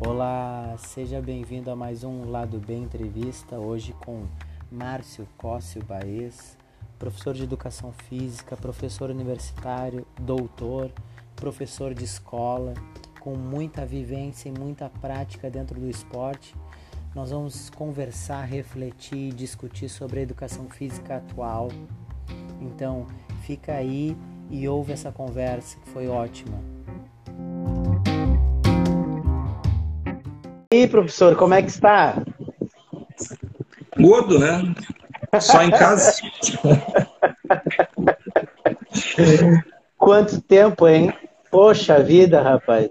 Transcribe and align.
Olá, 0.00 0.74
seja 0.78 1.20
bem-vindo 1.20 1.70
a 1.70 1.76
mais 1.76 2.04
um 2.04 2.30
Lado 2.30 2.58
Bem 2.58 2.84
Entrevista, 2.84 3.58
hoje 3.58 3.92
com 4.04 4.26
Márcio 4.70 5.28
Cócio 5.36 5.84
Baez, 5.84 6.56
professor 6.98 7.34
de 7.34 7.42
Educação 7.42 7.92
Física, 7.92 8.56
professor 8.56 9.10
universitário, 9.10 10.06
doutor, 10.18 10.90
professor 11.36 11.92
de 11.92 12.04
escola, 12.04 12.72
com 13.22 13.36
muita 13.36 13.86
vivência 13.86 14.48
e 14.48 14.52
muita 14.52 14.90
prática 15.00 15.48
dentro 15.48 15.78
do 15.78 15.88
esporte. 15.88 16.56
Nós 17.14 17.30
vamos 17.30 17.70
conversar, 17.70 18.42
refletir 18.42 19.28
e 19.28 19.32
discutir 19.32 19.88
sobre 19.88 20.18
a 20.18 20.24
educação 20.24 20.68
física 20.68 21.18
atual. 21.18 21.68
Então, 22.60 23.06
fica 23.42 23.74
aí 23.74 24.16
e 24.50 24.66
ouve 24.66 24.92
essa 24.92 25.12
conversa 25.12 25.78
que 25.78 25.88
foi 25.90 26.08
ótima. 26.08 26.58
E 30.72 30.78
aí, 30.78 30.88
professor, 30.88 31.36
como 31.36 31.54
é 31.54 31.62
que 31.62 31.70
está? 31.70 32.24
Gordo, 33.96 34.40
né? 34.40 34.74
Só 35.40 35.62
em 35.62 35.70
casa. 35.70 36.20
Quanto 39.96 40.40
tempo, 40.40 40.88
hein? 40.88 41.14
Poxa 41.52 42.02
vida, 42.02 42.42
rapaz. 42.42 42.90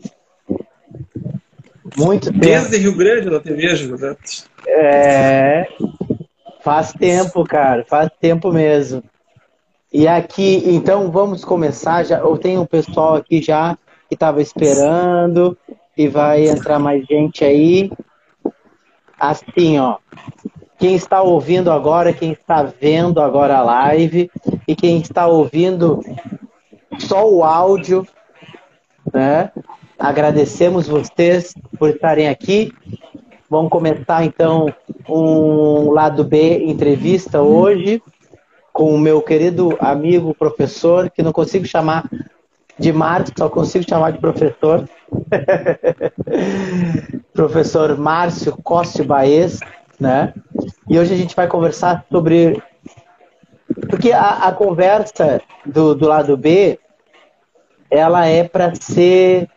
Muito 1.98 2.32
tempo. 2.32 2.40
Desde 2.40 2.78
Rio 2.78 2.96
Grande 2.96 3.28
eu 3.28 3.34
não 3.34 3.40
te 3.40 3.54
vejo? 3.54 3.96
É. 4.68 5.68
Faz 6.64 6.94
tempo, 6.94 7.44
cara. 7.44 7.86
Faz 7.88 8.10
tempo 8.20 8.52
mesmo. 8.52 9.04
E 9.92 10.08
aqui, 10.08 10.64
então 10.66 11.12
vamos 11.12 11.44
começar. 11.44 12.04
Já, 12.04 12.20
eu 12.20 12.38
tenho 12.38 12.62
um 12.62 12.66
pessoal 12.66 13.16
aqui 13.16 13.42
já 13.42 13.78
que 14.08 14.14
estava 14.14 14.42
esperando 14.42 15.58
e 15.98 16.08
vai 16.08 16.48
entrar 16.48 16.80
mais 16.80 17.06
gente 17.06 17.44
aí. 17.44 17.92
Assim, 19.20 19.80
ó. 19.80 19.98
Quem 20.80 20.96
está 20.96 21.22
ouvindo 21.22 21.72
agora, 21.72 22.14
quem 22.14 22.32
está 22.32 22.64
vendo 22.64 23.22
agora 23.22 23.58
a 23.58 23.62
live 23.62 24.32
e 24.68 24.76
quem 24.76 25.00
está 25.00 25.28
ouvindo 25.28 26.02
só 26.98 27.30
o 27.30 27.44
áudio, 27.44 28.08
né? 29.14 29.52
Agradecemos 30.02 30.88
vocês 30.88 31.54
por 31.78 31.92
estarem 31.92 32.28
aqui. 32.28 32.74
Vamos 33.48 33.70
começar 33.70 34.26
então 34.26 34.74
um 35.08 35.92
lado 35.92 36.24
B 36.24 36.66
entrevista 36.66 37.44
hoje 37.44 38.02
com 38.74 38.96
o 38.96 38.98
meu 38.98 39.22
querido 39.22 39.78
amigo 39.80 40.34
professor, 40.34 41.08
que 41.12 41.22
não 41.22 41.32
consigo 41.32 41.68
chamar 41.68 42.10
de 42.80 42.92
Márcio, 42.92 43.36
só 43.38 43.48
consigo 43.48 43.88
chamar 43.88 44.14
de 44.14 44.18
professor. 44.18 44.90
professor 47.32 47.96
Márcio 47.96 48.58
Costa 48.64 49.04
Baez, 49.04 49.60
né? 50.00 50.34
E 50.90 50.98
hoje 50.98 51.14
a 51.14 51.18
gente 51.18 51.36
vai 51.36 51.48
conversar 51.48 52.08
sobre. 52.12 52.60
Porque 53.88 54.12
a, 54.12 54.48
a 54.48 54.52
conversa 54.52 55.40
do, 55.64 55.94
do 55.94 56.08
lado 56.08 56.36
B 56.36 56.80
ela 57.92 58.26
é 58.26 58.44
para 58.44 58.74
ser 58.74 59.48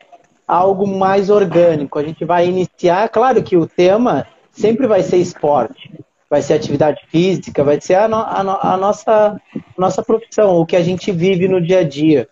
algo 0.46 0.86
mais 0.86 1.30
orgânico. 1.30 1.98
A 1.98 2.02
gente 2.02 2.24
vai 2.24 2.46
iniciar, 2.46 3.08
claro 3.08 3.42
que 3.42 3.56
o 3.56 3.66
tema 3.66 4.26
sempre 4.50 4.86
vai 4.86 5.02
ser 5.02 5.16
esporte, 5.18 5.90
vai 6.28 6.42
ser 6.42 6.54
atividade 6.54 7.00
física, 7.08 7.64
vai 7.64 7.80
ser 7.80 7.94
a, 7.94 8.08
no, 8.08 8.16
a, 8.16 8.74
a 8.74 8.76
nossa, 8.76 9.40
nossa 9.76 10.02
profissão, 10.02 10.56
o 10.56 10.66
que 10.66 10.76
a 10.76 10.82
gente 10.82 11.10
vive 11.10 11.48
no 11.48 11.60
dia 11.60 11.80
a 11.80 11.84
dia. 11.84 12.28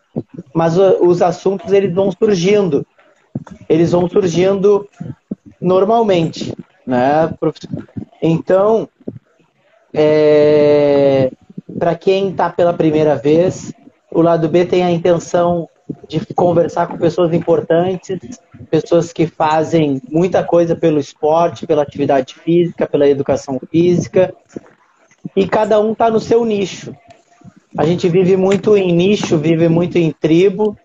Mas 0.54 0.76
o, 0.76 1.06
os 1.06 1.22
assuntos 1.22 1.72
eles 1.72 1.94
vão 1.94 2.10
surgindo, 2.10 2.86
eles 3.68 3.92
vão 3.92 4.08
surgindo 4.08 4.88
normalmente, 5.60 6.54
né? 6.86 7.32
Então, 8.20 8.88
é, 9.94 11.30
para 11.78 11.94
quem 11.94 12.30
está 12.30 12.50
pela 12.50 12.72
primeira 12.72 13.16
vez, 13.16 13.72
o 14.10 14.20
lado 14.20 14.48
B 14.48 14.64
tem 14.64 14.82
a 14.84 14.90
intenção 14.90 15.68
de 16.08 16.24
conversar 16.34 16.86
com 16.86 16.98
pessoas 16.98 17.32
importantes, 17.32 18.38
pessoas 18.70 19.12
que 19.12 19.26
fazem 19.26 20.00
muita 20.10 20.42
coisa 20.44 20.74
pelo 20.76 20.98
esporte, 20.98 21.66
pela 21.66 21.82
atividade 21.82 22.34
física, 22.34 22.86
pela 22.86 23.08
educação 23.08 23.60
física, 23.70 24.34
e 25.36 25.46
cada 25.46 25.80
um 25.80 25.92
está 25.92 26.10
no 26.10 26.20
seu 26.20 26.44
nicho. 26.44 26.94
A 27.76 27.84
gente 27.84 28.08
vive 28.08 28.36
muito 28.36 28.76
em 28.76 28.92
nicho, 28.92 29.38
vive 29.38 29.68
muito 29.68 29.96
em 29.96 30.12
tribo, 30.12 30.76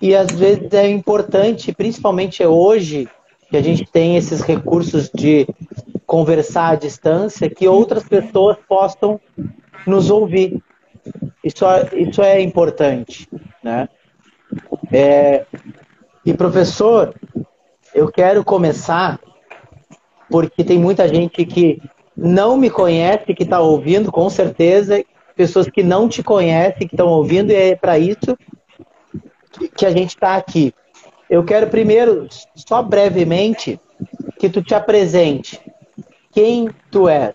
e 0.00 0.14
às 0.14 0.30
vezes 0.30 0.72
é 0.72 0.88
importante, 0.88 1.72
principalmente 1.72 2.44
hoje, 2.44 3.08
que 3.48 3.56
a 3.56 3.62
gente 3.62 3.84
tem 3.86 4.16
esses 4.16 4.40
recursos 4.40 5.10
de 5.14 5.46
conversar 6.04 6.70
à 6.70 6.74
distância, 6.74 7.48
que 7.48 7.66
outras 7.68 8.04
pessoas 8.04 8.56
possam 8.68 9.20
nos 9.86 10.10
ouvir. 10.10 10.60
Isso, 11.42 11.64
é, 11.64 11.88
isso 11.94 12.22
é 12.22 12.40
importante, 12.40 13.28
né? 13.62 13.88
É, 14.92 15.44
e 16.24 16.34
professor, 16.34 17.14
eu 17.94 18.10
quero 18.10 18.44
começar 18.44 19.20
porque 20.30 20.64
tem 20.64 20.78
muita 20.78 21.08
gente 21.08 21.44
que 21.44 21.80
não 22.16 22.56
me 22.56 22.70
conhece, 22.70 23.34
que 23.34 23.42
está 23.42 23.60
ouvindo, 23.60 24.10
com 24.10 24.28
certeza, 24.28 25.04
pessoas 25.34 25.68
que 25.68 25.82
não 25.82 26.08
te 26.08 26.22
conhecem, 26.22 26.88
que 26.88 26.94
estão 26.94 27.08
ouvindo, 27.08 27.50
e 27.50 27.54
é 27.54 27.76
para 27.76 27.98
isso 27.98 28.36
que 29.76 29.86
a 29.86 29.90
gente 29.90 30.10
está 30.10 30.36
aqui. 30.36 30.74
Eu 31.28 31.44
quero 31.44 31.68
primeiro, 31.68 32.26
só 32.54 32.82
brevemente, 32.82 33.78
que 34.38 34.48
tu 34.48 34.62
te 34.62 34.74
apresente. 34.74 35.60
Quem 36.32 36.70
tu 36.90 37.08
és? 37.08 37.34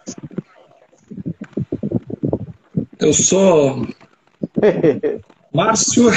Eu 2.99 3.13
sou 3.13 3.87
Márcio. 5.53 6.05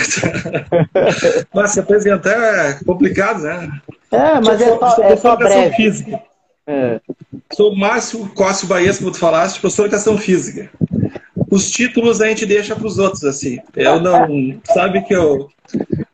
mas 1.52 1.72
se 1.72 1.80
apresentar 1.80 2.30
é 2.30 2.74
complicado, 2.84 3.42
né? 3.42 3.80
É, 4.10 4.40
mas 4.40 4.60
é 4.60 4.78
só, 4.78 5.02
é 5.02 5.16
só 5.16 5.36
breve. 5.36 5.76
Física. 5.76 6.22
É. 6.66 7.00
Sou 7.52 7.76
Márcio 7.76 8.26
Cócio 8.34 8.66
Baez, 8.66 8.98
como 8.98 9.10
tu 9.10 9.18
falaste, 9.18 9.60
professor 9.60 9.88
de 9.88 9.94
educação 9.94 10.16
física. 10.16 10.70
Os 11.50 11.70
títulos 11.70 12.20
a 12.20 12.28
gente 12.28 12.46
deixa 12.46 12.74
para 12.74 12.86
os 12.86 12.98
outros, 12.98 13.24
assim. 13.24 13.58
Eu 13.76 14.00
não. 14.00 14.60
Sabe 14.72 15.02
que 15.02 15.14
eu 15.14 15.48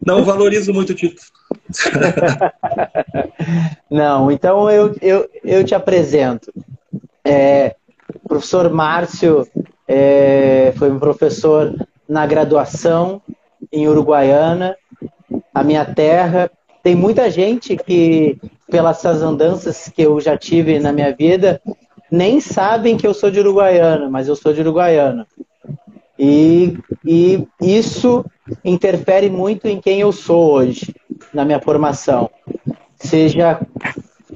não 0.05 0.25
valorizo 0.25 0.73
muito 0.73 0.91
o 0.91 0.95
título. 0.95 1.21
não, 3.91 4.31
então 4.31 4.71
eu, 4.71 4.95
eu, 5.01 5.29
eu 5.45 5.65
te 5.65 5.75
apresento. 5.75 6.53
É, 7.25 7.77
professor 8.27 8.71
Márcio 8.71 9.47
é, 9.87 10.73
foi 10.77 10.91
um 10.91 10.99
professor 10.99 11.75
na 12.11 12.27
graduação 12.27 13.23
em 13.73 13.87
Uruguaiana, 13.87 14.77
a 15.55 15.63
minha 15.63 15.85
terra. 15.85 16.51
Tem 16.83 16.97
muita 16.97 17.31
gente 17.31 17.77
que, 17.77 18.37
pelas 18.69 19.05
andanças 19.05 19.89
que 19.89 20.03
eu 20.03 20.21
já 20.21 20.37
tive 20.37 20.81
na 20.81 20.93
minha 20.93 21.15
vida, 21.15 21.63
nem 22.11 22.41
sabem 22.41 22.97
que 22.97 23.07
eu 23.07 23.15
sou 23.15 23.31
de 23.31 23.39
Uruguaiana, 23.39 24.11
mas 24.11 24.27
eu 24.27 24.35
sou 24.35 24.53
de 24.53 24.61
Uruguaiana. 24.61 25.25
E, 26.19 26.77
e 27.07 27.47
isso 27.61 28.25
interfere 28.65 29.31
muito 29.31 29.69
em 29.69 29.81
quem 29.81 30.01
eu 30.01 30.11
sou 30.11 30.55
hoje, 30.55 30.93
na 31.33 31.45
minha 31.45 31.61
formação. 31.61 32.29
Seja 32.97 33.61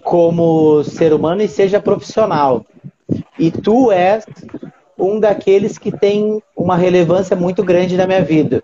como 0.04 0.84
ser 0.84 1.12
humano 1.12 1.42
e 1.42 1.48
seja 1.48 1.80
profissional. 1.80 2.64
E 3.36 3.50
tu 3.50 3.90
és 3.90 4.24
um 4.98 5.18
daqueles 5.18 5.78
que 5.78 5.90
tem 5.90 6.42
uma 6.56 6.76
relevância 6.76 7.36
muito 7.36 7.62
grande 7.62 7.96
na 7.96 8.06
minha 8.06 8.22
vida. 8.22 8.62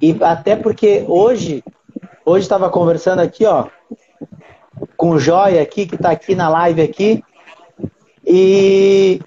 E 0.00 0.16
até 0.20 0.56
porque 0.56 1.04
hoje, 1.06 1.62
hoje 2.24 2.42
estava 2.42 2.70
conversando 2.70 3.20
aqui, 3.20 3.44
ó, 3.44 3.66
com 4.96 5.10
o 5.10 5.18
Joia 5.18 5.62
aqui, 5.62 5.86
que 5.86 5.94
está 5.94 6.10
aqui 6.10 6.34
na 6.34 6.48
live 6.48 6.82
aqui, 6.82 7.22
e 8.26 9.20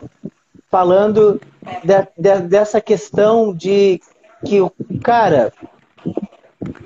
falando 0.70 1.42
de, 1.84 2.08
de, 2.18 2.42
dessa 2.42 2.80
questão 2.80 3.54
de 3.54 4.00
que 4.46 4.62
o 4.62 4.72
cara, 5.04 5.52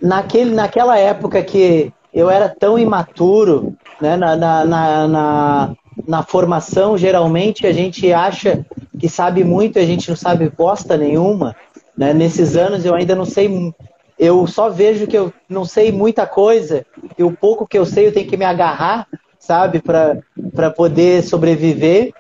naquele, 0.02 0.54
naquela 0.54 0.98
época 0.98 1.44
que 1.44 1.92
eu 2.14 2.30
era 2.30 2.48
tão 2.50 2.80
imaturo, 2.80 3.76
né, 4.00 4.16
na, 4.16 4.36
na, 4.36 4.66
na, 4.66 5.08
na, 5.08 5.76
na 6.08 6.24
formação, 6.24 6.98
geralmente 6.98 7.66
a 7.66 7.72
gente 7.72 8.12
acha 8.12 8.66
que 9.00 9.08
sabe 9.08 9.44
muito 9.44 9.78
e 9.78 9.82
a 9.82 9.86
gente 9.86 10.10
não 10.10 10.16
sabe 10.16 10.50
bosta 10.50 10.98
nenhuma. 10.98 11.56
Né? 11.98 12.14
Nesses 12.14 12.56
anos 12.56 12.84
eu 12.84 12.94
ainda 12.94 13.16
não 13.16 13.26
sei, 13.26 13.74
eu 14.20 14.46
só 14.48 14.70
vejo 14.70 15.08
que 15.08 15.18
eu 15.18 15.32
não 15.48 15.64
sei 15.64 15.92
muita 15.92 16.26
coisa 16.26 16.86
e 17.18 17.24
o 17.24 17.32
pouco 17.32 17.68
que 17.68 17.78
eu 17.78 17.86
sei 17.86 18.08
eu 18.08 18.14
tenho 18.14 18.28
que 18.28 18.38
me 18.38 18.46
agarrar, 18.46 19.08
sabe, 19.40 19.82
para 19.82 20.72
poder 20.72 21.24
sobreviver. 21.24 22.14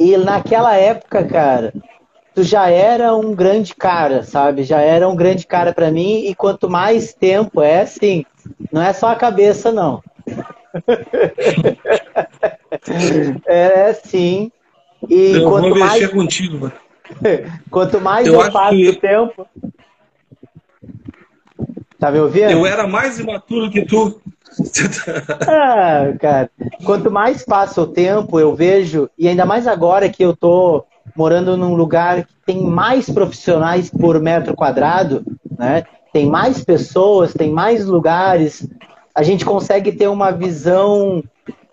E 0.00 0.16
naquela 0.16 0.74
época, 0.74 1.22
cara, 1.24 1.72
tu 2.34 2.42
já 2.42 2.68
era 2.70 3.14
um 3.14 3.34
grande 3.34 3.74
cara, 3.74 4.24
sabe? 4.24 4.64
Já 4.64 4.80
era 4.80 5.08
um 5.08 5.14
grande 5.14 5.46
cara 5.46 5.72
para 5.72 5.90
mim 5.90 6.26
e 6.26 6.34
quanto 6.34 6.68
mais 6.68 7.12
tempo 7.12 7.60
é 7.60 7.82
assim, 7.82 8.24
não 8.72 8.82
é 8.82 8.92
só 8.92 9.08
a 9.08 9.16
cabeça 9.16 9.70
não. 9.70 10.02
é 13.46 13.92
sim. 13.92 14.50
E 15.08 15.32
eu 15.32 15.48
quanto 15.48 15.68
vou 15.68 15.78
mais... 15.78 15.92
mexer 15.92 16.08
contigo, 16.08 16.58
mano. 16.58 16.72
Quanto 17.70 18.00
mais 18.00 18.26
eu, 18.26 18.40
eu 18.40 18.52
passo 18.52 18.76
que... 18.76 18.92
tempo. 18.94 19.46
Tá 21.98 22.10
me 22.10 22.18
ouvindo? 22.18 22.50
Eu 22.50 22.66
era 22.66 22.86
mais 22.86 23.18
imaturo 23.18 23.70
que 23.70 23.84
tu. 23.84 24.20
ah, 25.46 26.12
cara. 26.18 26.50
Quanto 26.84 27.10
mais 27.10 27.44
passa 27.44 27.80
o 27.80 27.86
tempo, 27.86 28.40
eu 28.40 28.54
vejo, 28.54 29.08
e 29.16 29.28
ainda 29.28 29.46
mais 29.46 29.66
agora 29.66 30.08
que 30.08 30.24
eu 30.24 30.34
tô 30.34 30.84
morando 31.14 31.56
num 31.56 31.74
lugar 31.74 32.24
que 32.24 32.34
tem 32.46 32.62
mais 32.62 33.08
profissionais 33.08 33.90
por 33.90 34.20
metro 34.20 34.54
quadrado, 34.54 35.24
né? 35.58 35.84
Tem 36.12 36.26
mais 36.26 36.64
pessoas, 36.64 37.32
tem 37.32 37.50
mais 37.50 37.86
lugares. 37.86 38.66
A 39.14 39.22
gente 39.22 39.44
consegue 39.44 39.92
ter 39.92 40.08
uma 40.08 40.30
visão 40.30 41.22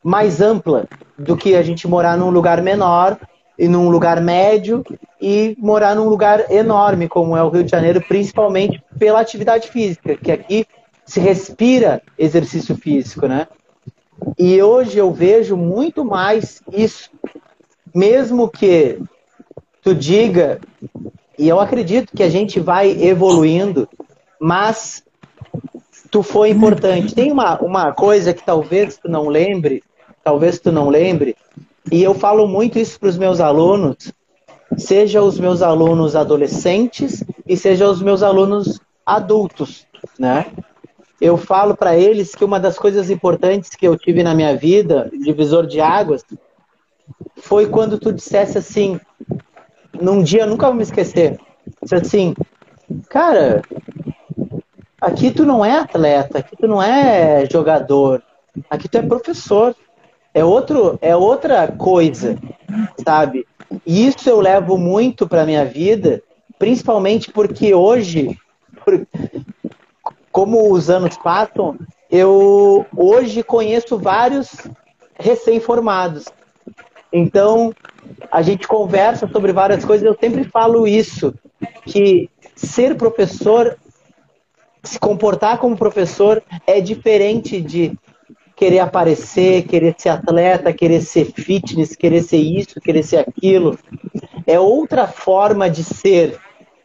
mais 0.03 0.41
ampla 0.41 0.87
do 1.17 1.35
que 1.35 1.55
a 1.55 1.61
gente 1.61 1.87
morar 1.87 2.17
num 2.17 2.29
lugar 2.29 2.61
menor 2.61 3.17
e 3.57 3.67
num 3.67 3.89
lugar 3.89 4.21
médio 4.21 4.83
e 5.21 5.55
morar 5.59 5.95
num 5.95 6.07
lugar 6.07 6.49
enorme 6.49 7.09
como 7.09 7.35
é 7.35 7.43
o 7.43 7.49
Rio 7.49 7.63
de 7.63 7.71
Janeiro, 7.71 8.01
principalmente 8.07 8.81
pela 8.97 9.19
atividade 9.19 9.67
física, 9.67 10.15
que 10.15 10.31
aqui 10.31 10.65
se 11.05 11.19
respira 11.19 12.01
exercício 12.17 12.75
físico, 12.77 13.27
né? 13.27 13.47
E 14.37 14.61
hoje 14.61 14.97
eu 14.97 15.11
vejo 15.11 15.57
muito 15.57 16.05
mais 16.05 16.61
isso, 16.71 17.09
mesmo 17.93 18.49
que 18.49 18.99
tu 19.81 19.95
diga, 19.95 20.59
e 21.37 21.47
eu 21.47 21.59
acredito 21.59 22.15
que 22.15 22.23
a 22.23 22.29
gente 22.29 22.59
vai 22.59 22.91
evoluindo, 22.91 23.89
mas 24.39 25.03
tu 26.11 26.21
foi 26.21 26.49
importante. 26.49 27.15
Tem 27.15 27.31
uma, 27.31 27.59
uma 27.59 27.91
coisa 27.91 28.33
que 28.33 28.45
talvez 28.45 28.97
tu 28.97 29.09
não 29.09 29.27
lembre, 29.27 29.83
talvez 30.23 30.59
tu 30.59 30.71
não 30.71 30.89
lembre, 30.89 31.35
e 31.91 32.03
eu 32.03 32.13
falo 32.13 32.47
muito 32.47 32.77
isso 32.77 32.99
para 32.99 33.09
os 33.09 33.17
meus 33.17 33.39
alunos, 33.39 34.11
seja 34.77 35.21
os 35.21 35.39
meus 35.39 35.61
alunos 35.61 36.15
adolescentes 36.15 37.23
e 37.47 37.57
seja 37.57 37.89
os 37.89 38.01
meus 38.01 38.21
alunos 38.21 38.79
adultos, 39.05 39.87
né? 40.17 40.45
Eu 41.19 41.35
falo 41.35 41.75
para 41.75 41.97
eles 41.97 42.35
que 42.35 42.45
uma 42.45 42.59
das 42.59 42.77
coisas 42.77 43.09
importantes 43.09 43.71
que 43.71 43.87
eu 43.87 43.97
tive 43.97 44.23
na 44.23 44.35
minha 44.35 44.55
vida, 44.55 45.11
divisor 45.11 45.65
de 45.65 45.81
águas, 45.81 46.23
foi 47.37 47.65
quando 47.65 47.97
tu 47.97 48.13
dissesse 48.13 48.57
assim, 48.57 48.99
num 49.99 50.21
dia 50.21 50.45
nunca 50.45 50.67
vou 50.67 50.75
me 50.75 50.83
esquecer, 50.83 51.39
disse 51.81 51.95
assim, 51.95 52.35
cara, 53.09 53.61
aqui 55.01 55.31
tu 55.31 55.43
não 55.43 55.65
é 55.65 55.79
atleta, 55.79 56.39
aqui 56.39 56.55
tu 56.55 56.67
não 56.67 56.81
é 56.81 57.45
jogador, 57.49 58.21
aqui 58.69 58.87
tu 58.87 58.97
é 58.97 59.01
professor 59.01 59.75
é 60.33 60.43
outro, 60.43 60.97
é 61.01 61.15
outra 61.15 61.67
coisa, 61.67 62.37
sabe? 63.03 63.45
E 63.85 64.07
isso 64.07 64.29
eu 64.29 64.39
levo 64.39 64.77
muito 64.77 65.27
para 65.27 65.45
minha 65.45 65.65
vida, 65.65 66.21
principalmente 66.57 67.31
porque 67.31 67.73
hoje, 67.73 68.37
por, 68.83 69.07
como 70.31 70.71
os 70.71 70.89
anos 70.89 71.17
passam, 71.17 71.77
eu 72.09 72.85
hoje 72.95 73.43
conheço 73.43 73.97
vários 73.97 74.49
recém-formados. 75.19 76.25
Então, 77.11 77.73
a 78.31 78.41
gente 78.41 78.67
conversa 78.67 79.27
sobre 79.27 79.51
várias 79.51 79.83
coisas, 79.83 80.05
eu 80.05 80.17
sempre 80.19 80.43
falo 80.43 80.87
isso, 80.87 81.33
que 81.85 82.29
ser 82.55 82.95
professor, 82.95 83.77
se 84.83 84.99
comportar 84.99 85.57
como 85.57 85.77
professor 85.77 86.41
é 86.65 86.79
diferente 86.79 87.61
de 87.61 87.97
querer 88.59 88.79
aparecer, 88.79 89.63
querer 89.63 89.95
ser 89.97 90.09
atleta, 90.09 90.73
querer 90.73 91.01
ser 91.01 91.31
fitness, 91.31 91.95
querer 91.95 92.21
ser 92.21 92.39
isso, 92.39 92.81
querer 92.81 93.03
ser 93.03 93.19
aquilo. 93.19 93.79
É 94.45 94.59
outra 94.59 95.07
forma 95.07 95.69
de 95.69 95.81
ser 95.81 96.37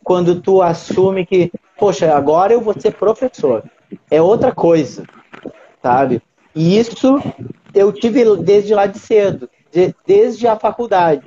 quando 0.05 0.41
tu 0.41 0.62
assume 0.62 1.26
que, 1.26 1.50
poxa, 1.76 2.15
agora 2.15 2.53
eu 2.53 2.61
vou 2.61 2.79
ser 2.79 2.93
professor. 2.93 3.65
É 4.09 4.23
outra 4.23 4.53
coisa, 4.53 5.05
sabe? 5.82 6.23
E 6.55 6.79
isso 6.79 7.21
eu 7.75 7.93
tive 7.93 8.37
desde 8.37 8.73
lá 8.73 8.87
de 8.87 9.00
cedo, 9.00 9.50
desde 10.06 10.47
a 10.47 10.55
faculdade. 10.55 11.25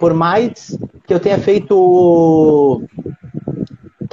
Por 0.00 0.14
mais 0.14 0.78
que 1.06 1.12
eu 1.12 1.20
tenha 1.20 1.38
feito 1.38 2.82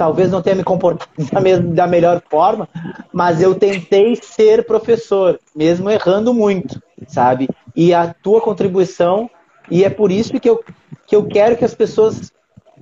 talvez 0.02 0.32
não 0.32 0.42
tenha 0.42 0.56
me 0.56 0.64
comportado 0.64 1.08
da 1.72 1.86
melhor 1.86 2.20
forma, 2.28 2.68
mas 3.12 3.40
eu 3.40 3.54
tentei 3.54 4.16
ser 4.16 4.66
professor, 4.66 5.38
mesmo 5.54 5.88
errando 5.88 6.34
muito, 6.34 6.82
sabe? 7.06 7.48
E 7.76 7.94
a 7.94 8.12
tua 8.12 8.40
contribuição, 8.40 9.30
e 9.70 9.84
é 9.84 9.88
por 9.88 10.10
isso 10.10 10.40
que 10.40 10.50
eu, 10.50 10.60
que 11.06 11.14
eu 11.14 11.24
quero 11.28 11.56
que 11.56 11.64
as 11.64 11.72
pessoas 11.72 12.32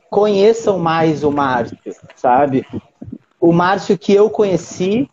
conheçam 0.08 0.78
mais 0.78 1.22
o 1.22 1.31
Márcio, 1.31 1.76
sabe? 2.17 2.64
O 3.38 3.52
Márcio 3.52 3.99
que 3.99 4.14
eu 4.14 4.31
conheci, 4.31 5.06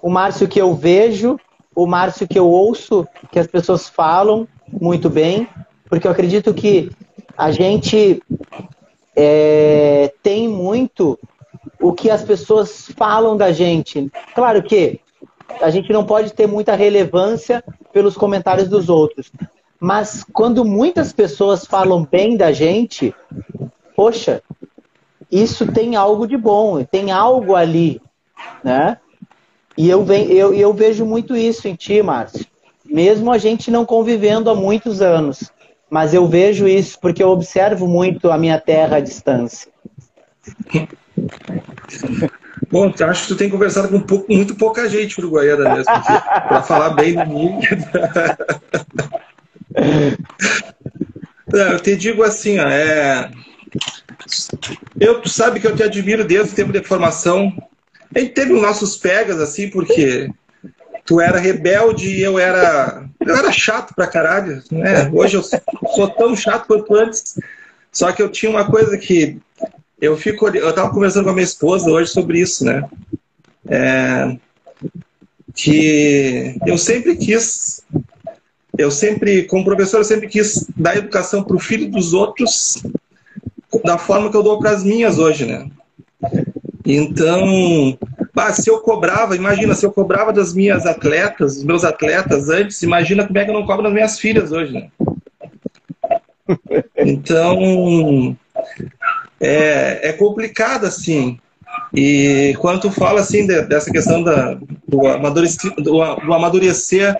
o 0.00 0.08
Márcio 0.08 0.48
que 0.48 0.58
eu 0.58 0.72
vejo, 0.74 1.38
o 1.76 1.86
Márcio 1.86 2.26
que 2.26 2.38
eu 2.38 2.48
ouço, 2.48 3.06
que 3.30 3.38
as 3.38 3.46
pessoas 3.46 3.90
falam 3.90 4.48
muito 4.80 5.10
bem, 5.10 5.46
porque 5.86 6.06
eu 6.06 6.12
acredito 6.12 6.54
que 6.54 6.90
a 7.36 7.50
gente 7.50 8.22
é, 9.14 10.14
tem 10.22 10.48
muito 10.48 11.18
o 11.82 11.92
que 11.92 12.08
as 12.08 12.22
pessoas 12.22 12.88
falam 12.96 13.36
da 13.36 13.52
gente. 13.52 14.10
Claro 14.34 14.62
que 14.62 15.00
a 15.60 15.68
gente 15.68 15.92
não 15.92 16.04
pode 16.04 16.32
ter 16.32 16.46
muita 16.46 16.74
relevância 16.74 17.62
pelos 17.92 18.16
comentários 18.16 18.68
dos 18.68 18.88
outros. 18.88 19.30
Mas 19.78 20.24
quando 20.32 20.64
muitas 20.64 21.12
pessoas 21.12 21.66
falam 21.66 22.06
bem 22.08 22.36
da 22.36 22.52
gente, 22.52 23.12
poxa, 23.96 24.40
isso 25.30 25.70
tem 25.72 25.96
algo 25.96 26.26
de 26.26 26.36
bom, 26.36 26.84
tem 26.84 27.10
algo 27.10 27.56
ali, 27.56 28.00
né? 28.62 28.98
E 29.76 29.90
eu, 29.90 30.06
eu, 30.06 30.54
eu 30.54 30.72
vejo 30.72 31.04
muito 31.04 31.34
isso 31.34 31.66
em 31.66 31.74
ti, 31.74 32.00
Márcio. 32.00 32.46
Mesmo 32.84 33.32
a 33.32 33.38
gente 33.38 33.70
não 33.70 33.84
convivendo 33.84 34.50
há 34.50 34.54
muitos 34.54 35.02
anos. 35.02 35.50
Mas 35.90 36.14
eu 36.14 36.26
vejo 36.26 36.68
isso 36.68 36.98
porque 37.00 37.22
eu 37.22 37.30
observo 37.30 37.86
muito 37.86 38.30
a 38.30 38.38
minha 38.38 38.60
terra 38.60 38.98
à 38.98 39.00
distância. 39.00 39.71
Bom, 42.70 42.92
acho 43.00 43.22
que 43.22 43.28
tu 43.28 43.36
tem 43.36 43.50
conversado 43.50 43.88
com 43.88 44.00
pouco, 44.00 44.32
muito 44.32 44.54
pouca 44.54 44.88
gente 44.88 45.18
uruguaiana 45.20 45.74
mesmo, 45.74 45.84
para 45.84 46.62
falar 46.62 46.90
bem 46.90 47.16
de 47.16 47.28
mim. 47.28 47.60
eu 51.52 51.80
te 51.80 51.96
digo 51.96 52.22
assim, 52.22 52.58
ó, 52.58 52.66
é... 52.66 53.30
eu, 54.98 55.20
tu 55.20 55.28
sabe 55.28 55.60
que 55.60 55.66
eu 55.66 55.76
te 55.76 55.82
admiro 55.82 56.24
desde 56.24 56.52
o 56.52 56.56
tempo 56.56 56.72
de 56.72 56.82
formação. 56.82 57.52
A 58.14 58.18
gente 58.18 58.32
teve 58.32 58.52
os 58.52 58.62
nossos 58.62 58.96
pegas, 58.96 59.38
assim, 59.38 59.68
porque 59.68 60.30
tu 61.04 61.20
era 61.20 61.38
rebelde 61.38 62.08
e 62.08 62.22
eu 62.22 62.38
era, 62.38 63.04
eu 63.20 63.36
era 63.36 63.52
chato 63.52 63.94
pra 63.94 64.06
caralho. 64.06 64.62
Né? 64.70 65.10
Hoje 65.12 65.36
eu 65.36 65.42
sou 65.42 66.08
tão 66.08 66.34
chato 66.34 66.66
quanto 66.66 66.94
antes. 66.94 67.38
Só 67.90 68.10
que 68.12 68.22
eu 68.22 68.30
tinha 68.30 68.50
uma 68.50 68.64
coisa 68.64 68.96
que 68.96 69.38
eu 70.02 70.16
fico, 70.16 70.48
eu 70.48 70.70
estava 70.70 70.90
conversando 70.90 71.24
com 71.24 71.30
a 71.30 71.32
minha 71.32 71.44
esposa 71.44 71.88
hoje 71.88 72.10
sobre 72.10 72.40
isso, 72.40 72.64
né? 72.64 72.84
É, 73.68 74.36
que 75.54 76.56
eu 76.66 76.76
sempre 76.76 77.14
quis, 77.14 77.82
eu 78.76 78.90
sempre, 78.90 79.44
como 79.44 79.64
professor, 79.64 79.98
eu 79.98 80.04
sempre 80.04 80.26
quis 80.26 80.66
dar 80.76 80.96
educação 80.96 81.44
para 81.44 81.54
o 81.54 81.60
filho 81.60 81.88
dos 81.88 82.12
outros 82.12 82.82
da 83.84 83.96
forma 83.96 84.28
que 84.28 84.36
eu 84.36 84.42
dou 84.42 84.58
para 84.58 84.72
as 84.72 84.82
minhas 84.82 85.20
hoje, 85.20 85.46
né? 85.46 85.70
Então, 86.84 87.96
bah, 88.34 88.52
se 88.52 88.68
eu 88.68 88.80
cobrava, 88.80 89.36
imagina, 89.36 89.72
se 89.72 89.86
eu 89.86 89.92
cobrava 89.92 90.32
das 90.32 90.52
minhas 90.52 90.84
atletas, 90.84 91.54
dos 91.54 91.64
meus 91.64 91.84
atletas 91.84 92.48
antes, 92.48 92.82
imagina 92.82 93.24
como 93.24 93.38
é 93.38 93.44
que 93.44 93.50
eu 93.50 93.54
não 93.54 93.64
cobro 93.64 93.84
das 93.84 93.92
minhas 93.92 94.18
filhas 94.18 94.50
hoje, 94.50 94.72
né? 94.72 94.88
Então, 97.04 98.36
é, 99.42 100.08
é 100.08 100.12
complicado, 100.12 100.86
assim. 100.86 101.38
E 101.92 102.54
quando 102.60 102.82
tu 102.82 102.90
fala, 102.90 103.20
assim, 103.20 103.46
de, 103.46 103.62
dessa 103.62 103.90
questão 103.90 104.22
da, 104.22 104.56
do, 104.86 105.06
amadurecer, 105.06 105.74
do, 105.76 105.82
do 105.82 106.32
amadurecer, 106.32 107.16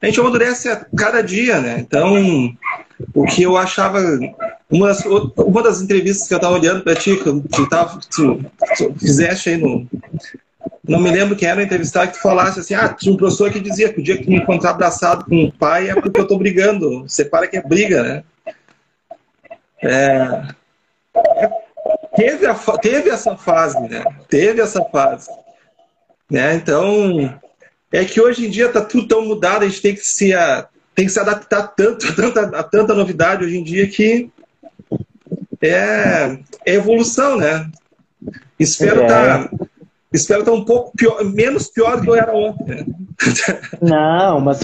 a 0.00 0.06
gente 0.06 0.20
amadurece 0.20 0.68
a 0.68 0.84
cada 0.96 1.20
dia, 1.20 1.60
né? 1.60 1.78
Então, 1.78 2.54
o 3.14 3.24
que 3.24 3.42
eu 3.42 3.56
achava... 3.56 4.00
Uma 4.70 4.88
das, 4.88 5.04
uma 5.04 5.62
das 5.62 5.80
entrevistas 5.80 6.28
que 6.28 6.34
eu 6.34 6.38
estava 6.38 6.54
olhando 6.54 6.82
para 6.82 6.94
ti, 6.94 7.16
que 7.16 7.48
tu, 7.48 7.68
tava, 7.68 7.98
fizeste 8.98 9.50
aí 9.50 9.56
no, 9.56 9.88
não 10.86 11.00
me 11.00 11.10
lembro 11.10 11.36
quem 11.36 11.48
era 11.48 11.62
entrevistado, 11.62 12.12
que 12.12 12.20
falasse 12.20 12.60
assim, 12.60 12.74
ah, 12.74 12.88
tinha 12.88 13.12
um 13.12 13.16
professor 13.16 13.50
que 13.50 13.60
dizia 13.60 13.92
que 13.92 14.00
o 14.00 14.02
dia 14.02 14.16
que 14.16 14.28
me 14.28 14.36
encontrar 14.36 14.70
abraçado 14.70 15.24
com 15.26 15.44
o 15.44 15.52
pai 15.52 15.90
é 15.90 15.94
porque 15.94 16.18
eu 16.18 16.26
tô 16.26 16.38
brigando. 16.38 17.02
Você 17.02 17.24
para 17.24 17.46
que 17.46 17.58
é 17.58 17.62
briga, 17.62 18.02
né? 18.02 18.24
É, 19.82 20.42
teve, 22.16 22.46
a, 22.46 22.54
teve 22.54 23.10
essa 23.10 23.36
fase, 23.36 23.80
né? 23.88 24.04
Teve 24.28 24.60
essa 24.60 24.84
fase. 24.84 25.30
Né? 26.30 26.54
Então, 26.54 27.38
é 27.92 28.04
que 28.04 28.20
hoje 28.20 28.46
em 28.46 28.50
dia 28.50 28.66
está 28.66 28.84
tudo 28.84 29.08
tão 29.08 29.24
mudado, 29.24 29.64
a 29.64 29.68
gente 29.68 29.80
tem 29.80 29.94
que 29.94 30.06
se, 30.06 30.34
a, 30.34 30.66
tem 30.94 31.06
que 31.06 31.12
se 31.12 31.20
adaptar 31.20 31.68
tanto 31.68 32.06
a 32.06 32.12
tanta, 32.14 32.58
a 32.58 32.62
tanta 32.62 32.94
novidade 32.94 33.44
hoje 33.44 33.58
em 33.58 33.64
dia 33.64 33.88
que 33.88 34.30
é, 35.60 36.38
é 36.66 36.74
evolução, 36.74 37.36
né? 37.36 37.70
Espero 38.58 39.02
estar 39.02 39.40
é. 39.40 39.48
tá, 39.48 39.66
espero 40.12 40.44
tá 40.44 40.52
um 40.52 40.64
pouco 40.64 40.92
pior, 40.96 41.24
menos 41.24 41.68
pior 41.68 41.96
do 41.96 42.02
que 42.02 42.10
eu 42.10 42.16
era 42.16 42.34
ontem. 42.34 42.66
Né? 42.66 42.86
Não, 43.82 44.40
mas 44.40 44.60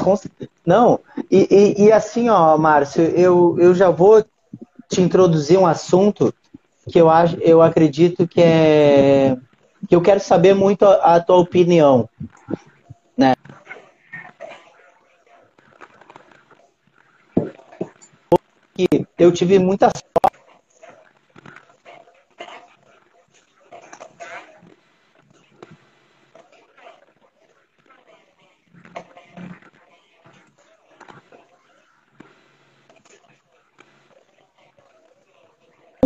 não. 0.65 1.01
E, 1.31 1.49
e, 1.51 1.85
e, 1.87 1.93
assim, 1.93 2.29
ó, 2.29 2.57
Márcio, 2.57 3.03
eu, 3.03 3.57
eu 3.59 3.75
já 3.75 3.91
vou 3.91 4.25
te 4.89 5.03
introduzir 5.03 5.59
um 5.59 5.67
assunto 5.67 6.33
que 6.91 7.01
eu 7.01 7.09
acho, 7.09 7.37
eu 7.41 7.63
acredito 7.63 8.27
que 8.27 8.41
é 8.43 9.37
que 9.89 9.95
eu 9.95 10.01
quero 10.01 10.21
saber 10.21 10.55
muito 10.55 10.85
a, 10.85 11.17
a 11.17 11.21
tua 11.21 11.37
opinião, 11.37 12.09
né? 13.17 13.35
Eu 19.19 19.31
tive 19.31 19.59
muita 19.59 19.91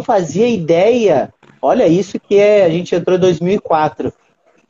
fazia 0.08 0.48
ideia. 0.48 1.30
Olha 1.60 1.86
isso 1.86 2.18
que 2.18 2.38
é, 2.38 2.64
a 2.64 2.70
gente 2.70 2.94
entrou 2.94 3.18
em 3.18 3.20
2004. 3.20 4.10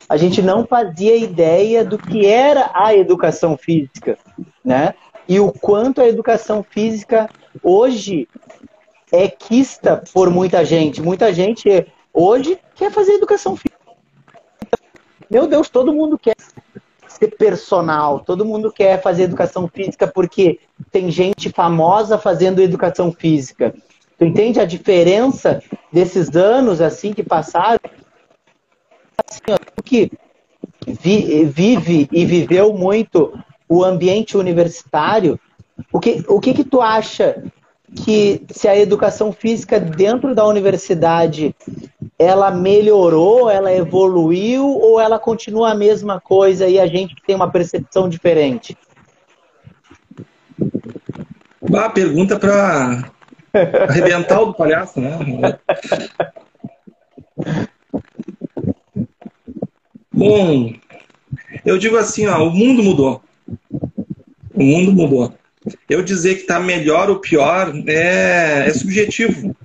A 0.09 0.17
gente 0.17 0.41
não 0.41 0.67
fazia 0.67 1.15
ideia 1.15 1.85
do 1.85 1.97
que 1.97 2.25
era 2.25 2.69
a 2.73 2.93
educação 2.93 3.55
física, 3.55 4.17
né? 4.65 4.93
E 5.29 5.39
o 5.39 5.49
quanto 5.49 6.01
a 6.01 6.07
educação 6.09 6.61
física 6.61 7.29
hoje 7.63 8.27
é 9.13 9.29
quista 9.29 10.03
por 10.13 10.29
muita 10.29 10.65
gente. 10.65 11.01
Muita 11.01 11.31
gente 11.31 11.87
hoje 12.13 12.59
quer 12.75 12.91
fazer 12.91 13.13
educação 13.13 13.55
física. 13.55 13.79
Meu 15.31 15.47
Deus, 15.47 15.69
todo 15.69 15.93
mundo 15.93 16.17
quer 16.17 16.35
ser 17.07 17.29
personal, 17.37 18.19
todo 18.19 18.43
mundo 18.43 18.73
quer 18.73 19.01
fazer 19.01 19.23
educação 19.23 19.69
física 19.69 20.05
porque 20.05 20.59
tem 20.91 21.09
gente 21.09 21.49
famosa 21.49 22.17
fazendo 22.17 22.61
educação 22.61 23.11
física. 23.11 23.73
Tu 24.19 24.25
entende 24.25 24.59
a 24.59 24.65
diferença 24.65 25.63
desses 25.93 26.35
anos 26.35 26.81
assim 26.81 27.13
que 27.13 27.23
passaram? 27.23 27.79
Assim, 29.25 29.39
ó, 29.49 29.57
que 29.81 30.11
vi, 30.85 31.45
vive 31.45 32.09
e 32.11 32.25
viveu 32.25 32.73
muito 32.73 33.33
o 33.67 33.81
ambiente 33.81 34.35
universitário, 34.35 35.39
o 35.93 36.01
que, 36.01 36.25
o 36.27 36.39
que 36.41 36.53
que 36.53 36.65
tu 36.65 36.81
acha 36.81 37.41
que 38.03 38.45
se 38.51 38.67
a 38.67 38.77
educação 38.77 39.31
física 39.31 39.79
dentro 39.79 40.35
da 40.35 40.45
universidade 40.45 41.55
ela 42.17 42.51
melhorou, 42.51 43.49
ela 43.49 43.73
evoluiu 43.73 44.65
ou 44.67 44.99
ela 44.99 45.17
continua 45.17 45.71
a 45.71 45.75
mesma 45.75 46.19
coisa 46.19 46.67
e 46.67 46.77
a 46.77 46.87
gente 46.87 47.15
tem 47.25 47.37
uma 47.37 47.49
percepção 47.49 48.09
diferente? 48.09 48.77
Uma 51.61 51.89
pergunta 51.89 52.37
para 52.37 53.09
Arrebentar 53.53 54.41
o 54.41 54.45
do 54.47 54.53
palhaço, 54.53 54.99
né? 54.99 55.11
Bom, 60.11 60.73
eu 61.65 61.77
digo 61.77 61.97
assim, 61.97 62.27
ó, 62.27 62.43
o 62.43 62.51
mundo 62.51 62.83
mudou. 62.83 63.23
O 64.53 64.63
mundo 64.63 64.91
mudou. 64.91 65.33
Eu 65.89 66.03
dizer 66.03 66.35
que 66.35 66.41
está 66.41 66.59
melhor 66.59 67.09
ou 67.09 67.19
pior 67.19 67.73
é, 67.87 68.65
é 68.67 68.73
subjetivo. 68.73 69.55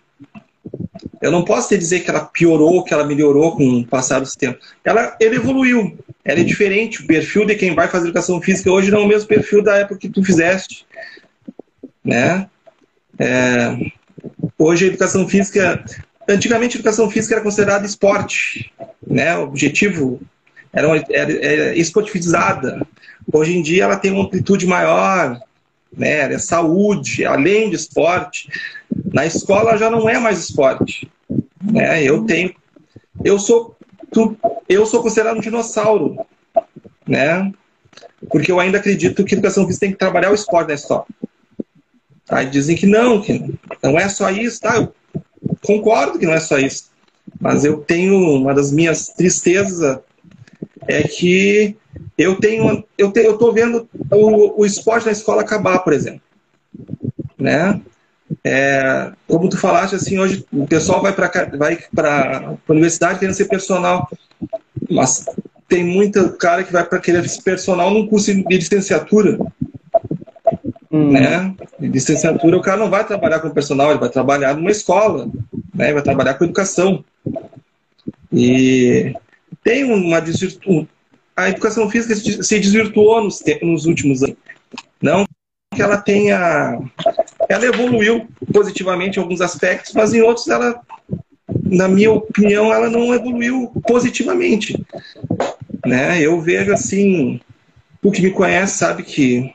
Eu 1.21 1.31
não 1.31 1.45
posso 1.45 1.77
dizer 1.77 2.01
que 2.01 2.11
ela 2.11 2.27
piorou, 2.27 2.85
que 2.85 2.93
ela 2.93 3.05
melhorou 3.05 3.57
com 3.57 3.81
o 3.81 3.87
passar 3.87 4.21
do 4.21 4.37
tempo. 4.37 4.59
Ela, 4.85 5.17
ela 5.21 5.35
evoluiu. 5.35 5.99
Ela 6.25 6.41
é 6.41 6.45
diferente. 6.45 7.03
O 7.03 7.07
perfil 7.07 7.47
de 7.47 7.55
quem 7.55 7.75
vai 7.75 7.89
fazer 7.89 8.07
educação 8.07 8.41
física 8.41 8.71
hoje 8.71 8.91
não 8.91 9.01
é 9.01 9.05
o 9.05 9.09
mesmo 9.09 9.27
perfil 9.27 9.63
da 9.63 9.77
época 9.79 9.99
que 9.99 10.09
tu 10.09 10.23
fizeste. 10.23 10.87
Né? 12.05 12.49
É, 13.19 13.91
hoje 14.59 14.85
a 14.85 14.89
educação 14.89 15.29
física, 15.29 15.85
antigamente 16.29 16.77
a 16.77 16.81
educação 16.81 17.11
física 17.11 17.35
era 17.35 17.45
considerada 17.45 17.87
esporte, 17.87 18.73
né? 19.07 19.37
O 19.37 19.45
objetivo 19.45 20.21
era, 20.73 20.89
era, 21.11 21.47
era 21.47 21.77
esportivizada. 21.77 22.87
Hoje 23.33 23.57
em 23.57 23.63
dia 23.63 23.85
ela 23.85 23.97
tem 23.97 24.11
uma 24.11 24.25
amplitude 24.25 24.67
maior, 24.67 25.41
né? 25.97 26.33
É 26.33 26.39
saúde, 26.39 27.25
além 27.25 27.71
de 27.71 27.77
esporte. 27.77 28.49
Na 29.13 29.25
escola 29.27 29.77
já 29.77 29.91
não 29.91 30.09
é 30.09 30.19
mais 30.19 30.39
esporte, 30.39 31.11
né? 31.63 32.03
Eu 32.03 32.25
tenho, 32.25 32.55
eu 33.25 33.39
sou, 33.39 33.77
eu 34.69 34.87
sou 34.87 35.03
considerado 35.03 35.37
um 35.37 35.41
dinossauro, 35.41 36.19
né? 37.07 37.53
Porque 38.29 38.51
eu 38.51 38.59
ainda 38.59 38.79
acredito 38.79 39.25
que 39.25 39.35
a 39.35 39.39
educação 39.39 39.67
física 39.67 39.87
tem 39.87 39.93
que 39.93 39.99
trabalhar 39.99 40.31
o 40.31 40.35
esporte 40.35 40.69
na 40.69 40.75
escola. 40.75 41.07
Aí 42.29 42.47
dizem 42.47 42.77
que 42.77 42.87
não, 42.87 43.21
que 43.21 43.55
não 43.83 43.99
é 43.99 44.09
só 44.09 44.31
isso, 44.31 44.61
tá? 44.61 44.77
Eu 44.77 44.95
concordo 45.63 46.19
que 46.19 46.27
não 46.27 46.33
é 46.33 46.41
só 46.41 46.59
isso. 46.59 46.91
Mas 47.41 47.65
eu 47.65 47.79
tenho 47.79 48.17
uma 48.17 48.55
das 48.55 48.73
minhas 48.73 49.09
tristezas 49.09 49.99
é 50.87 51.03
que 51.03 51.77
eu 52.17 52.37
tenho 52.37 52.85
eu 52.97 53.11
te, 53.11 53.21
eu 53.21 53.37
tô 53.39 53.53
vendo 53.53 53.89
o, 54.11 54.61
o 54.63 54.67
esporte 54.67 55.07
na 55.07 55.13
escola 55.13 55.43
acabar, 55.43 55.79
por 55.81 55.93
exemplo, 55.93 56.21
né? 57.39 57.81
É, 58.43 59.13
como 59.27 59.49
tu 59.49 59.59
falaste 59.59 59.95
assim 59.95 60.19
hoje 60.19 60.45
o 60.53 60.67
pessoal 60.67 61.03
vai 61.03 61.13
para 61.13 61.31
vai 61.57 61.79
a 61.97 62.55
universidade 62.69 63.19
querendo 63.19 63.35
ser 63.35 63.47
personal, 63.47 64.09
mas 64.91 65.25
tem 65.69 65.85
muita 65.85 66.31
cara 66.31 66.65
que 66.65 66.73
vai 66.73 66.85
para 66.85 66.99
querer 66.99 67.29
ser 67.29 67.43
personal 67.43 67.91
num 67.91 68.07
curso 68.07 68.35
de 68.35 68.57
licenciatura 68.57 69.39
Hum. 70.95 71.11
Né? 71.11 71.53
licenciatura, 71.81 72.57
o 72.57 72.63
cara 72.63 72.77
não 72.77 72.89
vai 72.89 73.05
trabalhar 73.05 73.41
com 73.41 73.51
personal, 73.51 73.91
ele 73.91 73.99
vai 73.99 74.09
trabalhar 74.09 74.55
numa 74.55 74.71
escola, 74.71 75.29
né? 75.75 75.93
vai 75.93 76.03
trabalhar 76.03 76.35
com 76.35 76.45
educação. 76.45 77.05
E 78.33 79.13
tem 79.65 79.83
uma 79.83 80.21
desvirtu... 80.21 80.87
A 81.37 81.49
educação 81.49 81.91
física 81.91 82.15
se 82.15 82.61
desvirtuou 82.61 83.25
nos, 83.25 83.43
nos 83.61 83.87
últimos 83.87 84.23
anos. 84.23 84.37
Não 85.03 85.27
que 85.75 85.83
ela 85.83 85.97
tenha. 85.97 86.79
Ela 87.49 87.67
evoluiu 87.67 88.29
positivamente 88.53 89.19
em 89.19 89.23
alguns 89.23 89.41
aspectos, 89.41 89.93
mas 89.95 90.15
em 90.15 90.23
outros 90.23 90.47
ela, 90.47 90.81
na 91.65 91.89
minha 91.89 92.13
opinião, 92.13 92.73
ela 92.73 92.89
não 92.89 93.13
evoluiu 93.13 93.73
positivamente. 93.85 94.81
Né? 95.85 96.21
Eu 96.21 96.41
vejo 96.41 96.73
assim, 96.73 97.41
o 98.01 98.13
que 98.13 98.23
me 98.23 98.31
conhece 98.31 98.79
sabe 98.79 99.03
que 99.03 99.53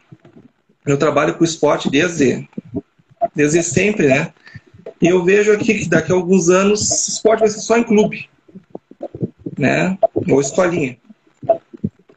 eu 0.91 0.97
trabalho 0.97 1.35
com 1.35 1.43
esporte 1.43 1.89
desde, 1.89 2.47
desde 3.35 3.61
sempre, 3.61 4.07
né? 4.07 4.33
E 5.01 5.07
eu 5.07 5.23
vejo 5.23 5.51
aqui 5.51 5.75
que 5.75 5.89
daqui 5.89 6.11
a 6.11 6.15
alguns 6.15 6.49
anos 6.49 7.07
esporte 7.07 7.41
vai 7.41 7.49
ser 7.49 7.59
só 7.59 7.77
em 7.77 7.83
clube, 7.83 8.29
né? 9.57 9.97
Ou 10.29 10.41
escolinha. 10.41 10.97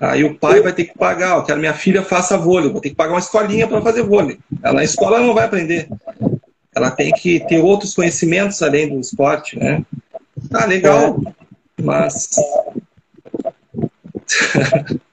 Aí 0.00 0.24
o 0.24 0.36
pai 0.36 0.60
vai 0.60 0.72
ter 0.72 0.86
que 0.86 0.98
pagar, 0.98 1.36
ó, 1.36 1.42
quero 1.42 1.60
minha 1.60 1.74
filha 1.74 2.02
faça 2.02 2.36
vôlei, 2.36 2.72
vou 2.72 2.80
ter 2.80 2.90
que 2.90 2.96
pagar 2.96 3.12
uma 3.12 3.20
escolinha 3.20 3.68
para 3.68 3.80
fazer 3.82 4.02
vôlei. 4.02 4.38
Ela 4.62 4.74
na 4.74 4.84
escola 4.84 5.20
não 5.20 5.34
vai 5.34 5.44
aprender. 5.44 5.88
Ela 6.74 6.90
tem 6.90 7.12
que 7.12 7.40
ter 7.46 7.58
outros 7.58 7.94
conhecimentos 7.94 8.62
além 8.62 8.88
do 8.88 8.98
esporte, 8.98 9.56
né? 9.58 9.84
Ah, 10.52 10.64
legal, 10.64 11.20
mas 11.80 12.30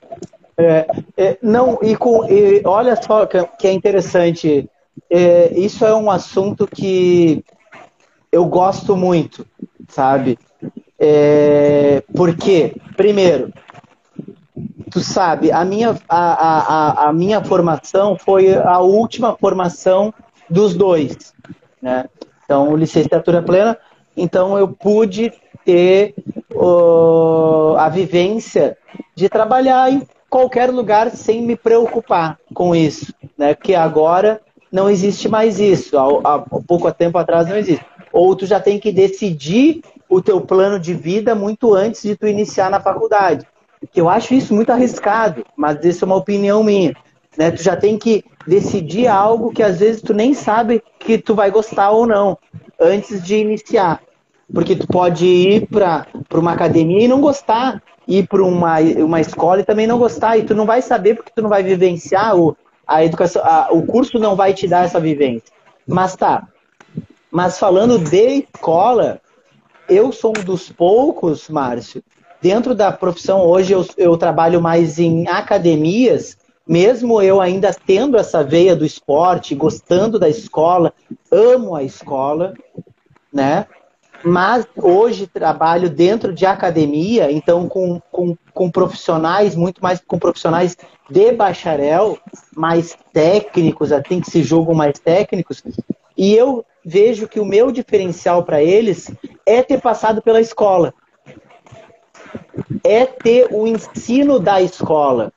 É, 0.60 0.88
é, 1.16 1.38
não, 1.42 1.80
e, 1.82 1.96
com, 1.96 2.26
e 2.30 2.62
olha 2.66 3.02
só 3.02 3.26
que 3.26 3.66
é 3.66 3.72
interessante. 3.72 4.70
É, 5.10 5.54
isso 5.58 5.86
é 5.86 5.96
um 5.96 6.12
assunto 6.12 6.68
que 6.68 7.46
eu 8.30 8.46
gosto 8.46 8.98
muito, 8.98 9.48
sabe? 9.88 10.38
É, 11.00 12.04
porque, 12.14 12.76
primeiro, 12.98 13.54
tu 14.92 15.00
sabe, 15.00 15.50
a 15.50 15.64
minha, 15.64 15.98
a, 16.10 17.06
a, 17.06 17.08
a 17.08 17.14
minha 17.14 17.42
formação 17.42 18.18
foi 18.18 18.54
a 18.54 18.80
última 18.80 19.38
formação 19.38 20.14
dos 20.50 20.76
dois, 20.76 21.34
né? 21.82 22.04
Então, 22.44 22.76
licenciatura 22.76 23.42
plena, 23.42 23.78
então 24.18 24.58
eu 24.58 24.68
pude 24.68 25.32
ter 25.64 26.16
uh, 26.54 27.78
a 27.78 27.88
vivência 27.88 28.78
de 29.16 29.30
trabalhar 29.30 29.90
em 29.90 30.06
qualquer 30.30 30.70
lugar 30.70 31.10
sem 31.12 31.42
me 31.42 31.56
preocupar 31.56 32.38
com 32.54 32.76
isso, 32.76 33.14
né? 33.38 33.56
Que 33.56 33.76
agora 33.76 34.42
não 34.72 34.90
existe 34.90 35.28
mais 35.28 35.60
isso. 35.60 35.98
Há, 35.98 36.36
há 36.36 36.40
pouco 36.40 36.92
tempo 36.92 37.18
atrás 37.18 37.48
não 37.48 37.58
existe. 37.58 37.86
Ou 38.12 38.36
tu 38.36 38.46
já 38.46 38.60
tem 38.60 38.80
que 38.80 38.92
decidir 38.92 39.82
o 40.08 40.22
teu 40.22 40.42
plano 40.42 40.80
de 40.80 40.94
vida 40.94 41.36
muito 41.36 41.74
antes 41.74 42.02
de 42.02 42.16
tu 42.16 42.28
iniciar 42.28 42.70
na 42.70 42.80
faculdade. 42.80 43.46
Eu 43.96 44.10
acho 44.10 44.34
isso 44.34 44.54
muito 44.54 44.72
arriscado, 44.72 45.46
mas 45.56 45.84
isso 45.84 46.04
é 46.04 46.08
uma 46.08 46.16
opinião 46.16 46.64
minha. 46.64 46.94
Né? 47.38 47.52
Tu 47.52 47.64
já 47.64 47.76
tem 47.76 47.98
que 47.98 48.24
decidir 48.46 49.08
algo 49.08 49.52
que 49.52 49.64
às 49.64 49.80
vezes 49.80 50.02
tu 50.02 50.14
nem 50.14 50.34
sabe 50.34 50.84
que 51.00 51.18
tu 51.18 51.36
vai 51.36 51.52
gostar 51.52 51.92
ou 51.92 52.06
não 52.06 52.38
antes 52.80 53.24
de 53.24 53.36
iniciar. 53.36 54.02
Porque 54.54 54.76
tu 54.76 54.88
pode 54.88 55.26
ir 55.26 55.68
para 55.68 56.06
uma 56.34 56.54
academia 56.54 57.06
e 57.06 57.08
não 57.08 57.22
gostar, 57.22 57.82
ir 58.08 58.28
para 58.28 58.44
uma, 58.44 58.80
uma 58.80 59.22
escola 59.22 59.62
e 59.62 59.66
também 59.66 59.86
não 59.86 60.00
gostar, 60.00 60.38
e 60.38 60.44
tu 60.44 60.56
não 60.56 60.66
vai 60.66 60.82
saber 60.82 61.16
porque 61.16 61.32
tu 61.36 61.42
não 61.42 61.50
vai 61.50 61.62
vivenciar 61.62 62.36
o, 62.36 62.58
a 62.88 63.06
educação, 63.06 63.44
a, 63.46 63.70
o 63.72 63.86
curso 63.86 64.18
não 64.18 64.36
vai 64.36 64.54
te 64.54 64.68
dar 64.68 64.86
essa 64.86 65.00
vivência. 65.00 65.54
Mas 65.88 66.16
tá. 66.16 66.48
Mas 67.32 67.60
falando 67.60 68.00
de 68.00 68.46
escola, 68.56 69.22
eu 69.88 70.12
sou 70.12 70.34
um 70.36 70.44
dos 70.44 70.72
poucos, 70.72 71.48
Márcio, 71.48 72.04
dentro 72.42 72.74
da 72.74 72.92
profissão 72.92 73.42
hoje 73.46 73.74
eu, 73.74 73.86
eu 73.98 74.18
trabalho 74.18 74.60
mais 74.60 74.98
em 74.98 75.28
academias, 75.28 76.38
mesmo 76.68 77.22
eu 77.22 77.40
ainda 77.40 77.72
tendo 77.74 78.18
essa 78.18 78.44
veia 78.44 78.76
do 78.76 78.86
esporte, 78.86 79.54
gostando 79.54 80.18
da 80.18 80.30
escola, 80.30 80.94
amo 81.32 81.76
a 81.76 81.84
escola, 81.84 82.54
né? 83.32 83.68
Mas 84.24 84.68
hoje 84.76 85.28
trabalho 85.28 85.90
dentro 85.90 86.34
de 86.34 86.46
academia, 86.46 87.32
então 87.32 87.68
com, 87.68 88.02
com, 88.12 88.36
com, 88.54 88.70
profissionais, 88.70 89.56
muito 89.56 89.82
mais 89.82 90.02
com 90.06 90.20
profissionais 90.20 90.78
de 91.10 91.32
bacharel, 91.32 92.18
mais 92.56 92.98
técnicos, 93.14 93.92
assim 93.92 94.20
que 94.20 94.30
se 94.30 94.44
julgam 94.44 94.74
mais 94.74 95.00
técnicos, 95.00 95.64
e 96.18 96.36
eu 96.36 96.66
vejo 96.84 97.28
que 97.28 97.40
o 97.40 97.46
meu 97.46 97.72
diferencial 97.72 98.44
para 98.44 98.62
eles 98.62 99.12
é 99.46 99.62
ter 99.64 99.80
passado 99.80 100.22
pela 100.22 100.42
escola. 100.42 100.94
É 102.84 103.06
ter 103.06 103.48
o 103.52 103.66
ensino 103.66 104.40
da 104.40 104.62
escola. 104.62 105.32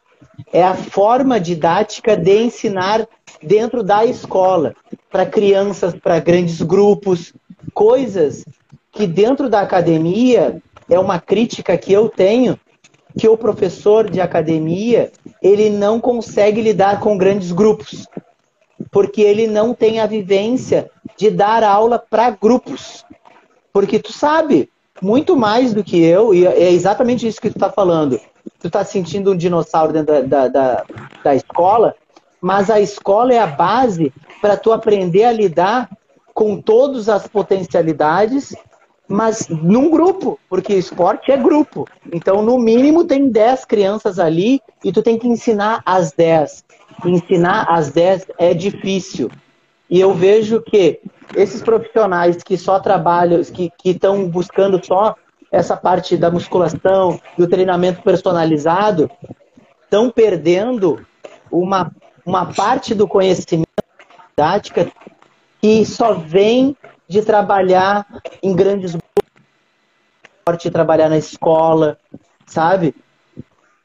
É 0.52 0.62
a 0.62 0.74
forma 0.74 1.38
didática 1.38 2.16
de 2.16 2.42
ensinar 2.42 3.06
dentro 3.40 3.82
da 3.82 4.04
escola, 4.04 4.74
para 5.10 5.24
crianças, 5.24 5.94
para 5.94 6.18
grandes 6.18 6.60
grupos, 6.62 7.32
coisas 7.72 8.44
que 8.92 9.06
dentro 9.06 9.48
da 9.48 9.60
academia 9.60 10.62
é 10.88 10.98
uma 10.98 11.18
crítica 11.18 11.76
que 11.78 11.92
eu 11.92 12.08
tenho 12.08 12.58
que 13.18 13.28
o 13.28 13.36
professor 13.36 14.08
de 14.08 14.20
academia 14.20 15.10
ele 15.42 15.68
não 15.70 16.00
consegue 16.00 16.60
lidar 16.60 17.00
com 17.00 17.16
grandes 17.18 17.52
grupos 17.52 18.06
porque 18.90 19.22
ele 19.22 19.46
não 19.46 19.74
tem 19.74 20.00
a 20.00 20.06
vivência 20.06 20.90
de 21.16 21.30
dar 21.30 21.62
aula 21.62 21.98
para 21.98 22.30
grupos. 22.30 23.04
Porque 23.72 23.98
tu 23.98 24.12
sabe 24.12 24.68
muito 25.00 25.36
mais 25.36 25.72
do 25.72 25.82
que 25.82 26.00
eu 26.00 26.34
e 26.34 26.46
é 26.46 26.70
exatamente 26.70 27.26
isso 27.26 27.40
que 27.40 27.50
tu 27.50 27.56
está 27.56 27.70
falando 27.70 28.20
tu 28.60 28.68
está 28.68 28.84
sentindo 28.84 29.32
um 29.32 29.36
dinossauro 29.36 29.92
dentro 29.92 30.26
da, 30.28 30.46
da, 30.46 30.48
da, 30.48 30.84
da 31.24 31.34
escola 31.34 31.94
mas 32.40 32.70
a 32.70 32.80
escola 32.80 33.32
é 33.34 33.38
a 33.38 33.46
base 33.46 34.12
para 34.40 34.56
tu 34.56 34.72
aprender 34.72 35.24
a 35.24 35.32
lidar 35.32 35.90
com 36.32 36.60
todas 36.60 37.08
as 37.08 37.26
potencialidades 37.26 38.54
mas 39.12 39.46
num 39.48 39.90
grupo, 39.90 40.40
porque 40.48 40.72
esporte 40.72 41.30
é 41.30 41.36
grupo. 41.36 41.86
Então, 42.10 42.40
no 42.42 42.58
mínimo, 42.58 43.04
tem 43.04 43.28
10 43.28 43.66
crianças 43.66 44.18
ali 44.18 44.62
e 44.82 44.90
tu 44.90 45.02
tem 45.02 45.18
que 45.18 45.28
ensinar 45.28 45.82
as 45.84 46.12
10. 46.12 46.64
Ensinar 47.04 47.66
as 47.68 47.90
10 47.90 48.28
é 48.38 48.54
difícil. 48.54 49.30
E 49.90 50.00
eu 50.00 50.14
vejo 50.14 50.62
que 50.62 51.00
esses 51.36 51.60
profissionais 51.60 52.42
que 52.42 52.56
só 52.56 52.80
trabalham, 52.80 53.42
que 53.44 53.70
estão 53.84 54.26
buscando 54.26 54.82
só 54.82 55.14
essa 55.50 55.76
parte 55.76 56.16
da 56.16 56.30
musculação, 56.30 57.20
do 57.36 57.46
treinamento 57.46 58.00
personalizado, 58.00 59.10
estão 59.84 60.10
perdendo 60.10 61.04
uma, 61.50 61.92
uma 62.24 62.46
parte 62.46 62.94
do 62.94 63.06
conhecimento 63.06 63.68
didática 64.30 64.90
que 65.60 65.84
só 65.84 66.14
vem 66.14 66.74
de 67.08 67.22
trabalhar 67.22 68.06
em 68.42 68.54
grandes 68.54 68.96
de 70.58 70.70
trabalhar 70.70 71.08
na 71.08 71.18
escola, 71.18 71.98
sabe? 72.46 72.94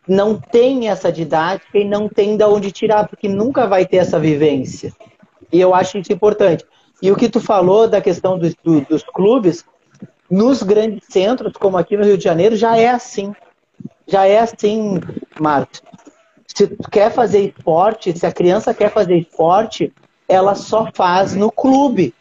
Não 0.07 0.39
tem 0.39 0.89
essa 0.89 1.11
didática 1.11 1.77
e 1.77 1.85
não 1.85 2.09
tem 2.09 2.35
de 2.35 2.43
onde 2.43 2.71
tirar, 2.71 3.07
porque 3.07 3.27
nunca 3.27 3.67
vai 3.67 3.85
ter 3.85 3.97
essa 3.97 4.19
vivência. 4.19 4.91
E 5.51 5.59
eu 5.59 5.75
acho 5.75 5.97
isso 5.97 6.11
importante. 6.11 6.65
E 7.01 7.11
o 7.11 7.15
que 7.15 7.29
tu 7.29 7.39
falou 7.39 7.87
da 7.87 8.01
questão 8.01 8.39
dos, 8.39 8.55
dos 8.89 9.03
clubes, 9.03 9.63
nos 10.29 10.63
grandes 10.63 11.05
centros, 11.09 11.53
como 11.53 11.77
aqui 11.77 11.95
no 11.95 12.03
Rio 12.03 12.17
de 12.17 12.23
Janeiro, 12.23 12.55
já 12.55 12.75
é 12.75 12.89
assim. 12.89 13.33
Já 14.07 14.25
é 14.25 14.39
assim, 14.39 14.99
Marcos. 15.39 15.81
Se 16.47 16.67
tu 16.67 16.89
quer 16.89 17.11
fazer 17.11 17.41
esporte, 17.41 18.17
se 18.17 18.25
a 18.25 18.31
criança 18.31 18.73
quer 18.73 18.91
fazer 18.91 19.17
esporte, 19.17 19.93
ela 20.27 20.55
só 20.55 20.89
faz 20.93 21.35
no 21.35 21.51
clube 21.51 22.15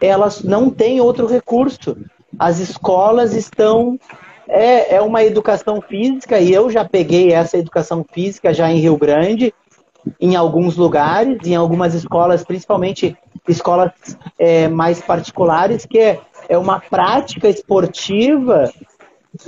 elas 0.00 0.42
não 0.42 0.70
têm 0.70 1.00
outro 1.00 1.26
recurso. 1.26 1.96
As 2.38 2.58
escolas 2.58 3.34
estão. 3.34 3.98
É, 4.48 4.94
é 4.94 5.02
uma 5.02 5.24
educação 5.24 5.80
física, 5.80 6.38
e 6.38 6.52
eu 6.52 6.70
já 6.70 6.84
peguei 6.84 7.32
essa 7.32 7.58
educação 7.58 8.06
física 8.12 8.54
já 8.54 8.70
em 8.70 8.78
Rio 8.78 8.96
Grande, 8.96 9.52
em 10.20 10.36
alguns 10.36 10.76
lugares, 10.76 11.44
em 11.44 11.56
algumas 11.56 11.94
escolas, 11.94 12.44
principalmente 12.44 13.16
escolas 13.48 13.90
é, 14.38 14.68
mais 14.68 15.00
particulares, 15.00 15.84
que 15.84 15.98
é, 15.98 16.20
é 16.48 16.56
uma 16.56 16.78
prática 16.78 17.48
esportiva 17.48 18.72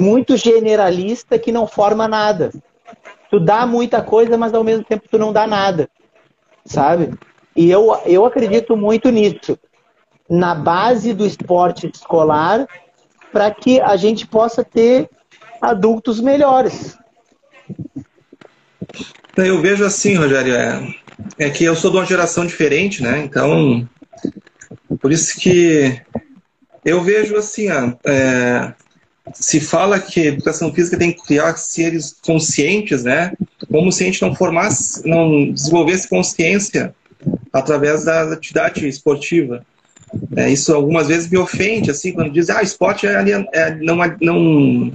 muito 0.01 0.37
generalista 0.37 1.39
que 1.39 1.53
não 1.53 1.65
forma 1.65 2.09
nada. 2.09 2.51
Tu 3.31 3.39
dá 3.39 3.65
muita 3.67 4.03
coisa, 4.03 4.37
mas 4.37 4.53
ao 4.53 4.65
mesmo 4.65 4.83
tempo 4.83 5.05
tu 5.09 5.17
não 5.17 5.33
dá 5.33 5.47
nada, 5.47 5.89
sabe? 6.65 7.15
E 7.55 7.71
eu, 7.71 7.97
eu 8.05 8.27
acredito 8.27 8.77
muito 8.77 9.11
nisso 9.11 9.57
na 10.29 10.55
base 10.55 11.13
do 11.13 11.27
esporte 11.27 11.91
escolar 11.93 12.67
para 13.33 13.51
que 13.51 13.81
a 13.81 13.97
gente 13.97 14.27
possa 14.27 14.65
ter 14.65 15.09
adultos 15.61 16.21
melhores. 16.21 16.97
Eu 19.37 19.61
vejo 19.61 19.85
assim, 19.85 20.15
Rogério, 20.15 20.55
é, 20.55 20.95
é 21.39 21.51
que 21.51 21.65
eu 21.65 21.77
sou 21.77 21.91
de 21.91 21.97
uma 21.97 22.07
geração 22.07 22.47
diferente, 22.47 23.03
né? 23.03 23.21
Então, 23.21 23.89
por 25.01 25.13
isso 25.13 25.39
que 25.39 26.01
eu 26.85 27.03
vejo 27.03 27.37
assim, 27.37 27.69
é, 28.05 28.73
se 29.35 29.61
fala 29.61 30.01
que 30.01 30.29
educação 30.29 30.73
física 30.73 30.99
tem 30.99 31.13
que 31.13 31.23
criar 31.23 31.57
seres 31.57 32.17
conscientes, 32.25 33.05
né? 33.05 33.33
Como 33.71 33.93
se 33.93 34.03
a 34.03 34.07
gente 34.07 34.23
não 34.23 34.35
formasse, 34.35 35.07
não 35.07 35.53
desenvolvesse 35.53 36.09
consciência 36.09 36.95
através 37.53 38.05
da 38.05 38.33
atividade 38.33 38.87
esportiva. 38.89 39.65
É, 40.37 40.51
isso 40.51 40.73
algumas 40.75 41.09
vezes 41.09 41.29
me 41.29 41.39
ofende, 41.39 41.91
assim, 41.91 42.13
quando 42.13 42.33
dizem, 42.33 42.55
ah, 42.57 42.63
esporte 42.63 43.07
é, 43.07 43.17
alien, 43.17 43.47
é 43.53 43.75
não, 43.75 43.97
não 44.21 44.93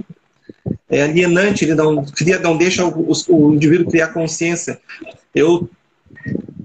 é 0.88 1.02
alienante, 1.02 1.64
ele 1.64 1.74
não, 1.74 2.04
cria, 2.04 2.38
não 2.38 2.56
deixa 2.56 2.84
o, 2.84 3.12
o, 3.28 3.54
indivíduo 3.54 3.90
criar 3.90 4.08
consciência. 4.08 4.80
Eu 5.34 5.68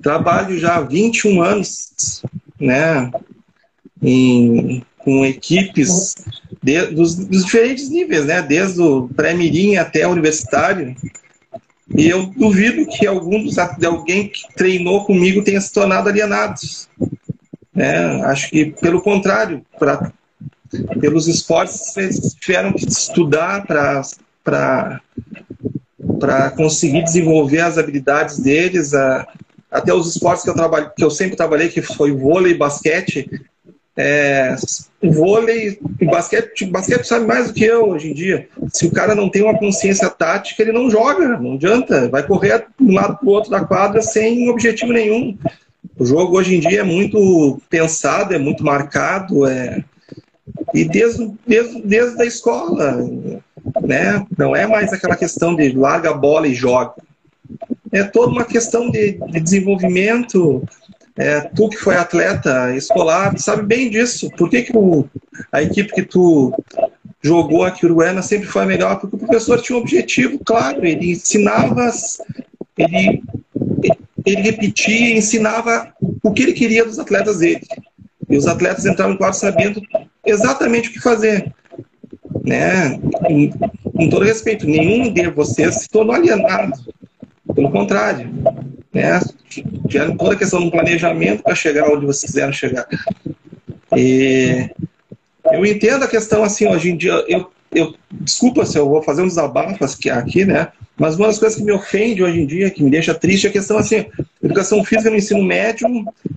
trabalho 0.01 0.57
já 0.57 0.77
há 0.77 0.81
21 0.81 1.41
anos, 1.41 2.21
né, 2.59 3.11
em, 4.01 4.83
com 4.99 5.25
equipes 5.25 6.15
de, 6.61 6.87
dos, 6.87 7.15
dos, 7.15 7.45
diferentes 7.45 7.89
níveis, 7.89 8.25
né, 8.25 8.41
desde 8.41 8.81
o 8.81 9.07
pré-mirim 9.09 9.77
até 9.77 10.07
o 10.07 10.11
universitário, 10.11 10.95
e 11.95 12.07
eu 12.07 12.27
duvido 12.27 12.85
que 12.85 13.07
algum 13.07 13.43
dos, 13.43 13.57
alguém 13.57 14.29
que 14.29 14.41
treinou 14.55 15.05
comigo 15.05 15.43
tenha 15.43 15.59
se 15.59 15.73
tornado 15.73 16.07
alienados. 16.07 16.87
Né? 17.79 18.21
Acho 18.25 18.49
que, 18.49 18.65
pelo 18.81 19.01
contrário, 19.01 19.65
pra, 19.79 20.11
pelos 20.99 21.29
esportes, 21.29 21.95
eles 21.95 22.35
tiveram 22.37 22.73
que 22.73 22.85
estudar 22.85 23.65
para 24.43 24.91
conseguir 26.57 27.05
desenvolver 27.05 27.61
as 27.61 27.77
habilidades 27.77 28.37
deles. 28.37 28.93
A, 28.93 29.25
até 29.71 29.93
os 29.93 30.13
esportes 30.13 30.43
que 30.43 30.49
eu, 30.49 30.55
trabalho, 30.55 30.91
que 30.93 31.01
eu 31.01 31.09
sempre 31.09 31.37
trabalhei, 31.37 31.69
que 31.69 31.81
foi 31.81 32.11
vôlei 32.11 32.51
e 32.51 32.57
basquete, 32.57 33.29
é, 33.95 34.57
vôlei 35.01 35.79
e 36.01 36.05
basquete, 36.05 36.65
basquete 36.65 37.05
sabe 37.05 37.25
mais 37.25 37.47
do 37.47 37.53
que 37.53 37.63
eu 37.63 37.91
hoje 37.91 38.11
em 38.11 38.13
dia. 38.13 38.49
Se 38.73 38.87
o 38.87 38.91
cara 38.91 39.15
não 39.15 39.29
tem 39.29 39.41
uma 39.41 39.57
consciência 39.57 40.09
tática, 40.09 40.61
ele 40.61 40.73
não 40.73 40.91
joga, 40.91 41.37
não 41.37 41.53
adianta. 41.53 42.09
Vai 42.09 42.27
correr 42.27 42.65
de 42.77 42.91
um 42.91 42.93
lado 42.93 43.19
para 43.19 43.25
o 43.25 43.31
outro 43.31 43.49
da 43.49 43.63
quadra 43.63 44.01
sem 44.01 44.49
objetivo 44.49 44.91
nenhum. 44.91 45.37
O 45.97 46.05
jogo 46.05 46.37
hoje 46.37 46.55
em 46.55 46.59
dia 46.59 46.81
é 46.81 46.83
muito 46.83 47.61
pensado, 47.69 48.33
é 48.33 48.37
muito 48.37 48.63
marcado, 48.63 49.45
é, 49.45 49.83
E 50.73 50.85
desde, 50.85 51.31
desde, 51.45 51.81
desde 51.81 52.21
a 52.21 52.25
escola, 52.25 52.97
né? 53.81 54.25
Não 54.37 54.55
é 54.55 54.65
mais 54.67 54.91
aquela 54.93 55.15
questão 55.15 55.55
de 55.55 55.71
larga 55.71 56.11
a 56.11 56.13
bola 56.13 56.47
e 56.47 56.53
joga. 56.53 56.93
É 57.91 58.03
toda 58.03 58.31
uma 58.31 58.45
questão 58.45 58.89
de, 58.89 59.13
de 59.13 59.39
desenvolvimento. 59.39 60.63
É, 61.17 61.41
tu 61.41 61.67
que 61.69 61.75
foi 61.75 61.95
atleta 61.95 62.73
escolar, 62.75 63.37
sabe 63.37 63.63
bem 63.63 63.89
disso. 63.89 64.29
Por 64.37 64.49
que, 64.49 64.63
que 64.63 64.77
o, 64.77 65.05
a 65.51 65.61
equipe 65.61 65.93
que 65.93 66.03
tu 66.03 66.53
jogou 67.21 67.63
aqui, 67.63 67.85
Uruguaiana, 67.85 68.21
sempre 68.21 68.47
foi 68.47 68.63
a 68.63 68.65
melhor? 68.65 68.99
Porque 68.99 69.17
o 69.17 69.19
professor 69.19 69.61
tinha 69.61 69.77
um 69.77 69.81
objetivo 69.81 70.39
claro, 70.45 70.85
ele 70.85 71.11
ensinava, 71.11 71.91
ele, 72.77 73.21
ele 74.25 74.41
repetia, 74.41 75.17
ensinava 75.17 75.93
o 76.23 76.31
que 76.31 76.43
ele 76.43 76.53
queria 76.53 76.85
dos 76.85 76.99
atletas 76.99 77.39
dele. 77.39 77.61
E 78.29 78.37
os 78.37 78.47
atletas 78.47 78.85
entravam 78.85 79.13
no 79.13 79.17
quadro 79.17 79.37
sabendo 79.37 79.81
exatamente 80.25 80.89
o 80.89 80.93
que 80.93 80.99
fazer. 80.99 81.53
Né? 82.43 82.99
Com 83.95 84.09
todo 84.09 84.25
respeito, 84.25 84.67
nenhum 84.67 85.11
de 85.11 85.29
vocês 85.29 85.81
se 85.81 85.89
tornou 85.89 86.15
alienado. 86.15 86.73
Pelo 87.53 87.71
contrário. 87.71 88.29
Né? 88.93 89.19
Tiveram 89.87 90.15
toda 90.15 90.33
a 90.33 90.37
questão 90.37 90.63
do 90.63 90.71
planejamento 90.71 91.43
para 91.43 91.55
chegar 91.55 91.89
onde 91.89 92.05
vocês 92.05 92.31
quiseram 92.31 92.53
chegar. 92.53 92.87
E 93.95 94.69
eu 95.51 95.65
entendo 95.65 96.03
a 96.03 96.07
questão 96.07 96.43
assim, 96.43 96.67
hoje 96.67 96.91
em 96.91 96.97
dia, 96.97 97.13
eu, 97.27 97.49
eu 97.71 97.93
desculpa 98.11 98.65
se 98.65 98.77
eu 98.77 98.89
vou 98.89 99.01
fazer 99.01 99.21
um 99.21 99.27
desabafo 99.27 99.83
aqui, 100.11 100.45
né? 100.45 100.69
Mas 100.97 101.15
uma 101.15 101.27
das 101.27 101.39
coisas 101.39 101.57
que 101.57 101.63
me 101.63 101.71
ofende 101.71 102.23
hoje 102.23 102.39
em 102.39 102.45
dia, 102.45 102.71
que 102.71 102.83
me 102.83 102.89
deixa 102.89 103.13
triste, 103.13 103.47
é 103.47 103.49
a 103.49 103.53
questão 103.53 103.77
assim, 103.77 104.05
educação 104.43 104.83
física 104.83 105.09
no 105.09 105.15
ensino 105.15 105.43
médio, 105.43 105.87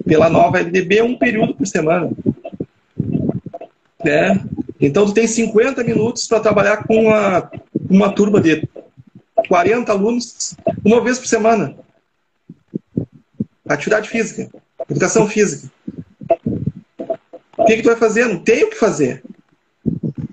pela 0.07 0.29
nova 0.29 0.61
LDB, 0.61 0.99
é 0.99 1.05
um 1.05 1.18
período 1.18 1.55
por 1.55 1.66
semana. 1.66 2.11
Né? 4.05 4.40
Então 4.81 5.07
tu 5.07 5.14
tem 5.14 5.27
50 5.27 5.83
minutos 5.85 6.27
para 6.27 6.40
trabalhar 6.40 6.85
com 6.85 7.07
uma, 7.07 7.51
uma 7.88 8.12
turma 8.12 8.40
de 8.40 8.68
40 9.49 9.90
alunos 9.90 10.55
uma 10.85 11.03
vez 11.03 11.18
por 11.18 11.27
semana. 11.27 11.75
Atividade 13.68 14.09
física, 14.09 14.51
educação 14.88 15.27
física. 15.27 15.73
O 17.57 17.64
que, 17.64 17.77
que 17.77 17.83
tu 17.83 17.88
vai 17.88 17.97
fazer? 17.97 18.27
Não 18.27 18.38
tem 18.38 18.64
o 18.64 18.71
que 18.71 18.77
fazer. 18.77 19.23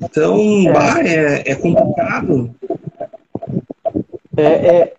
Então, 0.01 0.63
bah, 0.71 1.01
é, 1.01 1.51
é 1.51 1.55
complicado. 1.55 2.55
É, 4.38 4.43
é, 4.43 4.93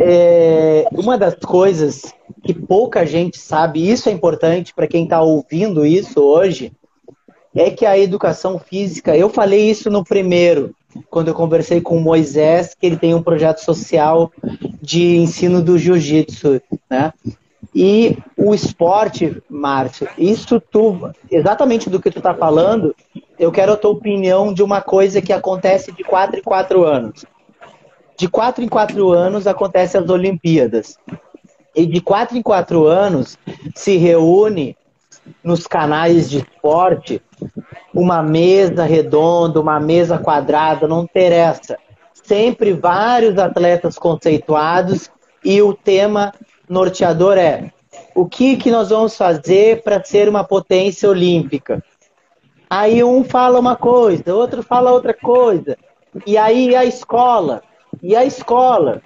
é, 0.00 0.86
uma 0.92 1.16
das 1.16 1.34
coisas 1.34 2.12
que 2.42 2.52
pouca 2.52 3.06
gente 3.06 3.38
sabe, 3.38 3.88
isso 3.88 4.08
é 4.08 4.12
importante 4.12 4.74
para 4.74 4.88
quem 4.88 5.04
está 5.04 5.20
ouvindo 5.20 5.86
isso 5.86 6.20
hoje, 6.20 6.72
é 7.54 7.70
que 7.70 7.86
a 7.86 7.98
educação 7.98 8.58
física, 8.58 9.16
eu 9.16 9.28
falei 9.28 9.70
isso 9.70 9.90
no 9.90 10.04
primeiro, 10.04 10.74
quando 11.08 11.28
eu 11.28 11.34
conversei 11.34 11.80
com 11.80 11.96
o 11.96 12.00
Moisés, 12.00 12.74
que 12.74 12.86
ele 12.86 12.96
tem 12.96 13.14
um 13.14 13.22
projeto 13.22 13.58
social 13.58 14.32
de 14.82 15.16
ensino 15.16 15.62
do 15.62 15.78
jiu-jitsu, 15.78 16.60
né? 16.88 17.12
E 17.74 18.18
o 18.36 18.52
esporte, 18.52 19.40
Márcio, 19.48 20.08
isso 20.18 20.60
tu, 20.60 21.10
exatamente 21.30 21.88
do 21.88 22.00
que 22.00 22.10
tu 22.10 22.18
está 22.18 22.34
falando, 22.34 22.94
eu 23.40 23.50
quero 23.50 23.72
a 23.72 23.76
tua 23.76 23.92
opinião 23.92 24.52
de 24.52 24.62
uma 24.62 24.82
coisa 24.82 25.22
que 25.22 25.32
acontece 25.32 25.90
de 25.92 26.04
quatro 26.04 26.38
em 26.38 26.42
quatro 26.42 26.84
anos. 26.84 27.24
De 28.18 28.28
quatro 28.28 28.62
em 28.62 28.68
quatro 28.68 29.12
anos 29.12 29.46
acontecem 29.46 29.98
as 29.98 30.10
Olimpíadas. 30.10 30.98
E 31.74 31.86
de 31.86 32.02
quatro 32.02 32.36
em 32.36 32.42
quatro 32.42 32.84
anos 32.84 33.38
se 33.74 33.96
reúne 33.96 34.76
nos 35.42 35.66
canais 35.66 36.28
de 36.28 36.40
esporte 36.40 37.22
uma 37.94 38.22
mesa 38.22 38.84
redonda, 38.84 39.58
uma 39.58 39.80
mesa 39.80 40.18
quadrada, 40.18 40.86
não 40.86 41.04
interessa. 41.04 41.78
Sempre 42.12 42.74
vários 42.74 43.38
atletas 43.38 43.96
conceituados 43.96 45.10
e 45.42 45.62
o 45.62 45.72
tema 45.72 46.34
norteador 46.68 47.38
é 47.38 47.72
o 48.14 48.26
que, 48.26 48.58
que 48.58 48.70
nós 48.70 48.90
vamos 48.90 49.16
fazer 49.16 49.82
para 49.82 50.04
ser 50.04 50.28
uma 50.28 50.44
potência 50.44 51.08
olímpica. 51.08 51.82
Aí 52.70 53.02
um 53.02 53.24
fala 53.24 53.58
uma 53.58 53.74
coisa, 53.74 54.32
outro 54.32 54.62
fala 54.62 54.92
outra 54.92 55.12
coisa. 55.12 55.76
E 56.24 56.38
aí 56.38 56.76
a 56.76 56.84
escola, 56.84 57.62
e 58.00 58.14
a 58.14 58.24
escola. 58.24 59.02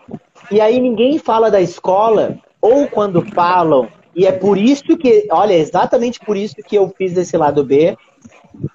E 0.51 0.61
aí 0.61 0.79
ninguém 0.79 1.19
fala 1.19 1.51
da 1.51 1.63
escola, 1.63 2.37
ou 2.61 2.87
quando 2.87 3.25
falam, 3.35 3.89
e 4.15 4.27
é 4.27 4.33
por 4.33 4.59
isso 4.59 4.97
que, 4.99 5.27
olha, 5.31 5.55
é 5.55 5.59
exatamente 5.59 6.21
por 6.21 6.37
isso 6.37 6.57
que 6.57 6.77
eu 6.77 6.93
fiz 6.97 7.17
esse 7.17 7.37
lado 7.39 7.65
B, 7.65 7.97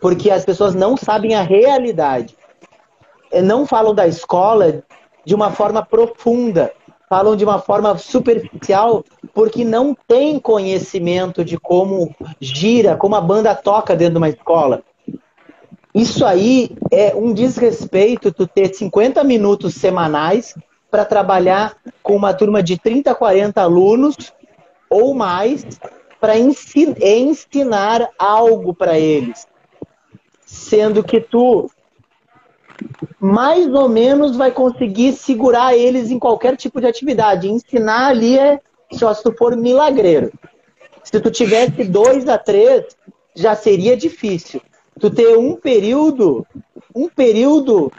porque 0.01 0.31
as 0.31 0.43
pessoas 0.43 0.73
não 0.73 0.97
sabem 0.97 1.35
a 1.35 1.43
realidade. 1.43 2.35
Não 3.43 3.67
falam 3.67 3.93
da 3.93 4.07
escola 4.07 4.83
de 5.23 5.35
uma 5.35 5.51
forma 5.51 5.85
profunda, 5.85 6.71
falam 7.09 7.35
de 7.35 7.43
uma 7.43 7.59
forma 7.59 7.97
superficial, 7.97 9.03
porque 9.33 9.65
não 9.65 9.97
tem 10.07 10.39
conhecimento 10.39 11.43
de 11.43 11.57
como 11.57 12.15
gira, 12.39 12.95
como 12.95 13.15
a 13.15 13.21
banda 13.21 13.55
toca 13.55 13.95
dentro 13.95 14.13
de 14.13 14.17
uma 14.19 14.29
escola. 14.29 14.83
Isso 15.93 16.23
aí 16.23 16.77
é 16.91 17.15
um 17.15 17.33
desrespeito 17.33 18.31
tu 18.31 18.45
ter 18.45 18.73
50 18.73 19.23
minutos 19.23 19.73
semanais 19.73 20.55
para 20.91 21.03
trabalhar 21.03 21.75
com 22.03 22.15
uma 22.15 22.33
turma 22.33 22.61
de 22.61 22.77
30, 22.77 23.13
40 23.15 23.59
alunos 23.59 24.15
ou 24.87 25.15
mais 25.15 25.65
para 26.19 26.37
ensinar 26.37 28.09
algo 28.19 28.73
para 28.73 28.99
eles. 28.99 29.47
Sendo 30.45 31.03
que 31.03 31.19
tu 31.19 31.69
mais 33.19 33.67
ou 33.73 33.89
menos 33.89 34.35
vai 34.35 34.51
conseguir 34.51 35.13
segurar 35.13 35.75
eles 35.75 36.09
em 36.09 36.19
qualquer 36.19 36.55
tipo 36.55 36.79
de 36.79 36.87
atividade. 36.87 37.49
Ensinar 37.49 38.07
ali 38.07 38.37
é 38.37 38.59
só 38.91 39.13
se 39.13 39.23
tu 39.23 39.33
for 39.37 39.55
milagreiro. 39.55 40.31
Se 41.03 41.19
tu 41.19 41.31
tivesse 41.31 41.83
dois 41.83 42.27
a 42.27 42.37
três, 42.37 42.85
já 43.35 43.55
seria 43.55 43.95
difícil 43.95 44.61
tu 44.99 45.09
ter 45.09 45.37
um 45.37 45.55
período, 45.55 46.45
um 46.93 47.07
período, 47.07 47.91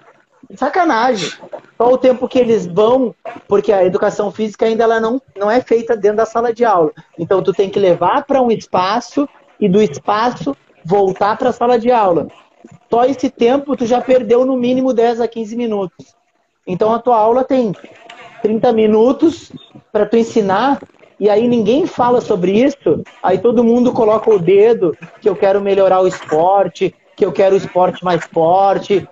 sacanagem. 0.55 1.31
Qual 1.77 1.95
o 1.95 1.99
tempo 1.99 2.29
que 2.29 2.39
eles 2.39 2.67
vão, 2.67 3.15
porque 3.49 3.73
a 3.73 3.85
educação 3.85 4.31
física 4.31 4.67
ainda 4.67 4.85
ela 4.85 5.01
não, 5.01 5.21
não 5.37 5.51
é 5.51 5.63
feita 5.63 5.97
dentro 5.97 6.19
da 6.19 6.27
sala 6.27 6.53
de 6.53 6.65
aula. 6.65 6.93
Então 7.19 7.43
tu 7.43 7.53
tem 7.53 7.71
que 7.71 7.79
levar 7.79 8.25
para 8.27 8.43
um 8.43 8.51
espaço 8.51 9.27
e 9.59 9.69
do 9.69 9.81
espaço 9.81 10.55
voltar 10.85 11.39
para 11.39 11.49
a 11.49 11.53
sala 11.53 11.79
de 11.79 11.91
aula. 11.91 12.29
Só 12.91 13.05
esse 13.05 13.31
tempo 13.31 13.77
tu 13.77 13.87
já 13.87 14.01
perdeu 14.01 14.45
no 14.45 14.57
mínimo 14.57 14.93
10 14.93 15.21
a 15.21 15.29
15 15.29 15.57
minutos. 15.57 16.15
Então 16.67 16.93
a 16.93 16.99
tua 16.99 17.17
aula 17.17 17.45
tem 17.45 17.73
30 18.43 18.73
minutos 18.73 19.53
para 19.93 20.05
tu 20.05 20.17
ensinar 20.17 20.81
e 21.19 21.29
aí 21.29 21.47
ninguém 21.47 21.87
fala 21.87 22.21
sobre 22.21 22.53
isso, 22.53 23.05
aí 23.23 23.39
todo 23.39 23.63
mundo 23.63 23.93
coloca 23.93 24.31
o 24.31 24.39
dedo 24.39 24.97
que 25.21 25.29
eu 25.29 25.37
quero 25.37 25.61
melhorar 25.61 26.01
o 26.01 26.09
esporte, 26.09 26.95
que 27.15 27.25
eu 27.25 27.31
quero 27.31 27.55
o 27.55 27.59
esporte 27.59 28.03
mais 28.03 28.25
forte, 28.25 29.07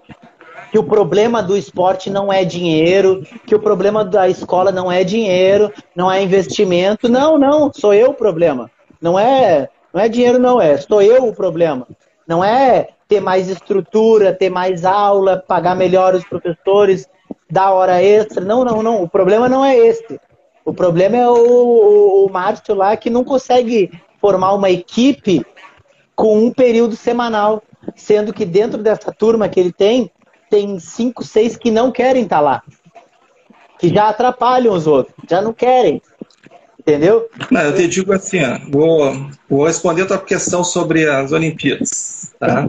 que 0.73 0.79
o 0.79 0.85
problema 0.85 1.43
do 1.43 1.55
esporte 1.57 2.09
não 2.09 2.33
é 2.33 2.45
dinheiro, 2.45 3.23
que 3.47 3.55
o 3.55 3.61
problema 3.61 4.05
da 4.05 4.27
escola 4.27 4.73
não 4.73 4.91
é 4.91 5.05
dinheiro, 5.05 5.71
não 5.95 6.11
é 6.11 6.23
investimento. 6.23 7.09
Não, 7.09 7.39
não, 7.39 7.71
sou 7.73 7.93
eu 7.93 8.11
o 8.11 8.15
problema. 8.15 8.71
Não 9.01 9.19
é, 9.19 9.69
não 9.93 10.01
é 10.01 10.09
dinheiro, 10.09 10.39
não 10.39 10.61
é. 10.61 10.79
Sou 10.79 11.03
eu 11.03 11.27
o 11.27 11.35
problema. 11.35 11.87
Não 12.27 12.43
é 12.43 12.89
ter 13.09 13.21
mais 13.21 13.49
estrutura, 13.49 14.35
ter 14.35 14.51
mais 14.51 14.85
aula, 14.85 15.43
pagar 15.49 15.75
melhor 15.75 16.15
os 16.15 16.25
professores, 16.25 17.09
dar 17.51 17.73
hora 17.73 18.03
extra. 18.03 18.45
Não, 18.45 18.65
não, 18.65 18.83
não. 18.83 19.03
O 19.03 19.09
problema 19.09 19.49
não 19.49 19.65
é 19.65 19.77
esse. 19.77 20.21
O 20.65 20.75
problema 20.75 21.17
é 21.17 21.29
o, 21.29 21.35
o, 21.35 22.27
o 22.27 22.31
Márcio 22.31 22.75
lá 22.75 22.95
que 22.97 23.09
não 23.09 23.25
consegue 23.25 23.91
formar 24.21 24.53
uma 24.53 24.71
equipe 24.71 25.45
com 26.15 26.39
um 26.47 26.53
período 26.53 26.95
semanal, 26.95 27.63
sendo 27.97 28.35
que 28.35 28.45
dentro 28.45 28.83
dessa 28.83 29.11
turma 29.11 29.49
que 29.49 29.59
ele 29.59 29.73
tem, 29.73 30.11
tem 30.51 30.79
cinco, 30.79 31.25
seis 31.25 31.57
que 31.57 31.71
não 31.71 31.91
querem 31.91 32.25
estar 32.25 32.37
tá 32.37 32.43
lá. 32.43 32.63
Que 33.79 33.89
já 33.89 34.09
atrapalham 34.09 34.75
os 34.75 34.87
outros, 34.87 35.15
já 35.29 35.41
não 35.41 35.55
querem. 35.55 36.03
Entendeu? 36.79 37.29
Não, 37.51 37.61
eu 37.61 37.77
te 37.77 37.87
digo 37.87 38.13
assim, 38.13 38.41
ó, 38.43 38.59
vou, 38.71 39.31
vou 39.49 39.67
responder 39.67 40.03
a 40.03 40.07
tua 40.07 40.19
questão 40.19 40.65
sobre 40.65 41.09
as 41.09 41.33
Olimpíadas. 41.33 42.35
Tá? 42.39 42.69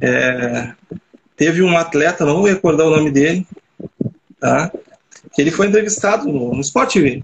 É, 0.00 0.72
teve 1.36 1.62
um 1.62 1.76
atleta, 1.76 2.24
não 2.24 2.36
vou 2.36 2.46
recordar 2.46 2.86
o 2.86 2.96
nome 2.96 3.10
dele, 3.10 3.46
tá? 4.38 4.70
que 5.36 5.42
ele 5.42 5.50
foi 5.50 5.66
entrevistado 5.66 6.26
no, 6.32 6.54
no 6.54 6.60
Sport 6.62 6.94
TV. 6.94 7.22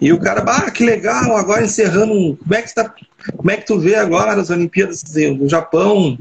E 0.00 0.12
o 0.12 0.18
cara, 0.18 0.42
ah, 0.46 0.70
que 0.70 0.84
legal, 0.84 1.36
agora 1.36 1.64
encerrando. 1.64 2.38
Como 2.38 2.54
é 2.54 2.62
que, 2.62 2.74
tá, 2.74 2.92
como 3.36 3.50
é 3.50 3.58
que 3.58 3.66
tu 3.66 3.78
vê 3.78 3.96
agora 3.96 4.32
as 4.32 4.48
Olimpíadas 4.48 5.02
do 5.02 5.48
Japão, 5.48 6.18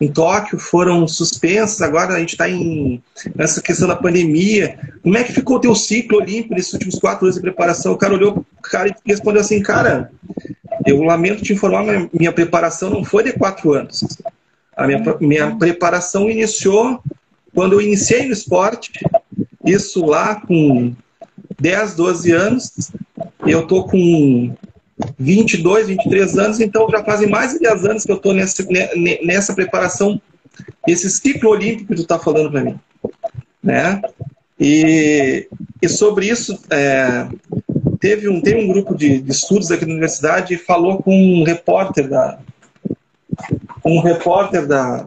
em 0.00 0.10
Tóquio, 0.12 0.58
foram 0.58 1.06
suspensas, 1.06 1.80
agora 1.80 2.14
a 2.14 2.18
gente 2.18 2.32
está 2.32 2.46
nessa 3.36 3.62
questão 3.62 3.86
da 3.86 3.94
pandemia. 3.94 4.76
Como 5.04 5.16
é 5.16 5.22
que 5.22 5.32
ficou 5.32 5.56
o 5.56 5.60
teu 5.60 5.74
ciclo 5.74 6.18
olímpico 6.18 6.54
nesses 6.54 6.72
últimos 6.72 6.98
quatro 6.98 7.24
anos 7.24 7.36
de 7.36 7.42
preparação? 7.42 7.92
O 7.92 7.98
cara 7.98 8.14
olhou 8.14 8.44
o 8.58 8.62
cara 8.62 8.88
e 8.88 8.94
respondeu 9.06 9.40
assim, 9.40 9.62
cara, 9.62 10.10
eu 10.84 11.00
lamento 11.02 11.44
te 11.44 11.52
informar, 11.52 11.84
minha, 11.84 12.10
minha 12.12 12.32
preparação 12.32 12.90
não 12.90 13.04
foi 13.04 13.22
de 13.22 13.32
quatro 13.32 13.72
anos. 13.72 14.04
A 14.76 14.86
minha, 14.86 15.02
minha 15.20 15.56
preparação 15.56 16.28
iniciou 16.30 17.00
quando 17.54 17.72
eu 17.72 17.80
iniciei 17.80 18.26
no 18.26 18.34
esporte, 18.34 18.92
isso 19.64 20.04
lá 20.04 20.34
com 20.42 20.94
10, 21.58 21.94
12 21.94 22.32
anos. 22.32 22.90
Eu 23.46 23.66
tô 23.66 23.84
com 23.84 24.54
22, 25.18 25.88
23 25.88 26.38
anos, 26.38 26.60
então 26.60 26.88
já 26.90 27.02
fazem 27.02 27.28
mais 27.28 27.54
de 27.54 27.60
10 27.60 27.84
anos 27.86 28.04
que 28.04 28.12
eu 28.12 28.16
estou 28.16 28.34
nessa, 28.34 28.66
nessa 29.24 29.54
preparação, 29.54 30.20
esse 30.86 31.10
ciclo 31.10 31.50
olímpico 31.50 31.88
que 31.88 31.94
tu 31.94 32.02
está 32.02 32.18
falando 32.18 32.50
para 32.50 32.64
mim. 32.64 32.78
Né? 33.62 34.02
E, 34.60 35.48
e 35.80 35.88
sobre 35.88 36.26
isso, 36.28 36.58
é, 36.70 37.26
teve, 37.98 38.28
um, 38.28 38.40
teve 38.40 38.60
um 38.60 38.68
grupo 38.68 38.94
de, 38.94 39.20
de, 39.20 39.30
estudos 39.30 39.70
aqui 39.70 39.86
na 39.86 39.92
universidade 39.92 40.54
e 40.54 40.58
falou 40.58 41.02
com 41.02 41.14
um 41.14 41.42
repórter 41.42 42.08
da, 42.08 42.38
um 43.86 44.00
repórter 44.00 44.66
da, 44.66 45.06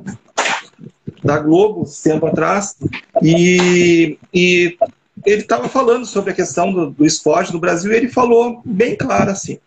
da 1.24 1.38
Globo, 1.40 1.86
tempo 2.04 2.26
atrás, 2.26 2.76
e, 3.22 4.18
e 4.34 4.78
ele 5.26 5.42
estava 5.42 5.68
falando 5.68 6.06
sobre 6.06 6.32
a 6.32 6.36
questão 6.36 6.72
do, 6.72 6.90
do, 6.92 7.06
esporte 7.06 7.52
no 7.52 7.60
Brasil 7.60 7.92
e 7.92 7.96
ele 7.96 8.08
falou 8.08 8.62
bem 8.64 8.96
claro 8.96 9.32
assim: 9.32 9.60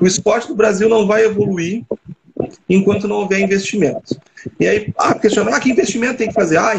o 0.00 0.06
esporte 0.06 0.48
do 0.48 0.54
Brasil 0.54 0.88
não 0.88 1.06
vai 1.06 1.24
evoluir 1.24 1.84
enquanto 2.68 3.08
não 3.08 3.16
houver 3.16 3.40
investimento. 3.40 4.16
E 4.58 4.66
aí, 4.66 4.92
ah, 4.98 5.14
questionou, 5.14 5.54
ah, 5.54 5.60
que 5.60 5.70
investimento 5.70 6.18
tem 6.18 6.28
que 6.28 6.34
fazer? 6.34 6.58
Ah, 6.58 6.74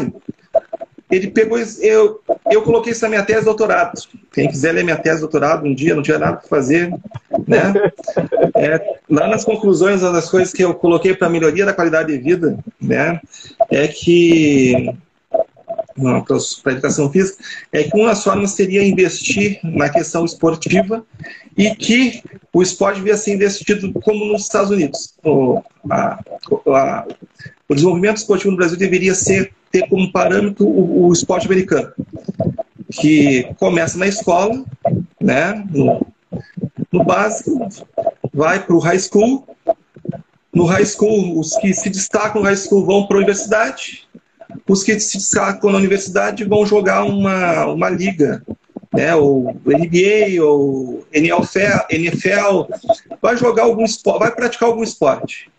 ele 1.16 1.30
pegou, 1.30 1.58
eu, 1.80 2.20
eu 2.50 2.62
coloquei 2.62 2.92
isso 2.92 3.02
na 3.02 3.08
minha 3.08 3.22
tese 3.22 3.40
de 3.40 3.44
doutorado. 3.46 4.00
Quem 4.32 4.48
quiser 4.48 4.72
ler 4.72 4.84
minha 4.84 4.96
tese 4.96 5.16
de 5.16 5.20
doutorado 5.22 5.66
um 5.66 5.74
dia, 5.74 5.94
não 5.94 6.02
tinha 6.02 6.18
nada 6.18 6.36
para 6.36 6.48
fazer, 6.48 6.92
né? 7.46 7.72
É, 8.56 8.98
lá 9.08 9.28
nas 9.28 9.44
conclusões, 9.44 10.02
uma 10.02 10.12
das 10.12 10.28
coisas 10.28 10.52
que 10.52 10.62
eu 10.62 10.74
coloquei 10.74 11.14
para 11.14 11.28
melhoria 11.28 11.64
da 11.64 11.72
qualidade 11.72 12.12
de 12.12 12.18
vida, 12.18 12.58
né, 12.80 13.20
é 13.70 13.88
que 13.88 14.94
para 16.62 16.72
educação 16.72 17.10
física, 17.10 17.42
é 17.72 17.84
que 17.84 17.96
uma 17.96 18.08
das 18.08 18.24
formas 18.24 18.50
seria 18.50 18.82
investir 18.82 19.60
na 19.62 19.88
questão 19.88 20.24
esportiva 20.24 21.04
e 21.56 21.74
que 21.74 22.22
o 22.52 22.62
esporte 22.62 22.96
devia 22.96 23.16
ser 23.16 23.34
investido 23.34 23.92
como 24.00 24.24
nos 24.24 24.42
Estados 24.42 24.70
Unidos. 24.70 25.14
O, 25.24 25.62
a, 25.88 26.18
a, 26.66 27.06
o 27.68 27.74
desenvolvimento 27.74 28.16
esportivo 28.16 28.50
no 28.50 28.56
Brasil 28.56 28.76
deveria 28.76 29.14
ser 29.14 29.52
ter 29.74 29.88
como 29.88 30.12
parâmetro 30.12 30.64
o, 30.64 31.08
o 31.08 31.12
esporte 31.12 31.46
americano, 31.46 31.92
que 32.92 33.42
começa 33.58 33.98
na 33.98 34.06
escola, 34.06 34.64
né, 35.20 35.64
no, 35.68 36.06
no 36.92 37.02
básico, 37.02 37.68
vai 38.32 38.64
para 38.64 38.76
o 38.76 38.78
high 38.78 39.00
school, 39.00 39.44
no 40.54 40.64
high 40.64 40.86
school, 40.86 41.40
os 41.40 41.56
que 41.56 41.74
se 41.74 41.90
destacam 41.90 42.40
no 42.40 42.46
high 42.46 42.56
school 42.56 42.86
vão 42.86 43.08
para 43.08 43.16
a 43.16 43.18
universidade, 43.18 44.06
os 44.68 44.84
que 44.84 45.00
se 45.00 45.18
destacam 45.18 45.72
na 45.72 45.78
universidade 45.78 46.44
vão 46.44 46.64
jogar 46.64 47.02
uma, 47.02 47.66
uma 47.66 47.90
liga, 47.90 48.44
né, 48.92 49.12
ou 49.16 49.56
NBA, 49.66 50.40
ou 50.40 51.04
NFL, 51.12 51.86
NFL, 51.90 52.72
vai 53.20 53.36
jogar 53.36 53.64
algum 53.64 53.84
esporte, 53.84 54.20
vai 54.20 54.30
praticar 54.32 54.68
algum 54.68 54.84
esporte. 54.84 55.50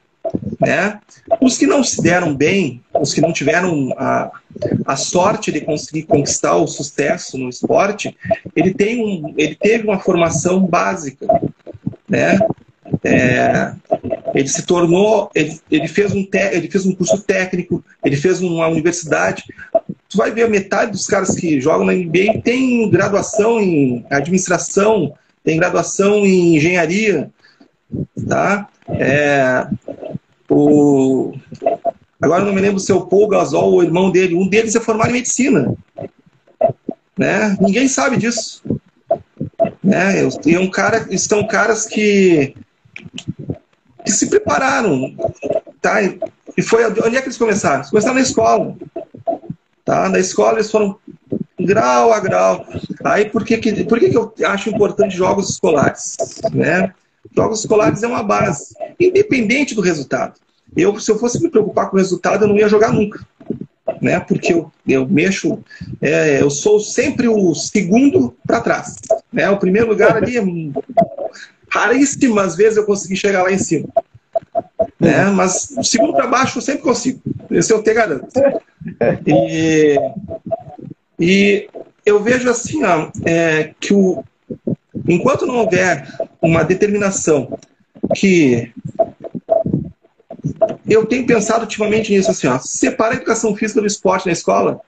Né? 0.59 0.99
Os 1.41 1.57
que 1.57 1.67
não 1.67 1.83
se 1.83 2.01
deram 2.01 2.35
bem, 2.35 2.81
os 2.93 3.13
que 3.13 3.21
não 3.21 3.33
tiveram 3.33 3.93
a, 3.97 4.31
a 4.85 4.95
sorte 4.95 5.51
de 5.51 5.61
conseguir 5.61 6.03
conquistar 6.03 6.55
o 6.55 6.67
sucesso 6.67 7.37
no 7.37 7.49
esporte, 7.49 8.15
ele, 8.55 8.73
tem 8.73 9.03
um, 9.03 9.33
ele 9.37 9.55
teve 9.55 9.87
uma 9.87 9.99
formação 9.99 10.65
básica. 10.65 11.27
Né? 12.07 12.39
É, 13.03 13.73
ele 14.33 14.47
se 14.47 14.63
tornou, 14.63 15.29
ele, 15.33 15.59
ele, 15.71 15.87
fez 15.87 16.13
um 16.13 16.23
te, 16.23 16.37
ele 16.51 16.69
fez 16.69 16.85
um 16.85 16.93
curso 16.93 17.21
técnico, 17.21 17.83
ele 18.03 18.15
fez 18.15 18.41
uma 18.41 18.67
universidade. 18.67 19.43
Tu 20.09 20.17
vai 20.17 20.31
ver 20.31 20.43
a 20.43 20.49
metade 20.49 20.91
dos 20.91 21.07
caras 21.07 21.35
que 21.35 21.59
jogam 21.59 21.85
na 21.85 21.93
NBA 21.93 22.41
tem 22.43 22.89
graduação 22.89 23.59
em 23.59 24.05
administração, 24.09 25.13
tem 25.43 25.57
graduação 25.57 26.25
em 26.25 26.55
engenharia, 26.55 27.29
tá? 28.27 28.67
É, 28.89 29.67
o, 30.57 31.33
agora 32.21 32.45
não 32.45 32.53
me 32.53 32.61
lembro 32.61 32.79
se 32.79 32.89
é 32.89 32.95
o 32.95 33.05
Paul 33.05 33.27
Gasol 33.27 33.73
ou 33.73 33.79
o 33.79 33.83
irmão 33.83 34.09
dele. 34.09 34.35
Um 34.35 34.47
deles 34.47 34.73
é 34.73 34.79
formado 34.79 35.09
em 35.09 35.13
medicina. 35.13 35.75
Né? 37.17 37.57
Ninguém 37.59 37.89
sabe 37.89 38.15
disso. 38.15 38.63
Né? 39.83 40.23
E 40.45 40.55
é 40.55 40.59
um 40.59 40.69
cara, 40.69 41.05
são 41.17 41.45
caras 41.45 41.85
que, 41.85 42.55
que 44.05 44.11
se 44.11 44.27
prepararam. 44.27 45.13
Tá? 45.81 46.01
E 46.01 46.61
foi 46.61 46.85
onde 46.85 47.17
é 47.17 47.21
que 47.21 47.27
eles 47.27 47.37
começaram? 47.37 47.79
Eles 47.79 47.89
começaram 47.89 48.15
na 48.15 48.21
escola. 48.21 48.77
Tá? 49.83 50.07
Na 50.07 50.19
escola 50.19 50.59
eles 50.59 50.71
foram 50.71 50.97
grau 51.59 52.13
a 52.13 52.19
grau. 52.21 52.65
Aí 53.03 53.29
por 53.29 53.43
que, 53.43 53.57
que, 53.57 53.83
por 53.83 53.99
que, 53.99 54.09
que 54.09 54.17
eu 54.17 54.33
acho 54.45 54.69
importante 54.69 55.17
jogos 55.17 55.49
escolares? 55.49 56.15
Né? 56.53 56.93
Jogos 57.35 57.59
escolares 57.59 58.03
é 58.03 58.07
uma 58.07 58.23
base, 58.23 58.73
independente 58.97 59.75
do 59.75 59.81
resultado. 59.81 60.39
Eu, 60.75 60.99
se 60.99 61.09
eu 61.11 61.17
fosse 61.17 61.41
me 61.41 61.49
preocupar 61.49 61.89
com 61.89 61.95
o 61.95 61.99
resultado, 61.99 62.43
eu 62.43 62.47
não 62.47 62.57
ia 62.57 62.67
jogar 62.67 62.91
nunca. 62.91 63.25
Né? 64.01 64.19
Porque 64.19 64.53
eu, 64.53 64.71
eu 64.87 65.07
mexo, 65.07 65.59
é, 66.01 66.41
eu 66.41 66.49
sou 66.49 66.79
sempre 66.79 67.27
o 67.27 67.53
segundo 67.55 68.35
para 68.45 68.61
trás. 68.61 68.95
Né? 69.31 69.49
O 69.49 69.57
primeiro 69.57 69.87
lugar 69.87 70.17
ali, 70.17 70.35
raríssimas 71.69 72.55
vezes 72.55 72.77
eu 72.77 72.85
consegui 72.85 73.15
chegar 73.15 73.43
lá 73.43 73.51
em 73.51 73.57
cima. 73.57 73.87
Né? 74.99 75.25
Mas 75.25 75.73
o 75.77 75.83
segundo 75.83 76.13
para 76.13 76.27
baixo 76.27 76.57
eu 76.57 76.61
sempre 76.61 76.81
consigo. 76.81 77.21
Esse 77.49 77.71
eu 77.73 77.81
te 77.81 77.93
garanto. 77.93 78.27
E, 79.25 79.97
e 81.19 81.67
eu 82.05 82.21
vejo 82.21 82.47
assim, 82.47 82.83
ó, 82.83 83.09
é, 83.25 83.71
que 83.79 83.91
o, 83.95 84.23
enquanto 85.07 85.47
não 85.47 85.55
houver 85.55 86.07
uma 86.39 86.63
determinação 86.63 87.57
que 88.15 88.71
eu 90.87 91.05
tenho 91.05 91.25
pensado 91.25 91.61
ultimamente 91.61 92.11
nisso 92.11 92.31
assim, 92.31 92.47
ó, 92.47 92.59
separar 92.59 93.13
a 93.13 93.15
educação 93.15 93.55
física 93.55 93.81
do 93.81 93.87
esporte 93.87 94.25
na 94.27 94.31
escola 94.31 94.79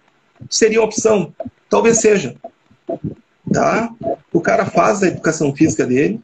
seria 0.50 0.80
uma 0.80 0.86
opção, 0.86 1.34
talvez 1.70 2.00
seja, 2.00 2.36
tá? 3.52 3.90
O 4.32 4.40
cara 4.40 4.66
faz 4.66 5.02
a 5.02 5.08
educação 5.08 5.56
física 5.56 5.86
dele, 5.86 6.20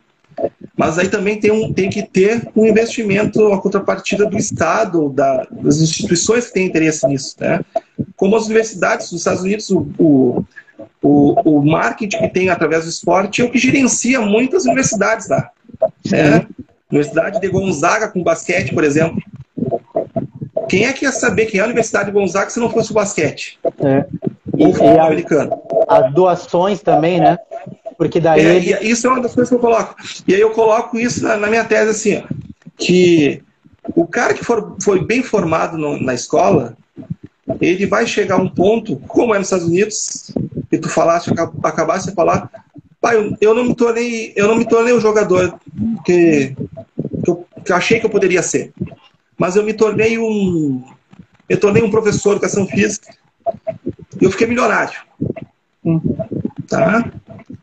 mas 0.77 0.97
aí 0.97 1.07
também 1.07 1.39
tem, 1.39 1.51
um, 1.51 1.73
tem 1.73 1.89
que 1.89 2.03
ter 2.03 2.47
um 2.55 2.65
investimento, 2.65 3.51
a 3.53 3.61
contrapartida 3.61 4.25
do 4.25 4.37
Estado, 4.37 5.09
da, 5.09 5.47
das 5.51 5.77
instituições 5.77 6.47
que 6.47 6.53
têm 6.53 6.67
interesse 6.67 7.07
nisso, 7.07 7.35
né? 7.39 7.61
Como 8.15 8.35
as 8.35 8.45
universidades 8.45 9.09
dos 9.09 9.19
Estados 9.19 9.43
Unidos, 9.43 9.69
o, 9.69 9.87
o, 9.97 10.45
o, 11.01 11.57
o 11.57 11.65
marketing 11.65 12.17
que 12.17 12.29
tem 12.29 12.49
através 12.49 12.83
do 12.83 12.89
esporte 12.89 13.41
é 13.41 13.45
o 13.45 13.51
que 13.51 13.57
gerencia 13.57 14.21
muitas 14.21 14.65
universidades 14.65 15.27
lá. 15.27 15.51
Né? 16.09 16.47
Universidade 16.91 17.39
de 17.39 17.47
Gonzaga 17.49 18.07
com 18.07 18.23
basquete, 18.23 18.73
por 18.73 18.83
exemplo. 18.83 19.21
Quem 20.73 20.85
é 20.85 20.91
que 20.91 21.05
ia 21.05 21.11
saber 21.11 21.45
quem 21.45 21.59
é 21.59 21.61
a 21.61 21.67
Universidade 21.67 22.07
de 22.07 22.11
Gonzaga 22.11 22.49
se 22.49 22.59
não 22.59 22.67
fosse 22.67 22.89
o 22.89 22.95
basquete? 22.95 23.59
É. 23.77 24.05
E, 24.57 24.63
Ou 24.63 24.71
o 24.71 24.73
futebol 24.73 25.01
americano? 25.01 25.61
As 25.87 26.11
doações 26.11 26.81
também, 26.81 27.19
né? 27.19 27.37
Porque 27.95 28.19
daí. 28.19 28.43
É, 28.43 28.55
ele... 28.55 28.89
Isso 28.89 29.05
é 29.05 29.09
uma 29.11 29.21
das 29.21 29.35
coisas 29.35 29.49
que 29.49 29.55
eu 29.55 29.59
coloco. 29.59 29.95
E 30.27 30.33
aí 30.33 30.41
eu 30.41 30.49
coloco 30.49 30.97
isso 30.97 31.23
na, 31.23 31.37
na 31.37 31.47
minha 31.47 31.63
tese 31.63 31.91
assim, 31.91 32.17
ó, 32.17 32.33
que 32.75 33.43
o 33.95 34.07
cara 34.07 34.33
que 34.33 34.43
for, 34.43 34.75
foi 34.81 35.05
bem 35.05 35.21
formado 35.21 35.77
no, 35.77 36.01
na 36.01 36.15
escola, 36.15 36.75
ele 37.61 37.85
vai 37.85 38.07
chegar 38.07 38.39
a 38.39 38.41
um 38.41 38.49
ponto, 38.49 38.95
como 39.07 39.35
é 39.35 39.37
nos 39.37 39.49
Estados 39.49 39.67
Unidos, 39.67 40.31
que 40.71 40.79
tu 40.79 40.89
falaste, 40.89 41.31
acabaste 41.61 42.09
de 42.09 42.15
falar, 42.15 42.49
pai, 42.99 43.17
eu, 43.17 43.37
eu 43.39 43.53
não 43.53 43.63
me 43.63 43.75
tornei, 43.75 44.33
eu 44.35 44.47
não 44.47 44.55
me 44.55 44.67
tornei 44.67 44.91
o 44.91 44.99
jogador 44.99 45.53
que, 46.03 46.55
que, 47.23 47.29
eu, 47.29 47.45
que 47.63 47.71
eu 47.71 47.75
achei 47.75 47.99
que 47.99 48.07
eu 48.07 48.09
poderia 48.09 48.41
ser, 48.41 48.73
mas 49.43 49.57
eu 49.57 49.63
me 49.63 49.73
tornei 49.73 50.17
um, 50.17 50.81
eu 51.49 51.59
tornei 51.59 51.83
um 51.83 51.91
professor 51.91 52.29
de 52.29 52.35
educação 52.35 52.65
física, 52.65 53.13
e 54.21 54.23
eu 54.23 54.31
fiquei 54.31 54.47
milionário, 54.47 54.97
tá? 56.65 57.11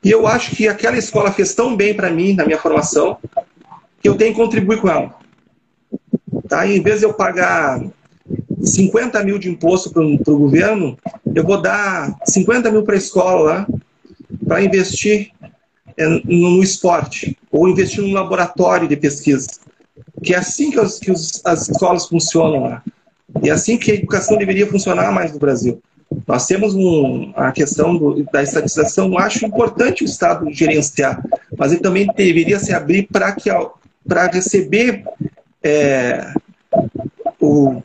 E 0.05 0.11
eu 0.11 0.27
acho 0.27 0.55
que 0.55 0.69
aquela 0.69 0.99
escola 0.99 1.33
fez 1.33 1.55
tão 1.55 1.75
bem 1.75 1.95
para 1.95 2.11
mim 2.11 2.35
na 2.35 2.45
minha 2.45 2.59
formação 2.59 3.17
que 3.99 4.07
eu 4.07 4.15
tenho 4.15 4.35
que 4.35 4.39
contribuir 4.39 4.79
com 4.79 4.91
ela. 4.91 5.15
Tá? 6.51 6.67
E 6.67 6.77
em 6.77 6.83
vez 6.83 6.99
de 6.99 7.07
eu 7.07 7.15
pagar 7.15 7.83
50 8.63 9.25
mil 9.25 9.39
de 9.39 9.49
imposto 9.49 9.91
para 9.91 10.03
o 10.03 10.39
governo, 10.39 10.99
eu 11.35 11.45
vou 11.45 11.63
dar 11.63 12.15
50 12.27 12.71
mil 12.71 12.83
para 12.83 12.95
a 12.95 12.99
escola 12.99 13.67
para 14.47 14.63
investir 14.63 15.31
é, 15.97 16.07
no 16.07 16.63
esporte 16.63 17.39
ou 17.51 17.67
investir 17.67 18.03
num 18.03 18.13
laboratório 18.13 18.87
de 18.87 18.99
pesquisa. 18.99 19.49
Que 20.23 20.35
é 20.35 20.39
assim 20.39 20.71
que, 20.71 20.81
os, 20.81 20.99
que 20.99 21.11
os, 21.11 21.41
as 21.45 21.69
escolas 21.69 22.07
funcionam 22.07 22.65
lá. 22.65 22.83
E 23.43 23.49
é 23.49 23.53
assim 23.53 23.77
que 23.77 23.91
a 23.91 23.95
educação 23.95 24.37
deveria 24.37 24.67
funcionar 24.67 25.13
mais 25.13 25.33
no 25.33 25.39
Brasil. 25.39 25.81
Nós 26.27 26.47
temos 26.47 26.75
um, 26.75 27.33
a 27.37 27.53
questão 27.53 27.97
do, 27.97 28.25
da 28.33 28.43
estatização, 28.43 29.17
acho 29.17 29.47
importante 29.47 30.03
o 30.03 30.07
Estado 30.07 30.51
gerenciar, 30.51 31.23
mas 31.57 31.71
ele 31.73 31.81
também 31.81 32.07
deveria 32.17 32.59
se 32.59 32.75
abrir 32.75 33.07
para 33.11 33.33
que 33.33 33.49
para 34.07 34.27
receber 34.27 35.05
é, 35.63 36.33
o, 37.41 37.81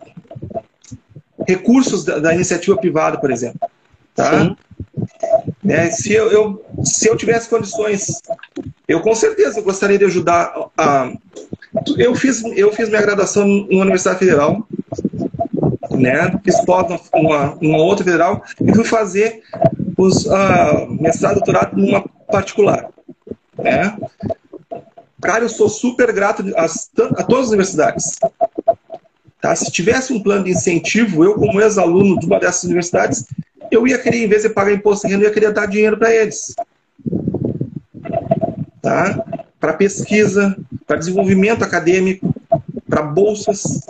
recursos 1.48 2.04
da, 2.04 2.20
da, 2.20 2.34
iniciativa 2.34 2.76
privada, 2.78 3.20
por 3.20 3.32
exemplo. 3.32 3.60
Tá? 4.16 4.56
É, 5.68 5.92
se, 5.92 6.14
eu, 6.14 6.32
eu, 6.32 6.66
se 6.84 7.08
eu 7.08 7.18
tivesse 7.18 7.50
condições, 7.50 8.22
eu 8.88 9.02
com 9.02 9.14
certeza 9.14 9.62
gostaria 9.62 9.98
de 9.98 10.06
ajudar. 10.06 10.54
A, 10.78 11.12
eu, 11.98 12.16
fiz, 12.16 12.44
eu 12.56 12.72
fiz 12.72 12.90
minha 12.90 13.02
graduação 13.02 13.46
na 13.46 13.82
Universidade 13.82 14.20
Federal, 14.20 14.68
né? 15.92 16.40
fiz 16.44 16.60
pós 16.62 16.88
numa, 17.14 17.58
numa 17.62 17.78
outra 17.78 18.04
federal 18.04 18.44
e 18.62 18.74
fui 18.74 18.84
fazer 18.84 19.42
os 19.98 20.26
uh, 20.26 20.88
mestrado 21.00 21.36
doutorado 21.36 21.78
numa 21.78 22.04
particular. 22.30 22.90
Né? 23.58 23.98
Cara, 25.22 25.44
eu 25.44 25.50
sou 25.50 25.70
super 25.70 26.12
grato 26.12 26.44
a, 26.56 26.66
a 26.66 27.24
todas 27.24 27.46
as 27.46 27.50
universidades. 27.50 28.18
Tá? 29.42 29.56
Se 29.56 29.72
tivesse 29.72 30.14
um 30.14 30.22
plano 30.22 30.44
de 30.44 30.52
incentivo, 30.52 31.24
eu, 31.24 31.36
como 31.36 31.62
ex-aluno 31.62 32.20
de 32.20 32.26
uma 32.26 32.40
dessas 32.40 32.64
universidades, 32.64 33.26
eu 33.72 33.88
ia 33.88 33.98
querer, 33.98 34.24
em 34.24 34.28
vez 34.28 34.44
de 34.44 34.50
pagar 34.50 34.74
imposto 34.74 35.08
de 35.08 35.14
renda, 35.14 35.26
eu 35.26 35.30
ia 35.30 35.34
querer 35.34 35.54
dar 35.54 35.66
dinheiro 35.68 35.98
para 35.98 36.14
eles. 36.14 36.56
Tá? 38.82 39.24
Para 39.60 39.74
pesquisa, 39.74 40.56
para 40.86 40.98
desenvolvimento 40.98 41.64
acadêmico, 41.64 42.34
para 42.88 43.02
bolsas. 43.02 43.82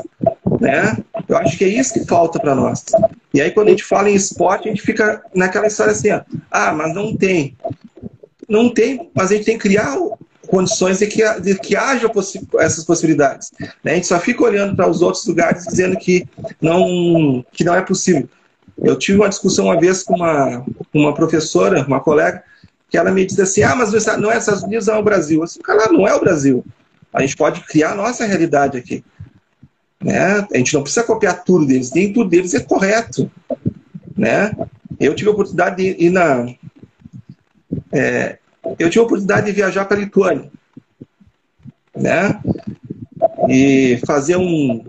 Né? 0.59 0.97
Eu 1.27 1.37
acho 1.37 1.57
que 1.57 1.65
é 1.65 1.67
isso 1.67 1.93
que 1.93 2.05
falta 2.05 2.39
para 2.39 2.55
nós. 2.55 2.85
E 3.33 3.41
aí, 3.41 3.51
quando 3.51 3.67
a 3.67 3.71
gente 3.71 3.83
fala 3.83 4.09
em 4.09 4.15
esporte, 4.15 4.67
a 4.67 4.71
gente 4.71 4.81
fica 4.81 5.23
naquela 5.33 5.67
história 5.67 5.91
assim: 5.91 6.11
ó, 6.11 6.21
ah, 6.49 6.73
mas 6.73 6.93
não 6.93 7.15
tem. 7.15 7.55
Não 8.47 8.73
tem, 8.73 9.09
mas 9.13 9.31
a 9.31 9.35
gente 9.35 9.45
tem 9.45 9.57
que 9.57 9.63
criar 9.63 9.97
condições 10.45 10.99
de 10.99 11.07
que, 11.07 11.39
de 11.41 11.55
que 11.55 11.75
haja 11.75 12.07
possi 12.07 12.47
essas 12.59 12.83
possibilidades. 12.83 13.51
Né? 13.83 13.93
A 13.93 13.95
gente 13.95 14.07
só 14.07 14.19
fica 14.19 14.43
olhando 14.43 14.75
para 14.75 14.89
os 14.89 15.01
outros 15.01 15.25
lugares 15.25 15.65
dizendo 15.65 15.97
que 15.97 16.27
não, 16.61 17.43
que 17.51 17.63
não 17.63 17.75
é 17.75 17.81
possível. 17.81 18.29
Eu 18.77 18.97
tive 18.97 19.17
uma 19.17 19.29
discussão 19.29 19.65
uma 19.65 19.79
vez 19.79 20.03
com 20.03 20.15
uma, 20.15 20.65
uma 20.93 21.13
professora, 21.13 21.83
uma 21.85 21.99
colega, 21.99 22.43
que 22.89 22.97
ela 22.97 23.11
me 23.11 23.25
disse 23.25 23.41
assim: 23.41 23.63
ah, 23.63 23.75
mas 23.75 23.91
não 24.17 24.31
é 24.31 24.37
Estados 24.37 24.63
Unidos, 24.63 24.87
não 24.87 24.95
é 24.95 24.99
o 24.99 25.03
Brasil. 25.03 25.39
Eu 25.39 25.45
disse, 25.45 25.59
cara, 25.59 25.91
não 25.91 26.07
é 26.07 26.13
o 26.13 26.19
Brasil. 26.19 26.63
A 27.15 27.21
gente 27.21 27.37
pode 27.37 27.61
criar 27.61 27.93
a 27.93 27.95
nossa 27.95 28.25
realidade 28.25 28.77
aqui. 28.77 29.01
Né? 30.03 30.45
A 30.53 30.57
gente 30.57 30.73
não 30.73 30.83
precisa 30.83 31.05
copiar 31.05 31.45
tudo 31.45 31.65
deles, 31.65 31.93
nem 31.93 32.11
tudo 32.11 32.29
deles 32.29 32.53
é 32.53 32.59
correto. 32.59 33.31
Né? 34.17 34.53
Eu 34.99 35.15
tive 35.15 35.29
a 35.29 35.31
oportunidade 35.31 35.77
de 35.77 36.05
ir 36.05 36.09
na. 36.09 36.45
É, 37.93 38.37
eu 38.77 38.89
tive 38.89 38.99
a 38.99 39.03
oportunidade 39.03 39.45
de 39.45 39.53
viajar 39.53 39.85
para 39.85 39.95
a 39.95 39.99
Lituânia, 40.01 40.51
né? 41.95 42.41
E 43.47 44.01
fazer 44.05 44.35
um 44.35 44.83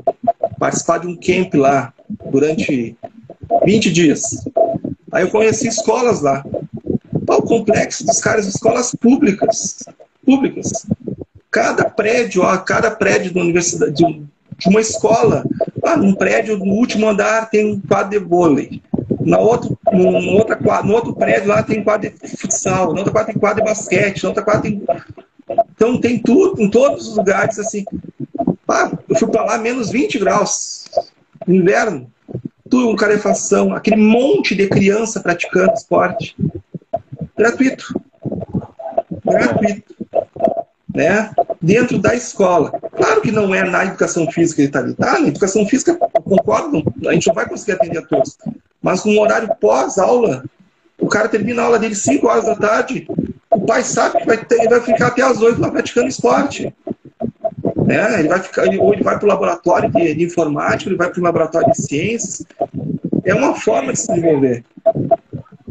participar 0.58 0.98
de 0.98 1.06
um 1.06 1.16
camp 1.16 1.54
lá 1.54 1.94
durante 2.30 2.96
20 3.64 3.92
dias. 3.92 4.44
Aí 5.12 5.22
eu 5.22 5.30
conheci 5.30 5.68
escolas 5.68 6.22
lá. 6.22 6.44
O 7.28 7.42
complexo 7.42 8.04
dos 8.04 8.20
caras, 8.20 8.46
escolas 8.46 8.92
públicas, 8.94 9.84
públicas. 10.24 10.86
Cada 11.56 11.88
prédio, 11.88 12.42
ó, 12.42 12.54
cada 12.58 12.90
prédio 12.90 13.32
da 13.32 13.40
universidade, 13.40 13.94
de, 13.94 14.28
uma 14.68 14.78
escola, 14.78 15.42
ah, 15.82 15.96
num 15.96 16.14
prédio 16.14 16.58
no 16.58 16.74
último 16.74 17.08
andar 17.08 17.48
tem 17.48 17.72
um 17.72 17.80
quadro 17.80 18.10
de 18.10 18.18
vôlei 18.18 18.82
na 19.22 19.38
outro, 19.38 19.78
no, 19.90 20.36
outra, 20.36 20.58
no 20.82 20.92
outro 20.92 21.14
prédio 21.14 21.48
lá 21.48 21.62
tem 21.62 21.82
quadro 21.82 22.10
de 22.10 22.28
futsal, 22.28 22.92
na 22.92 22.98
outra 22.98 23.10
quadra 23.10 23.32
tem 23.32 23.40
quadro 23.40 23.64
de 23.64 23.70
basquete, 23.70 24.22
na 24.22 24.28
outra 24.28 24.44
quadra 24.44 24.60
tem. 24.60 24.82
Então 25.74 25.98
tem 25.98 26.18
tudo, 26.18 26.60
em 26.60 26.68
todos 26.68 27.08
os 27.08 27.16
lugares, 27.16 27.58
assim. 27.58 27.86
Ah, 28.68 28.92
eu 29.08 29.16
fui 29.16 29.28
para 29.28 29.44
lá 29.44 29.56
menos 29.56 29.88
20 29.90 30.18
graus, 30.18 30.84
no 31.46 31.54
inverno, 31.54 32.12
tudo 32.68 32.86
com 32.88 32.96
carefação, 32.96 33.74
aquele 33.74 33.96
monte 33.96 34.54
de 34.54 34.68
criança 34.68 35.20
praticando 35.20 35.72
esporte. 35.72 36.36
Gratuito. 37.34 37.98
Gratuito. 39.24 39.95
Né? 40.96 41.30
Dentro 41.60 41.98
da 41.98 42.14
escola. 42.14 42.72
Claro 42.96 43.20
que 43.20 43.30
não 43.30 43.54
é 43.54 43.62
na 43.62 43.84
educação 43.84 44.30
física 44.30 44.62
ele 44.62 44.68
está 44.68 44.78
ali. 44.78 44.94
Tá? 44.94 45.18
Na 45.18 45.28
educação 45.28 45.66
física, 45.66 45.94
concordo, 45.94 46.82
a 47.06 47.12
gente 47.12 47.26
não 47.26 47.34
vai 47.34 47.46
conseguir 47.46 47.72
atender 47.72 47.98
a 47.98 48.02
todos. 48.02 48.38
Mas 48.80 49.04
no 49.04 49.20
horário 49.20 49.54
pós-aula, 49.60 50.42
o 50.98 51.06
cara 51.06 51.28
termina 51.28 51.60
a 51.60 51.64
aula 51.66 51.78
dele 51.78 51.94
5 51.94 52.26
horas 52.26 52.46
da 52.46 52.56
tarde, 52.56 53.06
o 53.50 53.60
pai 53.60 53.82
sabe 53.82 54.20
que 54.20 54.26
vai, 54.26 54.42
ter, 54.42 54.68
vai 54.70 54.80
ficar 54.80 55.08
até 55.08 55.20
as 55.20 55.38
8 55.38 55.60
lá 55.60 55.70
praticando 55.70 56.08
esporte. 56.08 56.74
Né? 57.84 58.20
Ele 58.20 58.28
vai 58.28 58.40
ficar, 58.40 58.66
ou 58.78 58.94
ele 58.94 59.02
vai 59.02 59.18
para 59.18 59.26
o 59.26 59.28
laboratório 59.28 59.90
de, 59.90 60.14
de 60.14 60.24
informática, 60.24 60.88
ele 60.88 60.96
vai 60.96 61.10
para 61.10 61.20
o 61.20 61.22
laboratório 61.22 61.70
de 61.72 61.82
ciências. 61.82 62.46
É 63.22 63.34
uma 63.34 63.54
forma 63.54 63.92
de 63.92 64.00
se 64.00 64.08
desenvolver. 64.08 64.64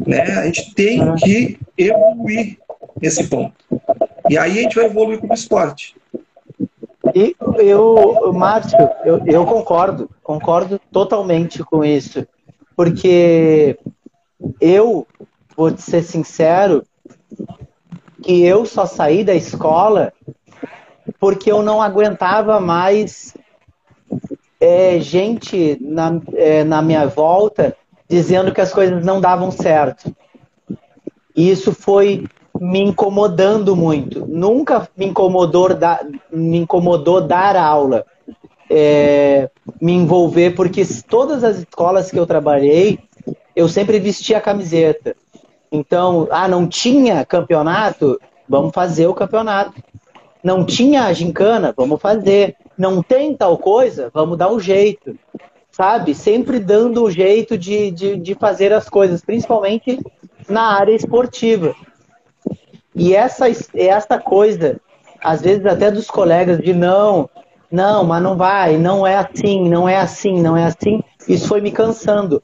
Né? 0.06 0.20
A 0.20 0.44
gente 0.44 0.72
tem 0.72 1.14
que 1.16 1.58
evoluir 1.76 2.58
nesse 3.02 3.24
ponto. 3.24 3.65
E 4.28 4.36
aí 4.36 4.58
a 4.58 4.62
gente 4.62 4.76
vai 4.76 4.86
evoluir 4.86 5.18
com 5.20 5.28
o 5.28 5.34
esporte. 5.34 5.96
E 7.14 7.34
eu, 7.58 8.32
Márcio, 8.32 8.78
eu, 9.04 9.22
eu 9.26 9.46
concordo, 9.46 10.10
concordo 10.22 10.80
totalmente 10.90 11.62
com 11.62 11.84
isso. 11.84 12.26
Porque 12.74 13.78
eu, 14.60 15.06
vou 15.56 15.70
te 15.70 15.80
ser 15.80 16.02
sincero, 16.02 16.84
que 18.22 18.44
eu 18.44 18.66
só 18.66 18.84
saí 18.84 19.22
da 19.24 19.34
escola 19.34 20.12
porque 21.20 21.50
eu 21.50 21.62
não 21.62 21.80
aguentava 21.80 22.60
mais 22.60 23.36
é, 24.60 24.98
gente 24.98 25.78
na, 25.80 26.20
é, 26.34 26.64
na 26.64 26.82
minha 26.82 27.06
volta 27.06 27.76
dizendo 28.08 28.52
que 28.52 28.60
as 28.60 28.72
coisas 28.72 29.04
não 29.04 29.20
davam 29.20 29.50
certo. 29.50 30.14
E 31.34 31.50
isso 31.50 31.72
foi 31.72 32.26
me 32.60 32.80
incomodando 32.80 33.74
muito. 33.76 34.26
Nunca 34.26 34.88
me 34.96 35.06
incomodou, 35.06 35.74
da, 35.74 36.04
me 36.30 36.58
incomodou 36.58 37.20
dar 37.20 37.56
aula 37.56 38.04
é, 38.70 39.48
me 39.80 39.92
envolver, 39.92 40.54
porque 40.54 40.82
todas 41.08 41.44
as 41.44 41.58
escolas 41.58 42.10
que 42.10 42.18
eu 42.18 42.26
trabalhei, 42.26 42.98
eu 43.54 43.68
sempre 43.68 43.98
vestia 43.98 44.38
a 44.38 44.40
camiseta. 44.40 45.16
Então, 45.70 46.28
ah, 46.30 46.48
não 46.48 46.66
tinha 46.66 47.24
campeonato? 47.24 48.20
Vamos 48.48 48.72
fazer 48.74 49.06
o 49.06 49.14
campeonato. 49.14 49.74
Não 50.42 50.64
tinha 50.64 51.04
a 51.04 51.12
gincana? 51.12 51.74
Vamos 51.76 52.00
fazer. 52.00 52.56
Não 52.78 53.02
tem 53.02 53.34
tal 53.34 53.58
coisa? 53.58 54.10
Vamos 54.12 54.38
dar 54.38 54.52
um 54.52 54.60
jeito. 54.60 55.18
Sabe? 55.70 56.14
Sempre 56.14 56.58
dando 56.58 57.02
o 57.02 57.10
jeito 57.10 57.58
de, 57.58 57.90
de, 57.90 58.16
de 58.16 58.34
fazer 58.34 58.72
as 58.72 58.88
coisas, 58.88 59.22
principalmente 59.22 60.00
na 60.48 60.78
área 60.78 60.94
esportiva. 60.94 61.74
E 62.98 63.14
essa, 63.14 63.44
essa 63.74 64.18
coisa, 64.18 64.80
às 65.22 65.42
vezes 65.42 65.66
até 65.66 65.90
dos 65.90 66.10
colegas, 66.10 66.58
de 66.58 66.72
não, 66.72 67.28
não, 67.70 68.02
mas 68.04 68.22
não 68.22 68.38
vai, 68.38 68.78
não 68.78 69.06
é 69.06 69.16
assim, 69.16 69.68
não 69.68 69.86
é 69.86 69.98
assim, 69.98 70.40
não 70.40 70.56
é 70.56 70.64
assim. 70.64 71.02
Isso 71.28 71.46
foi 71.46 71.60
me 71.60 71.70
cansando. 71.70 72.42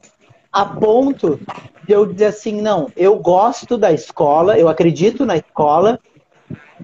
A 0.51 0.63
ponto 0.63 1.39
de 1.87 1.93
eu 1.93 2.05
dizer 2.05 2.25
assim, 2.25 2.61
não, 2.61 2.87
eu 2.95 3.17
gosto 3.17 3.79
da 3.79 3.91
escola, 3.91 4.55
eu 4.55 4.69
acredito 4.69 5.25
na 5.25 5.37
escola, 5.37 5.99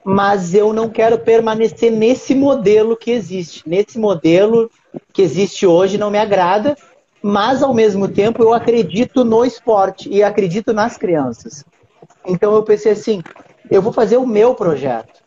mas 0.04 0.56
eu 0.56 0.74
não 0.74 0.90
quero 0.90 1.20
permanecer 1.20 1.92
nesse 1.92 2.34
modelo 2.34 2.98
que 2.98 3.12
existe. 3.12 3.62
Nesse 3.70 4.00
modelo 4.00 4.72
que 5.14 5.22
existe 5.22 5.68
hoje 5.68 5.96
não 5.96 6.10
me 6.10 6.18
agrada, 6.18 6.76
mas 7.22 7.62
ao 7.62 7.74
mesmo 7.74 8.08
tempo 8.08 8.42
eu 8.42 8.52
acredito 8.52 9.24
no 9.24 9.46
esporte 9.46 10.10
e 10.10 10.24
acredito 10.24 10.74
nas 10.74 10.98
crianças. 10.98 11.64
Então 12.26 12.56
eu 12.56 12.64
pensei 12.64 12.94
assim, 12.94 13.22
eu 13.70 13.82
vou 13.82 13.94
fazer 13.94 14.18
o 14.18 14.28
meu 14.28 14.56
projeto 14.56 15.20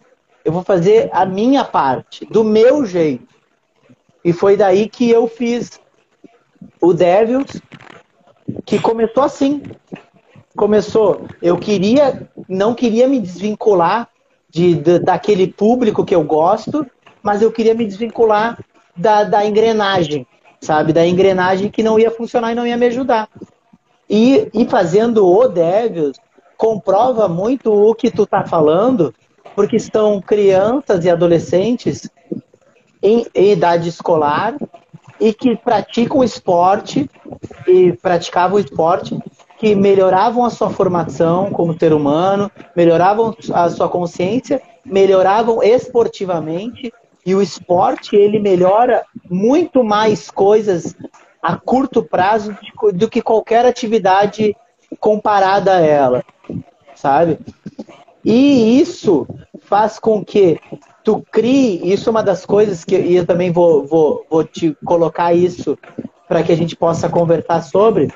eu 0.44 0.52
vou 0.52 0.62
fazer 0.62 1.08
a 1.12 1.24
minha 1.24 1.64
parte, 1.64 2.24
do 2.26 2.42
meu 2.42 2.84
jeito. 2.84 3.26
E 4.24 4.32
foi 4.32 4.56
daí 4.56 4.88
que 4.88 5.10
eu 5.10 5.26
fiz 5.26 5.80
o 6.80 6.92
Devils, 6.92 7.60
que 8.64 8.78
começou 8.78 9.22
assim. 9.22 9.62
Começou, 10.56 11.26
eu 11.40 11.56
queria, 11.56 12.28
não 12.48 12.74
queria 12.74 13.08
me 13.08 13.18
desvincular 13.18 14.08
de, 14.50 14.74
de 14.74 14.98
daquele 14.98 15.46
público 15.46 16.04
que 16.04 16.14
eu 16.14 16.22
gosto, 16.22 16.86
mas 17.22 17.40
eu 17.40 17.50
queria 17.50 17.74
me 17.74 17.86
desvincular 17.86 18.58
da, 18.94 19.24
da 19.24 19.46
engrenagem, 19.46 20.26
sabe? 20.60 20.92
Da 20.92 21.06
engrenagem 21.06 21.70
que 21.70 21.82
não 21.82 21.98
ia 21.98 22.10
funcionar 22.10 22.52
e 22.52 22.54
não 22.54 22.66
ia 22.66 22.76
me 22.76 22.86
ajudar. 22.86 23.28
E, 24.10 24.50
e 24.52 24.66
fazendo 24.66 25.26
o 25.26 25.48
Devils, 25.48 26.18
comprova 26.62 27.26
muito 27.26 27.72
o 27.72 27.92
que 27.92 28.08
tu 28.08 28.24
tá 28.24 28.44
falando, 28.44 29.12
porque 29.56 29.74
estão 29.74 30.20
crianças 30.20 31.04
e 31.04 31.10
adolescentes 31.10 32.08
em, 33.02 33.26
em 33.34 33.50
idade 33.50 33.88
escolar 33.88 34.54
e 35.18 35.34
que 35.34 35.56
praticam 35.56 36.22
esporte 36.22 37.10
e 37.66 37.94
praticavam 37.94 38.60
esporte 38.60 39.18
que 39.58 39.74
melhoravam 39.74 40.44
a 40.44 40.50
sua 40.50 40.70
formação 40.70 41.50
como 41.50 41.76
ser 41.76 41.92
humano, 41.92 42.48
melhoravam 42.76 43.34
a 43.52 43.68
sua 43.68 43.88
consciência, 43.88 44.62
melhoravam 44.86 45.64
esportivamente 45.64 46.92
E 47.26 47.34
o 47.34 47.42
esporte, 47.42 48.14
ele 48.14 48.38
melhora 48.38 49.04
muito 49.28 49.82
mais 49.82 50.30
coisas 50.30 50.94
a 51.42 51.56
curto 51.56 52.04
prazo 52.04 52.56
do 52.94 53.08
que 53.08 53.20
qualquer 53.20 53.66
atividade 53.66 54.54
comparada 55.00 55.74
a 55.74 55.80
ela, 55.80 56.24
sabe? 57.02 57.38
E 58.24 58.80
isso 58.80 59.26
faz 59.62 59.98
com 59.98 60.24
que 60.24 60.58
tu 61.02 61.24
crie, 61.32 61.80
isso 61.92 62.08
é 62.08 62.12
uma 62.12 62.22
das 62.22 62.46
coisas 62.46 62.84
que 62.84 62.96
e 62.96 63.16
eu 63.16 63.26
também 63.26 63.50
vou, 63.50 63.84
vou, 63.84 64.24
vou 64.30 64.44
te 64.44 64.76
colocar 64.84 65.34
isso 65.34 65.76
para 66.28 66.44
que 66.44 66.52
a 66.52 66.56
gente 66.56 66.76
possa 66.76 67.08
conversar 67.08 67.60
sobre. 67.62 68.08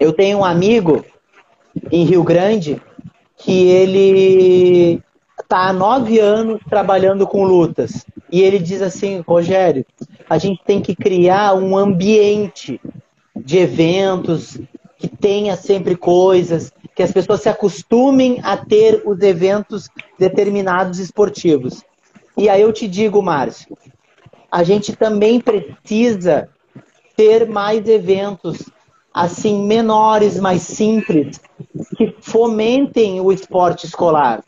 Eu 0.00 0.12
tenho 0.12 0.38
um 0.38 0.44
amigo 0.44 1.04
em 1.92 2.04
Rio 2.04 2.24
Grande 2.24 2.82
que 3.36 3.68
ele 3.68 5.00
está 5.40 5.68
há 5.68 5.72
nove 5.72 6.18
anos 6.18 6.60
trabalhando 6.68 7.24
com 7.24 7.44
lutas. 7.44 8.04
E 8.32 8.42
ele 8.42 8.58
diz 8.58 8.82
assim, 8.82 9.22
Rogério, 9.26 9.86
a 10.28 10.36
gente 10.38 10.60
tem 10.66 10.80
que 10.80 10.96
criar 10.96 11.54
um 11.54 11.76
ambiente 11.76 12.80
de 13.36 13.58
eventos 13.58 14.58
que 14.98 15.08
tenha 15.08 15.56
sempre 15.56 15.96
coisas, 15.96 16.72
que 16.94 17.02
as 17.02 17.12
pessoas 17.12 17.40
se 17.40 17.48
acostumem 17.48 18.40
a 18.42 18.56
ter 18.56 19.02
os 19.06 19.20
eventos 19.20 19.88
determinados 20.18 20.98
esportivos. 20.98 21.84
E 22.36 22.48
aí 22.48 22.62
eu 22.62 22.72
te 22.72 22.88
digo, 22.88 23.22
Márcio, 23.22 23.78
a 24.50 24.64
gente 24.64 24.96
também 24.96 25.40
precisa 25.40 26.48
ter 27.16 27.48
mais 27.48 27.88
eventos 27.88 28.68
assim 29.14 29.64
menores, 29.64 30.38
mais 30.38 30.62
simples, 30.62 31.40
que 31.96 32.14
fomentem 32.20 33.20
o 33.20 33.32
esporte 33.32 33.86
escolar. 33.86 34.42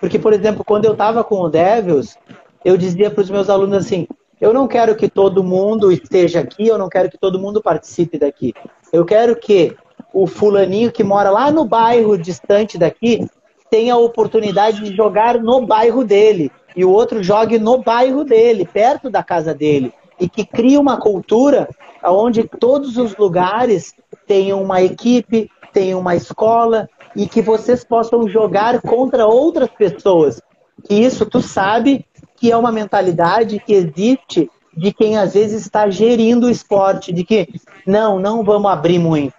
Porque, 0.00 0.18
por 0.18 0.32
exemplo, 0.32 0.64
quando 0.64 0.84
eu 0.84 0.92
estava 0.92 1.24
com 1.24 1.40
o 1.40 1.48
Devils, 1.48 2.16
eu 2.64 2.76
dizia 2.76 3.10
para 3.10 3.22
os 3.22 3.30
meus 3.30 3.48
alunos 3.48 3.78
assim: 3.78 4.06
eu 4.40 4.52
não 4.52 4.68
quero 4.68 4.94
que 4.96 5.08
todo 5.08 5.42
mundo 5.42 5.90
esteja 5.90 6.40
aqui, 6.40 6.66
eu 6.66 6.78
não 6.78 6.88
quero 6.88 7.10
que 7.10 7.18
todo 7.18 7.38
mundo 7.38 7.62
participe 7.62 8.18
daqui. 8.18 8.54
Eu 8.92 9.04
quero 9.04 9.36
que 9.36 9.76
o 10.16 10.26
fulaninho 10.26 10.90
que 10.90 11.04
mora 11.04 11.28
lá 11.28 11.50
no 11.50 11.66
bairro 11.66 12.16
distante 12.16 12.78
daqui 12.78 13.28
tenha 13.68 13.92
a 13.92 13.98
oportunidade 13.98 14.82
de 14.82 14.96
jogar 14.96 15.38
no 15.38 15.66
bairro 15.66 16.02
dele 16.04 16.50
e 16.74 16.86
o 16.86 16.90
outro 16.90 17.22
jogue 17.22 17.58
no 17.58 17.82
bairro 17.82 18.24
dele, 18.24 18.64
perto 18.64 19.10
da 19.10 19.22
casa 19.22 19.52
dele, 19.52 19.92
e 20.18 20.26
que 20.26 20.46
crie 20.46 20.78
uma 20.78 20.96
cultura 20.96 21.68
onde 22.02 22.44
todos 22.44 22.96
os 22.96 23.14
lugares 23.18 23.92
tenham 24.26 24.62
uma 24.62 24.80
equipe, 24.80 25.50
tenham 25.70 26.00
uma 26.00 26.16
escola 26.16 26.88
e 27.14 27.26
que 27.26 27.42
vocês 27.42 27.84
possam 27.84 28.26
jogar 28.26 28.80
contra 28.80 29.26
outras 29.26 29.68
pessoas. 29.68 30.40
E 30.88 31.04
isso 31.04 31.26
tu 31.26 31.42
sabe 31.42 32.06
que 32.36 32.50
é 32.50 32.56
uma 32.56 32.72
mentalidade 32.72 33.60
que 33.60 33.74
existe 33.74 34.50
de 34.74 34.94
quem 34.94 35.18
às 35.18 35.34
vezes 35.34 35.60
está 35.60 35.90
gerindo 35.90 36.46
o 36.46 36.50
esporte, 36.50 37.12
de 37.12 37.22
que 37.22 37.48
não, 37.86 38.18
não 38.18 38.42
vamos 38.42 38.70
abrir 38.70 38.98
muito. 38.98 39.34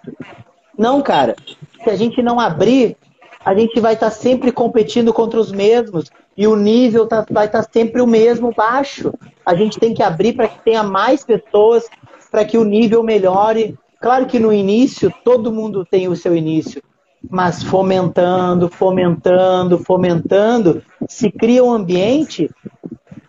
Não, 0.78 1.02
cara. 1.02 1.34
Se 1.82 1.90
a 1.90 1.96
gente 1.96 2.22
não 2.22 2.38
abrir, 2.38 2.96
a 3.44 3.52
gente 3.52 3.80
vai 3.80 3.94
estar 3.94 4.10
sempre 4.10 4.52
competindo 4.52 5.12
contra 5.12 5.40
os 5.40 5.50
mesmos 5.50 6.08
e 6.36 6.46
o 6.46 6.54
nível 6.54 7.06
tá, 7.06 7.26
vai 7.28 7.46
estar 7.46 7.64
sempre 7.72 8.00
o 8.00 8.06
mesmo 8.06 8.52
baixo. 8.54 9.12
A 9.44 9.56
gente 9.56 9.80
tem 9.80 9.92
que 9.92 10.02
abrir 10.04 10.34
para 10.34 10.46
que 10.46 10.60
tenha 10.60 10.84
mais 10.84 11.24
pessoas, 11.24 11.84
para 12.30 12.44
que 12.44 12.56
o 12.56 12.64
nível 12.64 13.02
melhore. 13.02 13.76
Claro 14.00 14.26
que 14.26 14.38
no 14.38 14.52
início 14.52 15.12
todo 15.24 15.52
mundo 15.52 15.84
tem 15.84 16.06
o 16.06 16.14
seu 16.14 16.36
início, 16.36 16.80
mas 17.28 17.64
fomentando, 17.64 18.68
fomentando, 18.68 19.78
fomentando, 19.78 20.82
se 21.08 21.28
cria 21.32 21.64
um 21.64 21.72
ambiente 21.72 22.48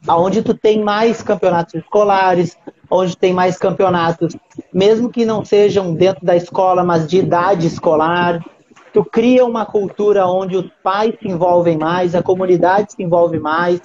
onde 0.07 0.43
tu 0.43 0.53
tem 0.53 0.83
mais 0.83 1.23
campeonatos 1.23 1.73
escolares, 1.73 2.55
onde 2.89 3.15
tem 3.17 3.33
mais 3.33 3.57
campeonatos, 3.57 4.35
mesmo 4.73 5.09
que 5.09 5.25
não 5.25 5.45
sejam 5.45 5.93
dentro 5.93 6.25
da 6.25 6.35
escola, 6.35 6.83
mas 6.83 7.07
de 7.07 7.19
idade 7.19 7.67
escolar. 7.67 8.43
Tu 8.91 9.05
cria 9.05 9.45
uma 9.45 9.65
cultura 9.65 10.25
onde 10.25 10.57
os 10.57 10.69
pais 10.83 11.13
se 11.19 11.27
envolvem 11.27 11.77
mais, 11.77 12.15
a 12.15 12.23
comunidade 12.23 12.93
se 12.93 13.03
envolve 13.03 13.39
mais, 13.39 13.79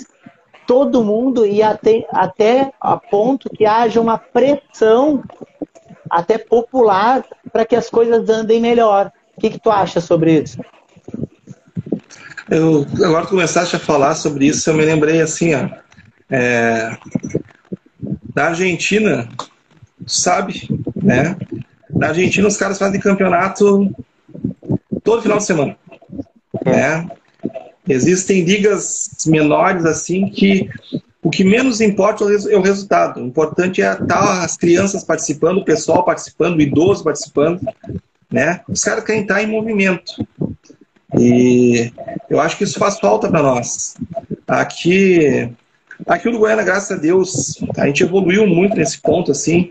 todo 0.67 1.05
mundo 1.05 1.47
e 1.47 1.63
até, 1.63 2.07
até 2.11 2.73
a 2.81 2.97
ponto 2.97 3.51
que 3.51 3.67
haja 3.67 4.01
uma 4.01 4.17
pressão 4.17 5.23
até 6.11 6.39
popular 6.39 7.25
para 7.53 7.65
que 7.65 7.77
as 7.77 7.91
coisas 7.91 8.29
andem 8.29 8.61
melhor. 8.61 9.13
O 9.37 9.41
que, 9.41 9.51
que 9.51 9.59
tu 9.59 9.71
acha 9.71 10.01
sobre 10.01 10.43
isso? 10.43 10.59
Eu, 12.51 12.87
agora 13.05 13.25
que 13.25 13.31
começaste 13.31 13.77
a 13.77 13.79
falar 13.79 14.15
sobre 14.15 14.47
isso, 14.47 14.69
eu 14.69 14.75
me 14.75 14.85
lembrei 14.85 15.21
assim, 15.21 15.55
ó, 15.55 15.69
é, 16.31 16.97
da 18.35 18.49
Argentina, 18.49 19.29
sabe, 20.07 20.69
né? 20.97 21.37
Na 21.89 22.09
Argentina 22.09 22.49
os 22.49 22.57
caras 22.57 22.79
fazem 22.79 23.01
campeonato 23.01 23.95
todo 25.03 25.23
final 25.23 25.39
de 25.39 25.45
semana, 25.45 25.77
né? 26.65 27.09
Existem 27.89 28.43
ligas 28.43 29.11
menores 29.27 29.85
assim 29.85 30.29
que 30.29 30.69
o 31.23 31.31
que 31.31 31.45
menos 31.45 31.81
importa 31.81 32.25
é 32.25 32.57
o 32.57 32.63
resultado. 32.63 33.21
O 33.21 33.27
importante 33.27 33.81
é 33.81 33.93
estar 33.93 34.07
tá 34.07 34.45
as 34.45 34.57
crianças 34.57 35.05
participando, 35.05 35.59
o 35.59 35.65
pessoal 35.65 36.05
participando, 36.05 36.57
o 36.57 36.61
idoso 36.61 37.05
participando, 37.05 37.61
né? 38.31 38.61
Os 38.69 38.83
caras 38.83 39.05
querem 39.05 39.23
estar 39.23 39.43
em 39.43 39.47
movimento. 39.47 40.27
E 41.17 41.93
eu 42.29 42.41
acho 42.41 42.59
que 42.59 42.65
isso 42.65 42.79
faz 42.79 42.99
falta 42.99 43.29
para 43.29 43.43
nós. 43.43 43.95
Aqui 44.47 45.51
Aqui 46.07 46.29
no 46.31 46.39
Goiânia, 46.39 46.65
graças 46.65 46.91
a 46.91 47.01
Deus, 47.01 47.59
a 47.79 47.87
gente 47.87 48.03
evoluiu 48.03 48.47
muito 48.47 48.77
nesse 48.77 49.01
ponto, 49.01 49.33
assim, 49.33 49.71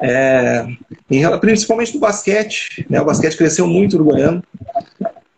é, 0.00 0.66
em, 1.10 1.38
principalmente 1.38 1.94
no 1.94 2.00
basquete, 2.00 2.86
né? 2.88 3.00
O 3.00 3.04
basquete 3.04 3.36
cresceu 3.36 3.66
muito 3.66 3.98
no 3.98 4.04
Goiânia, 4.04 4.42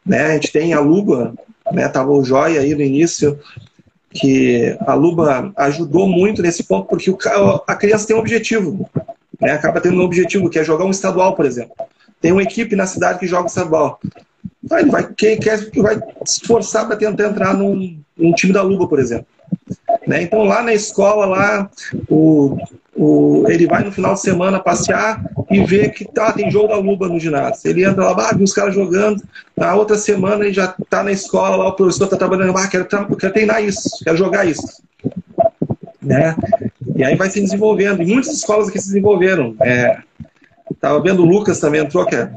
né? 0.06 0.26
A 0.26 0.34
gente 0.34 0.52
tem 0.52 0.72
a 0.72 0.80
Luba, 0.80 1.34
né? 1.72 1.88
Tava 1.88 2.12
o 2.12 2.24
Joia 2.24 2.60
aí 2.60 2.74
no 2.74 2.82
início, 2.82 3.38
que 4.10 4.76
a 4.86 4.94
Luba 4.94 5.52
ajudou 5.56 6.06
muito 6.06 6.40
nesse 6.42 6.62
ponto, 6.62 6.86
porque 6.86 7.10
o, 7.10 7.18
a 7.66 7.74
criança 7.74 8.06
tem 8.06 8.14
um 8.14 8.20
objetivo, 8.20 8.88
né? 9.40 9.52
Acaba 9.52 9.80
tendo 9.80 10.00
um 10.00 10.04
objetivo, 10.04 10.48
que 10.48 10.60
é 10.60 10.64
jogar 10.64 10.84
um 10.84 10.90
estadual, 10.90 11.34
por 11.34 11.44
exemplo. 11.44 11.74
Tem 12.20 12.30
uma 12.30 12.42
equipe 12.42 12.76
na 12.76 12.86
cidade 12.86 13.18
que 13.18 13.26
joga 13.26 13.48
estadual. 13.48 14.00
Então, 14.62 14.90
vai, 14.90 15.12
quem 15.12 15.38
quer, 15.38 15.58
vai 15.76 15.96
se 16.24 16.40
esforçar 16.40 16.86
para 16.86 16.96
tentar 16.96 17.28
entrar 17.28 17.52
num, 17.52 17.98
num 18.16 18.32
time 18.32 18.52
da 18.52 18.62
Luba, 18.62 18.86
por 18.86 19.00
exemplo. 19.00 19.26
Né? 20.06 20.22
Então 20.22 20.44
lá 20.44 20.62
na 20.62 20.74
escola, 20.74 21.26
lá, 21.26 21.70
o, 22.08 22.56
o, 22.94 23.44
ele 23.48 23.66
vai 23.66 23.82
no 23.82 23.92
final 23.92 24.14
de 24.14 24.20
semana 24.20 24.60
passear 24.60 25.24
e 25.50 25.64
vê 25.64 25.88
que 25.88 26.04
tá, 26.04 26.32
tem 26.32 26.50
jogo 26.50 26.68
da 26.68 26.76
Luba 26.76 27.08
no 27.08 27.18
ginásio. 27.18 27.70
Ele 27.70 27.84
entra 27.84 28.10
lá, 28.10 28.30
ah, 28.30 28.34
viu 28.34 28.44
os 28.44 28.52
caras 28.52 28.74
jogando. 28.74 29.22
Na 29.56 29.74
outra 29.74 29.96
semana 29.96 30.44
ele 30.44 30.54
já 30.54 30.74
está 30.80 31.02
na 31.02 31.12
escola, 31.12 31.56
lá 31.56 31.68
o 31.68 31.76
professor 31.76 32.04
está 32.04 32.16
trabalhando, 32.16 32.56
ah, 32.56 32.68
quero, 32.68 32.86
quero 32.86 33.32
treinar 33.32 33.62
isso, 33.62 33.90
quero 34.02 34.16
jogar 34.16 34.46
isso. 34.46 34.82
Né? 36.02 36.36
E 36.94 37.02
aí 37.02 37.16
vai 37.16 37.30
se 37.30 37.40
desenvolvendo. 37.40 38.02
E 38.02 38.06
muitas 38.06 38.32
escolas 38.32 38.68
aqui 38.68 38.78
se 38.78 38.88
desenvolveram. 38.88 39.56
É, 39.60 39.98
vendo 41.02 41.22
o 41.22 41.26
Lucas 41.26 41.58
também 41.58 41.80
entrou, 41.80 42.06
que 42.06 42.14
é 42.14 42.30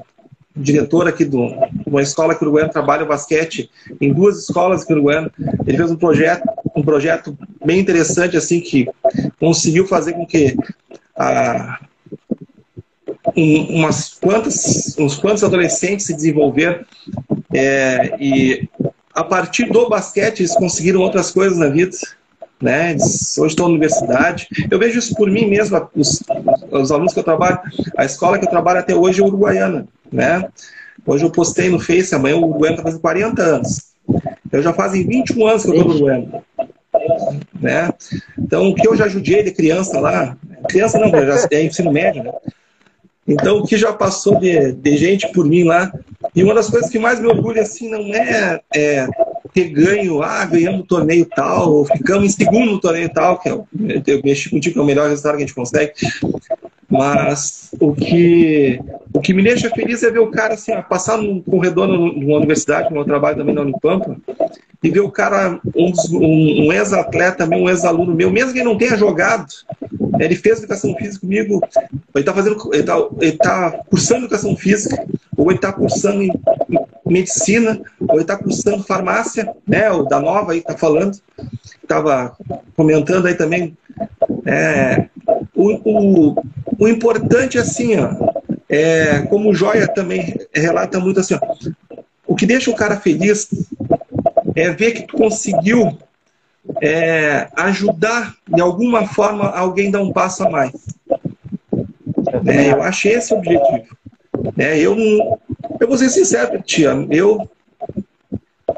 diretor 0.57 1.07
aqui 1.07 1.23
de 1.23 1.37
uma 1.85 2.01
escola 2.01 2.33
que 2.33 2.41
o 2.41 2.47
Uruguaiano 2.47 2.73
trabalha 2.73 3.05
basquete 3.05 3.69
em 4.01 4.11
duas 4.11 4.39
escolas 4.39 4.81
aqui 4.81 4.91
no 4.91 4.97
Uruguaiano. 4.97 5.31
Ele 5.65 5.77
fez 5.77 5.91
um 5.91 5.95
projeto, 5.95 6.43
um 6.79 6.83
projeto 6.83 7.37
bem 7.65 7.79
interessante 7.79 8.37
assim 8.37 8.59
que 8.59 8.87
conseguiu 9.39 9.87
fazer 9.87 10.13
com 10.13 10.25
que 10.25 10.55
ah, 11.15 11.79
um, 13.35 13.77
umas 13.77 14.13
quantas, 14.13 14.95
uns 14.97 15.15
quantos 15.15 15.43
adolescentes 15.43 16.05
se 16.05 16.13
desenvolveram 16.13 16.85
é, 17.53 18.15
e 18.19 18.69
a 19.13 19.23
partir 19.23 19.65
do 19.71 19.89
basquete 19.89 20.41
eles 20.41 20.55
conseguiram 20.55 21.01
outras 21.01 21.31
coisas 21.31 21.57
na 21.57 21.67
vida. 21.67 21.97
Né? 22.59 22.91
Eles, 22.91 23.37
hoje 23.37 23.53
estão 23.53 23.67
na 23.67 23.71
universidade. 23.71 24.47
Eu 24.69 24.79
vejo 24.79 24.97
isso 24.97 25.15
por 25.15 25.29
mim 25.29 25.45
mesmo, 25.45 25.89
os, 25.95 26.23
os 26.71 26.91
alunos 26.91 27.13
que 27.13 27.19
eu 27.19 27.23
trabalho, 27.23 27.59
a 27.95 28.03
escola 28.03 28.39
que 28.39 28.45
eu 28.45 28.49
trabalho 28.49 28.79
até 28.79 28.95
hoje 28.95 29.21
é 29.21 29.23
uruguaiana 29.23 29.87
né? 30.11 30.47
Hoje 31.05 31.23
eu 31.23 31.31
postei 31.31 31.69
no 31.69 31.79
Face, 31.79 32.13
amanhã 32.13 32.35
o 32.35 32.43
Uruguaiano 32.43 32.77
está 32.77 32.83
fazendo 32.83 33.01
40 33.01 33.41
anos. 33.41 33.87
Eu 34.51 34.61
já 34.61 34.73
fazem 34.73 35.05
21 35.05 35.47
anos 35.47 35.63
que 35.63 35.69
eu 35.69 35.73
estou 35.75 35.87
no 35.87 35.95
Uruguaiano. 35.95 36.43
Né? 37.59 37.89
Então, 38.37 38.69
o 38.69 38.75
que 38.75 38.87
eu 38.87 38.95
já 38.95 39.07
judiei 39.07 39.43
de 39.43 39.51
criança 39.51 39.99
lá, 39.99 40.37
criança 40.69 40.97
não, 40.99 41.09
já 41.09 41.47
é 41.51 41.63
ensino 41.63 41.91
médio, 41.91 42.23
né? 42.23 42.31
Então, 43.27 43.57
o 43.57 43.67
que 43.67 43.75
já 43.75 43.91
passou 43.91 44.39
de, 44.39 44.71
de 44.71 44.97
gente 44.97 45.27
por 45.33 45.45
mim 45.45 45.65
lá, 45.65 45.91
e 46.33 46.41
uma 46.43 46.53
das 46.53 46.69
coisas 46.69 46.89
que 46.89 46.97
mais 46.97 47.19
me 47.19 47.27
orgulha, 47.27 47.61
assim, 47.61 47.89
não 47.89 48.13
é, 48.15 48.61
é 48.73 49.05
ter 49.53 49.65
ganho, 49.65 50.21
ah, 50.23 50.45
ganhamos 50.45 50.81
o 50.81 50.87
torneio 50.87 51.25
tal, 51.25 51.73
ou 51.73 51.85
ficamos 51.85 52.25
em 52.25 52.29
segundo 52.29 52.71
no 52.71 52.79
torneio 52.79 53.09
tal, 53.09 53.37
que 53.37 53.49
é, 53.49 53.51
eu 53.51 54.21
mexi 54.23 54.49
contigo, 54.49 54.73
que 54.73 54.79
é 54.79 54.81
o 54.81 54.85
melhor 54.85 55.09
resultado 55.09 55.35
que 55.35 55.43
a 55.43 55.45
gente 55.45 55.55
consegue, 55.55 55.91
mas 56.89 57.69
o 57.81 57.93
que, 57.93 58.79
o 59.13 59.19
que 59.19 59.33
me 59.33 59.43
deixa 59.43 59.69
feliz 59.71 60.03
é 60.03 60.09
ver 60.11 60.19
o 60.19 60.31
cara 60.31 60.53
assim, 60.53 60.71
passar 60.89 61.17
num 61.17 61.41
corredor 61.41 61.85
numa 61.85 62.37
universidade, 62.37 62.89
no 62.89 62.95
meu 62.95 63.05
trabalho 63.05 63.37
também 63.37 63.53
na 63.53 63.61
Unipampa, 63.61 64.15
e 64.83 64.89
ver 64.91 64.99
o 64.99 65.11
cara, 65.11 65.59
um, 65.75 65.91
um, 66.11 66.67
um 66.67 66.73
ex-atleta 66.73 67.47
um 67.47 67.69
ex-aluno 67.69 68.13
meu, 68.13 68.31
mesmo 68.31 68.53
que 68.53 68.59
ele 68.59 68.69
não 68.69 68.77
tenha 68.77 68.95
jogado, 68.95 69.47
ele 70.19 70.35
fez 70.35 70.59
educação 70.59 70.95
física 70.95 71.21
comigo, 71.21 71.61
ele 72.13 72.21
está 72.21 72.33
fazendo, 72.33 72.57
ele 72.73 72.83
tá, 72.83 72.97
ele 73.19 73.37
tá 73.37 73.71
cursando 73.89 74.21
educação 74.21 74.55
física, 74.55 75.05
ou 75.35 75.49
ele 75.49 75.57
está 75.57 75.73
cursando 75.73 76.21
em, 76.21 76.31
em, 76.69 76.79
medicina, 77.05 77.79
ou 77.99 78.15
ele 78.15 78.21
está 78.21 78.37
cursando 78.37 78.83
farmácia, 78.83 79.53
né? 79.67 79.91
O 79.91 80.03
da 80.03 80.19
Nova 80.19 80.51
aí 80.51 80.59
está 80.59 80.77
falando, 80.77 81.17
estava 81.81 82.35
comentando 82.75 83.27
aí 83.27 83.35
também. 83.35 83.77
É, 84.45 85.07
o, 85.55 85.71
o, 85.83 86.43
o 86.79 86.87
importante 86.87 87.57
assim, 87.57 87.95
ó, 87.97 88.13
é, 88.69 89.21
como 89.23 89.49
o 89.49 89.53
Joia 89.53 89.87
também 89.87 90.35
relata 90.53 90.99
muito 90.99 91.19
assim, 91.19 91.35
ó, 91.35 91.39
o 92.25 92.35
que 92.35 92.45
deixa 92.45 92.69
o 92.69 92.75
cara 92.75 92.97
feliz 92.97 93.47
é 94.57 94.71
ver 94.71 94.91
que 94.93 95.03
tu 95.03 95.15
conseguiu 95.15 95.97
é, 96.81 97.47
ajudar 97.55 98.35
de 98.47 98.59
alguma 98.59 99.07
forma 99.07 99.49
alguém 99.49 99.91
dar 99.91 100.01
um 100.01 100.11
passo 100.11 100.43
a 100.43 100.49
mais. 100.49 100.73
É, 102.45 102.71
eu 102.71 102.81
acho 102.81 103.07
esse 103.07 103.33
o 103.33 103.37
objetivo. 103.37 103.95
É, 104.57 104.79
eu, 104.79 104.95
eu 105.79 105.87
vou 105.87 105.97
ser 105.97 106.09
sincero, 106.09 106.61
tia, 106.61 106.91
eu 107.11 107.47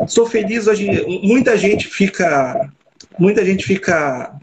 sou 0.06 0.26
feliz 0.26 0.68
hoje. 0.68 1.06
Muita 1.24 1.58
gente 1.58 1.88
fica, 1.88 2.70
muita 3.18 3.46
gente 3.46 3.66
fica, 3.66 4.36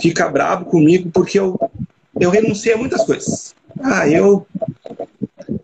fica 0.00 0.28
bravo 0.30 0.64
comigo 0.64 1.10
porque 1.12 1.38
eu, 1.38 1.60
eu 2.18 2.30
renunciei 2.30 2.74
a 2.74 2.78
muitas 2.78 3.04
coisas. 3.04 3.54
Ah, 3.82 4.08
eu, 4.08 4.46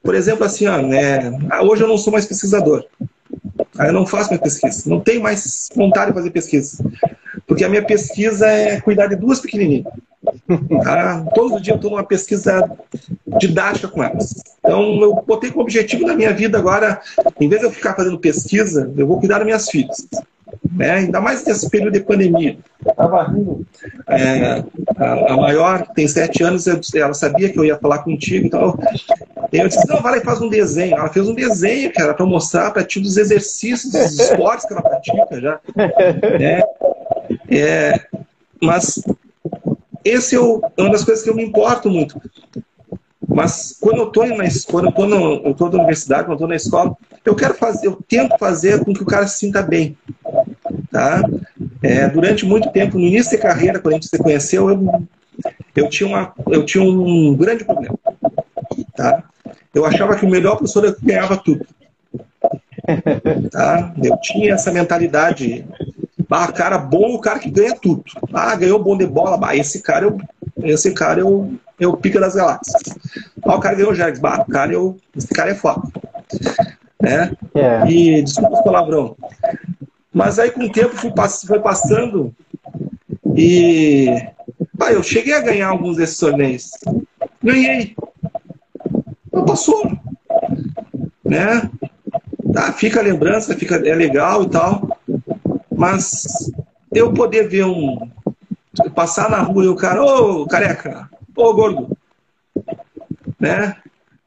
por 0.03 0.15
exemplo, 0.15 0.45
assim, 0.45 0.67
ó, 0.67 0.81
né, 0.83 1.31
hoje 1.63 1.83
eu 1.83 1.89
não 1.89 1.97
sou 1.97 2.13
mais 2.13 2.27
pesquisador. 2.27 2.85
Eu 3.79 3.93
não 3.93 4.07
faço 4.07 4.31
mais 4.31 4.41
pesquisa. 4.41 4.89
Não 4.89 5.01
tenho 5.01 5.23
mais 5.23 5.69
vontade 5.75 6.11
de 6.11 6.15
fazer 6.15 6.31
pesquisa. 6.31 6.85
Porque 7.47 7.65
a 7.65 7.69
minha 7.69 7.85
pesquisa 7.85 8.47
é 8.47 8.81
cuidar 8.81 9.07
de 9.07 9.17
duas 9.17 9.41
pequenininhas. 9.41 9.87
Tá? 10.83 11.25
Todo 11.35 11.61
dia 11.61 11.73
eu 11.73 11.77
estou 11.77 11.91
numa 11.91 12.05
pesquisa 12.05 12.69
didática 13.39 13.89
com 13.89 14.03
elas. 14.03 14.35
Então, 14.59 15.01
eu 15.01 15.15
botei 15.27 15.51
como 15.51 15.63
objetivo 15.63 16.07
na 16.07 16.15
minha 16.15 16.33
vida 16.33 16.59
agora, 16.59 17.01
em 17.41 17.49
vez 17.49 17.61
de 17.61 17.67
eu 17.67 17.71
ficar 17.71 17.95
fazendo 17.95 18.19
pesquisa, 18.19 18.93
eu 18.97 19.07
vou 19.07 19.19
cuidar 19.19 19.39
das 19.39 19.47
minhas 19.47 19.71
filhas. 19.71 20.07
Né? 20.73 20.91
Ainda 20.91 21.21
mais 21.21 21.45
nesse 21.45 21.69
período 21.69 21.93
de 21.93 22.01
pandemia. 22.01 22.59
É, 24.07 24.65
a, 24.97 25.33
a, 25.33 25.37
maior 25.37 25.87
tem 25.95 26.07
sete 26.07 26.43
anos, 26.43 26.67
ela 26.95 27.15
sabia 27.15 27.51
que 27.51 27.59
eu 27.59 27.65
ia 27.65 27.77
falar 27.77 27.99
contigo, 27.99 28.47
então 28.47 28.79
eu 29.53 29.69
disse, 29.69 29.87
não, 29.89 30.03
vai 30.03 30.13
lá 30.13 30.19
e 30.19 30.25
faz 30.25 30.41
um 30.41 30.49
desenho. 30.49 30.97
Ela 30.97 31.09
fez 31.09 31.27
um 31.29 31.35
desenho, 31.35 31.93
cara, 31.93 32.15
para 32.15 32.27
mostrar 32.27 32.71
para 32.71 32.85
ti 32.85 33.01
dos 33.01 33.17
exercícios, 33.17 33.93
dos 33.93 34.19
esportes 34.19 34.67
que 34.67 34.73
ela 34.73 34.83
pratica 34.83 35.41
já. 35.41 35.61
Né? 36.39 36.63
É, 37.51 38.01
mas 38.61 39.03
esse 40.05 40.35
é, 40.35 40.41
o, 40.41 40.63
é 40.77 40.83
uma 40.83 40.93
das 40.93 41.05
coisas 41.05 41.23
que 41.23 41.31
eu 41.31 41.35
me 41.35 41.45
importo 41.45 41.91
muito. 41.91 42.21
Mas 43.27 43.77
quando 43.79 43.99
eu 43.99 44.09
estou 44.09 44.27
na 44.27 44.45
quando 44.93 45.15
eu 45.15 45.55
eu 45.59 45.69
na 45.69 45.79
universidade, 45.79 46.25
quando 46.25 46.31
eu 46.31 46.35
estou 46.35 46.49
na 46.49 46.57
escola, 46.57 46.97
eu 47.25 47.37
quero 47.37 47.55
fazer, 47.55 47.87
eu 47.87 47.99
tento 48.09 48.39
fazer 48.39 48.85
com 48.85 48.95
que 48.95 49.03
o 49.03 49.07
cara 49.07 49.27
se 49.27 49.39
sinta 49.39 49.63
bem, 49.63 49.97
tá? 50.91 51.23
É, 51.83 52.09
durante 52.09 52.45
muito 52.45 52.71
tempo, 52.71 52.99
no 52.99 53.05
início 53.05 53.37
da 53.37 53.43
carreira, 53.43 53.79
quando 53.79 53.95
a 53.95 53.97
gente 53.97 54.09
se 54.09 54.19
conheceu, 54.19 54.69
eu, 54.69 55.05
eu 55.77 55.89
tinha 55.89 56.09
uma, 56.09 56.33
eu 56.49 56.65
tinha 56.65 56.83
um 56.83 57.35
grande 57.35 57.65
problema, 57.65 57.99
tá? 58.97 59.23
Eu 59.75 59.85
achava 59.85 60.17
que 60.17 60.25
o 60.25 60.31
melhor 60.31 60.57
professor 60.57 60.85
era 60.85 60.95
que 60.95 61.05
ganhava 61.05 61.37
tudo. 61.37 61.67
Tá? 63.51 63.93
Eu 64.03 64.17
tinha 64.19 64.55
essa 64.55 64.73
mentalidade. 64.73 65.65
Ah, 66.31 66.51
cara 66.51 66.79
bom, 66.79 67.15
o 67.15 67.21
cara 67.21 67.39
que 67.39 67.51
ganha 67.51 67.75
tudo. 67.75 68.05
Ah, 68.33 68.55
ganhou 68.57 68.83
bom 68.83 68.97
de 68.97 69.07
bola. 69.07 69.37
Bah, 69.37 69.55
esse 69.55 69.83
cara, 69.83 70.07
eu, 70.07 70.19
esse 70.65 70.93
cara 70.93 71.21
eu, 71.21 71.55
eu 71.79 71.97
pica 71.97 72.21
das 72.21 72.35
galáxias. 72.35 72.83
Ah, 73.45 73.57
o 73.57 73.61
cara 73.61 73.75
ganhou 73.75 73.93
o 73.93 73.95
Jags. 73.95 74.21
Bah, 74.21 74.45
o 74.47 74.51
cara, 74.51 74.73
eu, 74.73 74.97
esse 75.17 75.29
cara 75.29 75.51
é 75.51 75.55
foda. 75.55 75.83
Né? 77.01 77.33
É. 77.55 77.87
E 77.91 78.23
desculpa 78.23 78.59
o 78.59 78.65
palavrão. 78.65 79.17
Mas 80.13 80.39
aí 80.39 80.51
com 80.51 80.65
o 80.65 80.73
tempo 80.73 80.97
fui, 80.97 81.13
foi 81.47 81.61
passando 81.61 82.35
e 83.37 84.07
bah, 84.75 84.93
eu 84.93 85.03
cheguei 85.03 85.35
a 85.35 85.41
ganhar 85.41 85.69
alguns 85.69 85.97
desses 85.97 86.19
torneios. 86.19 86.71
Ganhei 87.43 87.95
passou. 89.49 89.91
Né? 91.25 91.71
Tá, 92.53 92.73
fica 92.73 93.01
a 93.01 93.03
lembrança, 93.03 93.57
fica, 93.57 93.77
é 93.77 93.95
legal 93.95 94.43
e 94.43 94.51
tal. 94.51 94.99
Mas 95.75 96.53
eu 96.93 97.13
poder 97.13 97.49
ver 97.49 97.65
um. 97.65 98.11
Passar 98.95 99.29
na 99.29 99.41
rua 99.41 99.65
e 99.65 99.69
o 99.69 99.75
cara, 99.75 100.05
ô 100.05 100.47
careca, 100.47 101.11
ô 101.35 101.53
gordo. 101.53 101.97
Né? 103.41 103.75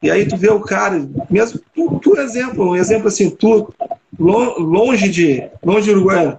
E 0.02 0.10
aí 0.10 0.26
tu 0.26 0.36
vê 0.36 0.50
o 0.50 0.60
cara, 0.60 1.08
mesmo 1.30 1.58
tu, 1.74 1.98
tu 2.00 2.18
exemplo, 2.18 2.70
um 2.70 2.76
exemplo 2.76 3.08
assim, 3.08 3.30
tu 3.30 3.72
longe 4.22 5.08
de 5.08 5.48
longe 5.62 5.84
de 5.84 5.90
Uruguai, 5.90 6.38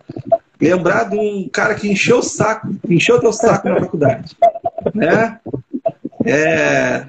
lembrar 0.59 1.09
de 1.09 1.17
um 1.17 1.49
cara 1.51 1.75
que 1.75 1.91
encheu 1.91 2.19
o 2.19 2.23
saco, 2.23 2.67
encheu 2.87 3.19
teu 3.19 3.33
saco 3.33 3.69
na 3.69 3.79
faculdade, 3.79 4.35
né? 4.93 5.39
É, 6.25 7.07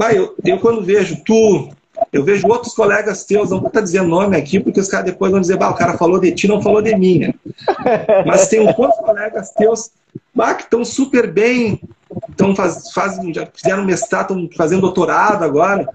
Vai, 0.00 0.16
eu, 0.16 0.34
eu 0.46 0.58
quando 0.58 0.80
vejo 0.80 1.22
tu, 1.26 1.68
eu 2.10 2.24
vejo 2.24 2.48
outros 2.48 2.72
colegas 2.72 3.26
teus, 3.26 3.50
não 3.50 3.58
vou 3.58 3.68
estar 3.68 3.82
dizendo 3.82 4.08
nome 4.08 4.34
aqui, 4.34 4.58
porque 4.58 4.80
os 4.80 4.88
caras 4.88 5.04
depois 5.04 5.30
vão 5.30 5.42
dizer, 5.42 5.58
bah, 5.58 5.68
o 5.68 5.74
cara 5.74 5.98
falou 5.98 6.18
de 6.18 6.32
ti, 6.32 6.48
não 6.48 6.62
falou 6.62 6.80
de 6.80 6.96
mim, 6.96 7.18
né? 7.18 7.34
Mas 8.24 8.48
tem 8.48 8.60
outros 8.60 8.96
colegas 8.96 9.50
teus 9.50 9.90
bah, 10.34 10.54
que 10.54 10.62
estão 10.62 10.86
super 10.86 11.30
bem, 11.30 11.82
estão 12.30 12.56
faz, 12.56 12.90
faz, 12.94 13.18
já 13.34 13.46
fizeram 13.52 13.84
mestrado, 13.84 14.32
estão 14.32 14.48
fazendo 14.56 14.80
doutorado 14.80 15.44
agora, 15.44 15.86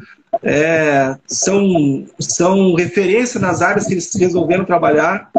é, 0.46 1.18
são, 1.26 2.06
são 2.20 2.76
referência 2.76 3.40
nas 3.40 3.64
áreas 3.64 3.88
que 3.88 3.94
eles 3.96 4.14
resolveram 4.14 4.64
trabalhar, 4.64 5.32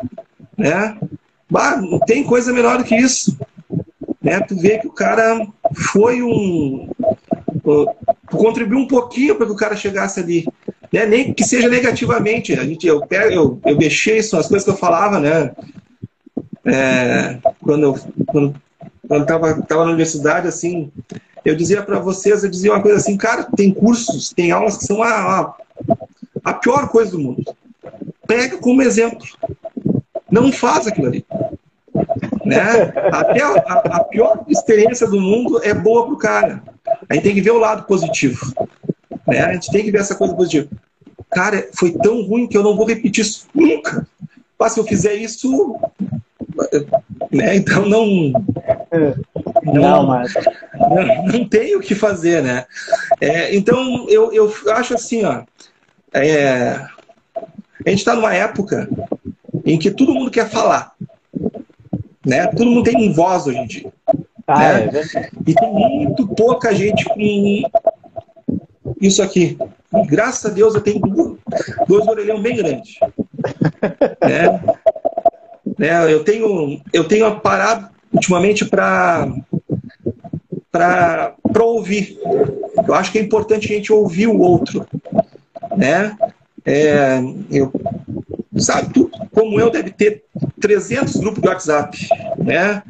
né? 0.59 0.99
Bah, 1.49 1.77
não 1.77 2.01
tem 2.01 2.25
coisa 2.25 2.53
melhor 2.53 2.79
do 2.79 2.85
que 2.85 2.97
isso. 2.97 3.39
Né? 4.21 4.41
Tu 4.41 4.57
vê 4.57 4.79
que 4.79 4.89
o 4.89 4.93
cara 4.93 5.47
foi 5.93 6.21
um, 6.21 6.91
contribuir 8.29 8.79
um 8.79 8.89
pouquinho 8.89 9.37
para 9.37 9.47
que 9.47 9.53
o 9.53 9.57
cara 9.57 9.77
chegasse 9.77 10.19
ali. 10.19 10.45
Né? 10.93 11.07
Nem 11.07 11.33
que 11.33 11.45
seja 11.45 11.69
negativamente. 11.69 12.53
A 12.55 12.65
gente, 12.65 12.85
eu, 12.85 13.07
eu, 13.31 13.61
eu 13.65 13.77
deixei 13.77 14.19
isso, 14.19 14.37
as 14.37 14.49
coisas 14.49 14.65
que 14.65 14.71
eu 14.71 14.77
falava, 14.77 15.21
né? 15.21 15.53
É, 16.65 17.39
quando 17.61 17.85
eu 17.85 17.99
quando, 18.27 18.61
quando 19.07 19.25
tava 19.25 19.65
na 19.69 19.83
universidade, 19.83 20.49
assim, 20.49 20.91
eu 21.47 21.55
dizia 21.55 21.81
para 21.81 22.01
vocês, 22.01 22.43
eu 22.43 22.51
dizia 22.51 22.73
uma 22.73 22.83
coisa 22.83 22.97
assim, 22.97 23.17
cara, 23.17 23.45
tem 23.57 23.73
cursos, 23.73 24.31
tem 24.31 24.51
aulas 24.51 24.77
que 24.77 24.85
são 24.85 25.01
a, 25.01 25.09
a, 25.11 25.55
a 26.43 26.55
pior 26.55 26.89
coisa 26.89 27.13
do 27.13 27.21
mundo. 27.21 27.45
Pega 28.27 28.59
como 28.59 28.83
exemplo. 28.83 29.25
Não 30.29 30.51
faz 30.51 30.89
aquilo 30.89 31.07
ali. 31.07 31.25
Né? 32.45 32.93
Até 33.13 33.43
a, 33.43 33.53
a, 33.99 34.05
pior 34.05 34.45
experiência 34.49 35.07
do 35.07 35.21
mundo 35.21 35.61
é 35.63 35.73
boa 35.73 36.07
para 36.07 36.15
o 36.15 36.19
cara. 36.19 36.63
A 37.09 37.15
gente 37.15 37.23
tem 37.23 37.35
que 37.35 37.41
ver 37.41 37.53
o 37.53 37.59
lado 37.59 37.87
positivo. 37.87 38.53
Né? 39.25 39.41
A 39.41 39.53
gente 39.53 39.71
tem 39.71 39.85
que 39.85 39.93
ver 39.93 40.01
essa 40.01 40.17
coisa 40.17 40.35
positiva. 40.35 40.69
Cara, 41.31 41.69
foi 41.75 41.93
tão 41.93 42.23
ruim 42.23 42.49
que 42.49 42.57
eu 42.57 42.63
não 42.65 42.77
vou 42.77 42.87
repetir 42.87 43.23
isso 43.23 43.47
nunca. 43.55 44.05
Mas 44.59 44.73
se 44.73 44.81
eu 44.81 44.85
fizer 44.85 45.15
isso. 45.15 45.77
Né? 47.31 47.55
Então 47.55 47.89
não. 47.89 48.33
Não, 49.73 50.07
mas... 50.07 50.33
não, 50.75 51.27
não 51.39 51.49
tem 51.49 51.77
o 51.77 51.81
que 51.81 51.95
fazer, 51.95 52.43
né? 52.43 52.65
É, 53.21 53.55
então 53.55 54.07
eu, 54.09 54.33
eu 54.33 54.53
acho 54.73 54.95
assim, 54.95 55.25
ó. 55.25 55.43
É, 56.13 56.87
a 57.85 57.91
gente 57.91 57.99
está 57.99 58.15
numa 58.15 58.35
época 58.35 58.89
em 59.65 59.79
que 59.79 59.91
todo 59.91 60.15
mundo 60.15 60.31
quer 60.31 60.49
falar. 60.49 60.93
Né? 62.25 62.47
Todo 62.49 62.71
mundo 62.71 62.85
tem 62.85 63.13
voz 63.13 63.47
hoje 63.47 63.59
em 63.59 63.67
dia. 63.67 63.93
Ah, 64.47 64.75
né? 64.75 64.91
é 65.15 65.31
e 65.47 65.55
tem 65.55 65.73
muito 65.73 66.27
pouca 66.29 66.75
gente 66.75 67.05
com 67.05 67.63
isso 69.01 69.23
aqui. 69.23 69.59
E, 69.95 70.07
graças 70.07 70.51
a 70.51 70.55
Deus 70.55 70.75
eu 70.75 70.81
tenho 70.81 71.01
dois 71.87 72.07
orelhão 72.07 72.41
bem 72.41 72.57
grandes. 72.57 72.99
né? 74.23 74.61
né? 75.79 76.13
Eu 76.13 76.25
tenho 76.25 76.81
eu 76.93 77.05
tenho 77.05 77.41
parado 77.41 77.89
ultimamente 78.13 78.65
para 78.65 79.29
para 80.77 81.65
ouvir. 81.65 82.19
Eu 82.87 82.95
acho 82.95 83.13
que 83.13 83.19
é 83.19 83.23
importante 83.23 83.73
a 83.73 83.77
gente 83.77 83.93
ouvir 83.93 84.27
o 84.27 84.39
outro, 84.39 84.87
né? 85.77 86.17
É, 86.65 87.21
eu, 87.51 87.73
sabe, 88.59 88.93
tu, 88.93 89.11
como 89.33 89.61
eu, 89.61 89.71
deve 89.71 89.91
ter 89.91 90.25
300 90.61 91.17
grupos 91.17 91.43
de 91.43 91.49
WhatsApp, 91.49 92.09
né? 92.39 92.83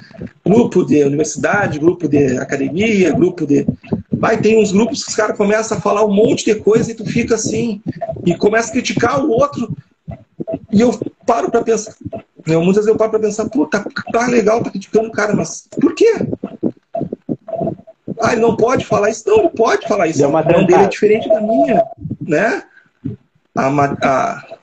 Grupo 0.45 0.85
de 0.85 1.05
universidade, 1.05 1.79
grupo 1.79 2.09
de 2.09 2.39
academia, 2.39 3.13
grupo 3.13 3.47
de. 3.47 3.67
Vai, 4.13 4.41
tem 4.41 4.61
uns 4.61 4.73
grupos 4.73 5.05
que 5.05 5.11
os 5.11 5.17
caras 5.17 5.37
começam 5.37 5.77
a 5.77 5.81
falar 5.81 6.05
um 6.05 6.13
monte 6.13 6.45
de 6.45 6.55
coisa 6.55 6.91
e 6.91 6.95
tu 6.95 7.05
fica 7.05 7.35
assim, 7.35 7.83
e 8.25 8.35
começa 8.35 8.71
a 8.71 8.73
criticar 8.73 9.23
o 9.23 9.31
outro. 9.31 9.77
E 10.73 10.81
eu, 10.81 10.99
paro 11.27 11.51
para 11.51 11.63
pensar. 11.63 11.95
Eu, 12.47 12.61
muitas 12.61 12.85
vezes 12.85 12.89
eu 12.89 12.97
paro 12.97 13.11
para 13.11 13.21
pensar, 13.21 13.49
pô, 13.49 13.67
tá, 13.67 13.85
tá 14.13 14.27
legal, 14.29 14.63
tá 14.63 14.71
criticando 14.71 15.09
o 15.09 15.13
cara, 15.13 15.35
mas 15.35 15.67
por 15.81 15.95
quê? 15.95 16.15
Ah, 18.21 18.33
ele 18.33 18.41
não 18.41 18.57
pode 18.57 18.85
falar 18.85 19.11
isso? 19.11 19.25
Não, 19.27 19.41
ele 19.41 19.51
pode 19.51 19.87
falar 19.87 20.07
isso. 20.07 20.25
A 20.25 20.29
opinião 20.29 20.67
dele 20.67 20.83
é 20.83 20.89
diferente 20.89 21.29
da 21.29 21.41
minha, 21.41 21.87
né? 22.21 22.63
A, 23.55 23.69
a, 24.03 24.57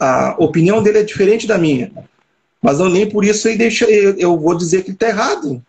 a 0.00 0.36
opinião 0.38 0.82
dele 0.82 0.98
é 0.98 1.04
diferente 1.04 1.46
da 1.46 1.58
minha. 1.58 1.90
Mas 2.60 2.78
não 2.78 2.88
nem 2.88 3.08
por 3.08 3.24
isso 3.24 3.48
ele 3.48 3.58
deixa, 3.58 3.84
eu, 3.84 4.16
eu 4.18 4.38
vou 4.38 4.56
dizer 4.56 4.82
que 4.82 4.88
ele 4.88 4.96
está 4.96 5.08
errado. 5.08 5.62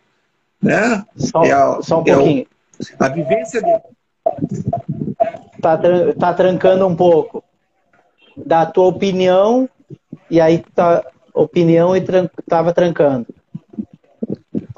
Né? 0.60 1.04
Só, 1.16 1.44
é 1.44 1.52
a, 1.52 1.80
só 1.82 2.00
um 2.00 2.04
é 2.06 2.14
pouquinho. 2.14 2.46
A 2.98 3.08
vivência 3.08 3.62
dele. 3.62 3.80
Tá, 5.60 5.78
tá 6.18 6.34
trancando 6.34 6.86
um 6.86 6.96
pouco. 6.96 7.44
Da 8.36 8.64
tua 8.64 8.86
opinião, 8.86 9.68
e 10.30 10.40
aí 10.40 10.64
tá 10.74 11.04
opinião 11.34 11.94
e 11.96 12.00
tran, 12.00 12.28
tava 12.48 12.72
trancando. 12.72 13.26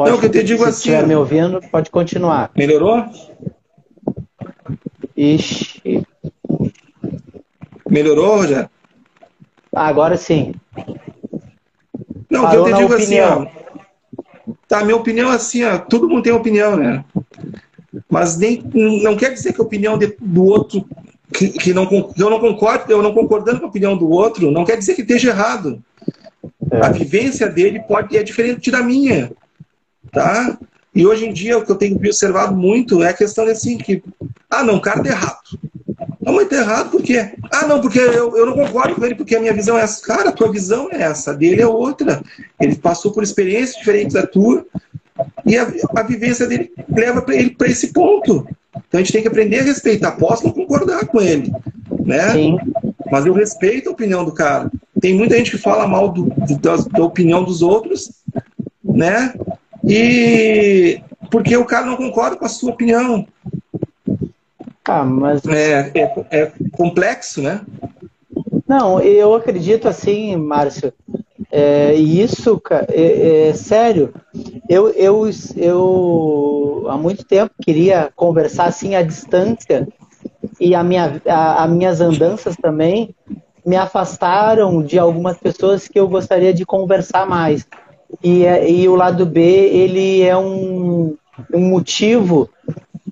Pode, 0.03 0.11
não, 0.11 0.18
que 0.18 0.26
eu 0.26 0.30
te 0.30 0.42
digo 0.42 0.64
se 0.64 0.68
assim. 0.68 0.72
Se 0.72 0.88
estiver 0.88 1.07
me 1.07 1.14
ouvindo, 1.14 1.61
pode 1.70 1.88
continuar. 1.90 2.50
Melhorou? 2.57 3.05
Ixi. 5.16 6.03
Melhorou, 7.88 8.36
Rogério? 8.38 8.68
Agora 9.72 10.16
sim. 10.16 10.55
Não, 12.28 12.42
Parou 12.42 12.68
eu 12.68 12.74
te 12.74 12.80
digo 12.80 12.94
assim, 12.94 13.20
ó. 13.20 13.46
Tá, 14.66 14.84
minha 14.84 14.96
opinião 14.96 15.30
é 15.30 15.36
assim, 15.36 15.62
ó. 15.64 15.78
Todo 15.78 16.09
mundo 16.09 16.24
tem 16.24 16.32
opinião, 16.32 16.76
né? 16.76 17.05
Mas 18.11 18.36
nem, 18.36 18.61
não 18.74 19.16
quer 19.16 19.32
dizer 19.32 19.53
que 19.53 19.61
a 19.61 19.64
opinião 19.64 19.96
de, 19.96 20.16
do 20.20 20.44
outro, 20.44 20.84
que, 21.32 21.50
que, 21.50 21.72
não, 21.72 21.86
que 21.86 22.20
eu 22.20 22.28
não 22.28 22.40
concordo, 22.40 22.90
eu 22.90 23.03
não 23.03 23.14
concordando 23.14 23.61
com 23.61 23.66
a 23.66 23.68
opinião 23.68 23.96
do 23.96 24.11
outro, 24.11 24.50
não 24.50 24.64
quer 24.64 24.76
dizer 24.76 24.94
que 24.94 25.03
esteja 25.03 25.30
errado. 25.30 25.80
É. 26.72 26.84
A 26.84 26.88
vivência 26.88 27.48
dele 27.48 27.80
pode 27.80 28.16
é 28.16 28.22
diferente 28.22 28.70
da 28.70 28.82
minha, 28.82 29.30
tá? 30.12 30.58
E 30.94 31.06
hoje 31.06 31.26
em 31.26 31.32
dia 31.32 31.58
o 31.58 31.64
que 31.64 31.72
eu 31.72 31.76
tenho 31.76 31.96
observado 31.96 32.54
muito 32.54 33.02
é 33.02 33.08
a 33.08 33.14
questão 33.14 33.46
assim 33.46 33.78
que, 33.78 34.02
ah, 34.50 34.62
não, 34.62 34.76
o 34.76 34.80
cara 34.80 35.02
tá 35.02 35.08
errado. 35.08 35.58
Não, 36.20 36.34
mas 36.34 36.48
tá 36.48 36.56
errado 36.56 36.90
por 36.90 37.02
quê? 37.02 37.32
Ah, 37.50 37.66
não, 37.66 37.80
porque 37.80 37.98
eu, 37.98 38.36
eu 38.36 38.46
não 38.46 38.54
concordo 38.54 38.94
com 38.94 39.04
ele, 39.04 39.14
porque 39.14 39.34
a 39.34 39.40
minha 39.40 39.52
visão 39.52 39.76
é 39.76 39.82
essa. 39.82 40.00
Cara, 40.06 40.28
a 40.28 40.32
tua 40.32 40.52
visão 40.52 40.88
é 40.92 41.02
essa, 41.02 41.32
a 41.32 41.34
dele 41.34 41.62
é 41.62 41.66
outra. 41.66 42.22
Ele 42.60 42.76
passou 42.76 43.10
por 43.10 43.22
experiências 43.22 43.76
diferentes 43.76 44.14
da 44.14 44.26
tua 44.26 44.64
e 45.44 45.56
a, 45.56 45.66
a 45.96 46.02
vivência 46.02 46.46
dele 46.46 46.72
leva 46.88 47.24
ele 47.28 47.50
para 47.50 47.68
esse 47.68 47.88
ponto. 47.88 48.46
Então 48.88 49.00
a 49.00 49.02
gente 49.02 49.12
tem 49.12 49.22
que 49.22 49.28
aprender 49.28 49.60
a 49.60 49.64
respeitar. 49.64 50.12
Posso 50.12 50.44
não 50.44 50.52
concordar 50.52 51.06
com 51.06 51.20
ele, 51.20 51.50
né? 52.04 52.30
Sim. 52.30 52.58
Mas 53.10 53.26
eu 53.26 53.32
respeito 53.32 53.88
a 53.88 53.92
opinião 53.92 54.24
do 54.24 54.32
cara. 54.32 54.70
Tem 55.00 55.14
muita 55.14 55.36
gente 55.36 55.50
que 55.50 55.58
fala 55.58 55.86
mal 55.86 56.08
do, 56.10 56.24
do, 56.24 56.58
da, 56.58 56.76
da 56.76 57.04
opinião 57.04 57.42
dos 57.42 57.62
outros, 57.62 58.12
né? 58.82 59.34
E 59.84 61.00
porque 61.30 61.56
o 61.56 61.64
cara 61.64 61.86
não 61.86 61.96
concorda 61.96 62.36
com 62.36 62.44
a 62.44 62.48
sua 62.48 62.72
opinião. 62.72 63.26
Ah, 64.84 65.04
mas... 65.04 65.44
É, 65.46 65.90
é, 65.94 66.26
é 66.30 66.52
complexo, 66.72 67.40
né? 67.40 67.60
Não, 68.66 69.00
eu 69.00 69.34
acredito 69.34 69.88
assim, 69.88 70.36
Márcio, 70.36 70.92
é, 71.50 71.94
isso, 71.94 72.60
é, 72.88 73.48
é, 73.48 73.52
sério, 73.52 74.14
eu, 74.68 74.88
eu, 74.90 75.28
eu 75.56 76.86
há 76.88 76.96
muito 76.96 77.24
tempo 77.24 77.52
queria 77.62 78.10
conversar 78.16 78.64
assim 78.64 78.94
à 78.94 79.02
distância 79.02 79.86
e 80.58 80.74
a 80.74 80.82
minha, 80.82 81.20
a, 81.26 81.64
as 81.64 81.70
minhas 81.70 82.00
andanças 82.00 82.56
também 82.56 83.14
me 83.64 83.76
afastaram 83.76 84.82
de 84.82 84.98
algumas 84.98 85.36
pessoas 85.36 85.86
que 85.86 86.00
eu 86.00 86.08
gostaria 86.08 86.54
de 86.54 86.64
conversar 86.64 87.26
mais. 87.26 87.66
E, 88.22 88.44
é, 88.44 88.70
e 88.70 88.88
o 88.88 88.94
lado 88.94 89.26
B, 89.26 89.40
ele 89.40 90.22
é 90.22 90.36
um, 90.36 91.16
um 91.52 91.60
motivo 91.68 92.48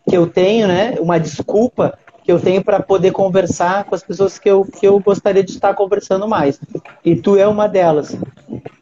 que 0.09 0.17
eu 0.17 0.27
tenho, 0.27 0.69
né? 0.69 0.97
Uma 1.01 1.19
desculpa 1.19 1.99
que 2.23 2.31
eu 2.31 2.39
tenho 2.39 2.63
para 2.63 2.81
poder 2.81 3.11
conversar 3.11 3.85
com 3.85 3.95
as 3.95 4.03
pessoas 4.03 4.39
que 4.39 4.49
eu, 4.49 4.65
que 4.65 4.87
eu 4.87 5.01
gostaria 5.01 5.43
de 5.43 5.53
estar 5.53 5.75
conversando 5.75 6.29
mais. 6.29 6.61
E 7.05 7.17
tu 7.17 7.37
é 7.37 7.47
uma 7.47 7.69
delas. 7.69 8.17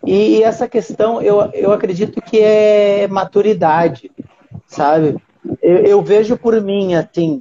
E, 0.05 0.39
e 0.39 0.43
essa 0.43 0.69
questão, 0.69 1.23
eu, 1.23 1.41
eu 1.55 1.73
acredito 1.73 2.21
que 2.21 2.41
é 2.41 3.07
maturidade, 3.09 4.11
sabe? 4.67 5.17
Eu, 5.63 5.77
eu, 5.79 6.03
vejo 6.03 6.37
por 6.37 6.61
mim, 6.61 6.95
assim, 6.95 7.41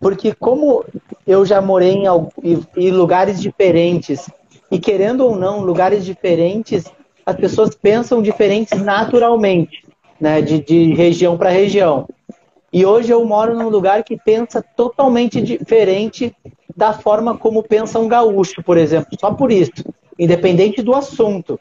porque 0.00 0.34
como 0.34 0.84
eu 1.26 1.46
já 1.46 1.60
morei 1.62 1.92
em, 1.92 2.04
em, 2.42 2.66
em 2.76 2.90
lugares 2.90 3.40
diferentes, 3.40 4.28
e 4.70 4.78
querendo 4.78 5.24
ou 5.24 5.36
não, 5.36 5.60
lugares 5.60 6.04
diferentes, 6.04 6.84
as 7.24 7.36
pessoas 7.36 7.74
pensam 7.74 8.20
diferentes 8.20 8.80
naturalmente, 8.80 9.84
né? 10.20 10.40
De, 10.42 10.60
de 10.60 10.94
região 10.94 11.36
para 11.36 11.50
região. 11.50 12.08
E 12.72 12.84
hoje 12.84 13.12
eu 13.12 13.24
moro 13.24 13.54
num 13.54 13.68
lugar 13.68 14.02
que 14.02 14.16
pensa 14.16 14.62
totalmente 14.76 15.40
diferente 15.40 16.34
da 16.76 16.92
forma 16.92 17.36
como 17.36 17.62
pensa 17.62 18.00
um 18.00 18.08
gaúcho, 18.08 18.62
por 18.62 18.76
exemplo. 18.76 19.16
Só 19.18 19.32
por 19.32 19.52
isso, 19.52 19.84
independente 20.18 20.82
do 20.82 20.94
assunto. 20.94 21.58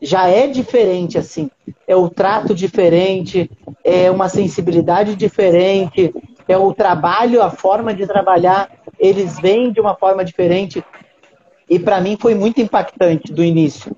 Já 0.00 0.28
é 0.28 0.46
diferente 0.46 1.18
assim. 1.18 1.50
É 1.86 1.94
o 1.94 2.08
trato 2.08 2.54
diferente, 2.54 3.50
é 3.84 4.10
uma 4.10 4.28
sensibilidade 4.28 5.14
diferente, 5.14 6.12
é 6.48 6.56
o 6.56 6.72
trabalho, 6.72 7.42
a 7.42 7.50
forma 7.50 7.92
de 7.92 8.06
trabalhar, 8.06 8.70
eles 8.98 9.38
vêm 9.38 9.70
de 9.72 9.80
uma 9.80 9.94
forma 9.94 10.24
diferente. 10.24 10.82
E 11.68 11.78
para 11.78 12.00
mim 12.00 12.16
foi 12.18 12.34
muito 12.34 12.60
impactante 12.60 13.32
do 13.32 13.44
início. 13.44 13.94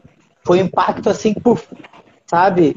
Foi 0.48 0.62
um 0.62 0.64
impacto 0.64 1.10
assim, 1.10 1.34
puf, 1.34 1.68
sabe? 2.24 2.74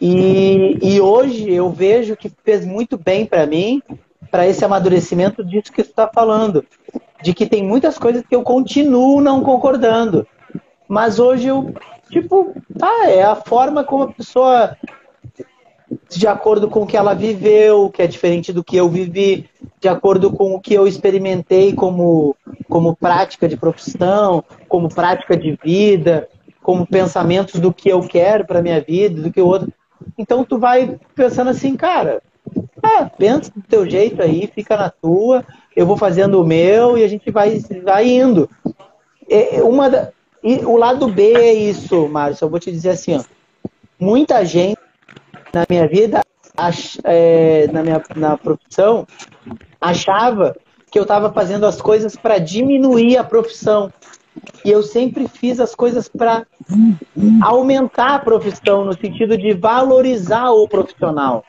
E, 0.00 0.76
e 0.82 1.00
hoje 1.00 1.48
eu 1.52 1.70
vejo 1.70 2.16
que 2.16 2.28
fez 2.42 2.66
muito 2.66 2.98
bem 2.98 3.24
para 3.24 3.46
mim, 3.46 3.80
para 4.28 4.48
esse 4.48 4.64
amadurecimento 4.64 5.44
disso 5.44 5.70
que 5.70 5.84
você 5.84 5.88
está 5.88 6.10
falando. 6.12 6.64
De 7.22 7.32
que 7.32 7.46
tem 7.46 7.62
muitas 7.62 7.96
coisas 7.96 8.24
que 8.28 8.34
eu 8.34 8.42
continuo 8.42 9.20
não 9.20 9.40
concordando. 9.40 10.26
Mas 10.88 11.20
hoje 11.20 11.46
eu, 11.46 11.72
tipo, 12.10 12.56
tá, 12.76 13.08
é 13.08 13.22
a 13.22 13.36
forma 13.36 13.84
como 13.84 14.02
a 14.02 14.12
pessoa, 14.12 14.76
de 16.10 16.26
acordo 16.26 16.68
com 16.68 16.82
o 16.82 16.86
que 16.88 16.96
ela 16.96 17.14
viveu, 17.14 17.88
que 17.88 18.02
é 18.02 18.06
diferente 18.08 18.52
do 18.52 18.64
que 18.64 18.76
eu 18.76 18.88
vivi, 18.88 19.48
de 19.80 19.88
acordo 19.88 20.32
com 20.32 20.56
o 20.56 20.60
que 20.60 20.74
eu 20.74 20.88
experimentei 20.88 21.72
como, 21.72 22.34
como 22.68 22.96
prática 22.96 23.48
de 23.48 23.56
profissão, 23.56 24.42
como 24.68 24.92
prática 24.92 25.36
de 25.36 25.56
vida, 25.62 26.28
como 26.62 26.86
pensamentos 26.86 27.60
do 27.60 27.72
que 27.72 27.88
eu 27.88 28.00
quero 28.02 28.46
para 28.46 28.62
minha 28.62 28.80
vida, 28.80 29.22
do 29.22 29.32
que 29.32 29.40
o 29.40 29.46
outro. 29.46 29.72
Então 30.16 30.44
tu 30.44 30.58
vai 30.58 30.98
pensando 31.14 31.50
assim, 31.50 31.76
cara, 31.76 32.22
ah, 32.82 33.10
pensa 33.16 33.50
do 33.54 33.62
teu 33.62 33.88
jeito 33.88 34.22
aí, 34.22 34.50
fica 34.52 34.76
na 34.76 34.90
tua, 34.90 35.44
eu 35.74 35.86
vou 35.86 35.96
fazendo 35.96 36.40
o 36.40 36.46
meu 36.46 36.98
e 36.98 37.04
a 37.04 37.08
gente 37.08 37.30
vai, 37.30 37.60
vai 37.82 38.08
indo. 38.08 38.48
É 39.28 39.62
uma 39.62 39.88
da, 39.88 40.10
e 40.42 40.56
o 40.64 40.76
lado 40.76 41.06
B 41.06 41.34
é 41.34 41.54
isso, 41.54 42.08
Márcio, 42.08 42.44
eu 42.44 42.50
vou 42.50 42.58
te 42.58 42.70
dizer 42.70 42.90
assim, 42.90 43.16
ó, 43.16 43.22
muita 43.98 44.44
gente 44.44 44.78
na 45.52 45.64
minha 45.68 45.86
vida, 45.86 46.22
ach, 46.56 46.98
é, 47.04 47.68
na 47.68 47.82
minha 47.82 48.02
na 48.16 48.36
profissão, 48.36 49.06
achava 49.80 50.56
que 50.90 50.98
eu 50.98 51.04
estava 51.04 51.32
fazendo 51.32 51.64
as 51.64 51.80
coisas 51.80 52.16
para 52.16 52.38
diminuir 52.38 53.16
a 53.16 53.24
profissão. 53.24 53.92
E 54.64 54.70
eu 54.70 54.82
sempre 54.82 55.28
fiz 55.28 55.60
as 55.60 55.74
coisas 55.74 56.08
para 56.08 56.46
aumentar 57.42 58.14
a 58.14 58.18
profissão, 58.18 58.84
no 58.84 58.94
sentido 58.94 59.36
de 59.36 59.52
valorizar 59.52 60.50
o 60.50 60.68
profissional. 60.68 61.44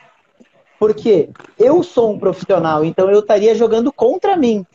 Porque 0.78 1.30
eu 1.58 1.82
sou 1.82 2.12
um 2.12 2.18
profissional, 2.18 2.84
então 2.84 3.10
eu 3.10 3.20
estaria 3.20 3.54
jogando 3.54 3.92
contra 3.92 4.36
mim 4.36 4.66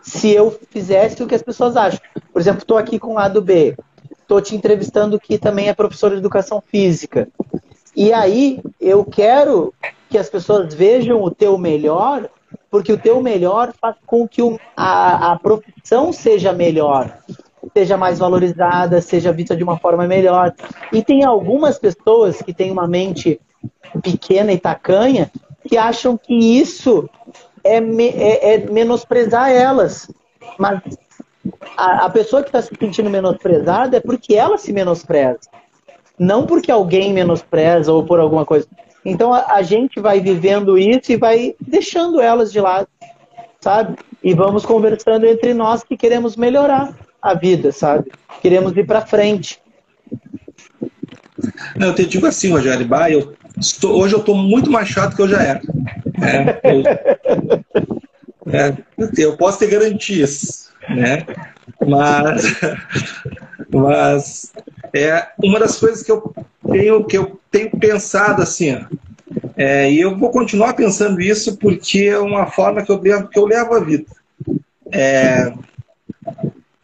se 0.00 0.30
eu 0.30 0.50
fizesse 0.70 1.22
o 1.22 1.26
que 1.26 1.34
as 1.34 1.42
pessoas 1.42 1.76
acham. 1.76 2.00
Por 2.32 2.40
exemplo, 2.40 2.60
estou 2.60 2.78
aqui 2.78 2.98
com 2.98 3.12
o 3.12 3.14
lado 3.14 3.42
B, 3.42 3.76
estou 4.20 4.40
te 4.40 4.56
entrevistando 4.56 5.20
que 5.20 5.38
também 5.38 5.68
é 5.68 5.74
professor 5.74 6.10
de 6.10 6.16
educação 6.16 6.62
física. 6.66 7.28
E 7.94 8.12
aí 8.12 8.60
eu 8.80 9.04
quero 9.04 9.74
que 10.08 10.16
as 10.16 10.30
pessoas 10.30 10.72
vejam 10.72 11.22
o 11.22 11.30
teu 11.30 11.58
melhor 11.58 12.28
porque 12.70 12.92
o 12.92 12.98
teu 12.98 13.20
melhor 13.20 13.72
faz 13.80 13.96
com 14.06 14.26
que 14.26 14.42
a, 14.76 15.32
a 15.32 15.38
profissão 15.38 16.12
seja 16.12 16.52
melhor, 16.52 17.18
seja 17.72 17.96
mais 17.96 18.18
valorizada, 18.18 19.00
seja 19.00 19.32
vista 19.32 19.56
de 19.56 19.64
uma 19.64 19.78
forma 19.78 20.06
melhor. 20.06 20.54
E 20.92 21.02
tem 21.02 21.24
algumas 21.24 21.78
pessoas 21.78 22.42
que 22.42 22.52
têm 22.52 22.70
uma 22.70 22.86
mente 22.86 23.40
pequena 24.02 24.52
e 24.52 24.58
tacanha 24.58 25.30
que 25.66 25.76
acham 25.76 26.16
que 26.16 26.34
isso 26.34 27.08
é, 27.64 27.80
me, 27.80 28.08
é, 28.08 28.54
é 28.54 28.58
menosprezar 28.70 29.50
elas. 29.50 30.10
Mas 30.58 30.80
a, 31.76 32.06
a 32.06 32.10
pessoa 32.10 32.42
que 32.42 32.48
está 32.48 32.62
se 32.62 32.74
sentindo 32.78 33.10
menosprezada 33.10 33.96
é 33.96 34.00
porque 34.00 34.34
ela 34.34 34.58
se 34.58 34.72
menospreza. 34.72 35.40
Não 36.18 36.46
porque 36.46 36.70
alguém 36.70 37.12
menospreza 37.12 37.92
ou 37.92 38.04
por 38.04 38.18
alguma 38.18 38.44
coisa. 38.44 38.66
Então 39.04 39.32
a, 39.32 39.54
a, 39.54 39.62
gente 39.62 40.00
vai 40.00 40.20
vivendo 40.20 40.76
isso 40.76 41.12
e 41.12 41.16
vai 41.16 41.54
deixando 41.60 42.20
elas 42.20 42.52
de 42.52 42.60
lado, 42.60 42.88
sabe? 43.60 43.96
E 44.22 44.34
vamos 44.34 44.66
conversando 44.66 45.26
entre 45.26 45.54
nós 45.54 45.82
que 45.82 45.96
queremos 45.96 46.36
melhorar. 46.36 46.94
a 47.20 47.34
vida, 47.34 47.72
sabe? 47.72 48.10
Queremos 48.40 48.76
ir 48.76 48.86
para 48.86 49.04
frente. 49.04 49.60
Não, 51.76 51.88
eu 51.88 51.94
te 51.94 52.06
digo 52.06 52.26
assim, 52.26 52.50
Rogério, 52.50 52.86
bah, 52.86 53.10
eu 53.10 53.34
estou, 53.58 54.00
hoje 54.00 54.14
eu 54.14 54.20
estou 54.20 54.36
muito 54.36 54.70
mais 54.70 54.88
chato 54.88 55.14
que 55.16 55.22
eu 55.22 55.28
já 55.28 55.42
era. 55.42 55.60
É, 56.20 56.60
eu, 56.72 56.82
é, 58.52 58.76
eu 59.18 59.36
posso 59.36 59.58
ter 59.58 59.68
garantias, 59.68 60.70
né? 60.88 61.24
Mas, 61.86 62.42
mas 63.72 64.52
é 64.94 65.28
uma 65.42 65.60
das 65.60 65.78
coisas 65.78 66.02
que 66.02 66.10
eu 66.10 66.34
tenho 66.70 67.04
que 67.04 67.18
eu 67.18 67.40
tenho 67.50 67.70
pensado 67.70 68.42
assim, 68.42 68.76
é, 69.56 69.90
e 69.90 70.00
eu 70.00 70.16
vou 70.16 70.30
continuar 70.30 70.74
pensando 70.74 71.20
isso 71.20 71.56
porque 71.56 72.04
é 72.04 72.18
uma 72.18 72.46
forma 72.46 72.82
que 72.82 72.90
eu 72.90 73.00
levo, 73.00 73.28
que 73.28 73.38
eu 73.38 73.46
levo 73.46 73.74
a 73.74 73.80
vida. 73.80 74.06
É, 74.92 75.52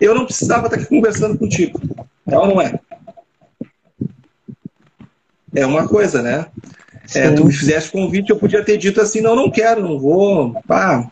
eu 0.01 0.15
não 0.15 0.25
precisava 0.25 0.67
estar 0.67 0.77
aqui 0.77 0.87
conversando 0.87 1.39
contigo. 1.39 1.81
É 2.27 2.37
ou 2.37 2.49
não 2.49 2.61
é? 2.61 2.79
É 5.55 5.65
uma 5.65 5.87
coisa, 5.87 6.21
né? 6.21 6.47
É, 7.15 7.31
tu 7.31 7.45
me 7.45 7.53
fizeste 7.53 7.93
convite, 7.93 8.31
eu 8.31 8.37
podia 8.37 8.65
ter 8.65 8.77
dito 8.77 9.01
assim, 9.01 9.21
não, 9.21 9.37
não 9.37 9.51
quero, 9.51 9.83
não 9.83 9.99
vou. 9.99 10.61
Ah, 10.69 11.09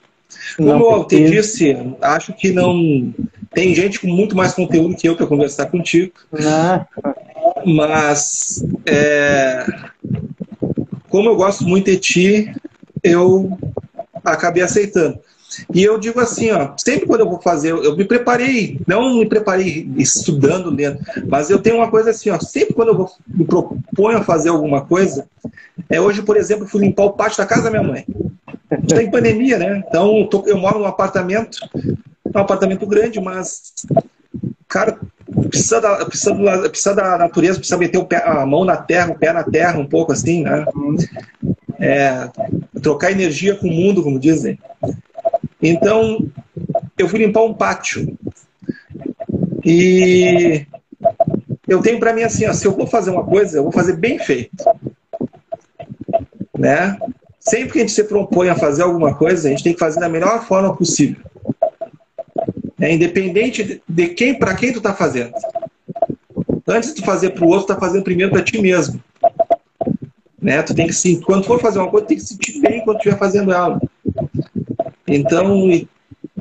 como 0.56 0.68
não, 0.68 0.92
eu 0.92 1.04
te 1.04 1.24
disse, 1.24 1.76
acho 2.00 2.32
que 2.32 2.50
não. 2.50 3.14
Tem 3.52 3.74
gente 3.74 4.00
com 4.00 4.08
muito 4.08 4.34
mais 4.34 4.54
conteúdo 4.54 4.96
que 4.96 5.08
eu 5.08 5.14
para 5.14 5.26
conversar 5.26 5.66
contigo. 5.66 6.12
Não. 6.32 6.86
Mas 7.64 8.64
é, 8.86 9.66
como 11.08 11.28
eu 11.28 11.36
gosto 11.36 11.64
muito 11.64 11.90
de 11.90 11.96
ti, 11.98 12.54
eu 13.02 13.58
acabei 14.24 14.62
aceitando. 14.62 15.18
E 15.74 15.82
eu 15.82 15.98
digo 15.98 16.18
assim, 16.18 16.50
ó, 16.50 16.72
sempre 16.78 17.06
quando 17.06 17.20
eu 17.20 17.28
vou 17.28 17.40
fazer, 17.40 17.72
eu 17.72 17.96
me 17.96 18.04
preparei, 18.04 18.80
não 18.86 19.18
me 19.18 19.26
preparei 19.26 19.90
estudando 19.96 20.70
dentro, 20.70 21.04
mas 21.28 21.50
eu 21.50 21.58
tenho 21.58 21.76
uma 21.76 21.90
coisa 21.90 22.10
assim, 22.10 22.30
ó, 22.30 22.40
sempre 22.40 22.72
quando 22.72 22.88
eu 22.88 22.96
vou, 22.96 23.10
me 23.26 23.44
proponho 23.44 24.18
a 24.18 24.24
fazer 24.24 24.48
alguma 24.48 24.80
coisa, 24.86 25.26
é 25.90 26.00
hoje, 26.00 26.22
por 26.22 26.36
exemplo, 26.38 26.66
fui 26.66 26.80
limpar 26.80 27.04
o 27.04 27.12
pátio 27.12 27.38
da 27.38 27.46
casa 27.46 27.64
da 27.64 27.70
minha 27.70 27.82
mãe. 27.82 28.06
Está 28.82 29.02
em 29.02 29.10
pandemia, 29.10 29.58
né? 29.58 29.84
Então 29.86 30.26
tô, 30.26 30.44
eu 30.46 30.56
moro 30.56 30.78
num 30.78 30.86
apartamento, 30.86 31.58
um 32.34 32.38
apartamento 32.38 32.86
grande, 32.86 33.20
mas 33.20 33.74
cara, 34.66 34.98
precisa 35.52 35.80
da, 35.80 36.06
precisa, 36.06 36.34
da, 36.34 36.68
precisa 36.68 36.94
da 36.94 37.18
natureza, 37.18 37.58
precisa 37.58 37.78
meter 37.78 37.98
o 37.98 38.06
pé, 38.06 38.22
a 38.24 38.44
mão 38.46 38.64
na 38.64 38.76
terra, 38.76 39.12
o 39.12 39.18
pé 39.18 39.32
na 39.32 39.44
terra, 39.44 39.78
um 39.78 39.86
pouco 39.86 40.12
assim, 40.12 40.42
né? 40.42 40.64
É, 41.78 42.28
trocar 42.80 43.12
energia 43.12 43.54
com 43.54 43.68
o 43.68 43.72
mundo, 43.72 44.02
como 44.02 44.18
dizem. 44.18 44.58
Então, 45.62 46.26
eu 46.98 47.08
fui 47.08 47.18
limpar 47.18 47.42
um 47.42 47.54
pátio. 47.54 48.16
E 49.64 50.66
eu 51.68 51.80
tenho 51.80 52.00
para 52.00 52.12
mim 52.12 52.22
assim, 52.22 52.46
ó, 52.46 52.52
se 52.52 52.66
eu 52.66 52.72
vou 52.72 52.86
fazer 52.86 53.10
uma 53.10 53.24
coisa, 53.24 53.58
eu 53.58 53.62
vou 53.62 53.72
fazer 53.72 53.96
bem 53.96 54.18
feito. 54.18 54.64
Né? 56.58 56.98
Sempre 57.38 57.72
que 57.72 57.78
a 57.78 57.80
gente 57.82 57.92
se 57.92 58.04
propõe 58.04 58.48
a 58.48 58.56
fazer 58.56 58.82
alguma 58.82 59.14
coisa, 59.14 59.48
a 59.48 59.50
gente 59.50 59.64
tem 59.64 59.72
que 59.72 59.78
fazer 59.78 60.00
da 60.00 60.08
melhor 60.08 60.44
forma 60.44 60.74
possível. 60.74 61.22
É 62.82 62.92
independente 62.92 63.80
de 63.88 64.08
quem, 64.08 64.34
para 64.36 64.56
quem 64.56 64.72
tu 64.72 64.78
está 64.78 64.92
fazendo. 64.92 65.32
Antes 66.66 66.92
de 66.92 67.00
tu 67.00 67.06
fazer 67.06 67.30
para 67.30 67.44
o 67.44 67.48
outro, 67.48 67.66
tu 67.66 67.74
tá 67.74 67.78
fazendo 67.78 68.02
primeiro 68.02 68.32
para 68.32 68.42
ti 68.42 68.60
mesmo. 68.60 69.00
Né? 70.40 70.60
Tu 70.64 70.74
tem 70.74 70.88
que 70.88 70.92
se, 70.92 71.20
quando 71.20 71.44
for 71.44 71.60
fazer 71.60 71.78
uma 71.78 71.88
coisa, 71.88 72.08
tem 72.08 72.16
que 72.16 72.24
se 72.24 72.34
sentir 72.34 72.60
bem 72.60 72.84
quando 72.84 72.96
estiver 72.96 73.16
fazendo 73.16 73.52
ela. 73.52 73.80
Então, 75.06 75.70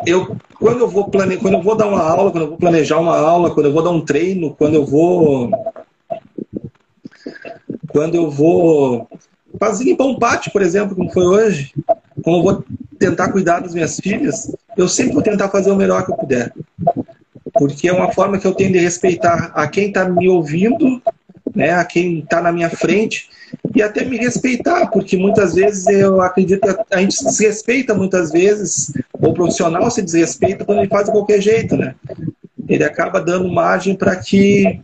eu 0.07 0.35
quando 0.55 0.79
eu 0.79 0.87
vou 0.87 1.09
plane... 1.09 1.37
quando 1.37 1.53
eu 1.55 1.61
vou 1.61 1.75
dar 1.75 1.87
uma 1.87 2.01
aula, 2.01 2.31
quando 2.31 2.43
eu 2.45 2.49
vou 2.49 2.57
planejar 2.57 2.99
uma 2.99 3.15
aula, 3.15 3.53
quando 3.53 3.67
eu 3.67 3.73
vou 3.73 3.83
dar 3.83 3.91
um 3.91 4.01
treino, 4.01 4.55
quando 4.55 4.73
eu 4.73 4.85
vou 4.85 5.51
quando 7.89 8.15
eu 8.15 8.31
vou 8.31 9.07
fazer 9.59 9.83
limpar 9.83 10.05
um 10.05 10.17
pátio, 10.17 10.51
por 10.51 10.63
exemplo, 10.63 10.95
como 10.95 11.11
foi 11.11 11.25
hoje, 11.25 11.71
como 12.23 12.37
eu 12.37 12.43
vou 12.43 12.63
tentar 12.97 13.31
cuidar 13.31 13.59
das 13.59 13.75
minhas 13.75 13.99
filhas, 13.99 14.51
eu 14.77 14.87
sempre 14.87 15.13
vou 15.13 15.21
tentar 15.21 15.49
fazer 15.49 15.71
o 15.71 15.75
melhor 15.75 16.05
que 16.05 16.11
eu 16.11 16.17
puder. 16.17 16.53
Porque 17.53 17.87
é 17.87 17.93
uma 17.93 18.11
forma 18.11 18.37
que 18.37 18.47
eu 18.47 18.53
tenho 18.53 18.71
de 18.71 18.79
respeitar 18.79 19.51
a 19.53 19.67
quem 19.67 19.87
está 19.87 20.07
me 20.07 20.29
ouvindo, 20.29 21.01
né, 21.55 21.71
a 21.71 21.83
quem 21.83 22.19
está 22.19 22.41
na 22.41 22.51
minha 22.51 22.69
frente, 22.69 23.29
e 23.75 23.81
até 23.81 24.05
me 24.05 24.17
respeitar, 24.17 24.87
porque 24.87 25.17
muitas 25.17 25.53
vezes 25.55 25.85
eu 25.87 26.21
acredito 26.21 26.61
que 26.61 26.95
a 26.95 26.99
gente 26.99 27.15
se 27.15 27.25
desrespeita 27.25 27.93
muitas 27.93 28.31
vezes, 28.31 28.93
o 29.13 29.33
profissional 29.33 29.89
se 29.91 30.01
desrespeita 30.01 30.63
quando 30.63 30.79
ele 30.79 30.87
faz 30.87 31.05
de 31.05 31.11
qualquer 31.11 31.41
jeito, 31.41 31.75
né? 31.75 31.95
Ele 32.67 32.83
acaba 32.83 33.19
dando 33.19 33.51
margem 33.51 33.95
para 33.95 34.15
que 34.15 34.79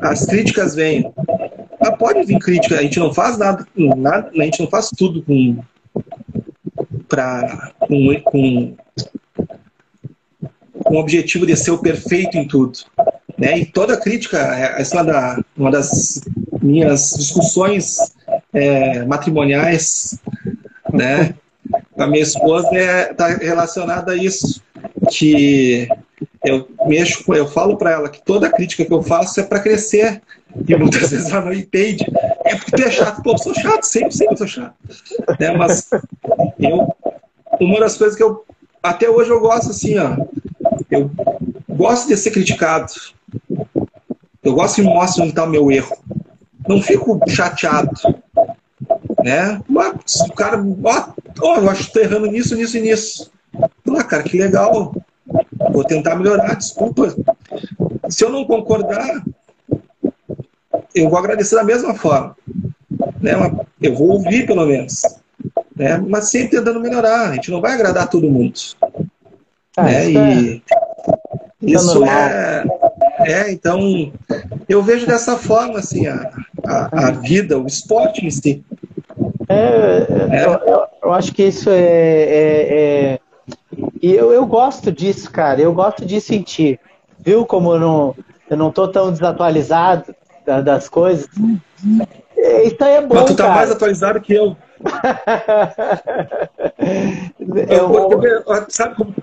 as 0.00 0.24
críticas 0.24 0.74
venham. 0.74 1.12
Ah, 1.80 1.92
pode 1.92 2.24
vir 2.24 2.38
crítica, 2.38 2.78
a 2.78 2.82
gente 2.82 2.98
não 2.98 3.12
faz 3.12 3.36
nada, 3.36 3.66
nada 3.76 4.30
a 4.34 4.42
gente 4.42 4.60
não 4.60 4.70
faz 4.70 4.88
tudo 4.88 5.22
com 5.22 5.58
para 7.08 7.72
com, 7.86 8.20
com, 8.22 8.76
com 10.82 10.94
o 10.96 11.00
objetivo 11.00 11.46
de 11.46 11.56
ser 11.56 11.70
o 11.70 11.78
perfeito 11.78 12.36
em 12.36 12.46
tudo. 12.46 12.78
Né? 13.38 13.58
E 13.58 13.66
toda 13.66 14.00
crítica, 14.00 14.38
é, 14.38 14.80
essa 14.80 14.96
é 14.96 15.02
uma, 15.02 15.12
da, 15.12 15.44
uma 15.56 15.70
das 15.70 16.20
minhas 16.62 17.14
discussões 17.16 17.96
é, 18.52 19.04
matrimoniais 19.04 20.18
né, 20.92 21.34
com 21.92 22.02
a 22.02 22.06
minha 22.06 22.22
esposa 22.22 22.68
está 22.68 22.80
é, 22.80 23.14
tá 23.14 23.28
relacionada 23.28 24.12
a 24.12 24.16
isso. 24.16 24.62
Que 25.10 25.88
eu 26.44 26.68
mexo, 26.86 27.32
eu 27.34 27.48
falo 27.48 27.76
para 27.76 27.90
ela 27.90 28.08
que 28.08 28.22
toda 28.22 28.50
crítica 28.50 28.84
que 28.84 28.92
eu 28.92 29.02
faço 29.02 29.40
é 29.40 29.42
para 29.42 29.60
crescer. 29.60 30.22
E 30.68 30.76
muitas 30.76 31.10
vezes 31.10 31.30
ela 31.30 31.46
não 31.46 31.52
entende. 31.52 32.04
É 32.44 32.54
porque 32.54 32.72
tu 32.72 32.82
é 32.82 32.90
chato. 32.90 33.22
Pô, 33.22 33.32
eu 33.32 33.38
sou 33.38 33.54
chato, 33.54 33.82
sempre, 33.82 34.12
sempre 34.12 34.36
sou 34.36 34.46
chato. 34.46 34.74
Né? 35.40 35.50
Mas 35.56 35.88
eu, 36.58 36.94
uma 37.60 37.80
das 37.80 37.96
coisas 37.96 38.16
que 38.16 38.22
eu, 38.22 38.44
até 38.82 39.08
hoje 39.08 39.30
eu 39.30 39.40
gosto 39.40 39.70
assim, 39.70 39.98
ó, 39.98 40.16
eu 40.90 41.10
gosto 41.68 42.08
de 42.08 42.16
ser 42.16 42.30
criticado. 42.30 42.92
Eu 44.42 44.54
gosto 44.54 44.76
de 44.76 44.82
mostrar 44.82 45.22
onde 45.22 45.32
está 45.32 45.44
o 45.44 45.50
meu 45.50 45.70
erro. 45.70 45.96
Não 46.68 46.80
fico 46.80 47.18
chateado. 47.28 47.90
Né? 49.22 49.60
Mas 49.68 50.20
o 50.20 50.32
cara, 50.32 50.62
ó, 50.84 51.12
ó, 51.40 51.56
eu 51.56 51.70
acho 51.70 51.82
que 51.82 51.88
estou 51.88 52.02
errando 52.02 52.26
nisso, 52.26 52.54
nisso 52.54 52.76
e 52.76 52.80
nisso. 52.80 53.30
Ah, 53.96 54.04
cara, 54.04 54.22
que 54.22 54.38
legal. 54.38 54.94
Vou 55.72 55.84
tentar 55.84 56.16
melhorar, 56.16 56.54
desculpa. 56.54 57.14
Se 58.08 58.24
eu 58.24 58.28
não 58.28 58.44
concordar, 58.44 59.24
eu 60.94 61.08
vou 61.08 61.18
agradecer 61.18 61.54
da 61.54 61.64
mesma 61.64 61.94
forma. 61.94 62.36
Né? 63.20 63.32
Eu 63.80 63.94
vou 63.94 64.10
ouvir, 64.10 64.46
pelo 64.46 64.66
menos. 64.66 65.02
Né? 65.74 65.98
Mas 65.98 66.30
sempre 66.30 66.58
tentando 66.58 66.80
melhorar. 66.80 67.30
A 67.30 67.34
gente 67.34 67.50
não 67.50 67.60
vai 67.60 67.72
agradar 67.72 68.08
todo 68.08 68.30
mundo. 68.30 68.54
Ah, 69.76 69.84
né? 69.84 70.04
Isso, 70.04 70.62
e 71.60 71.74
é... 71.74 71.76
isso 71.76 72.04
é, 72.04 72.64
é, 73.20 73.52
então, 73.52 74.12
eu 74.68 74.82
vejo 74.82 75.06
dessa 75.06 75.36
forma, 75.36 75.78
assim, 75.78 76.06
a, 76.06 76.30
a, 76.64 77.08
a 77.08 77.10
vida, 77.10 77.58
o 77.58 77.66
esporte 77.66 78.24
em 78.24 78.30
si. 78.30 78.64
É, 79.48 80.06
é. 80.30 80.44
Eu, 80.46 80.86
eu, 81.02 81.12
acho 81.12 81.32
que 81.32 81.42
isso 81.42 81.70
é. 81.70 81.74
é, 81.74 82.74
é... 82.74 83.20
E 84.02 84.12
eu, 84.12 84.32
eu 84.32 84.46
gosto 84.46 84.90
disso, 84.92 85.30
cara. 85.30 85.60
Eu 85.60 85.72
gosto 85.72 86.04
de 86.04 86.20
sentir. 86.20 86.78
Viu 87.18 87.46
como 87.46 87.74
eu 87.74 87.80
não, 87.80 88.16
eu 88.50 88.56
não 88.56 88.70
tô 88.70 88.88
tão 88.88 89.10
desatualizado 89.10 90.14
das 90.44 90.88
coisas? 90.88 91.26
Isso 92.36 92.76
aí 92.80 92.94
é 92.96 93.00
bom. 93.00 93.14
Mas 93.14 93.24
tu 93.26 93.34
tá 93.34 93.44
cara. 93.44 93.54
mais 93.54 93.70
atualizado 93.70 94.20
que 94.20 94.34
eu. 94.34 94.56
Eu, 97.68 98.22
eu, 98.22 98.44
sabe 98.68 98.96
como. 98.96 99.14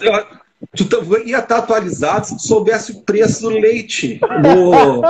Tu 0.76 0.86
ia 1.26 1.40
estar 1.40 1.58
atualizado 1.58 2.28
se 2.28 2.38
tu 2.38 2.44
soubesse 2.44 2.92
o 2.92 3.02
preço 3.02 3.42
do 3.42 3.50
leite, 3.50 4.20
do, 4.20 5.02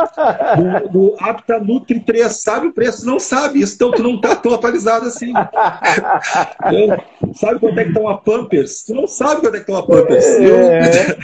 do, 0.55 0.89
do 0.89 1.13
Apta 1.19 1.59
Nutri 1.59 1.99
3. 1.99 2.31
Sabe 2.31 2.67
o 2.67 2.73
preço? 2.73 3.05
Não 3.05 3.19
sabe 3.19 3.59
isso, 3.61 3.75
então 3.75 3.91
tu 3.91 4.01
não 4.01 4.15
está 4.15 4.33
tão 4.35 4.53
atualizado 4.53 5.07
assim. 5.07 5.33
sabe 7.35 7.59
quanto 7.59 7.79
é 7.79 7.83
que 7.83 7.89
está 7.89 7.99
uma 7.99 8.17
Pampers? 8.17 8.85
Tu 8.85 8.95
não 8.95 9.07
sabe 9.07 9.41
quanto 9.41 9.55
é 9.55 9.59
que 9.59 9.69
está 9.69 9.73
uma 9.73 9.85
Pampers. 9.85 10.25
É, 10.25 11.17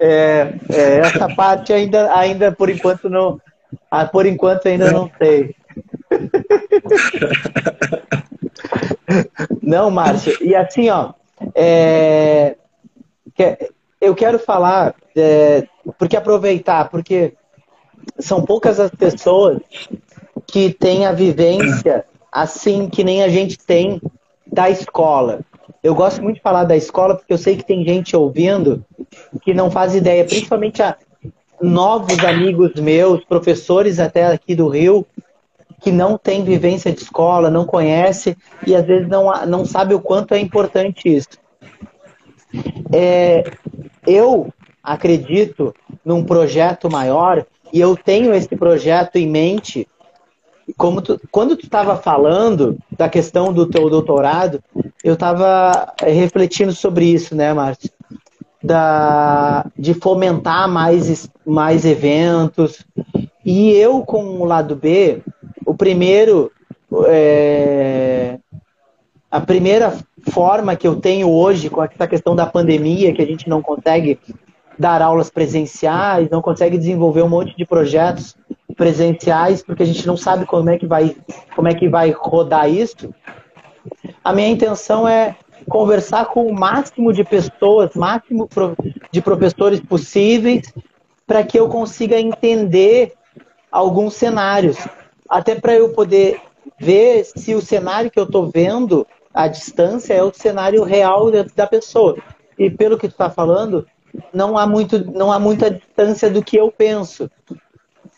é, 0.00 0.54
é, 0.72 0.98
essa 1.00 1.28
parte 1.34 1.70
ainda, 1.72 2.10
ainda 2.16 2.50
por 2.50 2.70
enquanto 2.70 3.10
não. 3.10 3.38
Ah, 3.90 4.06
por 4.06 4.24
enquanto 4.26 4.66
ainda 4.66 4.90
não 4.90 5.10
sei. 5.18 5.54
Não, 9.62 9.90
Márcio. 9.90 10.36
E 10.42 10.54
assim, 10.54 10.88
ó. 10.90 11.12
É, 11.54 12.56
eu 14.00 14.14
quero 14.14 14.38
falar, 14.38 14.94
é, 15.16 15.66
porque 15.98 16.16
aproveitar, 16.16 16.88
porque 16.88 17.34
são 18.18 18.44
poucas 18.44 18.78
as 18.78 18.90
pessoas 18.90 19.60
que 20.46 20.72
têm 20.72 21.06
a 21.06 21.12
vivência 21.12 22.04
assim 22.30 22.88
que 22.88 23.02
nem 23.02 23.22
a 23.22 23.28
gente 23.28 23.58
tem 23.58 24.00
da 24.46 24.68
escola. 24.68 25.40
Eu 25.82 25.94
gosto 25.94 26.22
muito 26.22 26.36
de 26.36 26.42
falar 26.42 26.64
da 26.64 26.76
escola 26.76 27.14
porque 27.14 27.32
eu 27.32 27.38
sei 27.38 27.56
que 27.56 27.64
tem 27.64 27.84
gente 27.84 28.16
ouvindo 28.16 28.84
que 29.42 29.54
não 29.54 29.70
faz 29.70 29.94
ideia, 29.94 30.24
principalmente 30.24 30.82
a, 30.82 30.96
novos 31.60 32.18
amigos 32.24 32.74
meus, 32.74 33.24
professores 33.24 33.98
até 33.98 34.26
aqui 34.26 34.54
do 34.54 34.68
Rio, 34.68 35.06
que 35.80 35.92
não 35.92 36.16
tem 36.16 36.44
vivência 36.44 36.92
de 36.92 37.00
escola, 37.00 37.50
não 37.50 37.64
conhece 37.64 38.36
e 38.66 38.74
às 38.74 38.84
vezes 38.86 39.08
não, 39.08 39.30
não 39.46 39.64
sabe 39.64 39.94
o 39.94 40.00
quanto 40.00 40.34
é 40.34 40.38
importante 40.38 41.08
isso. 41.08 41.28
É, 42.92 43.44
eu 44.06 44.52
acredito 44.82 45.74
num 46.04 46.22
projeto 46.24 46.90
maior 46.90 47.44
e 47.72 47.80
eu 47.80 47.96
tenho 47.96 48.34
esse 48.34 48.54
projeto 48.54 49.16
em 49.16 49.28
mente. 49.28 49.88
Como 50.76 51.02
tu, 51.02 51.20
quando 51.30 51.56
tu 51.56 51.64
estava 51.64 51.96
falando 51.96 52.78
da 52.96 53.08
questão 53.08 53.52
do 53.52 53.66
teu 53.66 53.90
doutorado, 53.90 54.62
eu 55.02 55.14
estava 55.14 55.92
refletindo 56.00 56.72
sobre 56.72 57.06
isso, 57.06 57.34
né, 57.34 57.52
Márcio? 57.52 57.90
Da, 58.62 59.66
de 59.76 59.92
fomentar 59.92 60.68
mais, 60.70 61.28
mais 61.44 61.84
eventos. 61.84 62.84
E 63.44 63.72
eu, 63.72 64.02
com 64.02 64.24
o 64.40 64.44
lado 64.44 64.74
B, 64.74 65.20
o 65.64 65.74
primeiro, 65.74 66.50
é, 67.06 68.38
a 69.30 69.40
primeira 69.40 69.98
forma 70.30 70.76
que 70.76 70.86
eu 70.86 70.96
tenho 70.96 71.30
hoje 71.30 71.68
com 71.68 71.82
essa 71.82 72.06
questão 72.06 72.34
da 72.34 72.46
pandemia, 72.46 73.12
que 73.12 73.22
a 73.22 73.26
gente 73.26 73.48
não 73.48 73.62
consegue 73.62 74.18
dar 74.78 75.02
aulas 75.02 75.30
presenciais, 75.30 76.30
não 76.30 76.42
consegue 76.42 76.78
desenvolver 76.78 77.22
um 77.22 77.28
monte 77.28 77.56
de 77.56 77.64
projetos 77.64 78.36
presenciais, 78.76 79.62
porque 79.62 79.82
a 79.82 79.86
gente 79.86 80.06
não 80.06 80.16
sabe 80.16 80.46
como 80.46 80.68
é 80.70 80.78
que 80.78 80.86
vai, 80.86 81.14
como 81.54 81.68
é 81.68 81.74
que 81.74 81.88
vai 81.88 82.10
rodar 82.10 82.68
isso. 82.68 83.14
A 84.24 84.32
minha 84.32 84.48
intenção 84.48 85.06
é 85.06 85.36
conversar 85.68 86.26
com 86.26 86.46
o 86.46 86.54
máximo 86.54 87.12
de 87.12 87.24
pessoas, 87.24 87.94
máximo 87.94 88.48
de 89.10 89.20
professores 89.22 89.80
possíveis, 89.80 90.72
para 91.26 91.42
que 91.42 91.58
eu 91.58 91.68
consiga 91.68 92.18
entender 92.18 93.12
alguns 93.70 94.14
cenários, 94.14 94.76
até 95.28 95.54
para 95.54 95.74
eu 95.74 95.90
poder 95.90 96.40
ver 96.78 97.24
se 97.24 97.54
o 97.54 97.60
cenário 97.60 98.10
que 98.10 98.18
eu 98.18 98.24
estou 98.24 98.50
vendo 98.50 99.06
à 99.32 99.48
distância 99.48 100.14
é 100.14 100.22
o 100.22 100.32
cenário 100.32 100.82
real 100.82 101.30
da 101.54 101.66
pessoa. 101.66 102.16
E 102.58 102.70
pelo 102.70 102.98
que 102.98 103.08
tu 103.08 103.12
está 103.12 103.30
falando, 103.30 103.86
não 104.32 104.56
há, 104.56 104.66
muito, 104.66 105.04
não 105.12 105.32
há 105.32 105.38
muita 105.38 105.70
distância 105.70 106.30
do 106.30 106.42
que 106.42 106.56
eu 106.56 106.70
penso. 106.70 107.30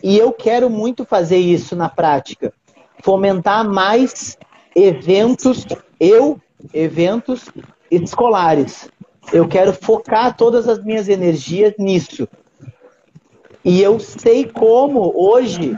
E 0.03 0.19
eu 0.19 0.33
quero 0.33 0.69
muito 0.69 1.05
fazer 1.05 1.39
isso 1.39 1.75
na 1.75 1.89
prática. 1.89 2.53
Fomentar 3.03 3.67
mais 3.67 4.37
eventos, 4.75 5.67
eu, 5.99 6.41
eventos 6.73 7.49
escolares. 7.91 8.91
Eu 9.33 9.49
quero 9.49 9.73
focar 9.73 10.37
todas 10.37 10.69
as 10.69 10.83
minhas 10.85 11.09
energias 11.09 11.75
nisso. 11.79 12.29
E 13.65 13.83
eu 13.83 13.99
sei 13.99 14.45
como 14.45 15.13
hoje, 15.17 15.77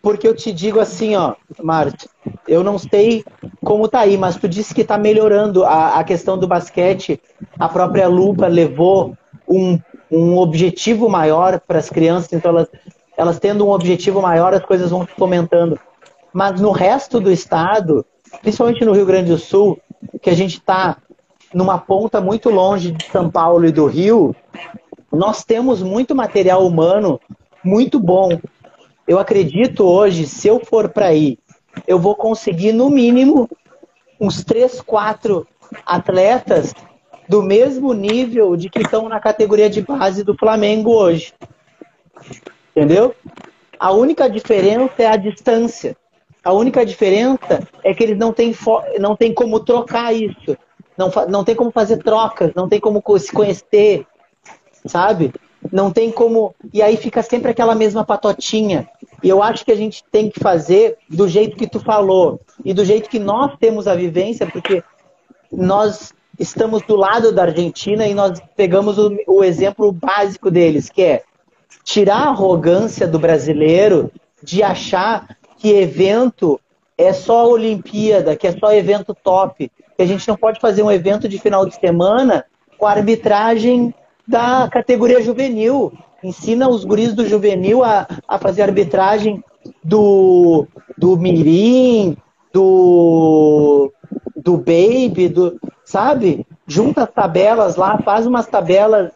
porque 0.00 0.26
eu 0.26 0.34
te 0.34 0.52
digo 0.52 0.80
assim, 0.80 1.16
ó, 1.16 1.34
Márcio, 1.62 2.08
eu 2.46 2.62
não 2.62 2.78
sei 2.78 3.24
como 3.64 3.88
tá 3.88 4.00
aí, 4.00 4.16
mas 4.16 4.36
tu 4.36 4.48
disse 4.48 4.74
que 4.74 4.84
tá 4.84 4.96
melhorando 4.96 5.64
a, 5.64 5.98
a 5.98 6.04
questão 6.04 6.38
do 6.38 6.46
basquete. 6.46 7.20
A 7.58 7.68
própria 7.68 8.08
Lupa 8.08 8.46
levou 8.46 9.16
um, 9.46 9.78
um 10.10 10.36
objetivo 10.38 11.08
maior 11.08 11.60
para 11.60 11.78
as 11.78 11.90
crianças, 11.90 12.32
então 12.32 12.50
elas, 12.50 12.68
elas 13.16 13.38
tendo 13.38 13.66
um 13.66 13.70
objetivo 13.70 14.22
maior, 14.22 14.54
as 14.54 14.64
coisas 14.64 14.90
vão 14.90 15.06
se 15.06 15.12
fomentando. 15.12 15.78
Mas 16.32 16.60
no 16.60 16.70
resto 16.70 17.20
do 17.20 17.30
estado, 17.30 18.04
principalmente 18.40 18.84
no 18.84 18.92
Rio 18.92 19.06
Grande 19.06 19.30
do 19.30 19.38
Sul, 19.38 19.78
que 20.22 20.30
a 20.30 20.34
gente 20.34 20.58
está 20.58 20.96
numa 21.52 21.78
ponta 21.78 22.20
muito 22.20 22.50
longe 22.50 22.92
de 22.92 23.04
São 23.06 23.30
Paulo 23.30 23.66
e 23.66 23.72
do 23.72 23.86
Rio, 23.86 24.34
nós 25.10 25.44
temos 25.44 25.82
muito 25.82 26.14
material 26.14 26.66
humano 26.66 27.20
muito 27.64 27.98
bom. 27.98 28.38
Eu 29.08 29.18
acredito 29.18 29.84
hoje, 29.84 30.26
se 30.26 30.46
eu 30.46 30.60
for 30.60 30.90
para 30.90 31.06
aí 31.06 31.38
eu 31.86 31.98
vou 31.98 32.14
conseguir, 32.14 32.72
no 32.72 32.90
mínimo, 32.90 33.48
uns 34.20 34.44
três, 34.44 34.80
quatro 34.82 35.46
atletas 35.86 36.74
do 37.26 37.42
mesmo 37.42 37.94
nível 37.94 38.56
de 38.56 38.68
que 38.68 38.80
estão 38.80 39.08
na 39.08 39.18
categoria 39.18 39.70
de 39.70 39.80
base 39.80 40.22
do 40.22 40.36
Flamengo 40.36 40.90
hoje. 40.90 41.32
Entendeu? 42.70 43.14
A 43.78 43.92
única 43.92 44.28
diferença 44.28 44.94
é 44.98 45.06
a 45.06 45.16
distância. 45.16 45.96
A 46.44 46.52
única 46.52 46.84
diferença 46.84 47.66
é 47.82 47.94
que 47.94 48.02
eles 48.02 48.18
não 48.18 48.32
têm, 48.32 48.54
não 48.98 49.16
têm 49.16 49.32
como 49.32 49.60
trocar 49.60 50.12
isso. 50.14 50.56
Não, 50.96 51.10
não 51.28 51.44
tem 51.44 51.54
como 51.54 51.70
fazer 51.70 51.98
trocas, 51.98 52.52
não 52.54 52.68
tem 52.68 52.80
como 52.80 53.02
se 53.18 53.32
conhecer, 53.32 54.06
sabe? 54.84 55.32
Não 55.72 55.90
tem 55.90 56.10
como. 56.10 56.54
E 56.72 56.80
aí 56.82 56.96
fica 56.96 57.22
sempre 57.22 57.50
aquela 57.50 57.74
mesma 57.74 58.04
patotinha. 58.04 58.88
E 59.22 59.28
eu 59.28 59.42
acho 59.42 59.64
que 59.64 59.72
a 59.72 59.76
gente 59.76 60.04
tem 60.10 60.30
que 60.30 60.40
fazer 60.40 60.96
do 61.08 61.28
jeito 61.28 61.56
que 61.56 61.66
tu 61.66 61.80
falou 61.80 62.40
e 62.64 62.72
do 62.72 62.84
jeito 62.84 63.10
que 63.10 63.18
nós 63.18 63.56
temos 63.58 63.86
a 63.88 63.94
vivência, 63.94 64.46
porque 64.46 64.82
nós 65.50 66.12
estamos 66.38 66.82
do 66.82 66.94
lado 66.94 67.32
da 67.32 67.42
Argentina 67.42 68.06
e 68.06 68.14
nós 68.14 68.40
pegamos 68.56 68.96
o, 68.98 69.16
o 69.26 69.42
exemplo 69.42 69.90
básico 69.90 70.50
deles, 70.50 70.88
que 70.88 71.02
é 71.02 71.22
tirar 71.82 72.18
a 72.18 72.28
arrogância 72.28 73.06
do 73.08 73.18
brasileiro 73.18 74.10
de 74.42 74.62
achar 74.62 75.36
que 75.56 75.72
evento 75.72 76.60
é 76.96 77.12
só 77.12 77.48
Olimpíada, 77.48 78.36
que 78.36 78.46
é 78.46 78.52
só 78.52 78.72
evento 78.72 79.14
top, 79.14 79.70
que 79.96 80.02
a 80.02 80.06
gente 80.06 80.26
não 80.28 80.36
pode 80.36 80.60
fazer 80.60 80.82
um 80.82 80.90
evento 80.90 81.28
de 81.28 81.38
final 81.38 81.66
de 81.66 81.74
semana 81.74 82.44
com 82.76 82.86
a 82.86 82.90
arbitragem 82.92 83.92
da 84.28 84.68
categoria 84.70 85.22
juvenil 85.22 85.90
ensina 86.22 86.68
os 86.68 86.84
guris 86.84 87.14
do 87.14 87.26
juvenil 87.26 87.82
a, 87.82 88.06
a 88.28 88.38
fazer 88.38 88.62
arbitragem 88.62 89.42
do, 89.82 90.66
do 90.98 91.16
mirim, 91.16 92.14
do, 92.52 93.90
do 94.36 94.58
baby, 94.58 95.28
do, 95.28 95.58
sabe? 95.84 96.46
Junta 96.66 97.04
as 97.04 97.10
tabelas 97.10 97.76
lá, 97.76 97.98
faz 98.02 98.26
umas 98.26 98.46
tabelas 98.46 99.12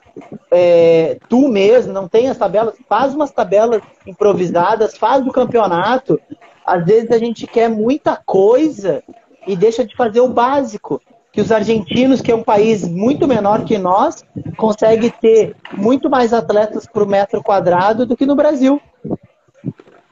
é, 0.50 1.18
tu 1.28 1.48
mesmo, 1.48 1.92
não 1.92 2.08
tem 2.08 2.28
as 2.28 2.38
tabelas, 2.38 2.74
faz 2.88 3.14
umas 3.14 3.30
tabelas 3.30 3.82
improvisadas, 4.06 4.96
faz 4.96 5.26
o 5.26 5.32
campeonato. 5.32 6.18
Às 6.64 6.84
vezes 6.86 7.10
a 7.10 7.18
gente 7.18 7.46
quer 7.46 7.68
muita 7.68 8.16
coisa 8.16 9.02
e 9.46 9.56
deixa 9.56 9.84
de 9.84 9.94
fazer 9.94 10.20
o 10.20 10.28
básico 10.28 11.02
que 11.32 11.40
os 11.40 11.50
argentinos, 11.50 12.20
que 12.20 12.30
é 12.30 12.34
um 12.34 12.42
país 12.42 12.86
muito 12.86 13.26
menor 13.26 13.64
que 13.64 13.78
nós, 13.78 14.22
consegue 14.56 15.10
ter 15.10 15.56
muito 15.72 16.10
mais 16.10 16.32
atletas 16.34 16.86
por 16.86 17.06
metro 17.06 17.42
quadrado 17.42 18.04
do 18.04 18.16
que 18.16 18.26
no 18.26 18.36
Brasil. 18.36 18.80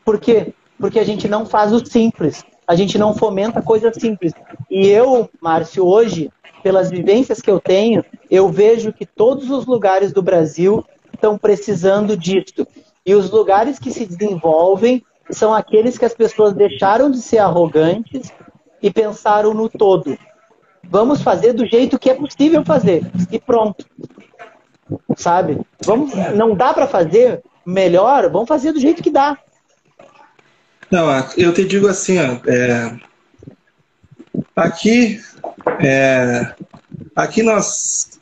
Por 0.04 0.18
quê? 0.18 0.54
Porque 0.78 0.98
a 0.98 1.04
gente 1.04 1.28
não 1.28 1.44
faz 1.44 1.72
o 1.72 1.84
simples, 1.84 2.42
a 2.66 2.74
gente 2.74 2.96
não 2.96 3.14
fomenta 3.14 3.60
coisas 3.60 3.94
simples. 3.96 4.32
E 4.70 4.86
eu, 4.86 5.28
Márcio, 5.42 5.86
hoje, 5.86 6.30
pelas 6.62 6.88
vivências 6.88 7.42
que 7.42 7.50
eu 7.50 7.60
tenho, 7.60 8.02
eu 8.30 8.48
vejo 8.48 8.92
que 8.92 9.04
todos 9.04 9.50
os 9.50 9.66
lugares 9.66 10.12
do 10.12 10.22
Brasil 10.22 10.82
estão 11.12 11.36
precisando 11.36 12.16
disso. 12.16 12.66
E 13.04 13.14
os 13.14 13.30
lugares 13.30 13.78
que 13.78 13.90
se 13.90 14.06
desenvolvem 14.06 15.04
são 15.30 15.52
aqueles 15.52 15.98
que 15.98 16.04
as 16.04 16.14
pessoas 16.14 16.54
deixaram 16.54 17.10
de 17.10 17.18
ser 17.18 17.38
arrogantes 17.38 18.32
e 18.82 18.90
pensaram 18.90 19.52
no 19.52 19.68
todo. 19.68 20.16
Vamos 20.84 21.22
fazer 21.22 21.52
do 21.52 21.66
jeito 21.66 21.98
que 21.98 22.10
é 22.10 22.14
possível 22.14 22.64
fazer. 22.64 23.04
E 23.30 23.38
pronto. 23.38 23.86
Sabe? 25.16 25.60
Vamos, 25.84 26.12
não 26.34 26.54
dá 26.54 26.74
para 26.74 26.86
fazer 26.86 27.42
melhor, 27.64 28.30
vamos 28.30 28.48
fazer 28.48 28.72
do 28.72 28.80
jeito 28.80 29.02
que 29.02 29.10
dá. 29.10 29.38
Não, 30.90 31.06
eu 31.36 31.54
te 31.54 31.64
digo 31.64 31.86
assim, 31.86 32.18
ó, 32.18 32.40
é, 32.48 32.96
aqui, 34.56 35.20
é, 35.78 36.52
aqui 37.14 37.44
nós, 37.44 38.20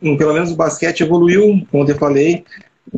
pelo 0.00 0.32
menos 0.32 0.50
o 0.50 0.56
basquete 0.56 1.02
evoluiu, 1.02 1.64
como 1.70 1.88
eu 1.88 1.96
falei, 1.96 2.44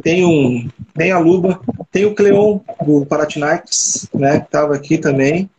tem 0.02 0.24
um, 0.24 0.70
tem 0.94 1.12
a 1.12 1.18
Luba, 1.18 1.60
tem 1.92 2.06
o 2.06 2.14
Cleon 2.14 2.60
do 2.84 3.04
Paratinax, 3.04 4.08
né, 4.14 4.40
que 4.40 4.46
estava 4.46 4.74
aqui 4.74 4.96
também. 4.96 5.50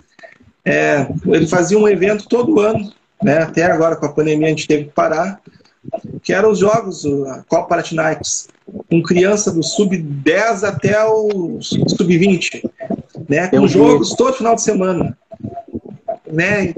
É, 0.64 1.08
ele 1.28 1.46
fazia 1.46 1.78
um 1.78 1.88
evento 1.88 2.28
todo 2.28 2.60
ano 2.60 2.92
né? 3.22 3.40
Até 3.40 3.64
agora 3.64 3.96
com 3.96 4.06
a 4.06 4.12
pandemia 4.12 4.48
a 4.48 4.50
gente 4.50 4.68
teve 4.68 4.86
que 4.86 4.92
parar, 4.92 5.40
que 6.22 6.34
eram 6.34 6.52
os 6.52 6.60
jogos, 6.60 7.06
a 7.06 7.44
Copa 7.48 7.70
Panathinaikos, 7.70 8.48
com 8.90 9.02
criança 9.02 9.52
do 9.52 9.64
sub-10 9.64 10.64
até 10.64 11.04
o 11.06 11.60
sub-20, 11.62 12.64
né? 13.30 13.48
Com 13.48 13.68
jogos 13.68 14.16
todo 14.16 14.34
final 14.34 14.56
de 14.56 14.62
semana, 14.62 15.18
né? 16.32 16.74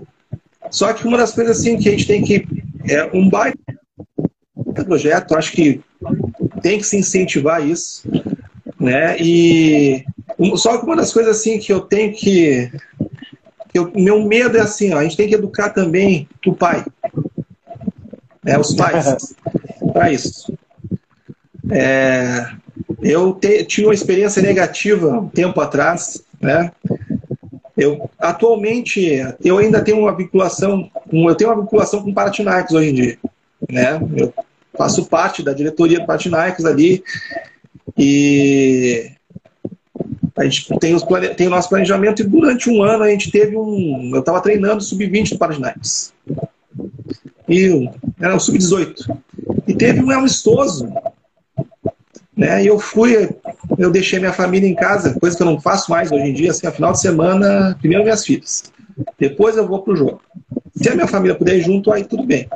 Só 0.69 0.93
que 0.93 1.07
uma 1.07 1.17
das 1.17 1.33
coisas 1.33 1.59
assim 1.59 1.77
que 1.77 1.87
a 1.87 1.91
gente 1.91 2.07
tem 2.07 2.23
que 2.23 2.45
é 2.89 3.09
um 3.13 3.29
baita 3.29 3.57
projeto, 4.85 5.35
acho 5.35 5.51
que 5.53 5.81
tem 6.61 6.77
que 6.77 6.85
se 6.85 6.97
incentivar 6.97 7.65
isso, 7.65 8.03
né? 8.79 9.17
E 9.19 10.03
só 10.55 10.77
que 10.77 10.85
uma 10.85 10.95
das 10.95 11.11
coisas 11.13 11.37
assim 11.37 11.57
que 11.57 11.71
eu 11.71 11.81
tenho 11.81 12.13
que 12.13 12.69
o 13.79 13.91
meu 13.95 14.23
medo 14.23 14.57
é 14.57 14.61
assim, 14.61 14.93
ó, 14.93 14.97
a 14.97 15.03
gente 15.03 15.17
tem 15.17 15.27
que 15.27 15.35
educar 15.35 15.69
também 15.69 16.27
o 16.45 16.53
pai. 16.53 16.85
Né, 18.43 18.57
os 18.57 18.73
pais. 18.73 19.35
para 19.93 20.11
isso. 20.11 20.53
É, 21.69 22.49
Eu 23.01 23.33
te, 23.33 23.63
tinha 23.65 23.87
uma 23.87 23.93
experiência 23.93 24.41
negativa 24.41 25.19
um 25.19 25.27
tempo 25.27 25.59
atrás, 25.59 26.23
né? 26.41 26.71
Eu 27.75 28.09
atualmente 28.17 29.23
eu 29.43 29.57
ainda 29.57 29.83
tenho 29.83 29.99
uma 29.99 30.15
vinculação, 30.15 30.89
eu 31.11 31.35
tenho 31.35 31.51
uma 31.51 31.61
vinculação 31.61 32.01
com 32.01 32.09
o 32.09 32.13
Panathinaikos 32.13 32.73
hoje 32.73 32.89
em 32.89 32.93
dia, 32.93 33.17
né? 33.69 33.99
Eu 34.15 34.33
faço 34.75 35.05
parte 35.05 35.43
da 35.43 35.53
diretoria 35.53 35.99
do 35.99 36.05
Panathinaikos 36.05 36.65
ali 36.65 37.03
e 37.97 39.11
a 40.37 40.43
gente 40.43 40.67
tem, 40.79 40.93
os, 40.93 41.03
tem 41.35 41.47
o 41.47 41.49
nosso 41.49 41.69
planejamento 41.69 42.21
e 42.21 42.25
durante 42.25 42.69
um 42.69 42.83
ano 42.83 43.03
a 43.03 43.09
gente 43.09 43.31
teve 43.31 43.57
um. 43.57 44.11
Eu 44.13 44.19
estava 44.19 44.39
treinando 44.39 44.83
sub-20 44.83 45.31
do 45.31 45.37
Panathinaikos. 45.39 46.13
E 47.49 47.89
era 48.19 48.35
o 48.35 48.39
sub-18. 48.39 49.17
E 49.67 49.73
teve 49.73 50.03
um 50.03 50.11
amistoso. 50.11 50.87
Né? 52.35 52.63
E 52.63 52.67
eu 52.67 52.77
fui, 52.77 53.29
eu 53.79 53.89
deixei 53.89 54.19
minha 54.19 54.31
família 54.33 54.69
em 54.69 54.75
casa, 54.75 55.19
coisa 55.19 55.35
que 55.35 55.41
eu 55.41 55.47
não 55.47 55.59
faço 55.59 55.89
mais 55.89 56.11
hoje 56.11 56.25
em 56.25 56.33
dia, 56.33 56.51
assim, 56.51 56.67
a 56.67 56.71
final 56.71 56.91
de 56.91 57.01
semana, 57.01 57.75
primeiro 57.79 58.03
minhas 58.03 58.23
filhas. 58.23 58.65
Depois 59.17 59.57
eu 59.57 59.67
vou 59.67 59.81
pro 59.81 59.95
jogo. 59.95 60.21
Se 60.75 60.87
a 60.89 60.93
minha 60.93 61.07
família 61.07 61.35
puder 61.35 61.57
ir 61.57 61.63
junto, 61.63 61.91
aí 61.91 62.03
tudo 62.03 62.23
bem. 62.23 62.47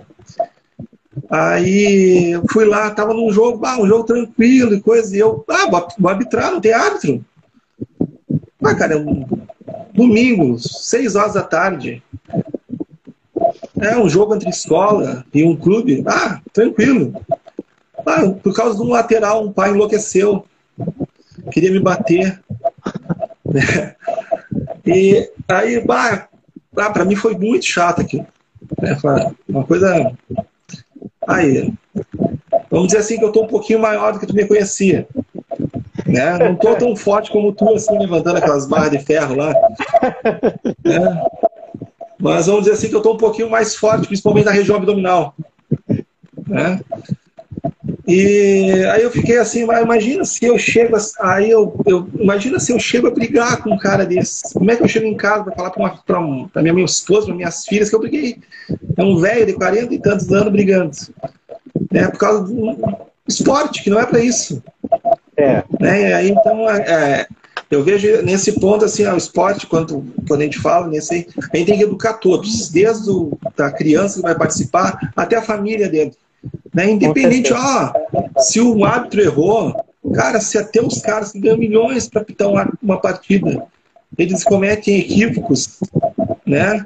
Aí 1.32 2.32
eu 2.32 2.44
fui 2.52 2.66
lá, 2.66 2.92
tava 2.92 3.14
num 3.14 3.32
jogo, 3.32 3.66
ah, 3.66 3.82
um 3.82 3.88
jogo 3.88 4.04
tranquilo 4.04 4.76
e 4.76 4.82
coisa, 4.82 5.16
e 5.16 5.20
eu, 5.20 5.44
ah, 5.50 5.68
vou 5.98 6.10
arbitrar, 6.10 6.52
não 6.52 6.62
tem 6.62 6.74
árbitro. 6.74 7.26
Ah, 8.64 8.76
cara, 8.76 8.94
é 8.94 8.98
um 8.98 9.26
domingo, 9.94 10.60
seis 10.60 11.16
horas 11.16 11.34
da 11.34 11.44
tarde. 11.44 12.04
É 13.80 13.98
um 13.98 14.08
jogo 14.08 14.36
entre 14.36 14.50
escola 14.50 15.26
e 15.34 15.44
um 15.44 15.56
clube. 15.56 16.04
Ah, 16.06 16.40
tranquilo. 16.54 17.14
Ah, 18.06 18.30
por 18.42 18.54
causa 18.54 18.78
de 18.78 18.84
um 18.84 18.90
lateral, 18.90 19.44
um 19.44 19.52
pai 19.52 19.72
enlouqueceu. 19.72 20.46
Queria 21.52 21.72
me 21.72 21.80
bater. 21.80 22.42
E 24.84 25.30
aí, 25.48 25.80
bah, 25.86 26.28
ah, 26.76 26.90
para 26.90 27.06
mim 27.06 27.16
foi 27.16 27.38
muito 27.38 27.66
chato 27.66 28.02
aqui. 28.02 28.26
É, 28.82 28.98
uma 29.48 29.64
coisa. 29.64 30.12
Aí, 31.28 31.72
vamos 32.70 32.88
dizer 32.88 33.00
assim 33.00 33.18
que 33.18 33.24
eu 33.24 33.28
estou 33.28 33.44
um 33.44 33.48
pouquinho 33.48 33.80
maior 33.80 34.14
do 34.14 34.20
que 34.20 34.26
tu 34.26 34.34
me 34.34 34.46
conhecia. 34.46 35.08
Né? 36.12 36.38
Não 36.38 36.54
estou 36.54 36.76
tão 36.76 36.96
forte 36.96 37.32
como 37.32 37.54
tu, 37.54 37.74
assim, 37.74 37.98
levantando 37.98 38.38
aquelas 38.38 38.68
barras 38.68 38.92
de 38.92 39.00
ferro 39.00 39.36
lá. 39.36 39.54
Né? 40.84 41.24
Mas 42.20 42.46
vamos 42.46 42.64
dizer 42.64 42.74
assim 42.76 42.90
que 42.90 42.96
eu 42.96 43.00
estou 43.00 43.16
um 43.16 43.18
pouquinho 43.18 43.50
mais 43.50 43.76
forte, 43.76 44.08
principalmente 44.08 44.46
na 44.46 44.52
região 44.52 44.76
abdominal. 44.76 45.34
Né? 46.48 46.80
E 48.08 48.84
aí 48.92 49.02
eu 49.04 49.10
fiquei 49.10 49.38
assim, 49.38 49.62
imagina 49.62 50.26
se 50.26 50.46
eu 50.46 50.58
chego, 50.58 50.98
aí 51.20 51.50
eu, 51.50 51.74
eu, 51.86 52.08
imagina 52.20 52.60
se 52.60 52.72
eu 52.72 52.80
chego 52.80 53.08
a 53.08 53.12
brigar 53.12 53.64
com 53.64 53.74
um 53.74 53.78
cara 53.78 54.06
desse. 54.06 54.54
Como 54.54 54.70
é 54.70 54.76
que 54.76 54.84
eu 54.84 54.88
chego 54.88 55.06
em 55.06 55.16
casa 55.16 55.46
para 55.46 55.56
falar 55.56 55.70
para 56.06 56.62
minha, 56.62 56.74
minha 56.74 56.86
esposa, 56.86 57.28
para 57.28 57.36
minhas 57.36 57.66
filhas 57.66 57.90
que 57.90 57.96
eu 57.96 58.00
briguei? 58.00 58.38
É 58.98 59.04
um 59.04 59.18
velho 59.18 59.46
de 59.46 59.54
40 59.54 59.94
e 59.94 60.00
tantos 60.00 60.32
anos 60.32 60.52
brigando. 60.52 60.92
Né? 61.92 62.08
Por 62.10 62.20
causa 62.20 62.44
do 62.44 62.78
esporte, 63.28 63.84
que 63.84 63.90
não 63.90 64.00
é 64.00 64.06
para 64.06 64.20
isso. 64.20 64.62
É. 65.38 65.64
Né? 65.80 66.14
Aí, 66.14 66.30
então, 66.30 66.70
é, 66.70 66.80
é, 66.80 67.28
eu 67.70 67.84
vejo 67.84 68.22
nesse 68.22 68.60
ponto, 68.60 68.86
assim, 68.86 69.06
o 69.06 69.18
esporte, 69.18 69.66
quando, 69.66 70.04
quando 70.28 70.42
a 70.42 70.44
gente 70.44 70.60
fala 70.60 70.88
nesse 70.88 71.14
a 71.14 71.58
gente 71.58 71.66
tem 71.66 71.78
que 71.78 71.84
educar 71.84 72.14
todos, 72.14 72.70
desde 72.70 73.10
o, 73.10 73.38
da 73.56 73.72
criança 73.72 74.18
que 74.18 74.24
vai 74.24 74.36
participar 74.36 75.12
até 75.16 75.38
a 75.38 75.42
família 75.42 75.88
dele. 75.88 76.14
Né? 76.74 76.92
Independente, 76.92 77.54
ó, 77.54 77.94
se 78.40 78.60
o 78.60 78.84
árbitro 78.84 79.22
errou, 79.22 79.86
cara, 80.14 80.42
se 80.42 80.58
até 80.58 80.82
os 80.82 81.00
caras 81.02 81.32
que 81.32 81.40
ganham 81.40 81.58
milhões 81.58 82.10
para 82.10 82.22
apitar 82.22 82.50
uma, 82.50 82.72
uma 82.82 83.00
partida, 83.00 83.66
eles 84.18 84.44
cometem 84.44 85.00
equívocos, 85.00 85.80
né? 86.46 86.84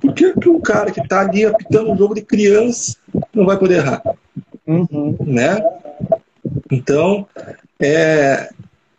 Por 0.00 0.14
que, 0.14 0.32
que 0.34 0.48
um 0.48 0.60
cara 0.60 0.90
que 0.90 1.00
está 1.00 1.20
ali 1.20 1.44
apitando 1.44 1.90
um 1.90 1.96
jogo 1.96 2.14
de 2.14 2.22
criança 2.22 2.96
não 3.34 3.46
vai 3.46 3.58
poder 3.58 3.78
errar? 3.78 4.02
Uhum. 4.66 5.16
Né? 5.20 5.58
Então, 6.70 7.26
é, 7.80 8.50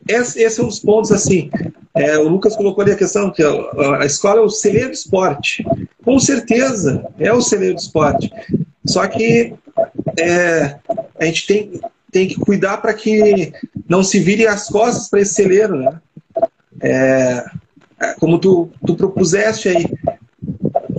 esse, 0.07 0.41
esse 0.41 0.59
é 0.59 0.63
um 0.63 0.67
dos 0.67 0.79
pontos 0.79 1.11
assim. 1.11 1.49
É, 1.93 2.17
o 2.17 2.27
Lucas 2.27 2.55
colocou 2.55 2.81
ali 2.81 2.93
a 2.93 2.97
questão 2.97 3.31
que 3.31 3.43
a, 3.43 3.99
a 3.99 4.05
escola 4.05 4.39
é 4.39 4.43
o 4.43 4.49
celeiro 4.49 4.89
do 4.89 4.93
esporte. 4.93 5.65
Com 6.03 6.19
certeza, 6.19 7.05
é 7.19 7.31
o 7.31 7.41
celeiro 7.41 7.75
do 7.75 7.81
esporte. 7.81 8.31
Só 8.85 9.05
que 9.07 9.53
é, 10.17 10.75
a 11.19 11.25
gente 11.25 11.45
tem, 11.45 11.81
tem 12.11 12.27
que 12.27 12.35
cuidar 12.35 12.77
para 12.77 12.93
que 12.93 13.53
não 13.87 14.03
se 14.03 14.19
vire 14.19 14.47
as 14.47 14.67
costas 14.67 15.09
para 15.09 15.21
esse 15.21 15.33
celeiro, 15.33 15.77
né? 15.77 15.99
É, 16.81 17.45
é, 17.99 18.13
como 18.19 18.39
tu, 18.39 18.69
tu 18.85 18.95
propuseste 18.95 19.69
aí, 19.69 19.85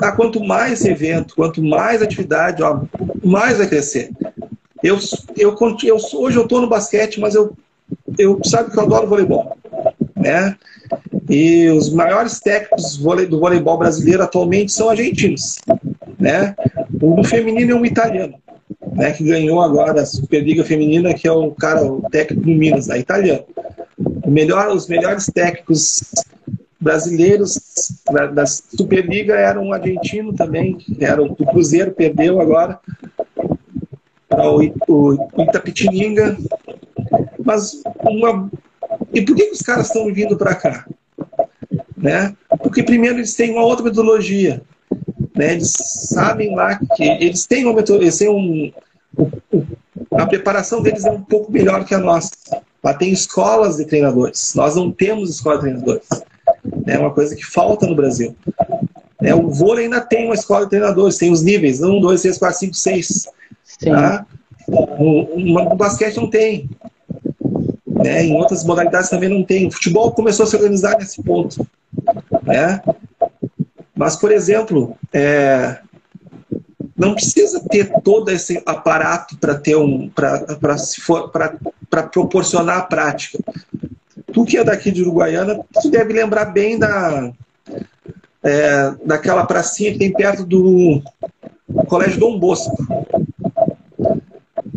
ah, 0.00 0.12
quanto 0.12 0.42
mais 0.42 0.84
evento, 0.84 1.34
quanto 1.34 1.62
mais 1.62 2.00
atividade, 2.00 2.62
ó, 2.62 2.82
mais 3.24 3.58
vai 3.58 3.66
crescer. 3.66 4.10
Eu, 4.82 4.98
eu, 5.36 5.56
eu, 5.84 5.96
hoje 6.14 6.36
eu 6.36 6.42
estou 6.42 6.60
no 6.60 6.68
basquete, 6.68 7.18
mas 7.18 7.34
eu 7.34 7.56
eu 8.18 8.38
sabe 8.44 8.70
que 8.70 8.78
eu 8.78 8.82
adoro 8.82 9.08
voleibol, 9.08 9.56
né? 10.16 10.56
E 11.28 11.68
os 11.70 11.90
maiores 11.92 12.40
técnicos 12.40 12.98
do 13.28 13.40
voleibol 13.40 13.78
brasileiro 13.78 14.22
atualmente 14.22 14.72
são 14.72 14.88
argentinos, 14.88 15.58
né? 16.18 16.54
O 17.00 17.14
do 17.14 17.24
feminino 17.24 17.72
é 17.72 17.74
um 17.74 17.86
italiano, 17.86 18.34
né? 18.92 19.12
Que 19.12 19.24
ganhou 19.24 19.60
agora 19.62 20.02
a 20.02 20.06
Superliga 20.06 20.64
Feminina, 20.64 21.14
que 21.14 21.26
é 21.26 21.32
o 21.32 21.50
cara, 21.52 21.84
o 21.84 22.02
técnico 22.10 22.44
do 22.44 22.52
Minas, 22.52 22.88
é 22.88 22.98
italiano. 22.98 23.44
O 24.24 24.30
melhor, 24.30 24.68
os 24.68 24.88
melhores 24.88 25.26
técnicos 25.26 26.02
brasileiros 26.82 27.58
da, 28.10 28.26
da 28.26 28.46
Superliga 28.46 29.34
eram 29.34 29.66
um 29.66 29.72
argentino 29.72 30.32
também, 30.34 30.76
era 31.00 31.22
o 31.22 31.34
Cruzeiro, 31.34 31.92
perdeu 31.92 32.40
agora. 32.40 32.78
O, 34.30 35.12
o 35.12 35.42
Itapetininga, 35.42 36.36
mas 37.44 37.82
uma... 38.16 38.50
e 39.12 39.22
por 39.22 39.34
que 39.34 39.50
os 39.50 39.60
caras 39.60 39.86
estão 39.86 40.12
vindo 40.12 40.36
para 40.36 40.54
cá? 40.54 40.86
Né? 41.96 42.34
Porque 42.62 42.82
primeiro 42.82 43.18
eles 43.18 43.34
têm 43.34 43.52
uma 43.52 43.64
outra 43.64 43.84
metodologia. 43.84 44.62
Né? 45.34 45.52
Eles 45.52 45.72
sabem 45.72 46.54
lá 46.54 46.78
que 46.96 47.04
eles 47.04 47.46
têm 47.46 47.64
uma 47.64 47.74
metodologia, 47.74 48.08
eles 48.08 48.18
têm 48.18 48.28
um, 48.28 48.72
a 50.12 50.26
preparação 50.26 50.82
deles 50.82 51.04
é 51.04 51.10
um 51.10 51.22
pouco 51.22 51.50
melhor 51.50 51.84
que 51.84 51.94
a 51.94 51.98
nossa. 51.98 52.30
Lá 52.82 52.94
tem 52.94 53.12
escolas 53.12 53.76
de 53.76 53.84
treinadores. 53.84 54.54
Nós 54.54 54.74
não 54.74 54.90
temos 54.90 55.30
escola 55.30 55.56
de 55.56 55.62
treinadores. 55.62 56.08
É 56.86 56.98
uma 56.98 57.12
coisa 57.12 57.34
que 57.34 57.44
falta 57.44 57.86
no 57.86 57.94
Brasil. 57.94 58.34
É, 59.22 59.34
o 59.34 59.48
vôlei 59.48 59.84
ainda 59.84 60.00
tem 60.00 60.24
uma 60.24 60.34
escola 60.34 60.64
de 60.64 60.70
treinadores, 60.70 61.16
tem 61.16 61.30
os 61.30 61.42
níveis, 61.42 61.80
1, 61.80 62.00
2, 62.00 62.22
3, 62.22 62.38
4, 62.38 62.58
5, 62.58 62.74
6. 62.74 63.28
Tá? 63.84 64.26
O, 64.66 65.72
o 65.72 65.76
basquete 65.76 66.16
não 66.16 66.28
tem. 66.28 66.68
Né? 68.02 68.24
Em 68.24 68.36
outras 68.36 68.64
modalidades 68.64 69.10
também 69.10 69.28
não 69.28 69.44
tem. 69.44 69.66
O 69.66 69.70
futebol 69.70 70.12
começou 70.12 70.44
a 70.44 70.46
se 70.46 70.56
organizar 70.56 70.96
nesse 70.98 71.22
ponto. 71.22 71.66
Né? 72.42 72.80
Mas, 73.94 74.16
por 74.16 74.32
exemplo, 74.32 74.96
é, 75.12 75.78
não 76.96 77.14
precisa 77.14 77.60
ter 77.68 77.92
todo 78.02 78.30
esse 78.30 78.62
aparato 78.66 79.36
para 79.38 79.54
ter 79.54 79.76
um 79.76 80.08
para 80.08 82.02
proporcionar 82.04 82.78
a 82.78 82.82
prática. 82.82 83.38
Tu 84.32 84.44
que 84.44 84.56
é 84.56 84.64
daqui 84.64 84.90
de 84.90 85.02
Uruguaiana, 85.02 85.60
tu 85.80 85.90
deve 85.90 86.12
lembrar 86.12 86.46
bem 86.46 86.78
da 86.78 87.32
é, 88.42 88.94
daquela 89.04 89.46
pracinha 89.46 89.92
que 89.92 89.98
tem 89.98 90.12
perto 90.12 90.44
do 90.44 91.02
Colégio 91.86 92.18
Dom 92.18 92.38
Bosco. 92.38 92.76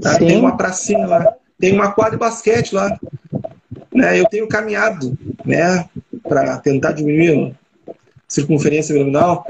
Tá? 0.01 0.17
Tem 0.17 0.37
uma 0.37 0.57
pracinha 0.57 1.07
lá, 1.07 1.33
tem 1.59 1.73
uma 1.73 1.91
quadra 1.91 2.11
de 2.11 2.17
basquete 2.17 2.73
lá. 2.73 2.97
Né? 3.93 4.19
Eu 4.19 4.25
tenho 4.25 4.47
caminhado 4.47 5.17
né, 5.45 5.89
para 6.27 6.57
tentar 6.57 6.91
diminuir 6.91 7.55
a 7.87 7.91
circunferência 8.27 8.93
abdominal. 8.93 9.45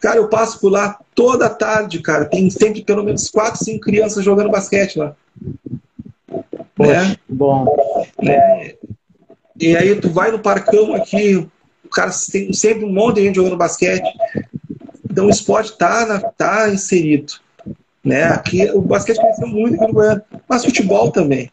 Cara, 0.00 0.16
eu 0.16 0.28
passo 0.28 0.60
por 0.60 0.70
lá 0.70 0.98
toda 1.14 1.48
tarde, 1.48 2.00
cara. 2.00 2.24
Tem 2.24 2.50
sempre 2.50 2.84
pelo 2.84 3.02
menos 3.02 3.30
quatro, 3.30 3.64
cinco 3.64 3.80
crianças 3.80 4.24
jogando 4.24 4.50
basquete 4.50 4.98
lá. 4.98 5.14
Poxa, 6.74 7.04
né? 7.04 7.16
bom. 7.28 7.64
Né? 8.22 8.74
E 9.58 9.76
aí 9.76 9.98
tu 10.00 10.10
vai 10.10 10.30
no 10.30 10.38
parcão 10.38 10.94
aqui, 10.94 11.36
o 11.36 11.88
cara 11.88 12.10
tem 12.30 12.52
sempre 12.52 12.84
um 12.84 12.92
monte 12.92 13.16
de 13.16 13.24
gente 13.24 13.36
jogando 13.36 13.56
basquete. 13.56 14.06
Então 15.10 15.26
o 15.26 15.30
esporte 15.30 15.76
tá, 15.78 16.20
tá 16.36 16.68
inserido. 16.68 17.34
Né? 18.06 18.22
Aqui, 18.22 18.70
o 18.70 18.80
basquete 18.80 19.18
cresceu 19.18 19.48
muito 19.48 19.74
aqui 19.74 19.88
no 19.88 19.92
Goiânia, 19.92 20.24
mas 20.48 20.64
futebol 20.64 21.10
também. 21.10 21.50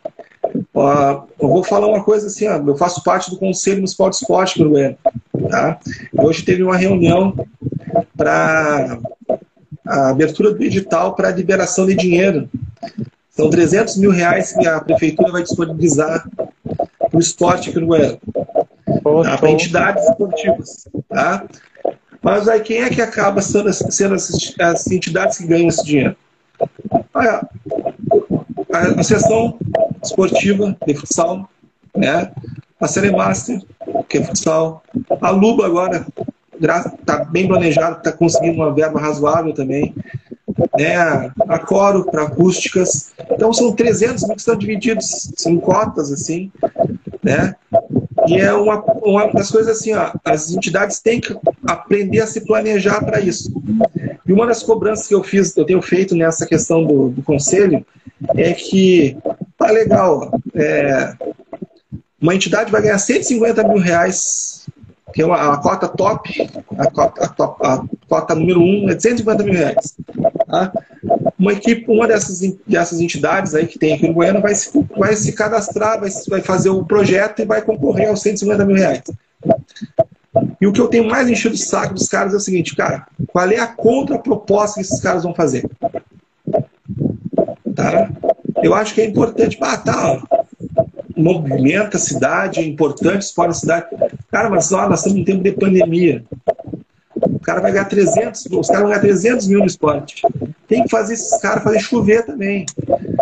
Uh, 0.72 1.24
eu 1.40 1.48
vou 1.48 1.64
falar 1.64 1.88
uma 1.88 2.04
coisa 2.04 2.28
assim, 2.28 2.48
ó, 2.48 2.58
eu 2.58 2.78
faço 2.78 3.04
parte 3.04 3.32
do 3.32 3.38
Conselho 3.38 3.78
Municipal 3.78 4.12
de 4.12 4.18
Esporte 4.18 4.60
do 4.60 4.70
Goiânia. 4.70 4.98
Tá? 5.50 5.80
Hoje 6.16 6.46
teve 6.46 6.62
uma 6.62 6.78
reunião 6.78 7.36
para 8.16 9.00
a 9.84 10.10
abertura 10.10 10.54
do 10.54 10.64
edital 10.64 11.16
para 11.16 11.32
liberação 11.32 11.88
de 11.88 11.96
dinheiro. 11.96 12.48
São 13.32 13.50
300 13.50 13.98
mil 13.98 14.12
reais 14.12 14.54
que 14.54 14.68
a 14.68 14.80
prefeitura 14.80 15.32
vai 15.32 15.42
disponibilizar 15.42 16.30
para 16.64 17.18
o 17.18 17.20
esporte 17.20 17.72
aqui 17.72 17.80
no 17.80 17.88
Goiânia. 17.88 18.20
Tá? 19.24 19.38
Para 19.40 19.50
entidades 19.50 20.08
esportivas. 20.08 20.88
Tá? 21.10 21.46
Mas 22.22 22.48
aí 22.48 22.60
quem 22.60 22.84
é 22.84 22.90
que 22.92 23.02
acaba 23.02 23.42
sendo, 23.42 23.74
sendo 23.74 24.14
as, 24.14 24.54
as 24.60 24.92
entidades 24.92 25.40
que 25.40 25.48
ganham 25.48 25.68
esse 25.68 25.84
dinheiro? 25.84 26.16
A, 27.14 27.46
a, 28.72 29.00
a 29.00 29.04
seção 29.04 29.58
esportiva 30.04 30.76
de 30.86 30.96
futsal, 30.96 31.50
né? 31.96 32.32
a 32.80 32.88
Celemaster, 32.88 33.62
que 34.10 34.18
é 34.18 34.24
futsal, 34.24 34.84
a 35.22 35.30
Luba 35.30 35.66
agora 35.66 36.06
está 36.60 37.24
bem 37.26 37.48
planejado, 37.48 37.98
está 37.98 38.12
conseguindo 38.12 38.58
uma 38.58 38.74
verba 38.74 39.00
razoável 39.00 39.54
também, 39.54 39.94
né? 40.78 41.32
a 41.48 41.60
Coro 41.60 42.06
para 42.06 42.24
acústicas. 42.24 43.14
Então 43.32 43.54
são 43.54 43.74
300 43.74 44.24
mil 44.24 44.36
que 44.36 44.42
estão 44.42 44.58
divididos, 44.58 45.32
são 45.36 45.58
cotas 45.58 46.12
assim, 46.12 46.52
né? 47.22 47.56
E 48.28 48.38
é 48.38 48.54
uma, 48.54 48.82
uma 49.02 49.28
das 49.32 49.50
coisas 49.52 49.78
assim, 49.78 49.94
ó, 49.94 50.12
as 50.24 50.52
entidades 50.52 51.00
têm 51.00 51.20
que 51.20 51.36
aprender 51.66 52.22
a 52.22 52.28
se 52.28 52.42
planejar 52.42 53.04
para 53.04 53.20
isso. 53.20 53.52
E 54.26 54.32
uma 54.32 54.48
das 54.48 54.64
cobranças 54.64 55.08
que 55.08 55.16
eu 55.16 55.24
fiz, 55.24 55.56
eu 55.58 55.66
tenho 55.66 55.82
feito 55.82 56.16
nessa 56.16 56.46
questão 56.46 56.86
do, 56.86 57.10
do 57.10 57.22
conselho, 57.24 57.86
é 58.36 58.54
que 58.54 59.18
tá 59.58 59.70
legal, 59.70 60.32
é, 60.56 61.14
uma 62.22 62.34
entidade 62.34 62.72
vai 62.72 62.82
ganhar 62.82 62.98
150 62.98 63.68
mil 63.68 63.80
reais, 63.80 64.66
que 65.14 65.22
é 65.22 65.26
uma, 65.26 65.54
a 65.54 65.58
cota 65.58 65.90
top, 65.90 66.50
a 66.78 66.90
cota, 66.90 67.24
a, 67.24 67.28
top, 67.28 67.66
a 67.66 67.84
cota 68.08 68.34
número 68.34 68.62
um 68.62 68.90
é 68.90 68.96
de 68.96 69.02
150 69.02 69.44
mil 69.44 69.54
reais. 69.54 69.96
Tá? 70.48 70.72
Uma 71.38 71.52
equipe, 71.52 71.86
uma 71.92 72.08
dessas, 72.08 72.40
dessas 72.66 73.02
entidades 73.02 73.54
aí 73.54 73.68
que 73.68 73.78
tem 73.78 73.94
aqui 73.94 74.08
no 74.08 74.14
Goiânia 74.14 74.40
vai 74.40 74.56
se, 74.56 74.72
vai 74.98 75.14
se 75.16 75.34
cadastrar, 75.34 76.00
vai, 76.00 76.10
vai 76.30 76.42
fazer 76.42 76.70
o 76.70 76.86
projeto 76.86 77.42
e 77.42 77.46
vai 77.46 77.62
concorrer 77.62 78.08
aos 78.08 78.22
150 78.22 78.66
mil 78.66 78.78
reais. 78.78 79.04
E 80.60 80.68
o 80.68 80.72
que 80.72 80.82
eu 80.82 80.88
tenho 80.88 81.08
mais 81.08 81.30
enchido 81.30 81.56
o 81.56 81.58
saco 81.58 81.94
dos 81.94 82.08
caras 82.08 82.34
é 82.34 82.38
o 82.38 82.40
seguinte, 82.40 82.76
cara, 82.76 83.06
qual 83.28 83.50
é 83.50 83.60
a 83.60 83.68
contraproposta 83.68 84.76
que 84.76 84.82
esses 84.82 85.00
caras 85.02 85.24
vão 85.24 85.34
fazer? 85.34 85.70
Tá? 87.76 88.10
Eu 88.64 88.74
acho 88.74 88.94
que 88.94 89.02
é 89.02 89.06
importante, 89.06 89.58
ah, 89.62 89.78
tá, 89.78 90.22
movimenta 91.16 91.98
a 91.98 92.00
cidade, 92.00 92.60
é 92.60 92.64
importante 92.64 93.24
expor 93.24 93.50
a 93.50 93.54
cidade. 93.54 93.88
Cara, 94.32 94.50
mas 94.50 94.72
ó, 94.72 94.88
nós 94.90 95.00
estamos 95.00 95.20
em 95.20 95.24
tempo 95.24 95.44
de 95.44 95.52
pandemia. 95.52 96.24
O 97.16 97.40
cara 97.40 97.62
vai 97.62 97.72
ganhar 97.72 97.86
300, 97.86 98.46
os 98.46 98.68
caras 98.68 98.82
vão 98.82 98.90
ganhar 98.90 99.02
300 99.02 99.48
mil 99.48 99.60
no 99.60 99.66
esporte. 99.66 100.22
Tem 100.68 100.84
que 100.84 100.90
fazer 100.90 101.14
esses 101.14 101.40
caras 101.40 101.64
fazer 101.64 101.80
chover 101.80 102.26
também. 102.26 102.66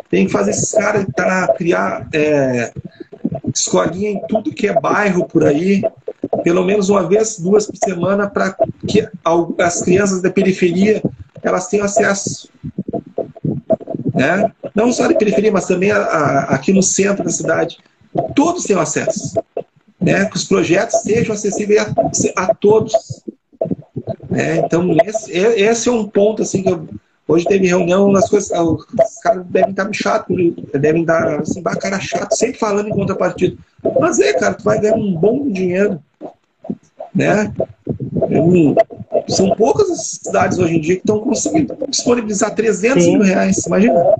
Tem 0.09 0.25
que 0.25 0.31
fazer 0.31 0.51
esses 0.51 0.71
caras 0.71 1.05
tá, 1.15 1.47
criar 1.57 2.07
é, 2.13 2.71
escolinha 3.53 4.11
em 4.11 4.21
tudo 4.27 4.53
que 4.53 4.67
é 4.67 4.79
bairro 4.79 5.25
por 5.25 5.43
aí, 5.43 5.83
pelo 6.43 6.63
menos 6.63 6.89
uma 6.89 7.07
vez, 7.07 7.39
duas 7.39 7.65
por 7.65 7.77
semana, 7.77 8.29
para 8.29 8.55
que 8.87 9.07
as 9.59 9.81
crianças 9.81 10.21
da 10.21 10.29
periferia 10.29 11.01
elas 11.41 11.67
tenham 11.67 11.85
acesso. 11.85 12.49
Né? 14.13 14.51
Não 14.75 14.91
só 14.91 15.07
da 15.07 15.15
periferia, 15.15 15.51
mas 15.51 15.65
também 15.65 15.91
a, 15.91 15.97
a, 15.97 16.39
aqui 16.55 16.71
no 16.71 16.83
centro 16.83 17.23
da 17.23 17.29
cidade. 17.29 17.79
Todos 18.35 18.65
tenham 18.65 18.81
acesso. 18.81 19.41
Né? 19.99 20.25
Que 20.25 20.35
os 20.35 20.43
projetos 20.43 21.01
sejam 21.01 21.33
acessíveis 21.33 21.81
a, 21.81 22.43
a 22.43 22.53
todos. 22.53 22.93
Né? 24.29 24.57
Então, 24.57 24.95
esse, 25.05 25.31
esse 25.31 25.89
é 25.89 25.91
um 25.91 26.07
ponto 26.07 26.41
assim 26.41 26.61
que 26.61 26.69
eu, 26.69 26.87
Hoje 27.31 27.45
teve 27.45 27.65
reunião, 27.65 28.13
as 28.13 28.29
coisas, 28.29 28.51
os 28.51 28.85
caras 29.23 29.45
devem 29.45 29.69
estar 29.69 29.89
chato, 29.93 30.33
devem 30.77 31.05
dar 31.05 31.39
assim, 31.39 31.63
cara 31.63 31.97
chato, 31.97 32.33
sempre 32.33 32.59
falando 32.59 32.89
em 32.89 32.93
contrapartida. 32.93 33.55
Mas 34.01 34.19
é, 34.19 34.33
cara, 34.33 34.53
tu 34.53 34.65
vai 34.65 34.81
ganhar 34.81 34.95
um 34.95 35.15
bom 35.15 35.49
dinheiro. 35.49 36.03
Né? 37.13 37.53
são 39.27 39.55
poucas 39.55 39.89
as 39.89 40.19
cidades 40.23 40.57
hoje 40.57 40.75
em 40.75 40.81
dia 40.81 40.95
que 40.95 41.01
estão 41.01 41.19
conseguindo 41.19 41.77
disponibilizar 41.89 42.53
300 42.53 43.03
Sim. 43.03 43.17
mil 43.17 43.21
reais, 43.21 43.65
imagina, 43.65 44.15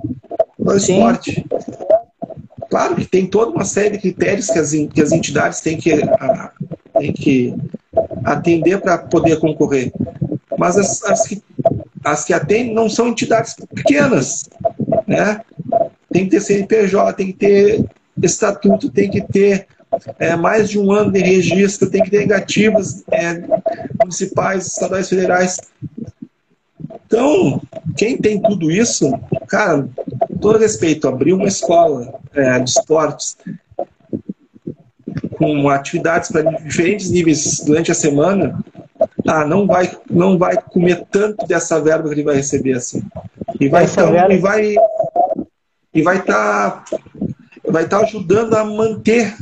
para 0.62 0.74
o 0.74 0.76
esporte. 0.76 1.46
Claro 2.68 2.96
que 2.96 3.04
tem 3.04 3.26
toda 3.26 3.50
uma 3.50 3.64
série 3.64 3.90
de 3.90 3.98
critérios 3.98 4.46
que 4.46 4.58
as, 4.58 4.70
que 4.70 5.02
as 5.02 5.12
entidades 5.12 5.60
têm 5.60 5.76
que, 5.76 5.92
a, 5.92 6.52
têm 6.98 7.12
que 7.12 7.54
atender 8.24 8.80
para 8.80 8.98
poder 8.98 9.38
concorrer. 9.38 9.92
Mas 10.58 10.78
as, 10.78 11.02
as, 11.04 11.26
que, 11.26 11.42
as 12.04 12.24
que 12.24 12.32
atendem 12.32 12.74
não 12.74 12.88
são 12.88 13.08
entidades 13.08 13.54
pequenas. 13.74 14.48
Né? 15.06 15.40
Tem 16.10 16.24
que 16.24 16.30
ter 16.30 16.40
CNPJ, 16.40 17.12
tem 17.14 17.26
que 17.26 17.32
ter 17.34 17.84
estatuto, 18.22 18.90
tem 18.90 19.10
que 19.10 19.20
ter 19.20 19.66
é, 20.18 20.36
mais 20.36 20.68
de 20.70 20.78
um 20.78 20.92
ano 20.92 21.10
de 21.12 21.20
registro, 21.20 21.90
tem 21.90 22.02
que 22.02 22.10
ter 22.10 22.20
negativas 22.20 23.02
é, 23.10 23.42
municipais, 24.00 24.66
estaduais, 24.66 25.08
federais. 25.08 25.60
Então, 27.06 27.60
quem 27.96 28.16
tem 28.16 28.40
tudo 28.40 28.70
isso, 28.70 29.12
cara, 29.48 29.88
com 30.28 30.36
todo 30.38 30.58
respeito, 30.58 31.08
abrir 31.08 31.32
uma 31.32 31.48
escola 31.48 32.20
é, 32.34 32.58
de 32.58 32.70
esportes 32.70 33.36
com 35.36 35.68
atividades 35.68 36.30
para 36.30 36.42
diferentes 36.42 37.10
níveis 37.10 37.60
durante 37.64 37.90
a 37.90 37.94
semana, 37.94 38.64
ah, 39.26 39.44
não 39.44 39.66
vai, 39.66 39.90
não 40.10 40.38
vai 40.38 40.56
comer 40.56 41.04
tanto 41.10 41.46
dessa 41.46 41.80
verba 41.80 42.08
que 42.08 42.14
ele 42.14 42.22
vai 42.22 42.36
receber 42.36 42.74
assim. 42.74 43.02
E 43.60 43.68
vai 43.68 43.84
estar 43.84 44.10
verba... 44.10 44.34
e 44.34 44.38
vai 44.38 44.74
e 45.94 46.02
vai 46.02 46.18
estar 46.18 46.84
tá, 46.84 46.98
vai 47.68 47.84
estar 47.84 47.98
tá 47.98 48.04
ajudando 48.04 48.54
a 48.54 48.64
manter 48.64 49.36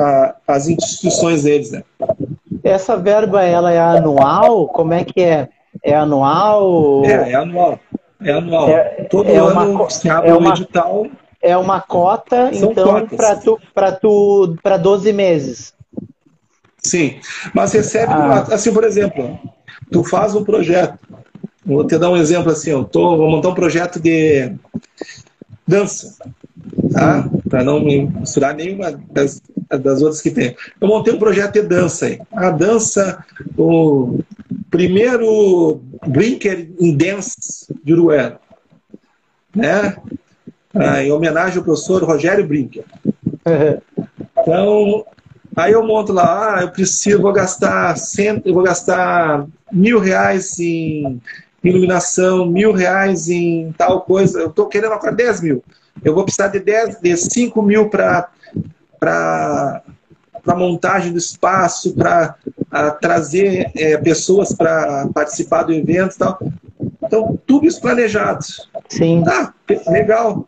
a, 0.00 0.34
as 0.46 0.68
instituições 0.68 1.42
deles, 1.42 1.70
né? 1.70 1.82
Essa 2.62 2.96
verba 2.96 3.42
ela 3.44 3.72
é 3.72 3.78
anual? 3.78 4.68
Como 4.68 4.92
é 4.92 5.04
que 5.04 5.20
é? 5.20 5.48
É 5.82 5.94
anual? 5.94 7.04
É, 7.04 7.32
é 7.32 7.34
anual. 7.34 7.78
É 8.22 8.32
anual. 8.32 8.68
É, 8.68 8.82
Todo 9.10 9.28
é 9.28 9.36
ano 9.36 9.70
uma, 9.72 9.90
se 9.90 10.08
abre 10.08 10.30
é 10.30 10.34
um 10.34 10.48
edital. 10.48 11.06
É 11.42 11.56
uma 11.56 11.80
cota, 11.80 12.52
São 12.52 12.72
então, 12.72 13.06
para 13.06 13.36
tu, 13.36 13.58
tu, 14.00 14.58
para 14.62 14.76
12 14.76 15.10
meses. 15.12 15.72
Sim, 16.82 17.18
mas 17.54 17.72
recebe, 17.72 18.12
ah. 18.12 18.46
assim, 18.50 18.72
por 18.72 18.84
exemplo, 18.84 19.38
tu 19.90 20.04
faz 20.04 20.34
um 20.34 20.44
projeto. 20.44 20.98
Vou 21.64 21.86
te 21.86 21.96
dar 21.96 22.10
um 22.10 22.16
exemplo 22.16 22.50
assim, 22.52 22.70
eu 22.70 22.84
tô, 22.84 23.16
vou 23.16 23.30
montar 23.30 23.48
um 23.50 23.54
projeto 23.54 23.98
de 24.00 24.52
dança, 25.66 26.16
tá? 26.92 27.28
Para 27.48 27.64
não 27.64 27.80
misturar 27.80 28.54
nenhuma 28.54 28.92
das, 29.10 29.42
das 29.78 30.02
outras 30.02 30.20
que 30.20 30.30
tem. 30.30 30.56
Eu 30.80 30.88
montei 30.88 31.12
um 31.12 31.18
projeto 31.18 31.54
de 31.54 31.62
dança 31.62 32.06
aí. 32.06 32.20
A 32.32 32.50
dança, 32.50 33.24
o 33.56 34.20
primeiro 34.70 35.80
Brinker 36.06 36.70
em 36.78 36.96
Dance 36.96 37.66
de 37.82 37.92
Uruguai, 37.92 38.36
né? 39.54 39.96
Ah, 40.74 41.02
em 41.02 41.10
homenagem 41.10 41.58
ao 41.58 41.64
professor 41.64 42.02
Rogério 42.04 42.46
Brinker. 42.46 42.84
Então, 44.38 45.04
aí 45.56 45.72
eu 45.72 45.84
monto 45.84 46.12
lá, 46.12 46.58
ah, 46.58 46.62
eu 46.62 46.70
preciso, 46.70 47.20
vou 47.20 47.32
gastar 47.32 47.96
cento, 47.96 48.46
eu 48.46 48.54
vou 48.54 48.62
gastar 48.62 49.46
mil 49.72 49.98
reais 49.98 50.58
em 50.58 51.20
iluminação, 51.62 52.46
mil 52.46 52.72
reais 52.72 53.28
em 53.28 53.72
tal 53.76 54.02
coisa, 54.02 54.40
eu 54.40 54.48
estou 54.48 54.66
querendo 54.66 54.92
agora 54.92 55.12
10 55.12 55.40
mil. 55.42 55.62
Eu 56.02 56.14
vou 56.14 56.24
precisar 56.24 56.48
de, 56.48 56.60
10, 56.60 57.00
de 57.00 57.16
5 57.16 57.60
mil 57.62 57.88
para 57.90 58.30
para 59.00 59.82
montagem 60.46 61.12
do 61.12 61.18
espaço, 61.18 61.94
para 61.94 62.36
trazer 63.00 63.70
é, 63.74 63.96
pessoas 63.96 64.52
para 64.52 65.08
participar 65.08 65.64
do 65.64 65.72
evento 65.72 66.14
e 66.14 66.18
tal. 66.18 66.38
Então, 67.02 67.38
tudo 67.46 67.66
isso 67.66 67.80
planejado. 67.80 68.44
Sim. 68.88 69.24
Tá, 69.24 69.52
legal. 69.88 70.46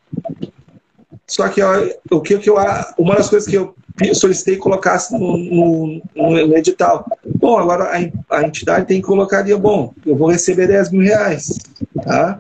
Só 1.27 1.49
que 1.49 1.63
ó, 1.63 1.89
o 2.11 2.21
que, 2.21 2.39
que 2.39 2.51
eu, 2.51 2.57
uma 2.99 3.17
das 3.17 3.29
coisas 3.29 3.49
que 3.49 3.57
eu 3.57 3.75
solicitei 4.15 4.57
colocasse 4.57 5.13
no, 5.13 5.37
no, 5.37 6.03
no 6.15 6.57
edital. 6.57 7.07
Bom, 7.25 7.59
agora 7.59 7.85
a, 7.85 8.37
a 8.37 8.43
entidade 8.43 8.87
tem 8.87 9.01
que 9.01 9.07
colocar 9.07 9.39
ali, 9.39 9.55
bom, 9.55 9.93
eu 10.05 10.17
vou 10.17 10.31
receber 10.31 10.67
10 10.67 10.91
mil 10.91 11.03
reais. 11.03 11.59
Tá? 12.05 12.39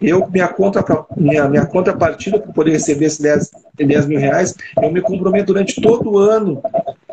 Eu, 0.00 0.28
minha, 0.30 0.48
conta, 0.48 0.84
minha, 1.16 1.48
minha 1.48 1.66
contrapartida 1.66 2.38
para 2.38 2.52
poder 2.52 2.72
receber 2.72 3.06
esses 3.06 3.20
10, 3.20 3.50
10 3.76 4.06
mil 4.06 4.18
reais, 4.18 4.54
eu 4.80 4.92
me 4.92 5.00
comprometo 5.00 5.46
durante 5.46 5.80
todo 5.80 6.10
o 6.10 6.18
ano 6.18 6.62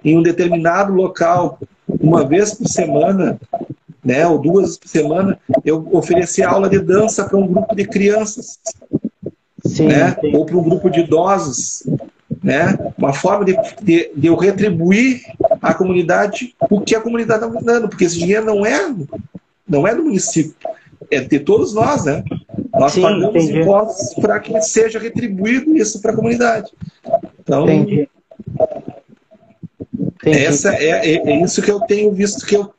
em 0.04 0.18
um 0.18 0.22
determinado 0.22 0.94
local, 0.94 1.60
uma 1.88 2.26
vez 2.26 2.54
por 2.54 2.68
semana, 2.68 3.40
né, 4.04 4.28
ou 4.28 4.38
duas 4.38 4.78
por 4.78 4.88
semana, 4.88 5.40
eu 5.64 5.88
oferecer 5.92 6.44
aula 6.44 6.70
de 6.70 6.80
dança 6.80 7.26
para 7.26 7.38
um 7.38 7.48
grupo 7.48 7.76
de 7.76 7.86
crianças, 7.86 8.60
sim, 9.66 9.88
né, 9.88 10.16
sim. 10.22 10.36
ou 10.36 10.46
para 10.46 10.58
um 10.58 10.64
grupo 10.64 10.90
de 10.92 11.00
idosos, 11.00 11.84
né, 12.44 12.78
uma 12.96 13.14
forma 13.14 13.44
de, 13.46 13.58
de, 13.82 14.12
de 14.16 14.28
eu 14.28 14.36
retribuir 14.36 15.22
à 15.60 15.74
comunidade 15.74 16.56
o 16.70 16.82
que 16.82 16.96
a 16.96 17.02
comunidade 17.02 17.46
está 17.46 17.60
dando, 17.62 17.90
porque 17.90 18.04
esse 18.04 18.20
dinheiro 18.20 18.46
não 18.46 18.64
é, 18.64 18.94
não 19.68 19.88
é 19.88 19.96
do 19.96 20.04
município, 20.04 20.54
é 21.10 21.20
de 21.20 21.40
todos 21.40 21.74
nós, 21.74 22.06
né? 22.06 22.24
Nós 22.80 22.94
Sim, 22.94 23.02
pagamos 23.02 23.36
entendi. 23.36 23.62
impostos 23.62 24.14
para 24.16 24.40
que 24.40 24.62
seja 24.62 25.00
retribuído 25.00 25.76
isso 25.76 26.02
para 26.02 26.12
a 26.12 26.16
comunidade. 26.16 26.72
Então, 27.40 27.64
entendi. 27.64 28.10
Entendi. 29.94 30.46
Essa 30.46 30.74
é, 30.76 31.16
é, 31.16 31.16
é, 31.16 31.44
isso 31.44 31.62
que 31.62 31.72
eu 31.72 31.80
tenho 31.82 32.12
visto 32.12 32.46
que 32.46 32.56
eu 32.56 32.74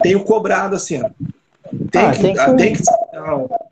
tenho 0.00 0.22
cobrado 0.24 0.76
assim. 0.76 1.02
Ó. 1.02 1.10
Tem, 1.90 2.00
ah, 2.00 2.12
que, 2.12 2.22
tem, 2.22 2.34
que... 2.34 2.56
tem 2.56 2.72
que 2.74 2.82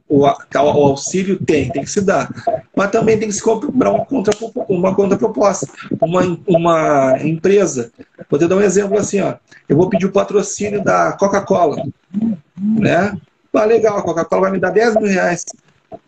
o, 0.08 0.26
o, 0.26 0.66
auxílio 0.86 1.38
tem, 1.44 1.70
tem 1.70 1.82
que 1.82 1.90
se 1.90 2.00
dar. 2.00 2.28
Mas 2.76 2.90
também 2.90 3.18
tem 3.18 3.28
que 3.28 3.34
se 3.34 3.42
cobrar 3.42 3.90
uma, 3.90 4.04
contra, 4.04 4.34
uma 4.68 4.94
contraproposta. 4.94 5.66
Uma, 6.00 6.38
uma 6.46 7.18
empresa. 7.22 7.90
Vou 8.28 8.38
te 8.38 8.46
dar 8.46 8.56
um 8.56 8.60
exemplo 8.60 8.98
assim, 8.98 9.20
ó. 9.20 9.34
Eu 9.68 9.76
vou 9.76 9.88
pedir 9.88 10.06
o 10.06 10.12
patrocínio 10.12 10.82
da 10.82 11.12
Coca-Cola. 11.12 11.82
Né? 12.56 13.16
Ah, 13.54 13.64
legal, 13.64 13.98
a 13.98 14.02
Coca-Cola 14.02 14.42
vai 14.42 14.52
me 14.52 14.58
dar 14.58 14.70
10 14.70 14.96
mil 14.96 15.08
reais. 15.08 15.44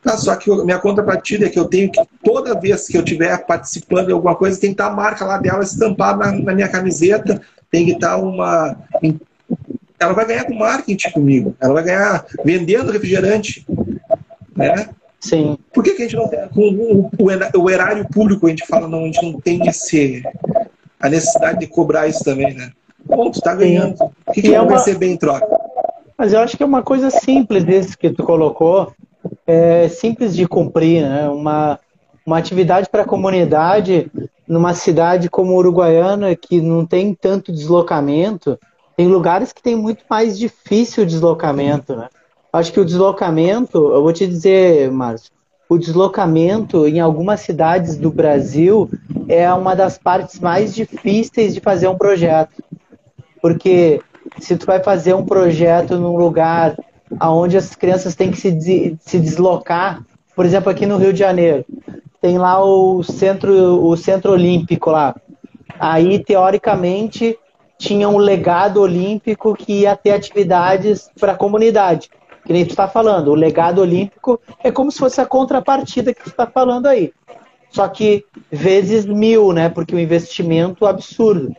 Tá, 0.03 0.17
só 0.17 0.35
que 0.37 0.51
minha 0.65 0.79
contrapartida 0.79 1.47
é 1.47 1.49
que 1.49 1.59
eu 1.59 1.65
tenho 1.65 1.91
que, 1.91 2.01
toda 2.23 2.59
vez 2.59 2.89
que 2.89 2.97
eu 2.97 3.03
estiver 3.03 3.37
participando 3.47 4.07
de 4.07 4.13
alguma 4.13 4.35
coisa, 4.35 4.61
tem 4.61 4.71
que 4.71 4.75
estar 4.75 4.89
a 4.89 4.95
marca 4.95 5.25
lá 5.25 5.39
dela 5.39 5.63
estampada 5.63 6.27
na, 6.27 6.33
na 6.33 6.55
minha 6.55 6.69
camiseta, 6.69 7.41
tem 7.71 7.85
que 7.85 7.93
estar 7.93 8.17
uma. 8.17 8.77
Ela 9.99 10.13
vai 10.13 10.27
ganhar 10.27 10.45
com 10.45 10.55
marketing 10.55 11.11
comigo, 11.11 11.57
ela 11.61 11.75
vai 11.75 11.85
ganhar 11.85 12.27
vendendo 12.45 12.93
refrigerante. 12.93 13.65
Né? 14.55 14.89
Sim. 15.21 15.59
Por 15.73 15.83
que, 15.83 15.93
que 15.93 16.03
a 16.03 16.05
gente 16.05 16.17
não 16.17 16.29
tem. 16.29 16.47
Com 16.49 17.11
o, 17.19 17.71
erário 17.71 18.07
público, 18.09 18.47
a 18.47 18.51
gente 18.51 18.67
fala, 18.67 18.89
não, 18.89 19.03
a 19.03 19.07
gente 19.07 19.23
não 19.23 19.41
tem 19.41 19.67
esse, 19.67 20.23
a 21.01 21.09
necessidade 21.09 21.61
de 21.61 21.67
cobrar 21.67 22.07
isso 22.07 22.23
também, 22.23 22.55
né? 22.55 22.71
Ponto, 23.07 23.39
está 23.39 23.55
ganhando. 23.55 23.97
Sim. 23.97 24.05
O 24.27 24.33
que, 24.33 24.43
que 24.43 24.49
eu 24.49 24.55
é 24.55 24.61
uma... 24.61 24.73
receber 24.73 25.07
em 25.07 25.17
troca? 25.17 25.47
Mas 26.19 26.33
eu 26.33 26.41
acho 26.41 26.57
que 26.57 26.63
é 26.63 26.67
uma 26.67 26.83
coisa 26.83 27.11
simples 27.11 27.65
desse 27.65 27.97
que 27.97 28.11
tu 28.11 28.25
colocou, 28.25 28.93
é 29.47 29.89
simples 29.89 30.35
de 30.35 30.47
cumprir, 30.47 31.03
né? 31.03 31.29
Uma, 31.29 31.79
uma 32.25 32.39
atividade 32.39 32.89
para 32.89 33.03
a 33.03 33.07
comunidade 33.07 34.11
numa 34.47 34.75
cidade 34.75 35.29
como 35.29 35.57
Uruguaiana, 35.57 36.35
que 36.37 36.61
não 36.61 36.87
tem 36.87 37.13
tanto 37.13 37.53
deslocamento, 37.53 38.59
tem 38.97 39.09
lugares 39.09 39.53
que 39.53 39.63
tem 39.63 39.77
muito 39.77 40.05
mais 40.09 40.39
difícil 40.39 41.03
o 41.03 41.07
deslocamento, 41.07 41.95
né? 41.95 42.09
Acho 42.53 42.73
que 42.73 42.81
o 42.81 42.85
deslocamento, 42.85 43.77
eu 43.77 44.03
vou 44.03 44.13
te 44.13 44.27
dizer, 44.27 44.91
Márcio, 44.91 45.31
o 45.69 45.77
deslocamento 45.77 46.87
em 46.87 47.01
algumas 47.01 47.41
cidades 47.41 47.97
do 47.97 48.11
Brasil 48.11 48.89
é 49.29 49.53
uma 49.53 49.75
das 49.75 49.99
partes 49.99 50.41
mais 50.41 50.75
difíceis 50.75 51.53
de 51.53 51.61
fazer 51.61 51.89
um 51.89 51.99
projeto. 51.99 52.63
Porque 53.43 54.01
se 54.39 54.57
tu 54.57 54.67
vai 54.67 54.83
fazer 54.83 55.15
um 55.15 55.25
projeto 55.25 55.97
num 55.97 56.17
lugar 56.17 56.77
onde 57.23 57.57
as 57.57 57.75
crianças 57.75 58.15
têm 58.15 58.31
que 58.31 58.37
se, 58.37 58.97
se 59.01 59.19
deslocar, 59.19 60.05
por 60.35 60.45
exemplo, 60.45 60.71
aqui 60.71 60.85
no 60.85 60.99
Rio 60.99 61.13
de 61.13 61.19
Janeiro, 61.19 61.65
tem 62.21 62.39
lá 62.39 62.63
o 62.63 63.03
centro, 63.03 63.53
o 63.85 63.97
centro 63.97 64.33
olímpico 64.33 64.91
lá. 64.91 65.15
Aí, 65.79 66.19
teoricamente, 66.23 67.39
tinha 67.79 68.09
um 68.09 68.19
legado 68.19 68.81
olímpico 68.81 69.55
que 69.55 69.81
ia 69.81 69.97
ter 69.97 70.11
atividades 70.11 71.11
para 71.19 71.33
a 71.33 71.37
comunidade. 71.37 72.11
Que 72.45 72.53
nem 72.53 72.65
tu 72.65 72.71
está 72.71 72.87
falando, 72.87 73.29
o 73.29 73.35
legado 73.35 73.81
olímpico 73.81 74.41
é 74.63 74.71
como 74.71 74.91
se 74.93 74.99
fosse 74.99 75.21
a 75.21 75.27
contrapartida 75.27 76.15
que 76.15 76.23
tu 76.23 76.31
está 76.31 76.47
falando 76.47 76.87
aí. 76.87 77.13
Só 77.71 77.89
que 77.89 78.25
vezes 78.51 79.05
mil, 79.05 79.53
né? 79.53 79.69
Porque 79.69 79.95
o 79.95 79.99
investimento 79.99 80.87
é 80.87 80.91
absurdo. 80.91 81.55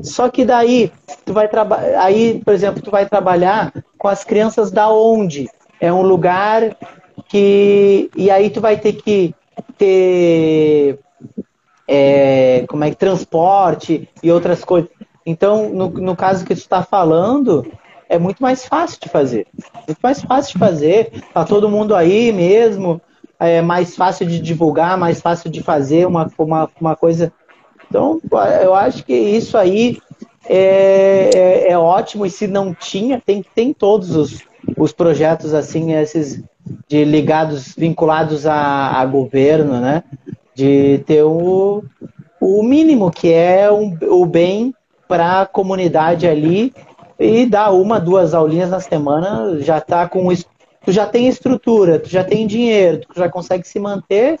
Só 0.00 0.28
que 0.28 0.44
daí, 0.44 0.90
tu 1.24 1.32
vai 1.32 1.48
trabalhar. 1.48 2.02
Aí, 2.02 2.40
por 2.44 2.54
exemplo, 2.54 2.82
tu 2.82 2.90
vai 2.90 3.06
trabalhar 3.06 3.72
com 3.98 4.08
as 4.08 4.24
crianças 4.24 4.70
da 4.70 4.88
onde? 4.88 5.50
É 5.80 5.92
um 5.92 6.02
lugar 6.02 6.76
que. 7.28 8.10
E 8.16 8.30
aí 8.30 8.48
tu 8.48 8.60
vai 8.60 8.78
ter 8.78 8.94
que 8.94 9.34
ter. 9.76 10.98
É, 11.86 12.64
como 12.68 12.84
é 12.84 12.90
que 12.90 12.96
transporte 12.96 14.08
e 14.22 14.30
outras 14.30 14.64
coisas. 14.64 14.90
Então, 15.26 15.68
no, 15.68 15.90
no 15.90 16.16
caso 16.16 16.44
que 16.44 16.54
tu 16.54 16.58
está 16.58 16.82
falando, 16.82 17.66
é 18.08 18.18
muito 18.18 18.42
mais 18.42 18.66
fácil 18.66 18.98
de 19.00 19.08
fazer. 19.08 19.46
Muito 19.86 19.98
mais 20.02 20.22
fácil 20.22 20.52
de 20.52 20.58
fazer. 20.58 21.12
Tá 21.34 21.44
todo 21.44 21.68
mundo 21.68 21.94
aí 21.94 22.32
mesmo. 22.32 23.00
É 23.38 23.60
mais 23.60 23.96
fácil 23.96 24.26
de 24.26 24.38
divulgar, 24.40 24.96
mais 24.96 25.20
fácil 25.20 25.50
de 25.50 25.62
fazer 25.62 26.06
uma, 26.06 26.30
uma, 26.38 26.70
uma 26.80 26.96
coisa 26.96 27.32
então, 27.92 28.22
eu 28.62 28.74
acho 28.74 29.04
que 29.04 29.12
isso 29.12 29.58
aí 29.58 29.98
é, 30.48 31.28
é, 31.34 31.72
é 31.72 31.78
ótimo, 31.78 32.24
e 32.24 32.30
se 32.30 32.46
não 32.46 32.72
tinha, 32.72 33.20
tem, 33.20 33.44
tem 33.54 33.70
todos 33.74 34.16
os, 34.16 34.38
os 34.78 34.92
projetos 34.92 35.52
assim, 35.52 35.92
esses 35.92 36.42
de 36.88 37.04
ligados, 37.04 37.74
vinculados 37.76 38.46
a, 38.46 38.98
a 38.98 39.04
governo, 39.04 39.78
né? 39.78 40.02
De 40.54 41.02
ter 41.06 41.22
o, 41.22 41.84
o 42.40 42.62
mínimo, 42.62 43.10
que 43.10 43.30
é 43.30 43.70
um, 43.70 43.94
o 44.08 44.24
bem 44.24 44.74
para 45.06 45.42
a 45.42 45.46
comunidade 45.46 46.26
ali 46.26 46.72
e 47.18 47.44
dar 47.44 47.72
uma, 47.72 48.00
duas 48.00 48.32
aulinhas 48.32 48.70
na 48.70 48.80
semana, 48.80 49.60
já 49.60 49.82
tá 49.82 50.08
com 50.08 50.26
tu 50.84 50.90
já 50.90 51.06
tem 51.06 51.28
estrutura, 51.28 51.98
tu 51.98 52.08
já 52.08 52.24
tem 52.24 52.46
dinheiro, 52.46 53.02
tu 53.06 53.18
já 53.18 53.28
consegue 53.28 53.68
se 53.68 53.78
manter, 53.78 54.38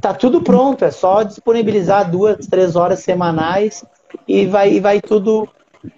tá 0.00 0.14
tudo 0.14 0.42
pronto, 0.42 0.84
é 0.84 0.90
só 0.90 1.22
disponibilizar 1.22 2.10
duas, 2.10 2.46
três 2.46 2.76
horas 2.76 3.00
semanais 3.00 3.84
e 4.26 4.46
vai, 4.46 4.72
e 4.72 4.80
vai 4.80 5.00
tudo, 5.00 5.48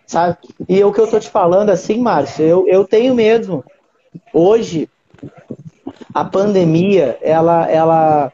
sabe? 0.07 0.39
E 0.69 0.83
o 0.83 0.93
que 0.93 1.01
eu 1.01 1.09
tô 1.09 1.19
te 1.19 1.31
falando 1.31 1.71
assim, 1.71 1.99
Márcio, 1.99 2.45
eu, 2.45 2.69
eu 2.69 2.85
tenho 2.85 3.15
mesmo. 3.15 3.65
Hoje, 4.33 4.89
a 6.13 6.25
pandemia, 6.25 7.19
ela, 7.21 7.71
ela 7.71 8.33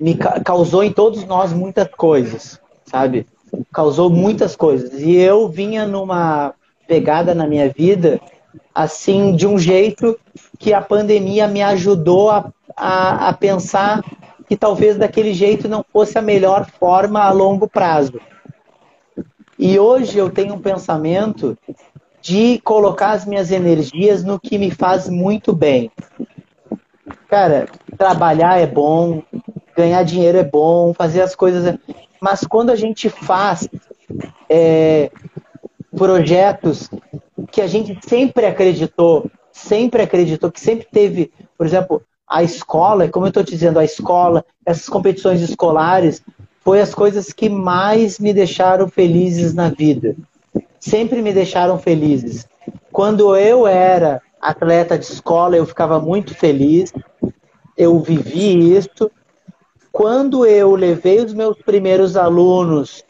me 0.00 0.16
causou 0.16 0.82
em 0.82 0.92
todos 0.92 1.24
nós 1.24 1.52
muitas 1.52 1.88
coisas, 1.88 2.60
sabe? 2.84 3.26
Causou 3.72 4.10
muitas 4.10 4.56
coisas. 4.56 5.00
E 5.00 5.14
eu 5.14 5.48
vinha 5.48 5.86
numa 5.86 6.54
pegada 6.86 7.34
na 7.34 7.46
minha 7.46 7.68
vida, 7.68 8.20
assim, 8.74 9.36
de 9.36 9.46
um 9.46 9.58
jeito 9.58 10.18
que 10.58 10.72
a 10.72 10.80
pandemia 10.80 11.46
me 11.46 11.62
ajudou 11.62 12.30
a, 12.30 12.52
a, 12.76 13.28
a 13.28 13.32
pensar 13.32 14.02
que 14.48 14.56
talvez 14.56 14.96
daquele 14.96 15.32
jeito 15.32 15.68
não 15.68 15.84
fosse 15.92 16.18
a 16.18 16.22
melhor 16.22 16.66
forma 16.66 17.22
a 17.22 17.32
longo 17.32 17.68
prazo. 17.68 18.20
E 19.58 19.78
hoje 19.78 20.18
eu 20.18 20.30
tenho 20.30 20.54
um 20.54 20.60
pensamento 20.60 21.56
de 22.20 22.58
colocar 22.64 23.12
as 23.12 23.24
minhas 23.24 23.50
energias 23.50 24.24
no 24.24 24.40
que 24.40 24.58
me 24.58 24.70
faz 24.70 25.08
muito 25.08 25.52
bem. 25.54 25.90
Cara, 27.28 27.68
trabalhar 27.96 28.58
é 28.58 28.66
bom, 28.66 29.22
ganhar 29.76 30.02
dinheiro 30.04 30.38
é 30.38 30.44
bom, 30.44 30.94
fazer 30.94 31.20
as 31.20 31.34
coisas. 31.34 31.66
É... 31.66 31.78
Mas 32.20 32.40
quando 32.40 32.70
a 32.70 32.76
gente 32.76 33.08
faz 33.08 33.68
é, 34.48 35.10
projetos 35.96 36.90
que 37.50 37.60
a 37.60 37.66
gente 37.66 37.98
sempre 38.06 38.46
acreditou, 38.46 39.30
sempre 39.52 40.02
acreditou, 40.02 40.50
que 40.50 40.60
sempre 40.60 40.86
teve, 40.90 41.32
por 41.56 41.66
exemplo, 41.66 42.02
a 42.34 42.42
escola, 42.42 43.08
como 43.08 43.26
eu 43.26 43.28
estou 43.28 43.44
dizendo, 43.44 43.78
a 43.78 43.84
escola, 43.84 44.44
essas 44.66 44.88
competições 44.88 45.40
escolares, 45.40 46.20
foi 46.62 46.80
as 46.80 46.92
coisas 46.92 47.32
que 47.32 47.48
mais 47.48 48.18
me 48.18 48.32
deixaram 48.34 48.88
felizes 48.88 49.54
na 49.54 49.68
vida. 49.68 50.16
Sempre 50.80 51.22
me 51.22 51.32
deixaram 51.32 51.78
felizes. 51.78 52.48
Quando 52.90 53.36
eu 53.36 53.68
era 53.68 54.20
atleta 54.40 54.98
de 54.98 55.04
escola, 55.04 55.56
eu 55.56 55.64
ficava 55.64 56.00
muito 56.00 56.34
feliz. 56.34 56.92
Eu 57.76 58.00
vivi 58.00 58.76
isso. 58.76 59.08
Quando 59.92 60.44
eu 60.44 60.74
levei 60.74 61.20
os 61.20 61.32
meus 61.32 61.56
primeiros 61.58 62.16
alunos 62.16 63.04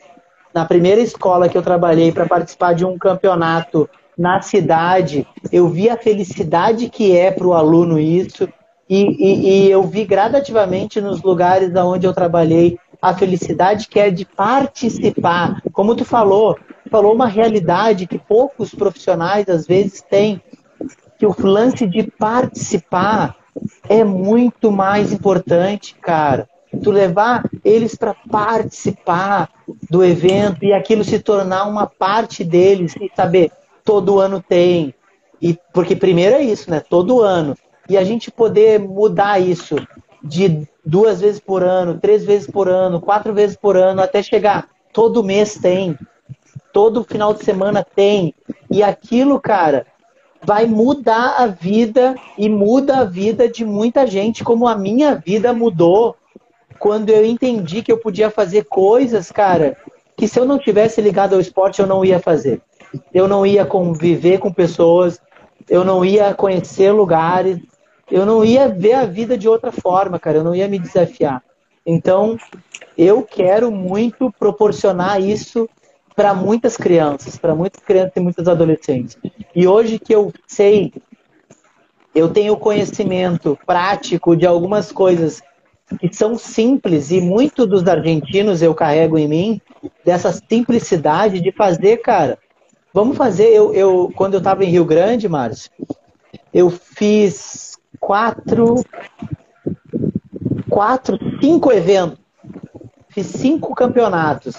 na 0.52 0.66
primeira 0.66 1.00
escola 1.00 1.48
que 1.48 1.56
eu 1.56 1.62
trabalhei 1.62 2.12
para 2.12 2.26
participar 2.26 2.74
de 2.74 2.84
um 2.84 2.98
campeonato 2.98 3.88
na 4.18 4.42
cidade, 4.42 5.26
eu 5.50 5.66
vi 5.66 5.88
a 5.88 5.96
felicidade 5.96 6.90
que 6.90 7.16
é 7.16 7.30
para 7.30 7.46
o 7.46 7.54
aluno 7.54 7.98
isso. 7.98 8.46
E, 8.88 9.02
e, 9.02 9.66
e, 9.66 9.70
eu 9.70 9.82
vi 9.84 10.04
gradativamente 10.04 11.00
nos 11.00 11.22
lugares 11.22 11.74
onde 11.74 12.06
eu 12.06 12.12
trabalhei 12.12 12.78
a 13.00 13.14
felicidade 13.14 13.88
que 13.88 13.98
é 13.98 14.10
de 14.10 14.24
participar. 14.24 15.62
Como 15.72 15.96
tu 15.96 16.04
falou, 16.04 16.58
falou 16.90 17.14
uma 17.14 17.26
realidade 17.26 18.06
que 18.06 18.18
poucos 18.18 18.74
profissionais 18.74 19.48
às 19.48 19.66
vezes 19.66 20.02
têm, 20.02 20.40
que 21.18 21.26
o 21.26 21.34
lance 21.42 21.86
de 21.86 22.02
participar 22.02 23.36
é 23.88 24.04
muito 24.04 24.70
mais 24.70 25.12
importante, 25.12 25.94
cara. 26.00 26.48
Tu 26.82 26.90
levar 26.90 27.48
eles 27.64 27.94
para 27.94 28.14
participar 28.30 29.48
do 29.88 30.04
evento 30.04 30.64
e 30.64 30.72
aquilo 30.72 31.04
se 31.04 31.20
tornar 31.20 31.66
uma 31.66 31.86
parte 31.86 32.42
deles 32.42 32.94
e 33.00 33.10
saber 33.14 33.50
todo 33.84 34.18
ano 34.18 34.42
tem. 34.46 34.92
E 35.40 35.58
porque 35.72 35.94
primeiro 35.94 36.36
é 36.36 36.42
isso, 36.42 36.70
né? 36.70 36.80
Todo 36.80 37.20
ano 37.20 37.56
e 37.88 37.96
a 37.96 38.04
gente 38.04 38.30
poder 38.30 38.78
mudar 38.78 39.38
isso 39.40 39.76
de 40.22 40.66
duas 40.84 41.20
vezes 41.20 41.40
por 41.40 41.62
ano, 41.62 41.98
três 41.98 42.24
vezes 42.24 42.46
por 42.46 42.68
ano, 42.68 43.00
quatro 43.00 43.34
vezes 43.34 43.56
por 43.56 43.76
ano, 43.76 44.02
até 44.02 44.22
chegar 44.22 44.68
todo 44.92 45.24
mês 45.24 45.58
tem, 45.58 45.98
todo 46.72 47.04
final 47.04 47.34
de 47.34 47.44
semana 47.44 47.84
tem. 47.84 48.34
E 48.70 48.82
aquilo, 48.82 49.38
cara, 49.40 49.86
vai 50.42 50.66
mudar 50.66 51.36
a 51.38 51.46
vida 51.46 52.14
e 52.38 52.48
muda 52.48 52.98
a 52.98 53.04
vida 53.04 53.48
de 53.48 53.64
muita 53.64 54.06
gente, 54.06 54.44
como 54.44 54.66
a 54.66 54.76
minha 54.76 55.14
vida 55.14 55.52
mudou 55.52 56.16
quando 56.78 57.10
eu 57.10 57.24
entendi 57.24 57.82
que 57.82 57.90
eu 57.90 57.98
podia 57.98 58.30
fazer 58.30 58.64
coisas, 58.64 59.30
cara, 59.30 59.76
que 60.16 60.28
se 60.28 60.38
eu 60.38 60.44
não 60.44 60.58
tivesse 60.58 61.00
ligado 61.00 61.34
ao 61.34 61.40
esporte 61.40 61.80
eu 61.80 61.86
não 61.86 62.04
ia 62.04 62.20
fazer. 62.20 62.60
Eu 63.12 63.26
não 63.26 63.44
ia 63.44 63.64
conviver 63.64 64.38
com 64.38 64.52
pessoas, 64.52 65.20
eu 65.68 65.84
não 65.84 66.04
ia 66.04 66.34
conhecer 66.34 66.92
lugares, 66.92 67.58
eu 68.14 68.24
não 68.24 68.44
ia 68.44 68.68
ver 68.68 68.92
a 68.92 69.04
vida 69.04 69.36
de 69.36 69.48
outra 69.48 69.72
forma, 69.72 70.20
cara, 70.20 70.36
eu 70.36 70.44
não 70.44 70.54
ia 70.54 70.68
me 70.68 70.78
desafiar. 70.78 71.42
Então, 71.84 72.38
eu 72.96 73.24
quero 73.24 73.72
muito 73.72 74.32
proporcionar 74.38 75.20
isso 75.20 75.68
para 76.14 76.32
muitas 76.32 76.76
crianças, 76.76 77.36
para 77.36 77.56
muitas 77.56 77.82
crianças 77.82 78.12
e 78.14 78.20
muitos 78.20 78.46
adolescentes. 78.46 79.18
E 79.52 79.66
hoje 79.66 79.98
que 79.98 80.14
eu 80.14 80.32
sei, 80.46 80.92
eu 82.14 82.28
tenho 82.28 82.56
conhecimento 82.56 83.58
prático 83.66 84.36
de 84.36 84.46
algumas 84.46 84.92
coisas 84.92 85.42
que 85.98 86.14
são 86.14 86.38
simples 86.38 87.10
e 87.10 87.20
muito 87.20 87.66
dos 87.66 87.84
argentinos 87.84 88.62
eu 88.62 88.76
carrego 88.76 89.18
em 89.18 89.26
mim 89.26 89.60
dessa 90.04 90.32
simplicidade 90.32 91.40
de 91.40 91.50
fazer, 91.50 91.96
cara. 91.96 92.38
Vamos 92.92 93.16
fazer. 93.16 93.48
Eu, 93.48 93.74
eu 93.74 94.12
quando 94.14 94.34
eu 94.34 94.38
estava 94.38 94.64
em 94.64 94.70
Rio 94.70 94.84
Grande, 94.84 95.28
Márcio, 95.28 95.68
eu 96.52 96.70
fiz 96.70 97.73
quatro, 98.00 98.84
quatro, 100.68 101.18
cinco 101.40 101.72
eventos. 101.72 102.18
Fiz 103.08 103.26
cinco 103.26 103.74
campeonatos, 103.74 104.56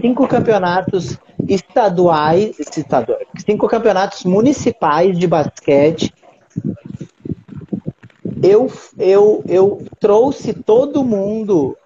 cinco 0.00 0.28
campeonatos 0.28 1.18
estaduais, 1.48 2.56
estaduais, 2.60 3.26
cinco 3.44 3.66
campeonatos 3.66 4.22
municipais 4.24 5.18
de 5.18 5.26
basquete 5.26 6.12
eu, 8.42 8.70
eu, 8.98 9.42
eu 9.48 9.84
trouxe 9.98 10.52
todo 10.52 11.04
mundo 11.04 11.76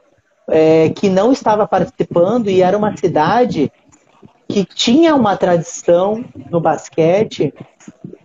é, 0.48 0.90
que 0.90 1.08
não 1.08 1.32
estava 1.32 1.66
participando 1.66 2.48
e 2.48 2.62
era 2.62 2.76
uma 2.76 2.96
cidade 2.96 3.72
que 4.48 4.64
tinha 4.64 5.14
uma 5.14 5.36
tradição 5.36 6.24
no 6.50 6.60
basquete, 6.60 7.54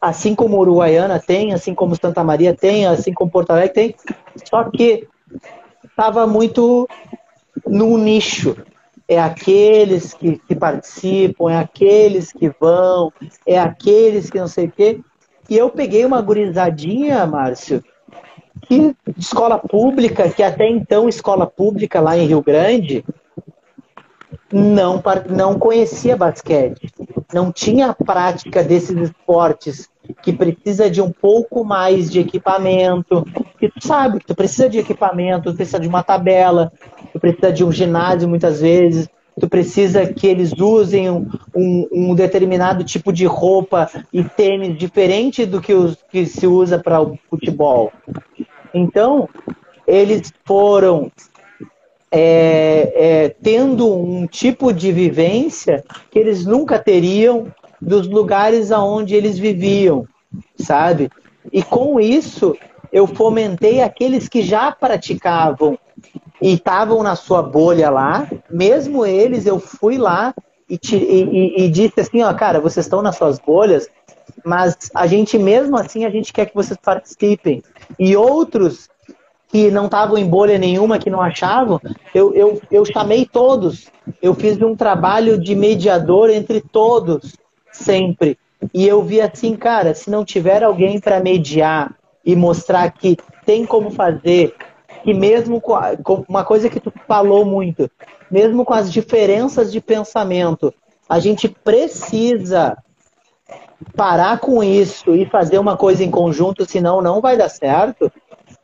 assim 0.02 0.36
como 0.36 0.60
Uruguaiana 0.60 1.19
tem, 1.19 1.53
assim 1.53 1.74
como 1.74 1.95
Santa 1.95 2.24
Maria 2.24 2.53
tem, 2.53 2.86
assim 2.86 3.14
como 3.14 3.32
Porto 3.32 3.52
Alegre 3.52 3.74
tem, 3.74 3.95
só 4.45 4.64
que 4.65 5.07
estava 5.84 6.28
muito 6.28 6.88
no 7.65 7.98
nicho. 7.98 8.56
É 9.10 9.19
aqueles 9.19 10.14
que, 10.14 10.38
que 10.40 10.53
participam, 10.53 11.49
é 11.49 11.57
aqueles 11.57 12.34
que 12.34 12.49
vão, 12.60 13.11
é 13.45 13.57
aqueles 13.57 14.30
que 14.30 14.38
não 14.38 14.48
sei 14.48 14.65
o 14.65 14.72
quê. 14.72 14.99
E 15.49 15.57
eu 15.57 15.69
peguei 15.69 16.06
uma 16.06 16.22
gurizadinha, 16.22 17.26
Márcio, 17.26 17.82
que 18.64 18.94
escola 19.18 19.57
pública, 19.57 20.30
que 20.30 20.44
até 20.44 20.68
então 20.68 21.07
escola 21.07 21.48
pública 21.48 22.02
lá 22.02 22.18
em 22.18 22.28
Rio 22.28 22.41
Grande, 22.41 23.06
não, 24.52 25.02
não 25.30 25.60
conhecia 25.60 26.15
basquete, 26.15 26.91
não 27.34 27.52
tinha 27.52 27.94
prática 27.94 28.64
desses 28.64 28.95
esportes 28.98 29.90
que 30.22 30.32
precisa 30.32 30.90
de 30.90 31.02
um 31.02 31.11
pouco 31.11 31.65
mais 31.65 32.10
de 32.10 32.19
equipamento, 32.19 33.26
que 33.60 33.69
tu 33.69 33.86
sabe 33.86 34.19
que 34.19 34.26
tu 34.26 34.36
precisa 34.36 34.69
de 34.69 34.80
equipamento, 34.80 35.52
tu 35.52 35.56
precisa 35.56 35.80
de 35.80 35.88
uma 35.88 36.03
tabela, 36.03 36.72
tu 37.11 37.19
precisa 37.19 37.52
de 37.52 37.64
um 37.64 37.72
ginásio 37.72 38.30
muitas 38.30 38.61
vezes, 38.61 39.10
tu 39.40 39.49
precisa 39.49 40.06
que 40.06 40.26
eles 40.26 40.53
usem 40.53 41.10
um, 41.10 41.28
um, 41.53 41.88
um 41.91 42.15
determinado 42.15 42.84
tipo 42.84 43.11
de 43.11 43.26
roupa 43.26 43.90
e 44.11 44.24
tênis 44.24 44.78
diferente 44.78 45.45
do 45.45 45.61
que, 45.61 45.74
os, 45.74 45.98
que 46.10 46.26
se 46.26 46.48
usa 46.48 46.80
para 46.80 47.02
o 47.02 47.18
futebol. 47.30 47.91
Então, 48.74 49.28
eles 49.86 50.34
foram 50.45 51.11
é, 52.12 52.94
é, 52.96 53.30
tendo 53.42 53.94
um 53.94 54.26
tipo 54.26 54.72
de 54.72 54.92
vivência 54.92 55.84
que 56.10 56.18
eles 56.18 56.46
nunca 56.46 56.80
teriam 56.80 57.48
dos 57.82 58.08
lugares 58.08 58.72
aonde 58.72 59.16
eles 59.16 59.38
viviam, 59.38 60.06
sabe? 60.58 61.10
E 61.52 61.62
com 61.62 62.00
isso, 62.00 62.56
eu 62.92 63.08
fomentei 63.08 63.82
aqueles 63.82 64.28
que 64.28 64.42
já 64.42 64.72
praticavam 64.72 65.78
e 66.42 66.54
estavam 66.54 67.04
na 67.04 67.16
sua 67.16 67.42
bolha 67.42 67.90
lá, 67.90 68.28
mesmo 68.50 69.06
eles, 69.06 69.46
eu 69.46 69.60
fui 69.60 69.98
lá 69.98 70.34
e, 70.70 70.80
e, 70.94 71.64
e, 71.64 71.70
disse 71.70 72.00
assim, 72.00 72.22
ó, 72.22 72.34
cara, 72.34 72.60
vocês 72.60 72.86
estão 72.86 73.02
nas 73.02 73.16
suas 73.18 73.40
bolhas, 73.40 73.88
mas 74.46 74.76
a 74.94 75.08
gente 75.08 75.38
mesmo 75.38 75.78
assim, 75.78 76.06
a 76.06 76.10
gente 76.10 76.34
quer 76.34 76.46
que 76.46 76.56
vocês 76.56 76.78
participem. 76.82 77.64
E 77.98 78.16
outros 78.16 78.90
que 79.49 79.72
não 79.72 79.86
estavam 79.86 80.18
em 80.18 80.28
bolha 80.28 80.57
nenhuma, 80.57 80.99
que 80.99 81.10
não 81.10 81.22
achavam, 81.22 81.80
eu, 82.14 82.34
eu, 82.34 82.61
eu 82.69 82.86
chamei 82.86 83.26
todos. 83.26 83.88
Eu 84.22 84.34
fiz 84.34 84.61
um 84.61 84.76
trabalho 84.76 85.38
de 85.38 85.56
mediador 85.56 86.30
entre 86.30 86.61
todos, 86.61 87.36
sempre. 87.72 88.38
E 88.74 88.88
eu 88.88 89.03
vi 89.03 89.22
assim, 89.22 89.56
cara, 89.56 89.94
se 89.94 90.10
não 90.10 90.26
tiver 90.26 90.64
alguém 90.64 90.99
para 90.99 91.19
mediar 91.19 91.95
e 92.26 92.36
mostrar 92.36 92.91
que 92.91 93.18
tem 93.45 93.65
como 93.65 93.91
fazer, 93.91 94.53
que 95.03 95.14
mesmo 95.14 95.61
com, 95.61 95.76
a, 95.76 95.95
com 95.95 96.26
uma 96.28 96.44
coisa 96.44 96.69
que 96.69 96.80
tu 96.80 96.91
falou 97.07 97.45
muito, 97.45 97.90
mesmo 98.30 98.65
com 98.65 98.74
as 98.74 98.91
diferenças 98.91 99.72
de 99.72 99.80
pensamento, 99.80 100.74
a 101.07 101.19
gente 101.19 101.48
precisa 101.48 102.78
parar 103.95 104.40
com 104.40 104.64
isso 104.64 105.15
e 105.15 105.26
fazer 105.26 105.60
uma 105.60 105.78
coisa 105.78 106.03
em 106.03 106.11
conjunto, 106.11 106.65
senão 106.65 107.02
não 107.02 107.22
vai 107.22 107.38
dar 107.38 107.49
certo. 107.49 108.11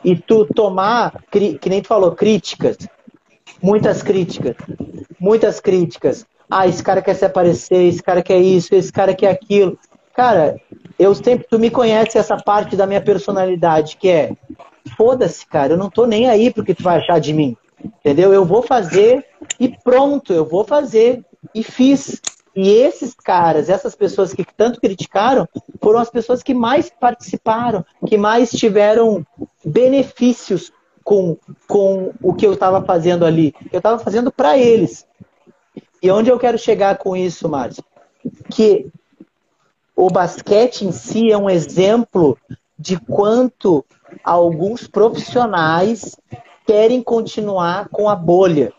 E 0.04 0.16
tu 0.16 0.46
tomar, 0.46 1.24
que 1.32 1.70
nem 1.70 1.82
tu 1.82 1.88
falou, 1.88 2.12
críticas, 2.12 2.78
muitas 3.62 4.04
críticas, 4.04 4.56
muitas 5.20 5.60
críticas. 5.60 6.26
Ah, 6.50 6.68
esse 6.68 6.84
cara 6.84 7.02
quer 7.02 7.16
se 7.16 7.26
aparecer, 7.26 7.84
esse 7.84 8.04
cara 8.04 8.22
quer 8.22 8.40
isso, 8.40 8.76
esse 8.76 8.92
cara 8.92 9.14
quer 9.14 9.30
aquilo. 9.30 9.78
Cara, 10.14 10.60
eu 11.00 11.16
sempre, 11.16 11.48
tu 11.50 11.58
me 11.58 11.70
conhece 11.70 12.18
essa 12.18 12.38
parte 12.38 12.76
da 12.76 12.86
minha 12.86 13.02
personalidade, 13.02 13.98
que 13.98 14.10
é 14.10 14.34
foda-se, 14.98 15.46
cara, 15.46 15.74
eu 15.74 15.78
não 15.78 15.90
tô 15.90 16.06
nem 16.06 16.30
aí 16.30 16.52
porque 16.52 16.76
tu 16.76 16.84
vai 16.84 16.98
achar 16.98 17.20
de 17.20 17.34
mim. 17.34 17.56
Entendeu? 17.84 18.34
Eu 18.34 18.46
vou 18.46 18.62
fazer 18.62 19.26
e 19.60 19.70
pronto, 19.70 20.32
eu 20.32 20.46
vou 20.46 20.64
fazer. 20.64 21.24
E 21.54 21.64
fiz. 21.64 22.22
E 22.56 22.70
esses 22.70 23.16
caras, 23.16 23.68
essas 23.68 23.96
pessoas 23.96 24.34
que 24.34 24.46
tanto 24.46 24.80
criticaram, 24.80 25.48
foram 25.82 26.00
as 26.00 26.10
pessoas 26.10 26.44
que 26.44 26.54
mais 26.54 26.90
participaram, 26.90 27.84
que 28.06 28.18
mais 28.18 28.52
tiveram 28.52 29.26
benefícios 29.66 30.72
com, 31.04 31.38
com 31.68 32.14
o 32.22 32.34
que 32.34 32.46
eu 32.46 32.54
estava 32.54 32.84
fazendo 32.84 33.26
ali. 33.26 33.56
Eu 33.72 33.80
estava 33.80 33.98
fazendo 33.98 34.32
para 34.32 34.58
eles. 34.58 35.06
E 36.02 36.12
onde 36.12 36.30
eu 36.30 36.38
quero 36.38 36.58
chegar 36.58 36.98
com 36.98 37.16
isso, 37.16 37.50
Márcio? 37.50 37.84
Que 38.52 38.88
o 39.96 40.10
basquete 40.10 40.84
em 40.84 40.92
si 40.92 41.32
é 41.32 41.38
um 41.38 41.50
exemplo 41.50 42.38
de 42.78 43.00
quanto 43.00 43.84
alguns 44.24 44.88
profissionais 44.88 46.16
querem 46.68 47.02
continuar 47.02 47.90
com 47.90 48.08
a 48.08 48.16
bolha 48.16 48.72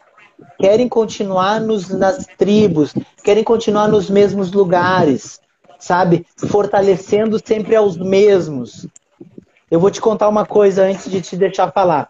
querem 0.59 0.89
continuar 0.89 1.61
nos, 1.61 1.89
nas 1.89 2.27
tribos, 2.39 2.95
querem 3.23 3.45
continuar 3.45 3.89
nos 3.89 4.09
mesmos 4.09 4.53
lugares, 4.53 5.41
sabe? 5.79 6.27
Fortalecendo 6.37 7.41
sempre 7.45 7.77
aos 7.77 7.97
mesmos. 7.97 8.87
Eu 9.71 9.81
vou 9.81 9.91
te 9.91 10.01
contar 10.01 10.29
uma 10.29 10.47
coisa 10.47 10.85
antes 10.85 11.11
de 11.11 11.21
te 11.21 11.37
deixar 11.37 11.73
falar. 11.73 12.09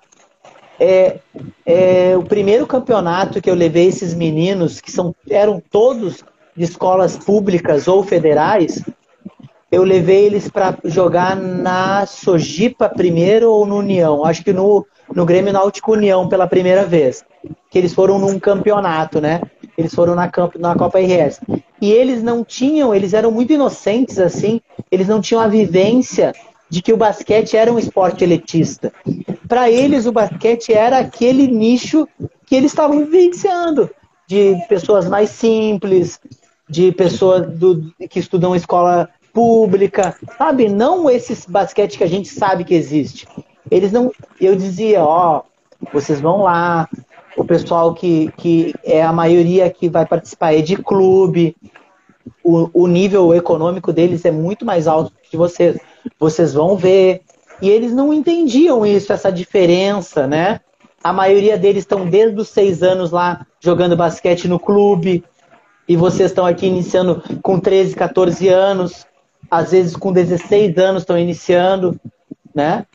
É, 0.78 1.18
é, 1.64 2.16
o 2.16 2.22
primeiro 2.22 2.66
campeonato 2.66 3.40
que 3.40 3.48
eu 3.48 3.54
levei 3.54 3.86
esses 3.86 4.12
meninos, 4.12 4.80
que 4.80 4.90
são, 4.90 5.14
eram 5.30 5.62
todos 5.70 6.24
de 6.56 6.64
escolas 6.64 7.16
públicas 7.16 7.88
ou 7.88 8.02
federais, 8.02 8.82
eu 9.70 9.82
levei 9.82 10.26
eles 10.26 10.48
para 10.48 10.76
jogar 10.84 11.36
na 11.36 12.06
Sojipa 12.06 12.88
primeiro 12.88 13.50
ou 13.50 13.66
no 13.66 13.78
União. 13.78 14.24
Acho 14.24 14.44
que 14.44 14.52
no, 14.52 14.86
no 15.12 15.24
Grêmio 15.24 15.52
Náutico 15.52 15.92
União 15.92 16.28
pela 16.28 16.46
primeira 16.46 16.84
vez. 16.84 17.24
Que 17.70 17.78
eles 17.78 17.92
foram 17.92 18.18
num 18.18 18.38
campeonato, 18.38 19.20
né? 19.20 19.40
Eles 19.76 19.94
foram 19.94 20.14
na, 20.14 20.30
na 20.58 20.74
Copa 20.74 20.98
RS. 21.00 21.40
E 21.80 21.90
eles 21.90 22.22
não 22.22 22.44
tinham, 22.44 22.94
eles 22.94 23.12
eram 23.12 23.30
muito 23.30 23.52
inocentes 23.52 24.18
assim, 24.18 24.60
eles 24.90 25.08
não 25.08 25.20
tinham 25.20 25.42
a 25.42 25.48
vivência 25.48 26.32
de 26.70 26.80
que 26.80 26.92
o 26.92 26.96
basquete 26.96 27.56
era 27.56 27.72
um 27.72 27.78
esporte 27.78 28.24
elitista. 28.24 28.92
Para 29.48 29.70
eles, 29.70 30.06
o 30.06 30.12
basquete 30.12 30.72
era 30.72 30.98
aquele 30.98 31.46
nicho 31.46 32.08
que 32.46 32.54
eles 32.54 32.70
estavam 32.70 32.98
vivenciando, 33.00 33.90
de 34.26 34.56
pessoas 34.68 35.08
mais 35.08 35.30
simples, 35.30 36.18
de 36.68 36.92
pessoas 36.92 37.46
do, 37.46 37.92
que 38.08 38.18
estudam 38.18 38.56
escola 38.56 39.08
pública, 39.32 40.16
sabe? 40.38 40.68
Não 40.68 41.10
esses 41.10 41.44
basquete 41.44 41.98
que 41.98 42.04
a 42.04 42.08
gente 42.08 42.28
sabe 42.28 42.64
que 42.64 42.74
existe. 42.74 43.26
Eles 43.70 43.92
não. 43.92 44.12
Eu 44.40 44.56
dizia, 44.56 45.04
ó, 45.04 45.42
vocês 45.92 46.20
vão 46.20 46.42
lá, 46.42 46.88
o 47.36 47.44
pessoal 47.44 47.94
que, 47.94 48.32
que 48.36 48.74
é 48.84 49.02
a 49.02 49.12
maioria 49.12 49.68
que 49.70 49.88
vai 49.88 50.06
participar 50.06 50.54
é 50.54 50.60
de 50.60 50.76
clube. 50.76 51.56
o, 52.42 52.70
o 52.72 52.86
nível 52.86 53.34
econômico 53.34 53.92
deles 53.92 54.24
é 54.24 54.30
muito 54.30 54.64
mais 54.64 54.86
alto 54.86 55.12
que 55.30 55.36
vocês. 55.36 55.78
Vocês 56.18 56.52
vão 56.52 56.76
ver. 56.76 57.22
E 57.62 57.70
eles 57.70 57.92
não 57.92 58.12
entendiam 58.12 58.84
isso, 58.84 59.12
essa 59.12 59.30
diferença, 59.30 60.26
né? 60.26 60.60
A 61.02 61.12
maioria 61.12 61.56
deles 61.56 61.82
estão 61.82 62.08
desde 62.08 62.40
os 62.40 62.48
seis 62.48 62.82
anos 62.82 63.10
lá 63.10 63.46
jogando 63.60 63.96
basquete 63.96 64.48
no 64.48 64.58
clube. 64.58 65.24
E 65.88 65.96
vocês 65.96 66.30
estão 66.30 66.46
aqui 66.46 66.66
iniciando 66.66 67.22
com 67.42 67.58
13, 67.60 67.94
14 67.94 68.48
anos. 68.48 69.06
Às 69.50 69.72
vezes 69.72 69.94
com 69.96 70.12
16 70.12 70.76
anos 70.78 71.02
estão 71.02 71.18
iniciando, 71.18 72.00
né? 72.54 72.86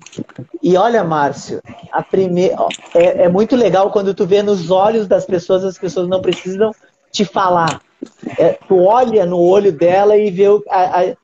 E 0.63 0.77
olha, 0.77 1.03
Márcio, 1.03 1.61
a 1.91 2.01
primeira 2.01 2.55
é, 2.95 3.23
é 3.23 3.29
muito 3.29 3.55
legal 3.55 3.91
quando 3.91 4.13
tu 4.13 4.25
vê 4.25 4.41
nos 4.41 4.71
olhos 4.71 5.07
das 5.07 5.25
pessoas, 5.25 5.63
as 5.63 5.77
pessoas 5.77 6.07
não 6.07 6.21
precisam 6.21 6.71
te 7.11 7.25
falar. 7.25 7.81
É, 8.37 8.57
tu 8.67 8.77
olha 8.83 9.25
no 9.25 9.37
olho 9.37 9.71
dela 9.71 10.15
e 10.17 10.31
vê 10.31 10.47
o, 10.47 10.63
a, 10.69 11.01
a, 11.01 11.15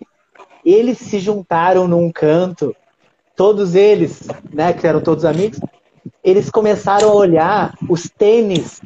eles 0.66 0.98
se 0.98 1.20
juntaram 1.20 1.88
num 1.88 2.12
canto, 2.12 2.76
todos 3.36 3.76
eles, 3.76 4.28
né, 4.52 4.74
que 4.74 4.86
eram 4.86 5.00
todos 5.00 5.24
amigos, 5.24 5.60
eles 6.24 6.50
começaram 6.50 7.10
a 7.10 7.16
olhar 7.16 7.74
os 7.88 8.10
tênis 8.10 8.82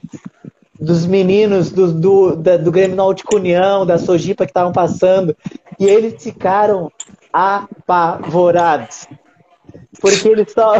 dos 0.80 1.06
meninos 1.06 1.72
do, 1.72 1.92
do, 1.92 2.36
da, 2.36 2.58
do 2.58 2.72
Grêmio 2.72 2.96
Náutico 2.96 3.36
União, 3.36 3.86
da 3.86 3.98
Sojipa 3.98 4.46
que 4.46 4.52
estavam 4.52 4.72
passando, 4.72 5.36
e 5.80 5.86
eles 5.86 6.22
ficaram 6.22 6.92
apavorados. 7.34 9.08
Porque 10.00 10.28
eles 10.28 10.52
só. 10.52 10.74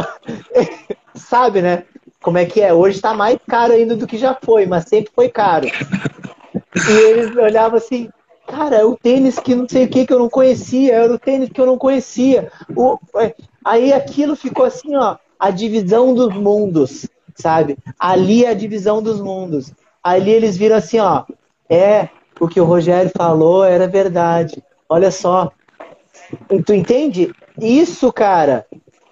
Sabe, 1.14 1.60
né? 1.62 1.84
Como 2.22 2.38
é 2.38 2.44
que 2.44 2.60
é? 2.60 2.72
Hoje 2.72 2.96
está 2.96 3.14
mais 3.14 3.38
caro 3.48 3.72
ainda 3.72 3.96
do 3.96 4.06
que 4.06 4.18
já 4.18 4.36
foi, 4.40 4.66
mas 4.66 4.84
sempre 4.84 5.12
foi 5.14 5.28
caro. 5.28 5.66
E 5.66 6.92
eles 6.92 7.34
olhavam 7.36 7.78
assim, 7.78 8.08
cara, 8.46 8.76
é 8.76 8.84
o 8.84 8.96
tênis 8.96 9.38
que 9.38 9.54
não 9.54 9.68
sei 9.68 9.84
o 9.84 9.88
que 9.88 10.06
que 10.06 10.12
eu 10.12 10.18
não 10.18 10.28
conhecia, 10.28 10.94
era 10.94 11.12
o 11.12 11.18
tênis 11.18 11.48
que 11.48 11.60
eu 11.60 11.66
não 11.66 11.78
conhecia. 11.78 12.50
O, 12.76 12.98
é, 13.16 13.34
aí 13.64 13.92
aquilo 13.92 14.36
ficou 14.36 14.64
assim, 14.64 14.94
ó, 14.96 15.16
a 15.38 15.50
divisão 15.50 16.14
dos 16.14 16.34
mundos, 16.34 17.08
sabe? 17.34 17.78
Ali 17.98 18.44
é 18.44 18.50
a 18.50 18.54
divisão 18.54 19.02
dos 19.02 19.20
mundos. 19.20 19.72
Ali 20.02 20.30
eles 20.30 20.56
viram 20.56 20.76
assim, 20.76 20.98
ó, 20.98 21.24
é, 21.68 22.08
o 22.38 22.48
que 22.48 22.60
o 22.60 22.64
Rogério 22.64 23.10
falou 23.16 23.64
era 23.64 23.88
verdade. 23.88 24.62
Olha 24.88 25.10
só. 25.10 25.50
Tu 26.64 26.74
entende? 26.74 27.32
Isso, 27.60 28.12
cara, 28.12 28.66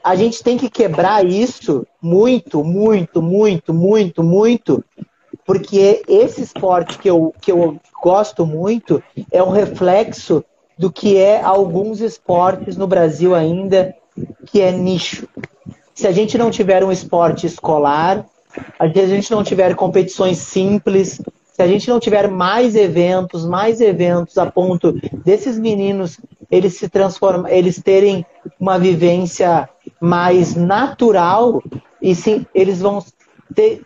a 0.09 0.15
gente 0.15 0.43
tem 0.43 0.57
que 0.57 0.71
quebrar 0.71 1.23
isso 1.27 1.87
muito, 2.01 2.65
muito, 2.65 3.21
muito, 3.21 3.75
muito, 3.75 4.23
muito, 4.25 4.83
porque 5.45 6.03
esse 6.09 6.41
esporte 6.41 6.97
que 6.97 7.11
eu, 7.11 7.35
que 7.43 7.53
eu 7.53 7.79
gosto 8.03 8.47
muito 8.47 9.03
é 9.31 9.43
um 9.43 9.51
reflexo 9.51 10.43
do 10.79 10.91
que 10.91 11.19
é 11.19 11.43
alguns 11.43 12.01
esportes 12.01 12.75
no 12.75 12.87
Brasil 12.87 13.35
ainda, 13.35 13.95
que 14.47 14.63
é 14.63 14.73
nicho. 14.73 15.29
Se 15.95 16.07
a 16.07 16.13
gente 16.13 16.39
não 16.39 16.51
tiver 16.51 16.83
um 16.83 16.91
esporte 16.91 17.47
escolar, 17.47 18.25
se 18.95 19.01
a 19.01 19.07
gente 19.07 19.31
não 19.31 19.45
tiver 19.45 19.75
competições 19.75 20.39
simples, 20.39 21.21
se 21.53 21.63
a 21.63 21.67
gente 21.67 21.87
não 21.91 22.01
tiver 22.01 22.31
mais 22.31 22.75
eventos, 22.75 23.45
mais 23.45 23.83
eventos 23.83 24.39
a 24.39 24.47
ponto 24.47 24.93
desses 25.23 25.59
meninos 25.59 26.19
eles 26.51 26.79
se 26.79 26.89
transformam, 26.89 27.47
eles 27.49 27.83
terem 27.83 28.25
uma 28.59 28.79
vivência 28.79 29.69
mais 30.01 30.55
natural 30.55 31.63
e 32.01 32.15
sim, 32.15 32.47
eles 32.55 32.81
vão 32.81 33.05
ter 33.55 33.83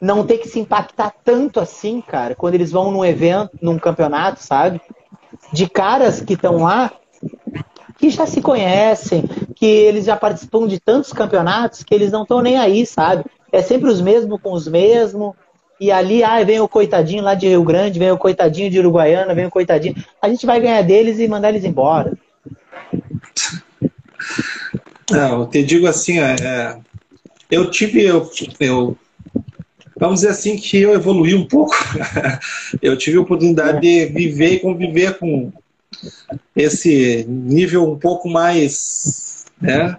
não 0.00 0.24
ter 0.24 0.38
que 0.38 0.48
se 0.48 0.58
impactar 0.58 1.12
tanto 1.22 1.60
assim, 1.60 2.00
cara, 2.00 2.34
quando 2.34 2.54
eles 2.54 2.72
vão 2.72 2.90
num 2.90 3.04
evento, 3.04 3.50
num 3.60 3.78
campeonato, 3.78 4.42
sabe? 4.42 4.80
De 5.52 5.68
caras 5.68 6.22
que 6.22 6.32
estão 6.32 6.62
lá, 6.62 6.90
que 7.98 8.08
já 8.08 8.24
se 8.24 8.40
conhecem, 8.40 9.24
que 9.54 9.66
eles 9.66 10.06
já 10.06 10.16
participam 10.16 10.66
de 10.66 10.80
tantos 10.80 11.12
campeonatos 11.12 11.82
que 11.82 11.94
eles 11.94 12.10
não 12.10 12.22
estão 12.22 12.40
nem 12.40 12.56
aí, 12.56 12.86
sabe? 12.86 13.24
É 13.52 13.60
sempre 13.60 13.90
os 13.90 14.00
mesmos 14.00 14.40
com 14.40 14.52
os 14.52 14.66
mesmos. 14.66 15.34
E 15.78 15.90
ali, 15.90 16.22
ah, 16.22 16.42
vem 16.44 16.60
o 16.60 16.68
coitadinho 16.68 17.22
lá 17.22 17.34
de 17.34 17.48
Rio 17.48 17.62
Grande, 17.62 17.98
vem 17.98 18.10
o 18.10 18.18
coitadinho 18.18 18.70
de 18.70 18.78
Uruguaiana, 18.78 19.34
vem 19.34 19.46
o 19.46 19.50
coitadinho. 19.50 19.94
A 20.20 20.28
gente 20.28 20.46
vai 20.46 20.60
ganhar 20.60 20.82
deles 20.82 21.18
e 21.18 21.28
mandar 21.28 21.50
eles 21.50 21.64
embora. 21.64 22.12
Eu 25.10 25.46
te 25.46 25.62
digo 25.62 25.86
assim, 25.86 26.18
é, 26.20 26.78
eu 27.50 27.70
tive, 27.70 28.04
eu, 28.04 28.30
eu 28.60 28.96
vamos 29.96 30.20
dizer 30.20 30.32
assim, 30.32 30.56
que 30.56 30.78
eu 30.78 30.94
evolui 30.94 31.34
um 31.34 31.46
pouco. 31.46 31.74
eu 32.80 32.96
tive 32.96 33.18
a 33.18 33.20
oportunidade 33.20 33.80
de 33.80 34.06
viver 34.06 34.54
e 34.54 34.60
conviver 34.60 35.18
com 35.18 35.52
esse 36.54 37.24
nível 37.28 37.90
um 37.90 37.98
pouco 37.98 38.28
mais, 38.28 39.44
né? 39.60 39.96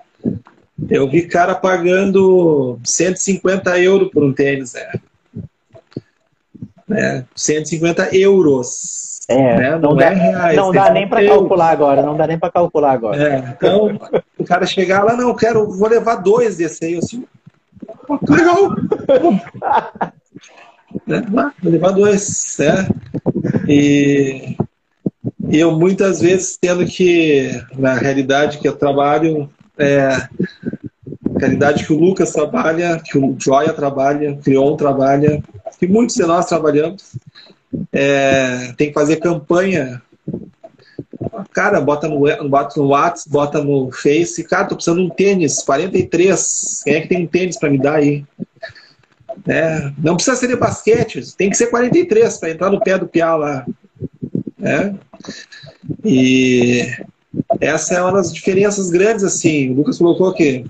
Eu 0.89 1.09
vi 1.09 1.27
cara 1.27 1.53
pagando 1.53 2.79
150 2.83 3.77
euros 3.79 4.09
por 4.11 4.23
um 4.23 4.33
tênis, 4.33 4.73
né? 4.73 4.91
né? 6.87 7.25
150 7.35 8.15
euros. 8.15 9.10
É, 9.31 9.57
né? 9.57 9.71
não, 9.71 9.79
não, 9.79 9.95
dá, 9.95 10.05
é 10.05 10.13
reais, 10.13 10.57
não 10.57 10.71
dá 10.71 10.89
nem 10.89 11.07
para 11.07 11.25
calcular 11.25 11.69
agora, 11.69 12.01
não 12.01 12.15
dá 12.15 12.27
nem 12.27 12.37
para 12.37 12.51
calcular 12.51 12.91
agora. 12.91 13.21
É, 13.21 13.55
então, 13.57 13.99
o 14.37 14.43
cara 14.43 14.65
chegar 14.65 15.03
lá, 15.03 15.15
não, 15.15 15.35
quero, 15.35 15.69
vou 15.71 15.87
levar 15.87 16.15
dois 16.15 16.57
desse 16.57 16.85
aí, 16.85 16.97
assim, 16.97 17.25
legal. 18.29 18.75
né? 21.07 21.23
Vou 21.61 21.71
levar 21.71 21.91
dois, 21.91 22.57
né? 22.59 22.87
E, 23.67 24.55
e 25.49 25.59
eu 25.59 25.71
muitas 25.71 26.21
vezes 26.21 26.57
tendo 26.59 26.85
que, 26.85 27.61
na 27.77 27.93
realidade 27.93 28.57
que 28.59 28.67
eu 28.67 28.75
trabalho, 28.75 29.49
é, 29.77 30.27
realidade 31.41 31.85
que 31.85 31.93
o 31.93 31.99
Lucas 31.99 32.31
trabalha, 32.31 33.01
que 33.03 33.17
o 33.17 33.35
Joia 33.39 33.73
trabalha, 33.73 34.35
que 34.37 34.49
o 34.49 34.53
Leon 34.53 34.75
trabalha, 34.75 35.41
que 35.79 35.87
muitos 35.87 36.15
de 36.15 36.23
nós 36.23 36.45
trabalhamos, 36.45 37.15
é, 37.91 38.73
tem 38.77 38.87
que 38.87 38.93
fazer 38.93 39.17
campanha 39.17 40.01
Cara, 41.53 41.79
bota 41.79 42.07
no, 42.07 42.19
bota 42.49 42.79
no 42.79 42.87
WhatsApp, 42.87 43.29
bota 43.29 43.63
no 43.63 43.91
Face. 43.91 44.43
Cara, 44.43 44.65
tô 44.65 44.75
precisando 44.75 45.01
de 45.01 45.07
um 45.07 45.09
tênis, 45.09 45.61
43. 45.61 46.81
Quem 46.83 46.95
é 46.95 47.01
que 47.01 47.07
tem 47.07 47.23
um 47.23 47.27
tênis 47.27 47.57
para 47.57 47.69
me 47.69 47.77
dar 47.77 47.95
aí? 47.95 48.25
É, 49.47 49.91
não 49.97 50.15
precisa 50.15 50.35
ser 50.35 50.47
de 50.47 50.55
basquete, 50.55 51.35
tem 51.35 51.49
que 51.49 51.57
ser 51.57 51.67
43 51.67 52.37
para 52.37 52.51
entrar 52.51 52.69
no 52.69 52.81
pé 52.81 52.97
do 52.97 53.07
Piau 53.07 53.39
lá. 53.39 53.65
É? 54.61 54.93
E 56.03 56.85
essa 57.59 57.95
é 57.95 58.01
uma 58.01 58.13
das 58.13 58.33
diferenças 58.33 58.89
grandes, 58.89 59.23
assim. 59.23 59.71
O 59.71 59.75
Lucas 59.75 59.97
colocou 59.97 60.33
que 60.33 60.65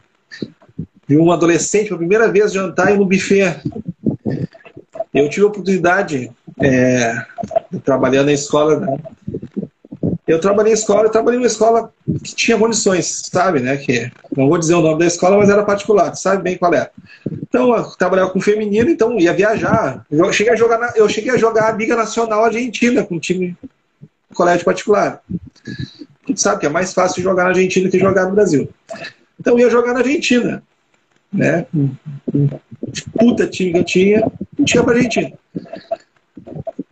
viu 1.08 1.22
um 1.22 1.32
adolescente 1.32 1.88
pela 1.88 1.98
primeira 1.98 2.32
vez 2.32 2.54
jantar 2.54 2.96
no 2.96 3.06
buffet. 3.06 3.58
Eu 5.14 5.30
tive 5.30 5.46
a 5.46 5.50
oportunidade, 5.50 6.32
é, 6.60 7.26
trabalhando 7.84 8.28
na 8.28 8.34
escola, 8.34 8.80
né? 8.80 8.98
eu 10.32 10.40
trabalhei 10.40 10.72
em 10.72 10.76
escola, 10.76 11.04
eu 11.04 11.12
trabalhei 11.12 11.38
numa 11.38 11.48
escola 11.48 11.92
que 12.24 12.34
tinha 12.36 12.58
condições, 12.58 13.30
sabe, 13.32 13.60
né? 13.60 13.78
Que 13.78 14.12
não 14.36 14.48
vou 14.48 14.58
dizer 14.58 14.76
o 14.76 14.82
nome 14.82 15.00
da 15.00 15.06
escola, 15.06 15.38
mas 15.38 15.50
era 15.50 15.64
particular, 15.64 16.16
sabe 16.16 16.44
bem 16.44 16.58
qual 16.58 16.74
é. 16.74 16.90
Então, 17.30 17.76
eu 17.76 17.84
trabalhava 17.98 18.30
com 18.30 18.40
feminino, 18.40 18.90
então 18.90 19.20
ia 19.20 19.34
viajar. 19.34 20.06
Eu 20.10 20.32
cheguei 20.32 20.54
a 20.54 20.56
jogar, 20.56 20.80
na, 20.80 20.94
eu 20.96 21.08
cheguei 21.10 21.32
a 21.32 21.38
jogar 21.38 21.70
a 21.70 21.72
Liga 21.78 21.96
Nacional 21.96 22.46
Argentina 22.46 23.04
com 23.04 23.20
time 23.20 23.58
colégio 24.34 24.64
particular. 24.64 25.22
Gente 26.28 26.42
sabe 26.42 26.62
que 26.62 26.66
é 26.66 26.70
mais 26.70 26.94
fácil 26.94 27.22
jogar 27.22 27.44
na 27.44 27.50
Argentina 27.50 27.90
que 27.90 28.00
jogar 28.00 28.26
no 28.26 28.36
Brasil. 28.36 28.70
Então, 29.40 29.60
ia 29.60 29.70
jogar 29.70 29.94
na 29.94 30.00
Argentina, 30.00 30.64
né? 31.34 31.66
Puta 33.18 33.48
time 33.48 33.74
que 33.74 33.78
eu 33.80 33.84
tinha, 33.84 34.32
não 34.58 34.66
tinha 34.66 34.84
pra 34.84 34.94
Argentina. 34.94 35.34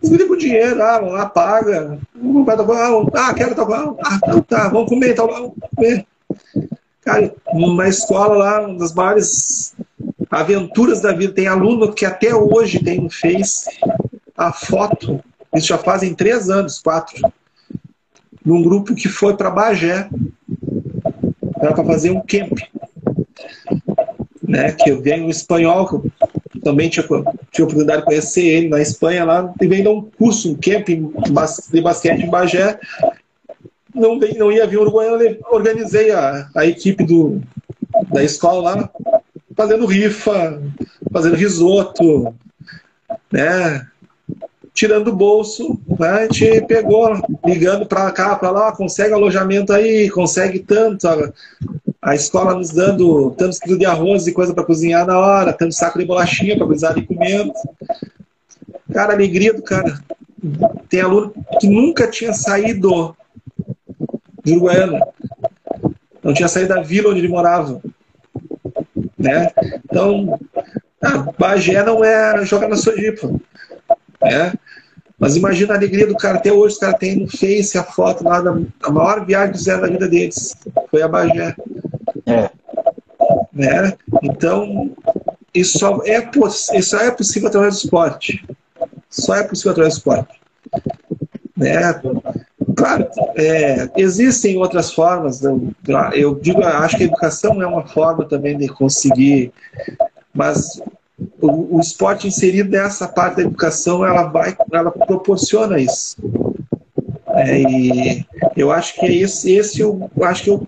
Cuida 0.02 0.28
com 0.28 0.38
dinheiro, 0.38 0.82
ah, 0.82 1.00
lá, 1.00 1.26
paga. 1.26 2.00
Vai 2.46 2.56
tomar, 2.56 2.90
ah, 3.14 3.34
quero 3.34 3.56
tomar. 3.56 3.94
Ah, 4.04 4.20
então 4.24 4.42
tá, 4.42 4.70
vamos 4.70 4.90
comer, 4.90 5.12
então 5.12 5.28
vamos 5.28 5.54
comer. 5.76 6.06
Cara, 7.02 7.34
na 7.76 7.88
escola 7.88 8.36
lá, 8.36 8.68
uma 8.68 8.78
das 8.78 8.94
maiores 8.94 9.76
aventuras 10.30 11.02
da 11.02 11.12
vida, 11.12 11.34
tem 11.34 11.48
aluno 11.48 11.92
que 11.92 12.06
até 12.06 12.34
hoje 12.34 12.84
tem 12.84 13.10
Face 13.10 13.66
a 14.38 14.54
foto, 14.54 15.22
isso 15.54 15.68
já 15.68 15.78
fazem 15.78 16.14
três 16.14 16.50
anos, 16.50 16.80
quatro, 16.80 17.32
num 18.46 18.62
grupo 18.64 18.96
que 18.96 19.10
foi 19.10 19.36
para 19.36 19.50
Bagé, 19.50 20.08
para 21.60 21.76
fazer 21.84 22.12
um 22.12 22.22
camp. 22.22 22.60
Né, 24.42 24.72
que 24.72 24.90
eu 24.90 25.00
venho 25.00 25.28
um 25.28 25.30
espanhol, 25.30 26.04
também 26.64 26.90
tinha, 26.90 27.06
tinha 27.52 27.64
a 27.64 27.68
oportunidade 27.68 28.02
de 28.02 28.06
conhecer 28.06 28.46
ele 28.46 28.70
na 28.70 28.82
Espanha, 28.82 29.26
lá, 29.26 29.54
e 29.60 29.68
veio 29.68 29.84
dar 29.84 29.92
um 29.92 30.02
curso, 30.02 30.52
um 30.52 30.56
camping 30.56 31.12
de 31.72 31.82
basquete 31.82 32.22
em 32.22 32.30
Bagé. 32.30 32.80
Não, 33.94 34.18
não 34.18 34.52
ia 34.52 34.68
vir 34.68 34.80
Uruguaiano, 34.80 35.22
eu 35.22 35.40
organizei 35.52 36.12
a, 36.12 36.48
a 36.56 36.66
equipe 36.66 37.04
do, 37.04 37.42
da 38.12 38.24
escola 38.24 38.76
lá, 38.76 38.90
fazendo 39.56 39.86
rifa, 39.86 40.62
fazendo 41.12 41.36
risoto, 41.36 42.34
né? 43.32 43.86
tirando 44.80 45.06
do 45.06 45.16
bolso, 45.16 45.78
né? 46.00 46.10
a 46.10 46.22
gente 46.22 46.62
pegou, 46.66 47.12
ligando 47.46 47.86
para 47.86 48.10
cá, 48.12 48.38
para 48.38 48.50
lá, 48.50 48.72
consegue 48.72 49.14
alojamento 49.14 49.74
aí, 49.74 50.10
consegue 50.10 50.60
tanto, 50.60 51.06
a 52.10 52.16
escola 52.16 52.56
nos 52.56 52.72
dando 52.72 53.30
tantos 53.32 53.60
quilos 53.60 53.78
de 53.78 53.86
arroz 53.86 54.26
e 54.26 54.32
coisa 54.32 54.52
para 54.52 54.64
cozinhar 54.64 55.06
na 55.06 55.20
hora, 55.20 55.54
tanto 55.54 55.76
saco 55.76 56.00
de 56.00 56.06
bolachinha 56.06 56.58
para 56.58 56.66
precisar 56.66 56.94
de 56.94 57.06
comendo. 57.06 57.54
Cara, 58.92 59.14
alegria 59.14 59.54
do 59.54 59.62
cara. 59.62 60.00
Tem 60.90 61.02
aluno 61.02 61.32
que 61.60 61.68
nunca 61.68 62.08
tinha 62.08 62.34
saído 62.34 63.16
de 64.44 64.54
Uruguaiana. 64.54 65.06
Não 66.24 66.34
tinha 66.34 66.48
saído 66.48 66.74
da 66.74 66.82
vila 66.82 67.12
onde 67.12 67.20
ele 67.20 67.28
morava. 67.28 67.80
Né? 69.16 69.52
Então, 69.86 70.40
a 71.04 71.18
Bagé 71.38 71.84
não 71.84 72.04
é 72.04 72.44
jogar 72.44 72.70
na 72.70 72.76
Sojipa. 72.76 73.30
Né? 74.20 74.54
Mas 75.20 75.36
imagina 75.36 75.76
a 75.76 75.78
alegria 75.78 76.08
do 76.08 76.18
cara. 76.18 76.40
Até 76.40 76.52
hoje 76.52 76.74
os 76.74 76.80
caras 76.80 76.98
têm 76.98 77.18
no 77.18 77.28
Face 77.28 77.78
a 77.78 77.84
foto 77.84 78.24
lá 78.24 78.42
da 78.42 78.58
a 78.82 78.90
maior 78.90 79.24
viagem 79.24 79.52
que 79.52 79.60
fizeram 79.60 79.82
da 79.82 79.88
vida 79.90 80.08
deles. 80.08 80.56
Foi 80.90 81.04
a 81.04 81.08
Bagé. 81.08 81.56
É. 82.32 82.52
Né? 83.54 83.94
Então, 84.24 84.92
isso 85.54 85.80
só, 85.80 86.02
é, 86.06 86.30
isso 86.74 86.90
só 86.90 87.00
é 87.00 87.12
possível 87.12 87.50
através 87.50 87.76
do 87.76 87.86
esporte. 87.86 88.46
Só 89.10 89.36
é 89.36 89.44
possível 89.44 89.72
através 89.72 89.96
do 89.96 89.98
esporte. 89.98 90.40
Né? 91.58 92.02
Claro, 92.76 93.08
é, 93.36 93.90
existem 93.98 94.58
outras 94.58 94.92
formas. 94.94 95.42
Eu 96.14 96.36
digo, 96.36 96.64
acho 96.64 96.98
que 96.98 97.04
a 97.04 97.08
educação 97.08 97.62
é 97.62 97.68
uma 97.68 97.86
forma 97.86 98.26
também 98.26 98.58
de 98.58 98.70
conseguir, 98.70 99.52
mas 100.34 100.82
o, 101.42 101.78
o 101.78 101.80
esporte 101.80 102.28
inserido 102.28 102.70
nessa 102.70 103.08
parte 103.08 103.38
da 103.38 103.42
educação, 103.42 104.06
ela 104.06 104.24
vai, 104.24 104.56
ela 104.72 104.92
proporciona 104.92 105.80
isso. 105.80 106.16
É, 107.28 107.62
e 107.62 108.26
eu 108.56 108.72
acho 108.72 108.96
que 108.96 109.06
é 109.06 109.14
esse, 109.14 109.52
esse 109.52 109.82
eu 109.82 110.10
acho 110.24 110.44
que, 110.44 110.50
eu, 110.50 110.68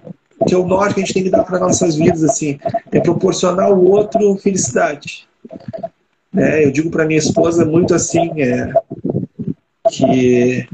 que 0.52 0.56
é 0.56 0.58
o 0.58 0.68
norte 0.68 0.96
que 0.96 1.00
a 1.00 1.06
gente 1.06 1.14
tem 1.14 1.24
que 1.24 1.30
dar 1.30 1.46
para 1.46 1.60
nossas 1.60 1.96
vidas, 1.96 2.26
assim, 2.26 2.60
é 2.92 3.00
proporcionar 3.00 3.68
ao 3.68 3.82
outro 3.82 4.36
felicidade. 4.36 5.26
É, 6.36 6.66
eu 6.66 6.74
digo 6.74 6.92
para 6.92 7.06
minha 7.06 7.20
esposa 7.20 7.64
muito 7.64 7.96
assim, 7.96 8.30
é, 8.36 8.74
que 9.90 10.68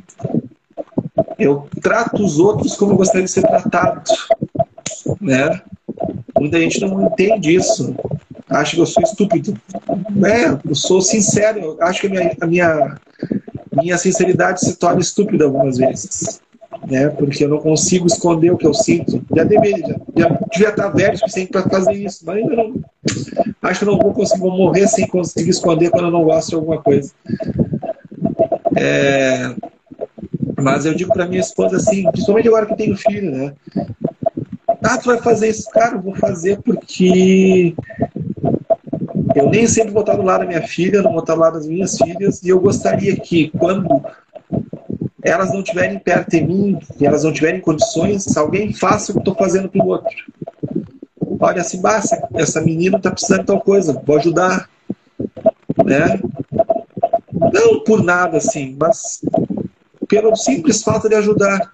eu 1.37 1.69
trato 1.79 2.25
os 2.25 2.39
outros 2.39 2.75
como 2.75 2.93
eu 2.93 2.97
gostaria 2.97 3.25
de 3.25 3.29
ser 3.29 3.43
tratado, 3.43 4.01
né? 5.21 5.61
Muita 6.39 6.59
gente 6.59 6.81
não 6.81 7.05
entende 7.05 7.53
isso 7.53 7.95
acha 8.49 8.75
que 8.75 8.81
eu 8.81 8.85
sou 8.87 9.03
estúpido. 9.03 9.61
É, 10.25 10.59
eu 10.67 10.73
sou 10.73 11.01
sincero, 11.01 11.59
eu 11.59 11.77
acho 11.81 12.01
que 12.01 12.07
a 12.07 12.09
minha, 12.09 12.35
a 12.41 12.47
minha, 12.47 12.97
minha 13.73 13.97
sinceridade 13.99 14.61
se 14.61 14.75
torna 14.75 15.01
estúpida 15.01 15.45
algumas 15.45 15.77
vezes. 15.77 16.41
Né? 16.89 17.09
Porque 17.09 17.43
eu 17.43 17.49
não 17.49 17.57
consigo 17.57 18.07
esconder 18.07 18.51
o 18.51 18.57
que 18.57 18.65
eu 18.65 18.73
sinto. 18.73 19.21
Já 19.35 19.43
deveria, 19.43 19.99
já, 20.15 20.27
já 20.27 20.39
devia 20.51 20.69
estar 20.69 20.89
velho 20.89 21.15
o 21.15 21.17
suficiente 21.17 21.51
para 21.51 21.69
fazer 21.69 21.93
isso, 21.93 22.23
mas 22.25 22.37
ainda 22.37 22.55
não. 22.55 22.75
Acho 23.61 23.79
que 23.79 23.85
não 23.85 23.97
vou 23.97 24.13
conseguir, 24.13 24.39
vou 24.39 24.57
morrer 24.57 24.87
sem 24.87 25.05
conseguir 25.07 25.49
esconder 25.49 25.89
quando 25.89 26.05
eu 26.05 26.11
não 26.11 26.23
gosto 26.23 26.49
de 26.49 26.55
alguma 26.55 26.81
coisa. 26.81 27.11
É, 28.75 29.53
mas 30.61 30.85
eu 30.85 30.93
digo 30.93 31.13
para 31.13 31.27
minha 31.27 31.41
esposa 31.41 31.77
assim, 31.77 32.09
principalmente 32.11 32.47
agora 32.47 32.65
que 32.65 32.75
tenho 32.75 32.95
filho, 32.95 33.31
né? 33.31 33.53
Ah, 34.83 34.97
tu 34.97 35.05
vai 35.05 35.17
fazer 35.17 35.49
isso, 35.49 35.69
cara, 35.71 35.95
eu 35.95 36.01
vou 36.01 36.15
fazer 36.15 36.59
porque 36.61 37.75
eu 39.35 39.49
nem 39.49 39.67
sempre 39.67 39.91
vou 39.91 40.01
estar 40.01 40.15
do 40.15 40.23
lado 40.23 40.41
da 40.41 40.47
minha 40.47 40.61
filha, 40.61 41.01
não 41.01 41.11
vou 41.11 41.19
estar 41.19 41.35
do 41.35 41.41
lado 41.41 41.53
das 41.53 41.67
minhas 41.67 41.97
filhas, 41.97 42.41
e 42.41 42.49
eu 42.49 42.59
gostaria 42.59 43.15
que, 43.15 43.49
quando 43.49 43.87
elas 45.27 45.51
não 45.51 45.59
estiverem 45.59 45.99
perto 45.99 46.31
de 46.31 46.41
mim, 46.41 46.79
e 46.99 47.05
elas 47.05 47.23
não 47.23 47.33
tiverem 47.33 47.59
condições, 47.59 48.35
alguém 48.37 48.73
faça 48.73 49.11
o 49.11 49.15
que 49.15 49.19
estou 49.21 49.35
fazendo 49.35 49.69
para 49.69 49.83
o 49.83 49.87
outro. 49.87 50.15
Olha 51.39 51.61
assim, 51.61 51.81
basta, 51.81 52.27
essa 52.33 52.61
menina 52.61 52.97
está 52.97 53.11
precisando 53.11 53.41
de 53.41 53.45
tal 53.45 53.61
coisa, 53.61 54.01
vou 54.05 54.17
ajudar. 54.17 54.69
Né? 55.85 56.19
Não 57.53 57.83
por 57.83 58.03
nada 58.03 58.37
assim, 58.37 58.75
mas 58.79 59.21
pelo 60.07 60.35
simples 60.35 60.81
fato 60.81 61.07
de 61.07 61.15
ajudar. 61.15 61.71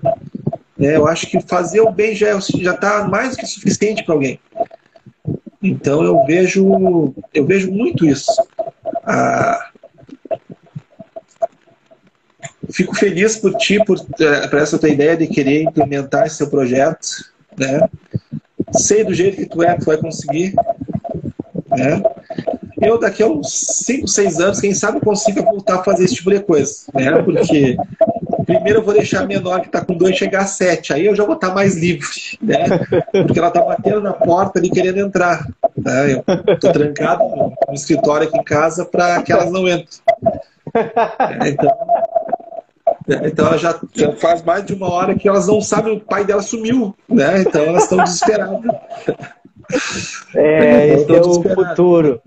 Né? 0.77 0.97
Eu 0.97 1.07
acho 1.07 1.27
que 1.27 1.39
fazer 1.41 1.81
o 1.81 1.91
bem 1.91 2.15
já 2.15 2.37
está 2.37 3.01
é, 3.01 3.07
mais 3.07 3.31
do 3.31 3.37
que 3.37 3.45
suficiente 3.45 4.03
para 4.03 4.15
alguém. 4.15 4.39
Então 5.61 6.03
eu 6.03 6.25
vejo, 6.25 7.13
eu 7.33 7.45
vejo 7.45 7.71
muito 7.71 8.05
isso. 8.05 8.31
Ah, 9.05 9.69
fico 12.73 12.95
feliz 12.95 13.37
por 13.37 13.53
ti, 13.55 13.83
por, 13.85 13.97
é, 14.19 14.47
por 14.47 14.59
essa 14.59 14.77
tua 14.77 14.89
ideia 14.89 15.15
de 15.15 15.27
querer 15.27 15.63
implementar 15.63 16.25
esse 16.25 16.37
seu 16.37 16.49
projeto. 16.49 17.07
Né? 17.57 17.87
Sei 18.71 19.03
do 19.03 19.13
jeito 19.13 19.37
que 19.37 19.45
tu 19.45 19.63
é, 19.63 19.75
tu 19.75 19.85
vai 19.85 19.97
conseguir. 19.97 20.53
Né? 21.69 22.01
Eu, 22.81 22.99
daqui 22.99 23.23
a 23.23 23.27
uns 23.27 23.83
5, 23.85 24.07
6 24.07 24.39
anos, 24.39 24.59
quem 24.59 24.73
sabe, 24.73 24.99
consiga 24.99 25.41
voltar 25.41 25.75
a 25.75 25.83
fazer 25.83 26.05
esse 26.05 26.15
tipo 26.15 26.31
de 26.31 26.41
coisa. 26.41 26.73
Né? 26.93 27.21
Porque 27.21 27.77
Primeiro 28.45 28.79
eu 28.79 28.83
vou 28.83 28.93
deixar 28.93 29.21
a 29.21 29.25
menor 29.25 29.61
que 29.61 29.67
está 29.67 29.83
com 29.83 29.93
dois 29.93 30.17
chegar 30.17 30.41
a 30.41 30.45
sete. 30.45 30.93
Aí 30.93 31.05
eu 31.05 31.15
já 31.15 31.23
vou 31.23 31.35
estar 31.35 31.49
tá 31.49 31.53
mais 31.53 31.75
livre, 31.75 32.07
né? 32.41 32.65
Porque 33.11 33.39
ela 33.39 33.47
está 33.47 33.61
batendo 33.61 34.01
na 34.01 34.13
porta 34.13 34.59
ali 34.59 34.69
querendo 34.69 34.99
entrar. 34.99 35.47
Né? 35.77 36.13
Eu 36.13 36.53
estou 36.53 36.71
trancado 36.71 37.23
no, 37.23 37.53
no, 37.67 37.73
escritório 37.73 38.27
aqui 38.27 38.37
em 38.37 38.43
casa 38.43 38.85
para 38.85 39.21
que 39.21 39.31
elas 39.31 39.51
não 39.51 39.67
entrem. 39.67 39.87
É, 40.75 41.49
então, 41.49 41.71
então 43.07 43.47
ela 43.47 43.57
já, 43.57 43.79
já, 43.93 44.13
faz 44.13 44.41
mais 44.43 44.65
de 44.65 44.73
uma 44.73 44.89
hora 44.91 45.15
que 45.15 45.27
elas 45.27 45.47
não 45.47 45.61
sabem, 45.61 45.97
o 45.97 45.99
pai 45.99 46.23
dela 46.23 46.41
sumiu, 46.41 46.95
né? 47.07 47.41
Então 47.41 47.61
elas 47.63 47.83
estão 47.83 48.03
desesperadas. 48.03 48.61
É, 50.35 50.93
esse 50.93 51.11
é 51.11 51.21
o 51.21 51.41
futuro. 51.41 52.21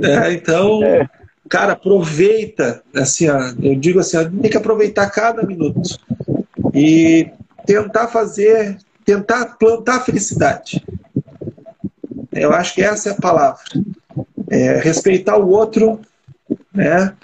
É, 0.00 0.32
então, 0.32 0.82
é. 0.82 1.08
Cara, 1.48 1.72
aproveita, 1.72 2.82
assim, 2.94 3.28
ó, 3.28 3.38
eu 3.62 3.74
digo 3.74 4.00
assim, 4.00 4.18
ó, 4.18 4.24
tem 4.24 4.50
que 4.50 4.56
aproveitar 4.56 5.08
cada 5.10 5.42
minuto 5.42 5.98
e 6.74 7.30
tentar 7.64 8.08
fazer, 8.08 8.76
tentar 9.04 9.56
plantar 9.58 10.04
felicidade. 10.04 10.84
Eu 12.32 12.52
acho 12.52 12.74
que 12.74 12.82
essa 12.82 13.08
é 13.08 13.12
a 13.12 13.20
palavra. 13.20 13.62
É, 14.50 14.78
respeitar 14.78 15.38
o 15.38 15.48
outro, 15.48 16.00
né? 16.72 17.14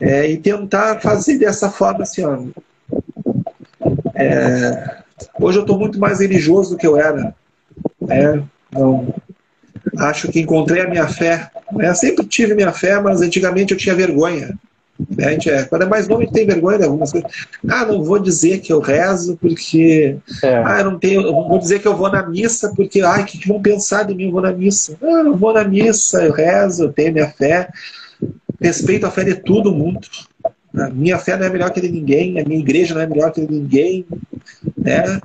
É, 0.00 0.30
e 0.30 0.38
tentar 0.38 1.00
fazer 1.00 1.38
dessa 1.38 1.70
forma 1.70 2.02
assim, 2.02 2.24
ó. 2.24 2.38
É, 4.14 5.02
hoje 5.38 5.58
eu 5.58 5.62
estou 5.62 5.78
muito 5.78 5.98
mais 5.98 6.20
religioso 6.20 6.70
do 6.70 6.76
que 6.76 6.86
eu 6.86 6.96
era. 6.96 7.34
Né? 8.00 8.42
Não, 8.72 9.14
acho 9.98 10.28
que 10.28 10.40
encontrei 10.40 10.82
a 10.82 10.88
minha 10.88 11.06
fé. 11.06 11.50
Né? 11.72 11.88
Eu 11.88 11.94
sempre 11.94 12.24
tive 12.24 12.54
minha 12.54 12.72
fé, 12.72 12.98
mas 13.00 13.20
antigamente 13.20 13.72
eu 13.72 13.78
tinha 13.78 13.94
vergonha. 13.94 14.58
Né? 15.16 15.26
A 15.26 15.30
gente 15.30 15.50
é, 15.50 15.64
quando 15.64 15.82
é 15.82 15.86
mais 15.86 16.08
novo, 16.08 16.22
a 16.22 16.24
gente 16.24 16.34
tem 16.34 16.46
vergonha 16.46 16.78
de 16.78 16.84
algumas 16.84 17.12
coisas. 17.12 17.30
Ah, 17.68 17.84
não 17.84 18.02
vou 18.02 18.18
dizer 18.18 18.60
que 18.60 18.72
eu 18.72 18.80
rezo 18.80 19.36
porque. 19.36 20.16
É. 20.42 20.62
Ah, 20.64 20.80
eu 20.80 20.90
não 20.90 20.98
tenho. 20.98 21.22
Eu 21.22 21.32
vou 21.32 21.58
dizer 21.58 21.80
que 21.80 21.88
eu 21.88 21.96
vou 21.96 22.10
na 22.10 22.26
missa 22.26 22.72
porque. 22.74 23.00
Ai, 23.00 23.22
o 23.22 23.24
que, 23.24 23.38
que 23.38 23.48
vão 23.48 23.62
pensar 23.62 24.04
de 24.04 24.14
mim? 24.14 24.26
Eu 24.26 24.32
vou 24.32 24.42
na 24.42 24.52
missa. 24.52 24.96
Ah, 25.02 25.22
eu 25.24 25.36
vou 25.36 25.52
na 25.52 25.64
missa, 25.64 26.24
eu 26.24 26.32
rezo, 26.32 26.84
eu 26.84 26.92
tenho 26.92 27.12
minha 27.12 27.28
fé. 27.28 27.68
Respeito 28.60 29.06
a 29.06 29.10
fé 29.10 29.24
de 29.24 29.34
todo 29.34 29.72
mundo. 29.72 30.06
A 30.74 30.90
minha 30.90 31.18
fé 31.18 31.36
não 31.36 31.46
é 31.46 31.50
melhor 31.50 31.70
que 31.70 31.80
de 31.80 31.90
ninguém, 31.90 32.38
a 32.38 32.44
minha 32.44 32.60
igreja 32.60 32.94
não 32.94 33.00
é 33.00 33.06
melhor 33.06 33.32
que 33.32 33.44
de 33.44 33.52
ninguém. 33.52 34.06
Né? 34.76 35.20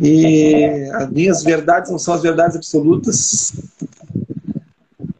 E 0.00 0.90
as 0.94 1.10
minhas 1.10 1.42
verdades 1.42 1.90
não 1.90 1.98
são 1.98 2.14
as 2.14 2.22
verdades 2.22 2.56
absolutas. 2.56 3.52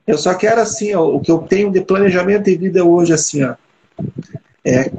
Eu 0.06 0.16
só 0.16 0.34
quero 0.34 0.60
assim, 0.60 0.94
ó, 0.94 1.04
o 1.04 1.20
que 1.20 1.30
eu 1.30 1.38
tenho 1.38 1.70
de 1.70 1.80
planejamento 1.82 2.44
de 2.44 2.56
vida 2.56 2.84
hoje 2.84 3.12
assim, 3.12 3.44
ó, 3.44 3.54
é 4.64 4.90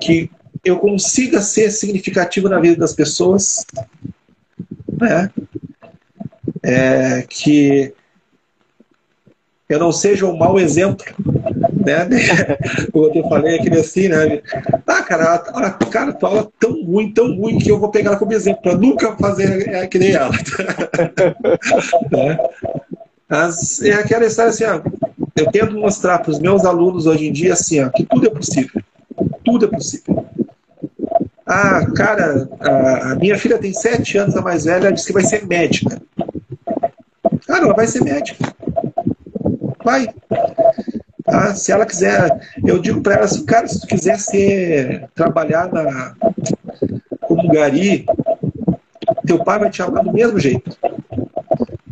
que 0.00 0.30
eu 0.64 0.78
consiga 0.78 1.40
ser 1.40 1.70
significativo 1.70 2.48
na 2.48 2.58
vida 2.58 2.76
das 2.76 2.92
pessoas, 2.92 3.64
né? 5.00 5.30
É, 6.62 7.22
que 7.22 7.92
eu 9.68 9.78
não 9.78 9.92
seja 9.92 10.26
um 10.26 10.36
mau 10.36 10.58
exemplo 10.58 11.04
né? 11.84 12.08
Eu 12.94 13.28
falei, 13.28 13.58
aquele 13.58 13.80
assim, 13.80 14.08
né? 14.08 14.40
Ah, 14.86 15.02
cara, 15.02 15.34
a, 15.34 15.70
cara, 15.86 16.12
tua 16.12 16.28
aula 16.28 16.52
tão 16.58 16.82
ruim, 16.84 17.12
tão 17.12 17.34
ruim 17.36 17.58
que 17.58 17.70
eu 17.70 17.78
vou 17.78 17.90
pegar 17.90 18.10
ela 18.10 18.18
como 18.18 18.32
exemplo 18.32 18.62
para 18.62 18.76
nunca 18.76 19.16
fazer 19.16 19.68
é, 19.68 19.86
que 19.86 19.98
nem 19.98 20.12
ela. 20.12 20.30
né? 22.10 22.38
Mas 23.28 23.82
é 23.82 23.94
aquela 23.94 24.26
história 24.26 24.50
assim, 24.50 24.64
ó, 24.64 24.80
eu 25.36 25.50
tento 25.50 25.74
mostrar 25.74 26.18
para 26.18 26.30
os 26.30 26.38
meus 26.38 26.64
alunos 26.64 27.06
hoje 27.06 27.28
em 27.28 27.32
dia 27.32 27.54
assim, 27.54 27.82
ó, 27.82 27.88
que 27.90 28.04
tudo 28.04 28.26
é 28.26 28.30
possível. 28.30 28.82
Tudo 29.44 29.66
é 29.66 29.68
possível. 29.68 30.24
Ah, 31.46 31.84
cara, 31.94 32.48
a, 32.60 33.12
a 33.12 33.14
minha 33.16 33.36
filha 33.36 33.58
tem 33.58 33.72
sete 33.72 34.16
anos, 34.16 34.36
a 34.36 34.40
mais 34.40 34.64
velha, 34.64 34.86
ela 34.86 34.92
disse 34.92 35.08
que 35.08 35.12
vai 35.12 35.24
ser 35.24 35.46
médica. 35.46 36.00
Cara, 37.46 37.64
ela 37.64 37.74
vai 37.74 37.86
ser 37.86 38.02
médica. 38.02 38.54
Vai. 39.84 40.08
Tá? 41.24 41.54
Se 41.54 41.72
ela 41.72 41.86
quiser, 41.86 42.40
eu 42.64 42.78
digo 42.78 43.00
para 43.00 43.14
ela 43.14 43.44
cara, 43.46 43.66
se 43.66 43.80
tu 43.80 43.86
quiser 43.86 44.18
ser, 44.18 45.08
trabalhar 45.14 45.72
na, 45.72 46.14
como 47.22 47.48
gari, 47.48 48.06
teu 49.26 49.42
pai 49.42 49.58
vai 49.58 49.70
te 49.70 49.82
amar 49.82 50.04
do 50.04 50.12
mesmo 50.12 50.38
jeito. 50.38 50.76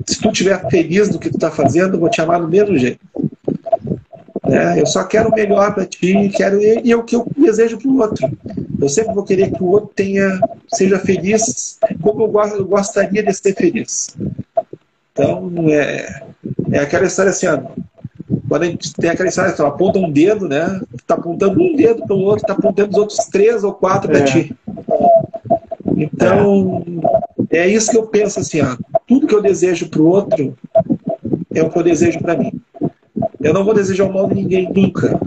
Se 0.07 0.21
tu 0.21 0.31
estiver 0.31 0.69
feliz 0.69 1.09
do 1.09 1.19
que 1.19 1.31
tu 1.31 1.37
está 1.37 1.51
fazendo, 1.51 1.95
eu 1.95 2.01
vou 2.01 2.11
te 2.11 2.21
amar 2.21 2.41
do 2.41 2.49
mesmo 2.49 2.77
jeito. 2.77 3.01
É, 4.51 4.81
eu 4.81 4.87
só 4.87 5.05
quero 5.05 5.29
o 5.29 5.35
melhor 5.35 5.73
para 5.73 5.87
ti, 5.87 6.29
quero 6.35 6.61
e 6.61 6.91
é 6.91 6.97
o 6.97 7.05
que 7.05 7.15
eu 7.15 7.25
desejo 7.37 7.79
para 7.79 7.89
o 7.89 7.99
outro. 7.99 8.39
Eu 8.81 8.89
sempre 8.89 9.15
vou 9.15 9.25
querer 9.25 9.53
que 9.53 9.62
o 9.62 9.67
outro 9.67 9.93
tenha, 9.95 10.41
seja 10.75 10.99
feliz 10.99 11.79
como 12.01 12.23
eu 12.25 12.67
gostaria 12.67 13.23
de 13.23 13.33
ser 13.33 13.55
feliz. 13.55 14.09
Então, 15.12 15.53
é, 15.69 16.23
é 16.73 16.79
aquela 16.79 17.07
história 17.07 17.31
assim, 17.31 17.47
ó, 17.47 17.59
quando 18.49 18.63
a 18.63 18.67
gente 18.67 18.93
tem 18.95 19.11
aquela 19.11 19.29
história, 19.29 19.53
tu 19.53 19.65
aponta 19.65 19.99
um 19.99 20.11
dedo, 20.11 20.49
né? 20.49 20.81
Tá 21.07 21.15
apontando 21.15 21.61
um 21.61 21.77
dedo 21.77 22.05
para 22.05 22.17
o 22.17 22.21
outro, 22.21 22.47
tá 22.47 22.53
apontando 22.53 22.91
os 22.91 22.97
outros 22.97 23.19
três 23.27 23.65
ou 23.65 23.73
quatro 23.73 24.11
para 24.11 24.21
é. 24.21 24.25
ti. 24.25 24.57
Então, 25.97 26.85
é. 27.51 27.59
é 27.59 27.69
isso 27.69 27.91
que 27.91 27.99
eu 27.99 28.07
penso 28.07 28.41
assim, 28.41 28.61
ó, 28.61 28.77
tudo 29.07 29.27
que 29.27 29.35
eu 29.35 29.43
desejo 29.43 29.89
para 29.89 30.01
o 30.01 30.09
outro 30.09 30.57
é 31.55 31.63
o 31.63 31.71
que 31.71 31.79
eu 31.79 31.83
desejo 31.83 32.21
para 32.21 32.37
mim. 32.37 32.61
Eu 33.41 33.55
não 33.55 33.65
vou 33.65 33.75
desejar 33.75 34.05
o 34.05 34.13
mal 34.13 34.29
de 34.29 34.35
ninguém 34.35 34.71
nunca. 34.73 35.19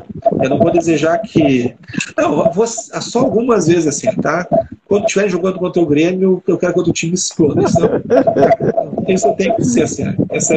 Eu 0.41 0.49
não 0.49 0.60
vou 0.60 0.72
desejar 0.72 1.18
que. 1.20 1.74
Não, 2.18 2.52
vou 2.52 2.68
só 2.68 3.20
algumas 3.20 3.68
vezes 3.68 3.88
assim, 3.88 4.11
tá? 4.22 4.48
Quando 4.86 5.06
estiver 5.06 5.30
jogando 5.30 5.57
contra 5.57 5.82
o 5.82 5.86
Grêmio, 5.86 6.41
eu 6.48 6.57
quero 6.57 6.74
que 6.74 6.80
o 6.80 6.94
time 6.94 7.14
exploda. 7.14 7.61
Então, 7.61 9.06
isso 9.07 9.28
eu 9.28 9.34
tenho 9.34 9.56
que 9.56 9.65
ser 9.65 9.84
assim. 9.84 10.03
Essa, 10.30 10.53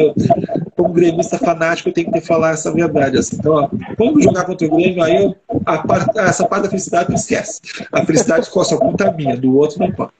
como 0.77 0.93
gremista 0.93 1.39
fanático, 1.39 1.89
eu 1.89 1.93
tenho 1.93 2.11
que 2.11 2.21
falar 2.21 2.51
essa 2.51 2.71
verdade. 2.71 3.17
Assim. 3.17 3.35
Então, 3.37 3.53
ó, 3.53 3.69
vamos 3.97 4.23
jogar 4.23 4.45
contra 4.45 4.67
o 4.67 4.69
Grêmio, 4.69 5.03
aí 5.03 5.15
eu, 5.15 5.35
a 5.65 5.83
essa 6.27 6.47
parte 6.47 6.63
da 6.63 6.69
felicidade 6.69 7.13
esquece. 7.15 7.59
A 7.91 8.05
felicidade 8.05 8.45
ficou 8.45 8.63
só 8.63 8.77
conta 8.77 9.11
minha, 9.11 9.35
do 9.35 9.57
outro 9.57 9.79
não 9.79 9.91
pode. 9.91 10.11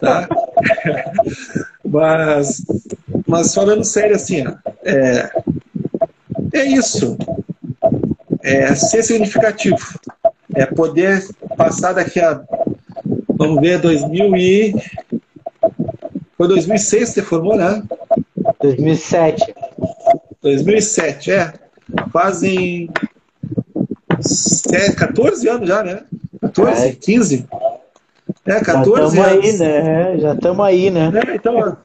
Tá? 0.00 0.28
Mas, 1.86 2.64
mas 3.26 3.54
falando 3.54 3.84
sério 3.84 4.16
assim, 4.16 4.42
é, 4.82 5.30
é 6.54 6.64
isso. 6.64 7.16
É 8.42 8.74
ser 8.74 9.02
significativo. 9.02 9.76
É 10.54 10.64
poder 10.66 11.24
passar 11.56 11.92
daqui 11.92 12.18
a. 12.20 12.42
Vamos 13.28 13.60
ver, 13.60 13.78
2000 13.78 14.36
e. 14.36 14.74
Foi 16.36 16.48
2006 16.48 17.10
que 17.10 17.14
você 17.14 17.22
formou, 17.22 17.54
né? 17.54 17.82
2007. 18.60 19.54
2007, 20.44 21.32
é. 21.32 21.52
Fazem 22.12 22.90
14 24.96 25.48
anos 25.48 25.68
já, 25.68 25.82
né? 25.82 26.02
14, 26.40 26.86
é. 26.86 26.92
15. 26.92 27.46
É, 28.46 28.60
14 28.60 29.16
já 29.16 29.26
anos. 29.26 29.44
Aí, 29.44 29.58
né? 29.58 30.18
Já 30.18 30.34
estamos 30.34 30.66
aí, 30.66 30.90
né? 30.90 31.10
É, 31.14 31.34
então, 31.34 31.76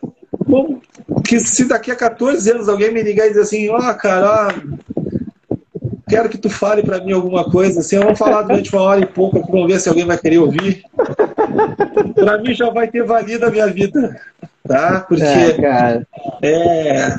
bom, 0.45 0.80
que 1.26 1.40
se 1.40 1.65
daqui 1.65 1.90
a 1.90 1.95
14 1.95 2.52
anos 2.52 2.68
alguém 2.68 2.94
me 2.94 3.02
ligar 3.02 3.26
e 3.26 3.30
dizer 3.30 3.41
assim, 3.41 3.69
ó, 3.69 3.77
oh, 3.77 3.95
cara, 3.95 4.53
quero 6.10 6.27
que 6.27 6.38
tu 6.38 6.49
fale 6.49 6.84
para 6.84 7.02
mim 7.02 7.14
alguma 7.14 7.49
coisa, 7.49 7.80
assim, 7.80 7.98
vamos 7.98 8.19
falar 8.19 8.41
durante 8.41 8.73
uma 8.73 8.81
hora 8.81 8.99
e 8.99 9.06
pouco, 9.06 9.41
vamos 9.49 9.68
ver 9.68 9.80
se 9.80 9.88
alguém 9.88 10.06
vai 10.06 10.18
querer 10.18 10.40
ouvir. 10.40 10.84
para 12.14 12.38
mim 12.40 12.53
já 12.53 12.69
vai 12.69 12.90
ter 12.90 13.03
valido 13.03 13.45
a 13.45 13.52
minha 13.52 13.68
vida, 13.68 14.19
tá? 14.68 14.99
Porque 15.07 15.23
é, 15.23 16.02
é, 16.41 17.15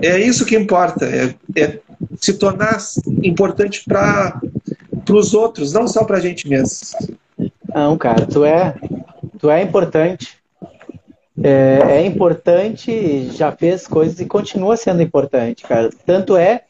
é 0.00 0.18
isso 0.18 0.46
que 0.46 0.56
importa, 0.56 1.06
é, 1.06 1.34
é 1.56 1.78
se 2.20 2.34
tornar 2.34 2.78
importante 3.22 3.82
para 3.84 4.40
os 5.10 5.34
outros, 5.34 5.72
não 5.72 5.88
só 5.88 6.04
para 6.04 6.18
a 6.18 6.20
gente 6.20 6.48
mesmo. 6.48 6.76
Não, 7.74 7.96
cara, 7.98 8.26
tu 8.26 8.44
é, 8.44 8.74
tu 9.38 9.50
é 9.50 9.62
importante 9.62 10.38
é, 11.42 11.98
é, 11.98 12.06
importante, 12.06 13.30
já 13.30 13.52
fez 13.52 13.86
coisas 13.86 14.18
e 14.18 14.26
continua 14.26 14.76
sendo 14.76 15.02
importante, 15.02 15.62
cara. 15.62 15.90
Tanto 16.04 16.36
é 16.36 16.62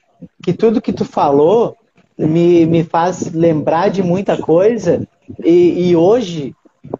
que 0.43 0.53
tudo 0.53 0.81
que 0.81 0.93
tu 0.93 1.05
falou 1.05 1.77
me, 2.19 2.67
me 2.67 2.85
faz 2.85 3.33
lembrar 3.33 3.89
de 3.89 4.03
muita 4.03 4.37
coisa. 4.37 5.07
E, 5.43 5.89
e 5.89 5.97
hoje, 5.97 6.55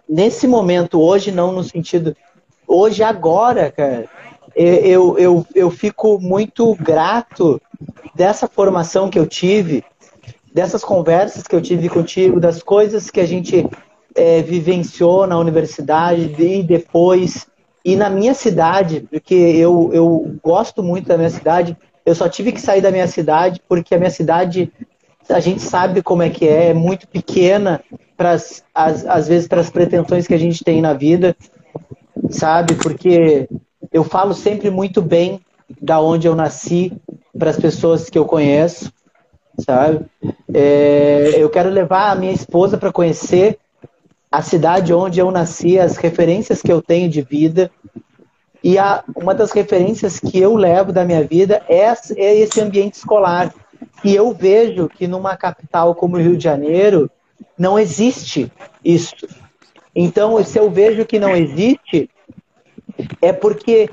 nesse 0.09 0.47
momento, 0.47 1.01
hoje 1.01 1.31
não 1.31 1.53
no 1.53 1.63
sentido. 1.63 2.17
Hoje, 2.67 3.03
agora, 3.03 3.71
cara, 3.71 4.07
eu, 4.65 5.19
eu, 5.19 5.47
eu 5.55 5.71
fico 5.71 6.19
muito 6.19 6.75
grato 6.75 7.61
dessa 8.15 8.49
formação 8.49 9.09
que 9.09 9.19
eu 9.19 9.27
tive, 9.27 9.85
dessas 10.53 10.83
conversas 10.83 11.45
que 11.45 11.55
eu 11.55 11.63
tive 11.63 11.89
contigo, 11.89 12.41
das 12.41 12.63
coisas 12.63 13.11
que 13.11 13.21
a 13.21 13.27
gente 13.27 13.65
é, 14.15 14.43
vivenciou 14.43 15.27
na 15.27 15.39
universidade 15.39 16.35
e 16.37 16.63
depois 16.63 17.47
e 17.85 17.95
na 17.95 18.11
minha 18.11 18.35
cidade, 18.35 19.07
porque 19.09 19.35
eu, 19.35 19.91
eu 19.95 20.37
gosto 20.43 20.83
muito 20.83 21.07
da 21.07 21.17
minha 21.17 21.31
cidade, 21.31 21.77
eu 22.05 22.15
só 22.15 22.29
tive 22.29 22.53
que 22.53 22.61
sair 22.61 22.81
da 22.81 22.91
minha 22.91 23.07
cidade 23.07 23.63
porque 23.69 23.95
a 23.95 23.99
minha 23.99 24.11
cidade, 24.11 24.73
a 25.29 25.41
gente 25.41 25.63
sabe 25.63 26.03
como 26.03 26.23
é 26.23 26.29
que 26.29 26.47
é, 26.49 26.71
é 26.71 26.75
muito 26.75 27.07
pequena, 27.07 27.81
às, 28.19 28.65
às 28.75 29.29
vezes 29.29 29.47
para 29.47 29.61
as 29.61 29.71
pretensões 29.71 30.27
que 30.27 30.35
a 30.35 30.39
gente 30.39 30.65
tem 30.65 30.83
na 30.83 30.93
vida, 30.93 31.37
sabe? 32.29 32.75
Porque 32.75 33.49
eu 33.93 34.05
falo 34.05 34.35
sempre 34.35 34.71
muito 34.71 35.01
bem 35.01 35.41
da 35.81 36.01
onde 36.01 36.27
eu 36.27 36.35
nasci 36.35 36.93
para 37.39 37.51
as 37.51 37.59
pessoas 37.59 38.09
que 38.09 38.19
eu 38.19 38.25
conheço, 38.25 38.93
sabe? 39.61 40.05
É, 40.53 41.35
eu 41.37 41.49
quero 41.51 41.69
levar 41.69 42.11
a 42.11 42.15
minha 42.15 42.33
esposa 42.33 42.77
para 42.79 42.93
conhecer 42.93 43.59
a 44.31 44.43
cidade 44.43 44.93
onde 44.93 45.21
eu 45.21 45.31
nasci, 45.31 45.79
as 45.79 45.97
referências 45.97 46.63
que 46.63 46.73
eu 46.73 46.83
tenho 46.83 47.09
de 47.09 47.23
vida. 47.23 47.71
E 48.63 48.79
a, 48.79 49.03
uma 49.17 49.35
das 49.35 49.53
referências 49.53 50.19
que 50.19 50.39
eu 50.39 50.55
levo 50.57 50.93
da 50.93 51.05
minha 51.05 51.25
vida 51.25 51.63
é, 51.69 51.85
é 52.17 52.37
esse 52.37 52.61
ambiente 52.61 52.95
escolar. 52.95 53.55
E 54.05 54.15
eu 54.15 54.33
vejo 54.33 54.89
que 54.89 55.07
numa 55.07 55.37
capital 55.37 55.95
como 55.95 56.17
o 56.17 56.21
Rio 56.21 56.37
de 56.37 56.45
Janeiro 56.45 57.11
não 57.57 57.79
existe 57.79 58.51
isso. 58.85 59.15
Então, 59.95 60.43
se 60.45 60.59
eu 60.59 60.71
vejo 60.71 61.05
que 61.05 61.19
não 61.19 61.35
existe, 61.35 62.09
é 63.21 63.33
porque 63.33 63.91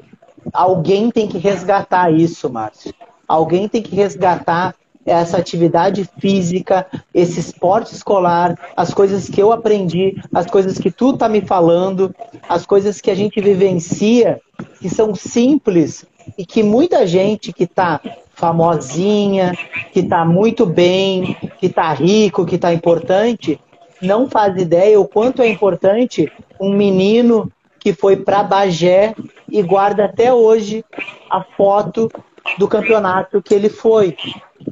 alguém 0.54 1.10
tem 1.10 1.28
que 1.28 1.38
resgatar 1.38 2.12
isso, 2.12 2.50
Márcio. 2.50 2.94
Alguém 3.28 3.68
tem 3.68 3.82
que 3.82 3.96
resgatar 3.96 4.76
essa 5.06 5.38
atividade 5.38 6.10
física, 6.20 6.88
esse 7.14 7.40
esporte 7.40 7.94
escolar, 7.94 8.58
as 8.76 8.94
coisas 8.94 9.30
que 9.30 9.42
eu 9.42 9.52
aprendi, 9.52 10.20
as 10.34 10.48
coisas 10.48 10.80
que 10.80 10.90
tu 10.90 11.16
tá 11.16 11.30
me 11.30 11.42
falando, 11.42 12.14
as 12.50 12.66
coisas 12.66 13.00
que 13.00 13.12
a 13.12 13.16
gente 13.16 13.40
vivencia, 13.40 14.42
que 14.82 14.90
são 14.90 15.14
simples 15.14 16.06
e 16.38 16.46
que 16.46 16.64
muita 16.64 17.06
gente 17.06 17.54
que 17.54 17.68
tá 17.68 18.02
famosinha, 18.34 19.54
que 19.94 20.02
tá 20.02 20.26
muito 20.26 20.66
bem, 20.66 21.38
que 21.60 21.70
tá 21.70 21.94
rico, 21.94 22.46
que 22.46 22.58
tá 22.58 22.74
importante, 22.74 23.60
não 24.02 24.30
faz 24.30 24.60
ideia 24.60 25.00
o 25.00 25.08
quanto 25.08 25.42
é 25.42 25.48
importante 25.48 26.32
um 26.60 26.74
menino 26.74 27.52
que 27.86 27.94
foi 27.94 28.16
para 28.18 28.42
Bagé 28.42 29.14
e 29.48 29.62
guarda 29.62 30.06
até 30.06 30.34
hoje 30.34 30.84
a 31.30 31.44
foto 31.44 32.12
do 32.58 32.68
campeonato 32.68 33.44
que 33.44 33.54
ele 33.54 33.70
foi 33.70 34.18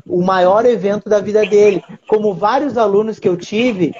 o 0.07 0.23
maior 0.23 0.65
evento 0.65 1.07
da 1.07 1.19
vida 1.19 1.45
dele. 1.45 1.83
Como 2.07 2.33
vários 2.33 2.75
alunos 2.75 3.19
que 3.19 3.29
eu 3.29 3.37
tive 3.37 3.93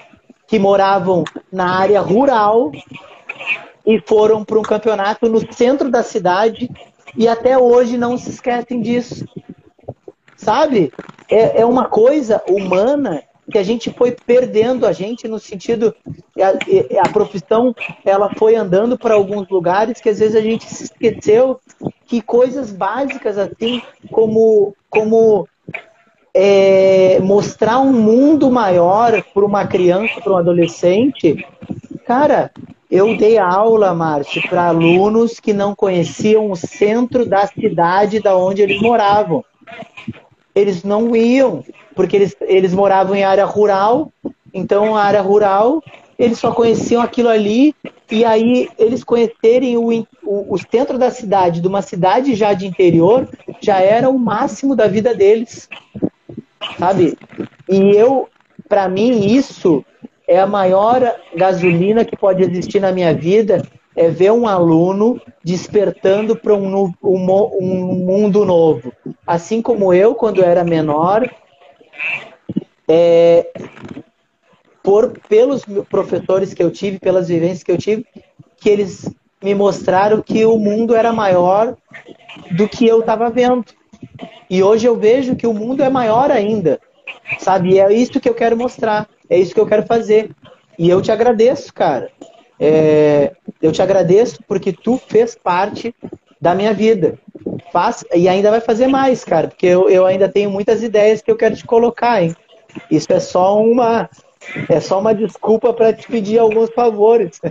que 0.48 0.57
moravam 0.57 1.23
na 1.52 1.77
área 1.77 2.02
rural 2.02 2.72
e 3.85 4.02
foram 4.02 4.44
para 4.44 4.57
um 4.57 4.64
campeonato 4.64 5.30
no 5.30 5.53
centro 5.53 5.91
da 5.91 6.02
cidade 6.02 6.68
e 7.15 7.27
até 7.27 7.56
hoje 7.56 7.99
não 7.99 8.18
se 8.18 8.31
esquecem 8.31 8.81
disso. 8.81 9.27
Sabe? 10.35 10.91
É, 11.30 11.61
é 11.61 11.65
uma 11.68 11.85
coisa 11.85 12.41
humana 12.49 13.22
que 13.52 13.57
a 13.57 13.64
gente 13.64 13.91
foi 13.91 14.11
perdendo 14.11 14.86
a 14.86 14.91
gente 14.91 15.28
no 15.28 15.40
sentido 15.40 15.94
a, 16.40 17.06
a 17.06 17.10
profissão 17.10 17.76
ela 18.06 18.34
foi 18.36 18.56
andando 18.56 18.98
para 18.98 19.15
alguns 19.15 19.49
lugares 19.49 19.99
que 19.99 20.10
às 20.10 20.20
vezes 20.20 20.36
a 20.36 20.41
gente 20.41 20.65
se 20.65 20.86
esqueceu 20.86 21.60
que 22.06 22.22
coisas 22.22 22.72
básicas 22.72 23.38
assim 23.38 23.82
como 24.11 24.74
como 24.90 25.48
é, 26.34 27.20
mostrar 27.20 27.80
um 27.80 27.94
mundo 27.94 28.49
maior 28.49 29.24
para 29.34 29.45
uma 29.45 29.68
criança, 29.68 30.20
para 30.20 30.34
um 30.34 30.38
adolescente, 30.38 31.45
cara, 32.06 32.52
eu 32.90 33.15
dei 33.18 33.38
aula, 33.38 33.94
Márcio, 33.94 34.41
para 34.49 34.68
alunos 34.68 35.40
que 35.40 35.53
não 35.53 35.76
conheciam 35.76 36.52
o 36.52 36.56
centro 36.56 37.26
da 37.26 37.45
cidade 37.48 38.20
da 38.20 38.36
onde 38.36 38.61
eles 38.61 38.82
moravam. 38.82 39.44
Eles 40.53 40.84
não 40.84 41.15
iam, 41.15 41.64
porque 41.95 42.15
eles, 42.15 42.36
eles 42.41 42.74
moravam 42.74 43.15
em 43.15 43.24
área 43.24 43.45
rural, 43.45 44.11
então 44.53 44.95
a 44.95 45.03
área 45.03 45.22
rural 45.22 45.82
eles 46.18 46.38
só 46.38 46.52
conheciam 46.52 47.02
aquilo 47.02 47.30
ali, 47.30 47.76
e 48.11 48.24
aí 48.24 48.70
eles 48.78 49.03
conhecerem 49.03 49.78
o, 49.78 49.90
o, 50.24 50.53
o 50.53 50.57
centro 50.57 50.98
da 50.98 51.10
cidade, 51.10 51.61
de 51.61 51.68
uma 51.68 51.82
cidade 51.82 52.36
já 52.36 52.53
de 52.53 52.68
interior, 52.68 53.28
já 53.60 53.80
era 53.80 54.10
o 54.10 54.20
máximo 54.20 54.76
da 54.76 54.88
vida 54.88 55.14
deles. 55.14 55.68
sabe? 56.78 57.18
E 57.70 57.95
eu, 57.95 58.30
para 58.70 58.88
mim, 58.88 59.26
isso 59.26 59.84
é 60.28 60.40
a 60.40 60.48
maior 60.48 61.15
gasolina 61.36 62.06
que 62.06 62.15
pode 62.15 62.44
existir 62.44 62.80
na 62.80 62.91
minha 62.91 63.14
vida, 63.14 63.64
é 63.95 64.10
ver 64.10 64.32
um 64.32 64.48
aluno 64.48 65.22
despertando 65.44 66.36
para 66.36 66.56
um, 66.56 66.94
um, 67.03 67.32
um, 67.61 67.95
mundo 67.95 68.45
novo. 68.45 68.91
Assim 69.26 69.61
como 69.61 69.94
eu, 69.94 70.15
quando 70.15 70.44
era 70.44 70.64
menor, 70.64 71.30
é, 72.88 73.51
por, 74.81 75.17
pelos 75.30 75.63
professores 75.89 76.53
que 76.53 76.61
eu 76.61 76.69
tive, 76.69 76.99
pelas 76.99 77.30
vivências 77.30 77.63
que 77.63 77.71
eu 77.71 77.77
tive, 77.77 78.05
que 78.57 78.69
eles 78.69 79.09
me 79.41 79.55
mostraram 79.55 80.21
que 80.21 80.45
o 80.45 80.57
mundo 80.57 80.95
era 80.95 81.11
maior 81.11 81.75
do 82.51 82.67
que 82.67 82.85
eu 82.85 82.99
estava 82.99 83.30
vendo. 83.30 83.65
E 84.49 84.61
hoje 84.61 84.88
eu 84.88 84.95
vejo 84.95 85.35
que 85.35 85.47
o 85.47 85.53
mundo 85.53 85.84
é 85.84 85.89
maior 85.89 86.31
ainda, 86.31 86.80
sabe? 87.39 87.73
E 87.73 87.80
é 87.80 87.91
isso 87.91 88.19
que 88.19 88.30
eu 88.30 88.34
quero 88.34 88.57
mostrar, 88.57 89.09
é 89.30 89.38
isso 89.38 89.53
que 89.53 89.59
eu 89.59 89.67
quero 89.67 89.85
fazer. 89.85 90.31
E 90.77 90.89
eu 90.89 91.01
te 91.01 91.11
agradeço, 91.11 91.73
cara. 91.73 92.09
É, 92.59 93.34
eu 93.61 93.71
te 93.71 93.81
agradeço 93.81 94.39
porque 94.47 94.71
tu 94.71 94.97
fez 94.97 95.35
parte 95.35 95.93
da 96.44 96.53
minha 96.53 96.74
vida. 96.74 97.18
E 98.14 98.28
ainda 98.28 98.52
vai 98.52 98.60
fazer 98.60 98.88
mais, 98.88 99.24
cara, 99.24 99.48
porque 99.48 99.65
eu, 99.65 99.90
eu 99.90 100.06
ainda 100.06 100.28
tenho 100.28 100.52
muitas 100.52 100.84
ideias 100.84 101.22
que 101.22 101.32
eu 101.32 101.38
quero 101.38 101.56
te 101.56 101.65
colocar, 101.65 102.22
hein? 102.22 102.36
Isso 102.91 103.11
é 103.14 103.20
só 103.20 103.64
uma 103.64 104.10
é 104.68 104.82
só 104.82 104.99
uma 104.99 105.15
desculpa 105.15 105.72
para 105.72 105.94
te 105.94 106.06
pedir 106.06 106.38
alguns 106.38 106.70
favores. 106.72 107.40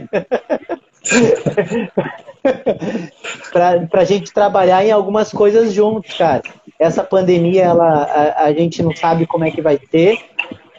para 3.51 4.03
a 4.03 4.05
gente 4.05 4.31
trabalhar 4.31 4.85
em 4.85 4.91
algumas 4.91 5.33
coisas 5.33 5.73
juntos, 5.73 6.13
cara. 6.19 6.43
Essa 6.79 7.03
pandemia, 7.03 7.63
ela, 7.63 8.03
a, 8.03 8.45
a, 8.45 8.53
gente 8.53 8.83
não 8.83 8.95
sabe 8.95 9.27
como 9.27 9.45
é 9.45 9.51
que 9.51 9.63
vai 9.63 9.79
ter, 9.79 10.19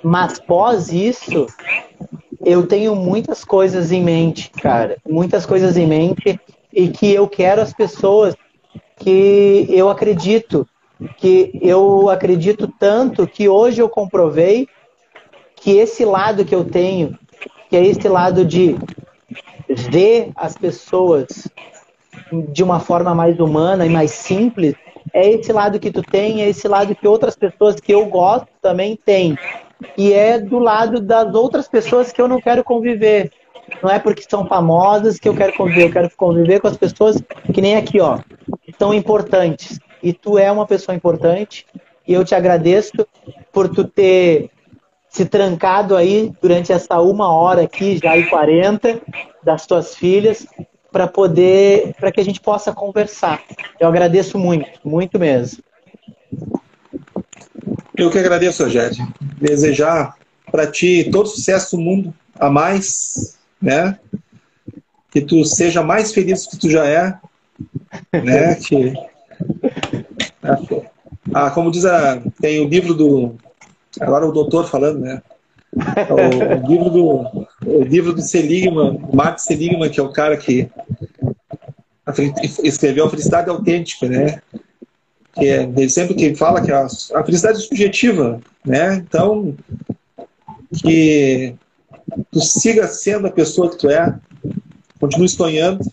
mas 0.03 0.39
pós 0.39 0.93
isso, 0.93 1.47
eu 2.45 2.67
tenho 2.67 2.95
muitas 2.95 3.43
coisas 3.43 3.91
em 3.91 4.03
mente, 4.03 4.51
cara. 4.51 4.97
Muitas 5.09 5.47
coisas 5.47 5.75
em 5.77 5.87
mente 5.87 6.39
e 6.73 6.89
que 6.89 7.13
eu 7.13 7.27
quero 7.27 7.61
as 7.61 7.71
pessoas 7.71 8.35
que 8.97 9.67
eu 9.69 9.89
acredito, 9.89 10.67
que 11.17 11.51
eu 11.61 12.09
acredito 12.09 12.67
tanto 12.79 13.27
que 13.27 13.47
hoje 13.47 13.81
eu 13.81 13.87
comprovei 13.87 14.67
que 15.55 15.77
esse 15.77 16.03
lado 16.03 16.43
que 16.43 16.55
eu 16.55 16.65
tenho, 16.65 17.17
que 17.69 17.77
é 17.77 17.85
esse 17.85 18.07
lado 18.09 18.43
de 18.43 18.75
ver 19.89 20.31
as 20.35 20.57
pessoas 20.57 21.47
de 22.51 22.63
uma 22.63 22.79
forma 22.79 23.13
mais 23.13 23.39
humana 23.39 23.85
e 23.85 23.89
mais 23.89 24.11
simples, 24.11 24.75
é 25.13 25.29
esse 25.29 25.53
lado 25.53 25.79
que 25.79 25.91
tu 25.91 26.01
tem, 26.01 26.41
é 26.41 26.49
esse 26.49 26.67
lado 26.67 26.95
que 26.95 27.07
outras 27.07 27.35
pessoas 27.35 27.79
que 27.79 27.93
eu 27.93 28.05
gosto 28.05 28.47
também 28.61 28.95
têm. 28.95 29.37
E 29.97 30.11
é 30.11 30.39
do 30.39 30.59
lado 30.59 30.99
das 30.99 31.33
outras 31.35 31.67
pessoas 31.67 32.11
que 32.11 32.21
eu 32.21 32.27
não 32.27 32.41
quero 32.41 32.63
conviver. 32.63 33.31
Não 33.81 33.89
é 33.89 33.99
porque 33.99 34.23
são 34.27 34.45
famosas 34.47 35.19
que 35.19 35.27
eu 35.27 35.35
quero 35.35 35.53
conviver, 35.53 35.83
eu 35.83 35.91
quero 35.91 36.09
conviver 36.15 36.59
com 36.59 36.67
as 36.67 36.77
pessoas 36.77 37.21
que 37.53 37.61
nem 37.61 37.75
aqui, 37.75 37.99
ó, 37.99 38.19
que 38.63 38.73
são 38.77 38.93
importantes. 38.93 39.79
E 40.01 40.13
tu 40.13 40.37
é 40.37 40.51
uma 40.51 40.65
pessoa 40.65 40.95
importante, 40.95 41.65
e 42.07 42.13
eu 42.13 42.25
te 42.25 42.35
agradeço 42.35 42.91
por 43.51 43.69
tu 43.69 43.83
ter 43.85 44.49
se 45.09 45.25
trancado 45.25 45.95
aí 45.95 46.33
durante 46.41 46.73
essa 46.73 46.99
uma 46.99 47.31
hora 47.31 47.61
aqui, 47.61 47.99
já 48.01 48.17
e 48.17 48.25
40, 48.27 48.99
das 49.43 49.65
tuas 49.65 49.95
filhas, 49.95 50.45
para 50.91 51.07
poder, 51.07 51.93
para 51.99 52.11
que 52.11 52.19
a 52.19 52.23
gente 52.23 52.41
possa 52.41 52.73
conversar. 52.73 53.41
Eu 53.79 53.87
agradeço 53.87 54.37
muito, 54.37 54.67
muito 54.83 55.19
mesmo. 55.19 55.63
Eu 57.95 58.09
que 58.09 58.17
agradeço, 58.17 58.63
Rogério. 58.63 59.07
Desejar 59.39 60.15
para 60.51 60.69
ti 60.69 61.09
todo 61.11 61.29
sucesso 61.29 61.75
do 61.75 61.81
mundo, 61.81 62.13
a 62.39 62.49
mais, 62.49 63.37
né? 63.63 63.97
Que 65.09 65.21
tu 65.21 65.43
seja 65.45 65.81
mais 65.81 66.13
feliz 66.13 66.45
do 66.45 66.51
que 66.51 66.57
tu 66.57 66.69
já 66.69 66.85
é, 66.85 67.17
né? 68.11 68.55
Que, 68.55 68.93
ah, 71.33 71.49
como 71.51 71.71
diz 71.71 71.85
a, 71.85 72.21
tem 72.41 72.59
o 72.59 72.67
livro 72.67 72.93
do 72.93 73.35
Agora 73.99 74.27
o 74.27 74.31
doutor 74.31 74.67
falando, 74.67 74.99
né? 74.99 75.21
O, 75.75 76.67
livro 76.67 76.89
do 76.89 77.47
o 77.65 77.83
livro 77.83 78.13
do 78.13 78.21
Seligman, 78.21 78.99
Max 79.13 79.43
Seligman, 79.43 79.89
que 79.89 79.99
é 79.99 80.03
o 80.03 80.11
cara 80.11 80.37
que 80.37 80.69
escreveu 82.63 83.05
a 83.05 83.09
felicidade 83.09 83.49
autêntica, 83.49 84.07
né? 84.07 84.41
Que 85.33 85.47
é, 85.47 85.63
ele 85.63 85.89
sempre 85.89 86.13
que 86.15 86.35
fala 86.35 86.61
que 86.61 86.71
a, 86.71 86.85
a 86.85 87.23
felicidade 87.23 87.57
é 87.57 87.61
subjetiva, 87.61 88.39
né? 88.65 88.95
Então 88.95 89.55
que 90.81 91.55
tu 92.31 92.41
siga 92.41 92.87
sendo 92.87 93.27
a 93.27 93.31
pessoa 93.31 93.69
que 93.69 93.77
tu 93.77 93.89
é, 93.89 94.15
continue 94.99 95.29
sonhando, 95.29 95.83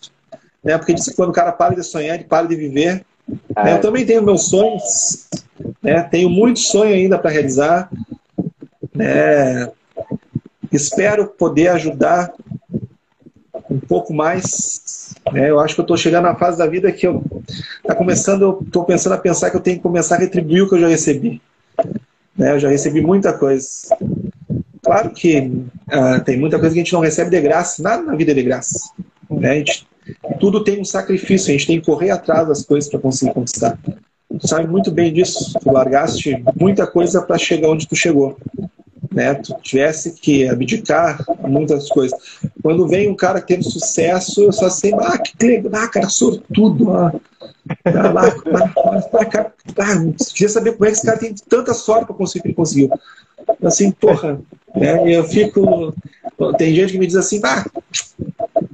né? 0.63 0.77
Porque 0.77 0.95
diz 0.95 1.07
que 1.07 1.15
quando 1.15 1.31
o 1.31 1.35
cara 1.35 1.53
para 1.53 1.75
de 1.75 1.83
sonhar, 1.83 2.15
ele 2.17 2.25
para 2.25 2.47
de 2.47 2.57
viver. 2.57 3.05
Né? 3.29 3.75
Eu 3.75 3.81
também 3.81 4.05
tenho 4.05 4.23
meus 4.23 4.49
sonhos, 4.49 5.27
né? 5.83 6.03
Tenho 6.03 6.29
muito 6.29 6.61
sonho 6.61 6.95
ainda 6.95 7.19
para 7.19 7.31
realizar. 7.31 7.91
Né? 8.95 9.71
Espero 10.71 11.27
poder 11.27 11.69
ajudar 11.69 12.33
um 13.71 13.81
pouco 13.81 14.13
mais. 14.13 15.15
Né? 15.33 15.51
Eu 15.51 15.61
acho 15.61 15.75
que 15.75 15.81
eu 15.81 15.85
estou 15.85 15.97
chegando 15.97 16.25
na 16.25 16.35
fase 16.35 16.59
da 16.59 16.67
vida 16.67 16.93
que 16.93 17.07
eu 17.07 17.23
está 17.79 17.95
começando, 17.95 18.43
eu 18.43 18.63
estou 18.65 18.85
pensando 18.85 19.15
a 19.15 19.19
pensar 19.19 19.51
que 19.51 19.57
eu 19.57 19.61
tenho 19.61 19.77
que 19.77 19.83
começar 19.83 20.17
a 20.17 20.19
retribuir 20.19 20.63
o 20.63 20.69
que 20.69 20.75
eu 20.75 20.81
já 20.81 20.89
recebi. 20.89 21.41
Né? 22.37 22.53
Eu 22.53 22.61
já 22.61 22.69
recebi 22.69 23.01
muita 23.01 23.33
coisa. 23.33 23.97
Claro 24.91 25.11
que 25.11 25.39
uh, 25.39 26.25
tem 26.25 26.37
muita 26.37 26.59
coisa 26.59 26.75
que 26.75 26.81
a 26.81 26.83
gente 26.83 26.93
não 26.93 26.99
recebe 26.99 27.31
de 27.31 27.41
graça, 27.41 27.81
nada 27.81 28.03
na 28.03 28.17
vida 28.17 28.33
é 28.33 28.35
de 28.35 28.43
graça. 28.43 28.91
Né? 29.31 29.59
Gente, 29.59 29.87
tudo 30.41 30.65
tem 30.65 30.81
um 30.81 30.85
sacrifício, 30.85 31.51
a 31.51 31.53
gente 31.53 31.69
tem 31.69 31.79
que 31.79 31.87
correr 31.87 32.11
atrás 32.11 32.49
das 32.49 32.65
coisas 32.65 32.91
para 32.91 32.99
conseguir 32.99 33.33
conquistar. 33.33 33.79
Tu 33.85 34.49
sabe 34.49 34.67
muito 34.67 34.91
bem 34.91 35.13
disso. 35.13 35.57
Tu 35.61 35.71
largaste 35.71 36.43
muita 36.59 36.89
coisa 36.89 37.23
para 37.23 37.39
chegar 37.39 37.71
onde 37.71 37.87
tu 37.87 37.95
chegou. 37.95 38.37
Né? 39.15 39.35
Tu 39.35 39.55
tivesse 39.63 40.11
que 40.15 40.49
abdicar 40.49 41.25
muitas 41.39 41.89
coisas. 41.89 42.19
Quando 42.61 42.89
vem 42.89 43.09
um 43.09 43.15
cara 43.15 43.41
que 43.41 43.47
teve 43.47 43.63
sucesso, 43.63 44.43
eu 44.43 44.53
só 44.53 44.69
sei, 44.69 44.93
ah, 44.95 45.17
que 45.19 45.47
legal, 45.47 45.85
ah, 45.85 45.87
cara, 45.87 46.09
sortudo. 46.09 46.91
Ah, 46.91 47.13
ah, 47.85 48.11
lá, 48.13 48.23
ah, 48.27 49.25
cara, 49.25 49.53
ah, 49.79 50.25
queria 50.35 50.49
saber 50.49 50.73
como 50.73 50.87
é 50.87 50.89
que 50.89 50.97
esse 50.97 51.07
cara 51.07 51.17
tem 51.17 51.33
tanta 51.49 51.75
sorte 51.75 52.07
para 52.07 52.17
conseguir 52.17 52.41
o 52.41 52.43
que 52.43 52.49
ele 52.49 52.55
conseguiu. 52.57 52.91
Assim, 53.63 53.91
porra, 53.91 54.41
né? 54.75 55.15
eu 55.15 55.25
fico. 55.25 55.95
Tem 56.57 56.75
gente 56.75 56.93
que 56.93 56.99
me 56.99 57.07
diz 57.07 57.17
assim, 57.17 57.41
ah, 57.45 57.65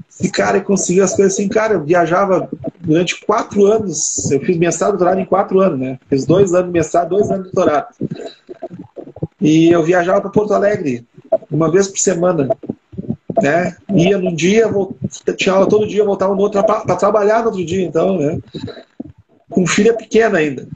esse 0.09 0.31
cara 0.31 0.60
conseguiu 0.60 1.05
as 1.05 1.14
coisas 1.14 1.35
assim, 1.35 1.48
cara, 1.48 1.74
eu 1.74 1.85
viajava 1.85 2.48
durante 2.81 3.20
quatro 3.24 3.66
anos, 3.66 4.31
eu 4.31 4.40
fiz 4.40 4.56
mestrado 4.56 4.90
e 4.90 4.93
doutorado 4.93 5.20
em 5.20 5.27
quatro 5.27 5.60
anos, 5.60 5.78
né? 5.78 5.98
Fiz 6.09 6.24
dois 6.24 6.55
anos 6.55 6.66
de 6.66 6.73
mestrado, 6.73 7.10
dois 7.10 7.31
anos 7.31 7.48
de 7.48 7.52
doutorado. 7.52 7.89
E 9.40 9.70
eu 9.70 9.82
viajava 9.82 10.20
para 10.20 10.31
Porto 10.31 10.55
Alegre, 10.55 11.06
uma 11.51 11.70
vez 11.70 11.89
por 11.89 11.98
semana. 11.98 12.48
Né? 13.43 13.77
Ia 13.94 14.16
num 14.16 14.35
dia, 14.35 14.64
tinha 15.36 15.55
aula 15.55 15.68
todo 15.68 15.86
dia, 15.86 16.02
voltava 16.02 16.35
no 16.35 16.40
outro 16.40 16.64
para 16.64 16.97
trabalhar 16.97 17.40
no 17.40 17.47
outro 17.47 17.64
dia, 17.64 17.85
então, 17.85 18.18
né? 18.18 18.39
Com 19.51 19.66
filha 19.66 19.93
pequena 19.93 20.39
ainda. 20.39 20.66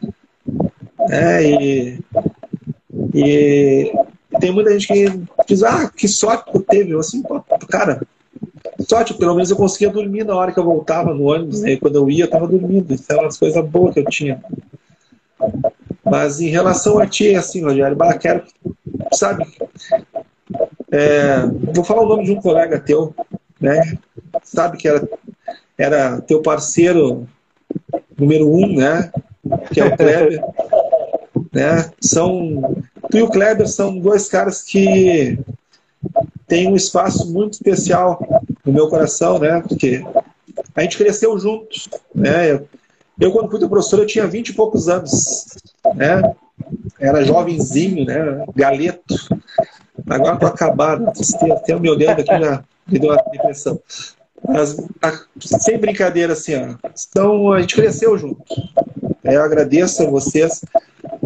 É, 1.08 1.42
e, 1.42 2.00
e 3.14 3.92
tem 4.40 4.52
muita 4.52 4.72
gente 4.72 4.88
que 4.88 5.22
diz, 5.46 5.62
ah, 5.62 5.90
que 5.94 6.08
sorte 6.08 6.50
que 6.50 6.58
teve. 6.60 6.92
Eu 6.92 7.00
assim, 7.00 7.22
cara, 7.68 8.02
sorte, 8.80 9.14
pelo 9.14 9.34
menos 9.34 9.50
eu 9.50 9.56
conseguia 9.56 9.90
dormir 9.90 10.24
na 10.24 10.34
hora 10.34 10.52
que 10.52 10.58
eu 10.58 10.64
voltava 10.64 11.14
no 11.14 11.24
ônibus, 11.24 11.60
né? 11.60 11.76
Quando 11.76 11.96
eu 11.96 12.10
ia, 12.10 12.24
eu 12.24 12.26
estava 12.26 12.46
dormindo. 12.48 12.94
Isso 12.94 13.10
era 13.10 13.22
uma 13.22 13.30
coisa 13.30 13.62
boa 13.62 13.92
que 13.92 14.00
eu 14.00 14.04
tinha. 14.06 14.42
Mas 16.04 16.40
em 16.40 16.48
relação 16.48 16.98
a 16.98 17.06
ti, 17.06 17.34
assim, 17.34 17.62
Rogério, 17.62 17.96
bah, 17.96 18.16
quero, 18.18 18.42
sabe, 19.12 19.46
é, 20.90 21.46
vou 21.74 21.84
falar 21.84 22.02
o 22.02 22.08
nome 22.08 22.24
de 22.24 22.32
um 22.32 22.40
colega 22.40 22.80
teu, 22.80 23.14
né? 23.60 23.96
Sabe 24.42 24.76
que 24.76 24.88
era, 24.88 25.08
era 25.78 26.20
teu 26.20 26.42
parceiro 26.42 27.28
número 28.18 28.50
um, 28.50 28.74
né? 28.74 29.10
Que 29.72 29.80
é 29.80 29.84
o 29.84 29.96
Kleber. 29.96 30.42
né? 31.52 31.90
São, 32.00 32.84
tu 33.10 33.18
e 33.18 33.22
o 33.22 33.30
Kleber 33.30 33.68
são 33.68 33.98
dois 33.98 34.28
caras 34.28 34.62
que 34.62 35.38
têm 36.46 36.68
um 36.68 36.76
espaço 36.76 37.30
muito 37.30 37.54
especial 37.54 38.44
no 38.64 38.72
meu 38.72 38.88
coração, 38.88 39.38
né? 39.38 39.60
Porque 39.60 40.04
a 40.74 40.82
gente 40.82 40.96
cresceu 40.96 41.38
juntos, 41.38 41.88
né? 42.14 42.60
Eu, 43.20 43.32
quando 43.32 43.50
fui 43.50 43.58
teu 43.58 43.68
professor, 43.68 43.98
eu 43.98 44.06
tinha 44.06 44.26
vinte 44.26 44.48
e 44.48 44.54
poucos 44.54 44.88
anos, 44.88 45.46
né? 45.94 46.22
Era 46.98 47.24
jovenzinho, 47.24 48.04
né? 48.04 48.44
Galeto. 48.54 49.14
Agora 50.08 50.36
tô 50.36 50.46
acabado, 50.46 51.10
até 51.52 51.78
me 51.78 51.90
olhando 51.90 52.20
aqui 52.20 52.26
já 52.26 52.64
me 52.86 52.98
deu 52.98 53.10
uma 53.10 53.22
depressão. 53.30 53.78
Mas, 54.48 54.76
sem 55.60 55.78
brincadeira, 55.78 56.32
assim, 56.32 56.54
ó. 56.56 56.74
Então, 57.10 57.52
a 57.52 57.60
gente 57.60 57.76
cresceu 57.76 58.16
junto. 58.16 58.42
Eu 59.22 59.42
agradeço 59.42 60.02
a 60.02 60.10
vocês 60.10 60.62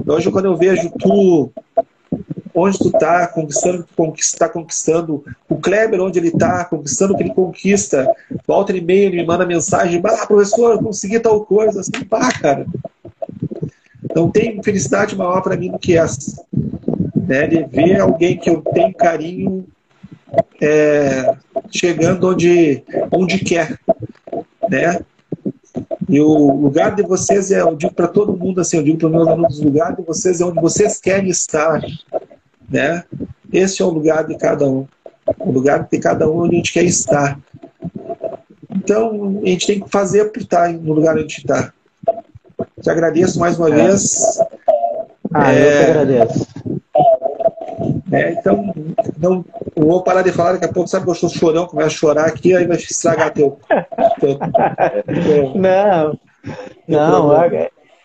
Hoje, 0.06 0.30
quando 0.30 0.46
eu 0.46 0.56
vejo 0.56 0.90
tu, 0.98 1.50
onde 2.54 2.78
tu 2.78 2.90
tá, 2.92 3.26
conquistando, 3.26 3.86
está 4.16 4.48
conquistando, 4.48 5.24
o 5.48 5.56
Kleber, 5.56 6.00
onde 6.00 6.18
ele 6.18 6.30
tá, 6.30 6.64
conquistando 6.66 7.14
o 7.14 7.16
que 7.16 7.22
ele 7.22 7.34
conquista, 7.34 8.08
volta 8.46 8.76
e 8.76 8.80
meia, 8.80 9.06
ele 9.06 9.16
me 9.16 9.26
manda 9.26 9.46
mensagem, 9.46 10.02
ah, 10.04 10.26
professor, 10.26 10.78
consegui 10.82 11.18
tal 11.18 11.44
coisa, 11.44 11.80
assim, 11.80 12.04
pá, 12.08 12.30
cara. 12.32 12.66
Não 14.14 14.30
tem 14.30 14.62
felicidade 14.62 15.16
maior 15.16 15.40
para 15.40 15.56
mim 15.56 15.72
do 15.72 15.78
que 15.78 15.96
essa. 15.96 16.44
Né? 17.16 17.46
De 17.46 17.64
ver 17.64 18.00
alguém 18.00 18.36
que 18.36 18.50
eu 18.50 18.60
tenho 18.60 18.94
carinho 18.94 19.66
é, 20.60 21.34
chegando 21.70 22.28
onde, 22.28 22.84
onde 23.10 23.38
quer. 23.38 23.78
Né? 24.68 25.00
E 26.08 26.20
o 26.20 26.52
lugar 26.52 26.94
de 26.94 27.02
vocês 27.02 27.50
é, 27.50 27.60
eu 27.60 27.74
digo 27.74 27.94
para 27.94 28.08
todo 28.08 28.36
mundo 28.36 28.60
assim, 28.60 28.76
eu 28.76 28.82
digo 28.82 28.98
para 28.98 29.06
os 29.06 29.12
meus 29.12 29.28
alunos, 29.28 29.58
o 29.58 29.64
lugar 29.64 29.96
de 29.96 30.02
vocês 30.02 30.40
é 30.40 30.44
onde 30.44 30.60
vocês 30.60 31.00
querem 31.00 31.30
estar, 31.30 31.82
né? 32.68 33.04
Esse 33.52 33.80
é 33.80 33.84
o 33.84 33.90
lugar 33.90 34.26
de 34.26 34.36
cada 34.36 34.66
um. 34.66 34.86
O 35.38 35.50
lugar 35.50 35.88
de 35.90 35.98
cada 35.98 36.28
um 36.28 36.40
onde 36.40 36.56
a 36.56 36.58
gente 36.58 36.72
quer 36.72 36.84
estar. 36.84 37.38
Então, 38.70 39.40
a 39.42 39.48
gente 39.48 39.66
tem 39.66 39.80
que 39.80 39.88
fazer 39.88 40.30
para 40.30 40.42
estar 40.42 40.72
no 40.72 40.92
lugar 40.92 41.12
onde 41.12 41.20
a 41.20 41.22
gente 41.22 41.38
está. 41.38 41.72
Te 42.80 42.90
agradeço 42.90 43.38
mais 43.38 43.58
uma 43.58 43.70
é. 43.70 43.86
vez. 43.86 44.38
Ah, 45.32 45.54
é... 45.54 45.58
eu 45.58 45.84
que 45.84 45.90
agradeço. 45.90 46.46
É, 48.12 48.32
então, 48.32 48.72
não 49.18 49.44
vou 49.76 50.02
parar 50.02 50.22
de 50.22 50.32
falar, 50.32 50.52
daqui 50.52 50.64
a 50.66 50.72
pouco 50.72 50.88
sabe 50.88 51.04
que 51.04 51.10
eu 51.10 51.14
sou 51.14 51.28
chorão, 51.28 51.66
começa 51.66 51.88
a 51.88 51.90
chorar 51.90 52.26
aqui, 52.26 52.54
aí 52.54 52.66
vai 52.66 52.76
estragar 52.76 53.32
teu. 53.32 53.58
não, 55.54 56.18
não, 56.86 57.32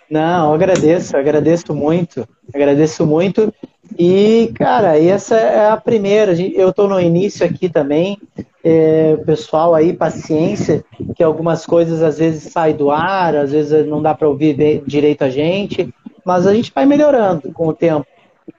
não, 0.10 0.54
agradeço, 0.54 1.16
agradeço 1.16 1.74
muito, 1.74 2.28
agradeço 2.54 3.06
muito. 3.06 3.54
E, 3.98 4.52
cara, 4.56 5.00
essa 5.00 5.36
é 5.36 5.70
a 5.70 5.78
primeira. 5.78 6.34
Eu 6.34 6.70
estou 6.70 6.88
no 6.88 7.00
início 7.00 7.46
aqui 7.46 7.70
também. 7.70 8.18
É, 8.64 9.16
pessoal 9.26 9.74
aí, 9.74 9.94
paciência, 9.94 10.84
que 11.16 11.24
algumas 11.24 11.66
coisas 11.66 12.04
às 12.04 12.18
vezes 12.18 12.52
saem 12.52 12.76
do 12.76 12.92
ar, 12.92 13.36
às 13.36 13.52
vezes 13.52 13.86
não 13.88 14.02
dá 14.02 14.14
para 14.14 14.28
ouvir 14.28 14.84
direito 14.86 15.24
a 15.24 15.30
gente, 15.30 15.94
mas 16.26 16.46
a 16.46 16.54
gente 16.54 16.72
vai 16.76 16.86
melhorando 16.86 17.54
com 17.54 17.68
o 17.68 17.74
tempo, 17.74 18.06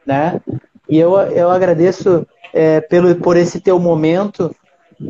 né? 0.07 0.41
E 0.90 0.98
eu, 0.98 1.16
eu 1.16 1.48
agradeço 1.50 2.26
é, 2.52 2.80
pelo, 2.80 3.14
por 3.14 3.36
esse 3.36 3.60
teu 3.60 3.78
momento, 3.78 4.54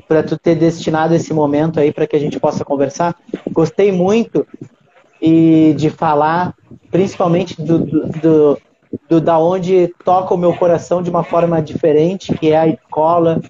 para 0.07 0.23
tu 0.23 0.39
ter 0.39 0.55
destinado 0.55 1.15
esse 1.15 1.33
momento 1.33 1.81
aí 1.81 1.91
para 1.91 2.07
que 2.07 2.15
a 2.15 2.19
gente 2.21 2.39
possa 2.39 2.65
conversar. 2.65 3.17
Gostei 3.51 3.91
muito 3.91 4.47
e 5.21 5.75
de 5.77 5.89
falar, 5.89 6.55
principalmente 6.91 7.61
do, 7.61 7.79
do, 7.79 8.09
do, 8.09 8.59
do 9.09 9.21
da 9.21 9.39
onde 9.39 9.93
toca 10.05 10.35
o 10.35 10.39
meu 10.39 10.55
coração 10.55 11.03
de 11.03 11.11
uma 11.11 11.25
forma 11.25 11.61
diferente, 11.63 12.35
que 12.35 12.53
é 12.53 12.59
a 12.59 12.69
escola, 12.69 13.41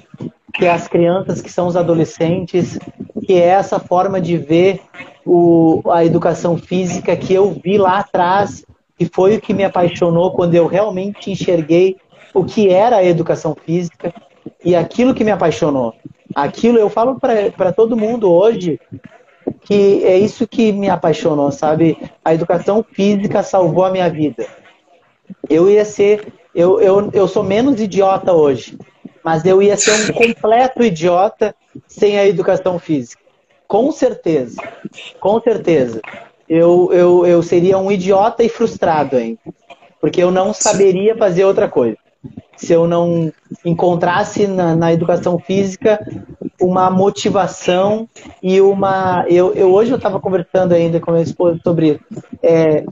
que 0.54 0.64
é 0.66 0.70
as 0.70 0.86
crianças, 0.86 1.42
que 1.42 1.50
são 1.50 1.66
os 1.66 1.76
adolescentes, 1.76 2.78
que 3.26 3.34
é 3.34 3.46
essa 3.46 3.80
forma 3.80 4.20
de 4.20 4.36
ver 4.36 4.80
o, 5.26 5.82
a 5.90 6.04
educação 6.04 6.56
física 6.56 7.16
que 7.16 7.34
eu 7.34 7.50
vi 7.62 7.76
lá 7.76 7.98
atrás, 7.98 8.64
que 8.96 9.04
foi 9.04 9.36
o 9.36 9.40
que 9.40 9.52
me 9.52 9.64
apaixonou 9.64 10.32
quando 10.32 10.54
eu 10.54 10.66
realmente 10.66 11.30
enxerguei 11.30 11.96
o 12.34 12.44
que 12.44 12.68
era 12.68 12.96
a 12.96 13.04
educação 13.04 13.54
física 13.54 14.12
e 14.64 14.74
aquilo 14.74 15.14
que 15.14 15.24
me 15.24 15.30
apaixonou. 15.30 15.94
Aquilo 16.34 16.78
eu 16.78 16.88
falo 16.88 17.18
para 17.18 17.72
todo 17.72 17.96
mundo 17.96 18.30
hoje 18.30 18.78
que 19.62 20.04
é 20.04 20.18
isso 20.18 20.46
que 20.46 20.72
me 20.72 20.88
apaixonou, 20.88 21.50
sabe? 21.50 21.98
A 22.24 22.34
educação 22.34 22.84
física 22.92 23.42
salvou 23.42 23.84
a 23.84 23.90
minha 23.90 24.08
vida. 24.08 24.46
Eu 25.48 25.70
ia 25.70 25.84
ser, 25.84 26.32
eu, 26.54 26.80
eu, 26.80 27.10
eu 27.12 27.28
sou 27.28 27.42
menos 27.42 27.80
idiota 27.80 28.32
hoje, 28.32 28.78
mas 29.24 29.44
eu 29.44 29.62
ia 29.62 29.76
ser 29.76 29.92
um 29.92 30.12
completo 30.14 30.82
idiota 30.82 31.54
sem 31.86 32.18
a 32.18 32.26
educação 32.26 32.78
física. 32.78 33.22
Com 33.66 33.92
certeza, 33.92 34.60
com 35.20 35.40
certeza. 35.40 36.00
Eu, 36.48 36.90
eu, 36.92 37.26
eu 37.26 37.42
seria 37.42 37.78
um 37.78 37.92
idiota 37.92 38.42
e 38.42 38.48
frustrado 38.48 39.16
ainda, 39.16 39.38
porque 40.00 40.20
eu 40.20 40.32
não 40.32 40.52
saberia 40.52 41.16
fazer 41.16 41.44
outra 41.44 41.68
coisa 41.68 41.96
se 42.60 42.74
eu 42.74 42.86
não 42.86 43.32
encontrasse 43.64 44.46
na, 44.46 44.76
na 44.76 44.92
educação 44.92 45.38
física 45.38 45.98
uma 46.60 46.90
motivação 46.90 48.06
e 48.42 48.60
uma. 48.60 49.24
Eu, 49.28 49.54
eu 49.54 49.72
hoje 49.72 49.90
eu 49.90 49.96
estava 49.96 50.20
conversando 50.20 50.74
ainda 50.74 51.00
com 51.00 51.10
a 51.10 51.14
minha 51.14 51.24
esposa 51.24 51.58
sobre 51.64 51.92
isso. 51.92 52.22
É, 52.42 52.84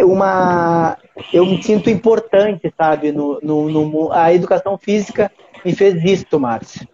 uma, 0.00 0.98
eu 1.32 1.46
me 1.46 1.62
sinto 1.62 1.88
importante, 1.88 2.74
sabe? 2.76 3.12
No, 3.12 3.38
no, 3.40 3.68
no, 3.68 4.12
a 4.12 4.34
educação 4.34 4.76
física 4.76 5.30
me 5.64 5.72
fez 5.76 6.02
isto, 6.02 6.40
Márcio. 6.40 6.86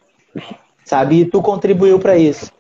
Sabe? 0.85 1.21
E 1.21 1.25
tu 1.25 1.41
contribuiu 1.41 1.99
para 1.99 2.19
isso. 2.19 2.53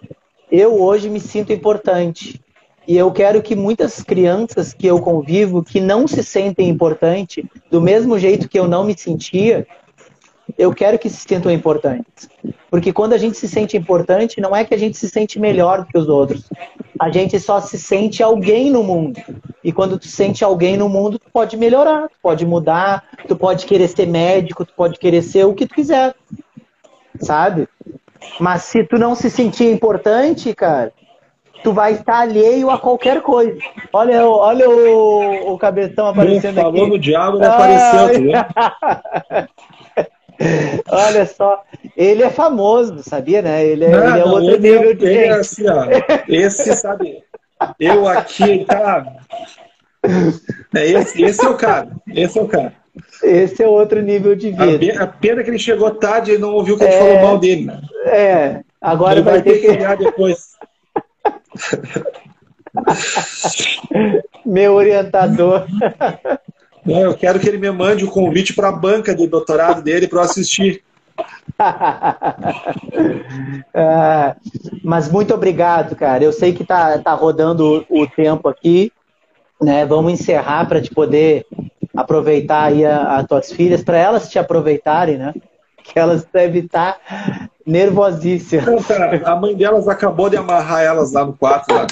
Eu 0.50 0.80
hoje 0.80 1.10
me 1.10 1.20
sinto 1.20 1.52
importante. 1.52 2.40
E 2.86 2.96
eu 2.96 3.10
quero 3.10 3.42
que 3.42 3.56
muitas 3.56 4.02
crianças 4.02 4.74
que 4.74 4.86
eu 4.86 5.00
convivo, 5.00 5.64
que 5.64 5.80
não 5.80 6.06
se 6.06 6.22
sentem 6.22 6.68
importantes, 6.68 7.44
do 7.70 7.80
mesmo 7.80 8.18
jeito 8.18 8.48
que 8.48 8.58
eu 8.58 8.68
não 8.68 8.84
me 8.84 8.96
sentia, 8.96 9.66
eu 10.58 10.74
quero 10.74 10.98
que 10.98 11.08
se 11.08 11.26
sintam 11.26 11.50
importantes. 11.50 12.28
Porque 12.70 12.92
quando 12.92 13.14
a 13.14 13.18
gente 13.18 13.38
se 13.38 13.48
sente 13.48 13.76
importante, 13.76 14.40
não 14.40 14.54
é 14.54 14.64
que 14.64 14.74
a 14.74 14.78
gente 14.78 14.98
se 14.98 15.08
sente 15.08 15.38
melhor 15.38 15.86
que 15.86 15.96
os 15.96 16.08
outros. 16.08 16.48
A 17.00 17.10
gente 17.10 17.38
só 17.40 17.60
se 17.60 17.78
sente 17.78 18.22
alguém 18.22 18.70
no 18.70 18.82
mundo. 18.82 19.20
E 19.62 19.72
quando 19.72 19.98
tu 19.98 20.06
sente 20.06 20.44
alguém 20.44 20.76
no 20.76 20.88
mundo, 20.88 21.18
tu 21.18 21.30
pode 21.32 21.56
melhorar, 21.56 22.08
tu 22.08 22.16
pode 22.22 22.44
mudar, 22.44 23.04
tu 23.26 23.36
pode 23.36 23.64
querer 23.64 23.88
ser 23.88 24.06
médico, 24.06 24.64
tu 24.64 24.74
pode 24.74 24.98
querer 24.98 25.22
ser 25.22 25.44
o 25.44 25.54
que 25.54 25.66
tu 25.66 25.74
quiser. 25.74 26.14
Sabe? 27.20 27.68
Mas 28.38 28.62
se 28.64 28.84
tu 28.84 28.98
não 28.98 29.14
se 29.14 29.30
sentir 29.30 29.70
importante, 29.72 30.54
cara, 30.54 30.92
tu 31.64 31.72
vai 31.72 31.94
estar 31.94 32.18
alheio 32.18 32.70
a 32.70 32.78
qualquer 32.78 33.22
coisa. 33.22 33.58
Olha, 33.90 34.24
olha 34.26 34.68
o, 34.68 35.54
o 35.54 35.58
cabeção 35.58 36.06
aparecendo 36.08 36.56
falou 36.56 36.70
aqui. 36.70 36.78
Falou 36.78 36.92
no 36.92 36.98
diabo, 36.98 37.38
ele 37.38 37.46
apareceu. 37.46 38.08
olha 40.90 41.26
só, 41.26 41.64
ele 41.96 42.22
é 42.22 42.30
famoso, 42.30 43.02
sabia, 43.02 43.40
né? 43.40 43.64
Ele 43.64 43.86
é, 43.86 43.90
não, 43.90 44.08
ele 44.08 44.18
é 44.18 44.24
outro 44.24 44.50
ele 44.50 44.58
nível 44.58 44.90
é, 44.90 44.94
de 44.94 45.06
ele 45.06 45.18
é 45.18 45.30
assim, 45.30 45.64
ó, 45.66 45.86
Esse, 46.28 46.74
sabe, 46.74 47.24
eu 47.80 48.06
aqui, 48.06 48.66
tá... 48.66 49.06
É 50.74 50.86
esse, 50.86 51.22
esse 51.22 51.42
é 51.42 51.48
o 51.48 51.56
cara, 51.56 51.88
esse 52.12 52.38
é 52.38 52.42
o 52.42 52.46
cara. 52.46 52.74
Esse 53.22 53.62
é 53.62 53.66
outro 53.66 54.02
nível 54.02 54.36
de 54.36 54.50
vida. 54.50 55.02
A 55.02 55.06
pena 55.06 55.42
que 55.42 55.48
ele 55.48 55.58
chegou 55.58 55.90
tarde 55.92 56.32
e 56.32 56.38
não 56.38 56.52
ouviu 56.52 56.76
que 56.76 56.84
a 56.84 56.90
gente 56.90 56.96
é, 56.96 57.00
falou 57.00 57.22
mal 57.22 57.38
dele. 57.38 57.64
Né? 57.64 57.80
É, 58.06 58.60
agora 58.82 59.22
vai, 59.22 59.34
vai, 59.34 59.42
ter 59.42 59.60
que... 59.60 59.76
que 59.76 59.96
depois. 59.96 60.54
Meu 64.44 64.74
orientador. 64.74 65.66
Não, 66.84 67.00
eu 67.00 67.14
quero 67.14 67.40
que 67.40 67.48
ele 67.48 67.56
me 67.58 67.70
mande 67.70 68.04
o 68.04 68.10
convite 68.10 68.52
para 68.52 68.68
a 68.68 68.72
banca 68.72 69.14
de 69.14 69.26
doutorado 69.26 69.82
dele 69.82 70.06
para 70.06 70.18
eu 70.18 70.24
assistir. 70.24 70.82
ah, 73.74 74.36
mas 74.82 75.10
muito 75.10 75.32
obrigado, 75.32 75.96
cara. 75.96 76.22
Eu 76.24 76.32
sei 76.32 76.52
que 76.52 76.64
tá, 76.64 76.98
tá 76.98 77.14
rodando 77.14 77.86
o, 77.88 78.02
o 78.02 78.06
tempo 78.06 78.48
aqui, 78.48 78.92
né? 79.60 79.86
Vamos 79.86 80.12
encerrar 80.12 80.66
para 80.68 80.82
te 80.82 80.90
poder 80.90 81.46
aproveitar 81.96 82.64
aí 82.64 82.84
as 82.84 83.26
tuas 83.26 83.52
filhas, 83.52 83.82
para 83.82 83.96
elas 83.96 84.28
te 84.28 84.38
aproveitarem, 84.38 85.16
né? 85.16 85.32
Que 85.84 85.98
elas 85.98 86.24
devem 86.32 86.64
estar 86.64 86.98
nervosíssimas. 87.66 88.66
Não, 88.66 88.82
cara, 88.82 89.22
a 89.24 89.36
mãe 89.36 89.54
delas 89.54 89.86
acabou 89.86 90.28
de 90.28 90.36
amarrar 90.36 90.82
elas 90.82 91.12
lá 91.12 91.24
no 91.24 91.34
quarto. 91.34 91.72
Lá. 91.72 91.86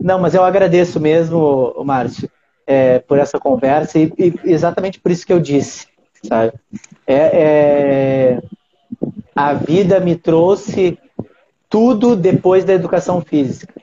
Não, 0.00 0.18
mas 0.18 0.34
eu 0.34 0.42
agradeço 0.42 0.98
mesmo, 0.98 1.74
Márcio, 1.84 2.28
é, 2.66 2.98
por 3.00 3.18
essa 3.18 3.38
conversa 3.38 3.98
e, 3.98 4.12
e, 4.18 4.34
exatamente 4.44 4.98
por 4.98 5.12
isso 5.12 5.26
que 5.26 5.32
eu 5.32 5.38
disse, 5.38 5.86
sabe? 6.24 6.52
É, 7.06 7.16
é, 7.16 8.42
a 9.34 9.52
vida 9.52 10.00
me 10.00 10.16
trouxe 10.16 10.98
tudo 11.68 12.16
depois 12.16 12.64
da 12.64 12.72
educação 12.72 13.20
física. 13.20 13.81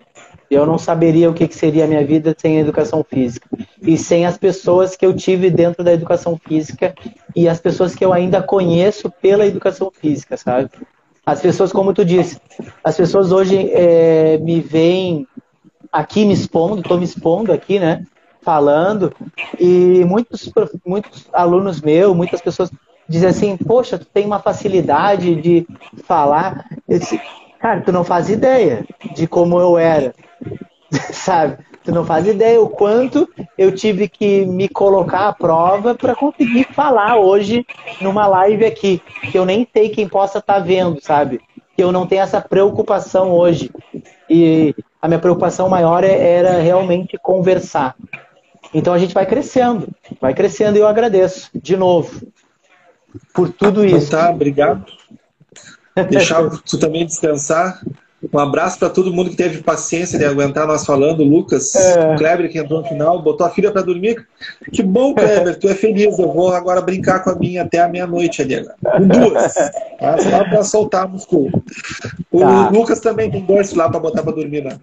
Eu 0.49 0.65
não 0.65 0.77
saberia 0.77 1.29
o 1.29 1.33
que 1.33 1.47
seria 1.53 1.85
a 1.85 1.87
minha 1.87 2.05
vida 2.05 2.35
sem 2.37 2.57
a 2.57 2.61
educação 2.61 3.05
física. 3.07 3.47
E 3.81 3.97
sem 3.97 4.25
as 4.25 4.37
pessoas 4.37 4.95
que 4.95 5.05
eu 5.05 5.15
tive 5.15 5.49
dentro 5.49 5.83
da 5.83 5.93
educação 5.93 6.39
física 6.43 6.93
e 7.35 7.47
as 7.47 7.59
pessoas 7.59 7.95
que 7.95 8.03
eu 8.03 8.11
ainda 8.11 8.41
conheço 8.41 9.11
pela 9.21 9.45
educação 9.45 9.91
física, 9.91 10.35
sabe? 10.37 10.69
As 11.25 11.41
pessoas, 11.41 11.71
como 11.71 11.93
tu 11.93 12.03
disse, 12.03 12.41
as 12.83 12.97
pessoas 12.97 13.31
hoje 13.31 13.69
é, 13.71 14.39
me 14.39 14.59
veem 14.59 15.27
aqui 15.91 16.25
me 16.25 16.33
expondo, 16.33 16.81
estou 16.81 16.97
me 16.97 17.05
expondo 17.05 17.51
aqui, 17.51 17.79
né? 17.79 18.03
Falando, 18.41 19.13
e 19.59 20.03
muitos, 20.05 20.51
muitos 20.85 21.27
alunos 21.31 21.81
meus, 21.81 22.15
muitas 22.15 22.41
pessoas 22.41 22.71
dizem 23.07 23.29
assim, 23.29 23.57
poxa, 23.57 23.97
tu 23.97 24.05
tem 24.05 24.25
uma 24.25 24.39
facilidade 24.39 25.35
de 25.35 25.67
falar. 26.03 26.65
Disse, 26.87 27.19
cara, 27.59 27.81
tu 27.81 27.91
não 27.91 28.03
faz 28.03 28.29
ideia 28.29 28.85
de 29.15 29.27
como 29.27 29.59
eu 29.59 29.77
era. 29.77 30.13
Sabe? 31.11 31.57
Tu 31.83 31.91
não 31.91 32.05
faz 32.05 32.27
ideia 32.27 32.61
o 32.61 32.69
quanto 32.69 33.27
eu 33.57 33.73
tive 33.73 34.07
que 34.09 34.45
me 34.45 34.67
colocar 34.67 35.27
à 35.27 35.33
prova 35.33 35.95
para 35.95 36.13
conseguir 36.15 36.67
falar 36.73 37.17
hoje 37.17 37.65
numa 38.01 38.27
live 38.27 38.65
aqui, 38.65 39.01
que 39.31 39.37
eu 39.37 39.45
nem 39.45 39.67
sei 39.71 39.89
quem 39.89 40.07
possa 40.07 40.39
estar 40.39 40.55
tá 40.55 40.59
vendo, 40.59 41.01
sabe? 41.01 41.39
Que 41.75 41.83
eu 41.83 41.91
não 41.91 42.05
tenho 42.05 42.21
essa 42.21 42.41
preocupação 42.41 43.31
hoje. 43.31 43.71
E 44.29 44.75
a 45.01 45.07
minha 45.07 45.19
preocupação 45.19 45.69
maior 45.69 46.03
é, 46.03 46.11
era 46.11 46.59
realmente 46.59 47.17
conversar. 47.17 47.95
Então 48.73 48.93
a 48.93 48.97
gente 48.99 49.13
vai 49.13 49.25
crescendo, 49.25 49.87
vai 50.19 50.33
crescendo 50.33 50.77
e 50.77 50.81
eu 50.81 50.87
agradeço 50.87 51.49
de 51.55 51.75
novo 51.77 52.27
por 53.33 53.49
tudo 53.49 53.85
então 53.85 53.97
isso. 53.97 54.11
Tá, 54.11 54.29
obrigado. 54.29 54.85
Deixar 56.03 56.49
tu 56.49 56.77
também 56.77 57.05
descansar. 57.05 57.81
Um 58.33 58.37
abraço 58.37 58.77
para 58.77 58.89
todo 58.89 59.13
mundo 59.13 59.29
que 59.29 59.37
teve 59.37 59.63
paciência 59.63 60.19
de 60.19 60.25
aguentar 60.25 60.67
nós 60.67 60.85
falando. 60.85 61.23
Lucas, 61.23 61.73
é. 61.73 62.17
Kleber, 62.17 62.51
que 62.51 62.59
entrou 62.59 62.81
no 62.81 62.87
final, 62.87 63.21
botou 63.21 63.47
a 63.47 63.49
filha 63.49 63.71
para 63.71 63.81
dormir. 63.81 64.27
Que 64.73 64.83
bom, 64.83 65.13
Kleber, 65.13 65.57
tu 65.57 65.69
é 65.69 65.73
feliz. 65.73 66.19
Eu 66.19 66.31
vou 66.33 66.53
agora 66.53 66.81
brincar 66.81 67.23
com 67.23 67.29
a 67.29 67.35
minha 67.35 67.61
até 67.61 67.79
a 67.79 67.87
meia-noite 67.87 68.41
ali. 68.41 68.67
Com 68.83 69.07
duas. 69.07 69.53
Tá? 69.99 70.17
Só 70.17 70.43
para 70.43 70.63
soltar 70.63 71.07
músculo. 71.07 71.49
O 72.29 72.41
tá. 72.41 72.69
Lucas 72.69 72.99
também 72.99 73.31
tem 73.31 73.45
dois 73.45 73.73
lá 73.73 73.89
para 73.89 74.01
botar 74.01 74.21
para 74.21 74.33
dormir. 74.33 74.65
Né? 74.65 74.77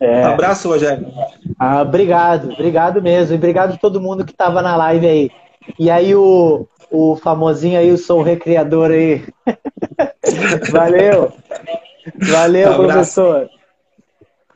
É. 0.00 0.24
Abraço, 0.24 0.68
Rogério. 0.68 1.06
Ah, 1.58 1.82
obrigado, 1.82 2.50
obrigado 2.52 3.02
mesmo. 3.02 3.34
E 3.34 3.36
obrigado 3.36 3.74
a 3.74 3.76
todo 3.76 4.00
mundo 4.00 4.24
que 4.24 4.32
estava 4.32 4.62
na 4.62 4.74
live 4.74 5.06
aí. 5.06 5.30
E 5.78 5.90
aí 5.90 6.14
o, 6.14 6.66
o 6.90 7.16
famosinho 7.16 7.78
aí, 7.78 7.92
o 7.92 7.98
Sou 7.98 8.22
Recriador 8.22 8.90
aí. 8.90 9.24
Valeu. 10.70 11.32
Valeu, 12.30 12.74
professor. 12.74 13.48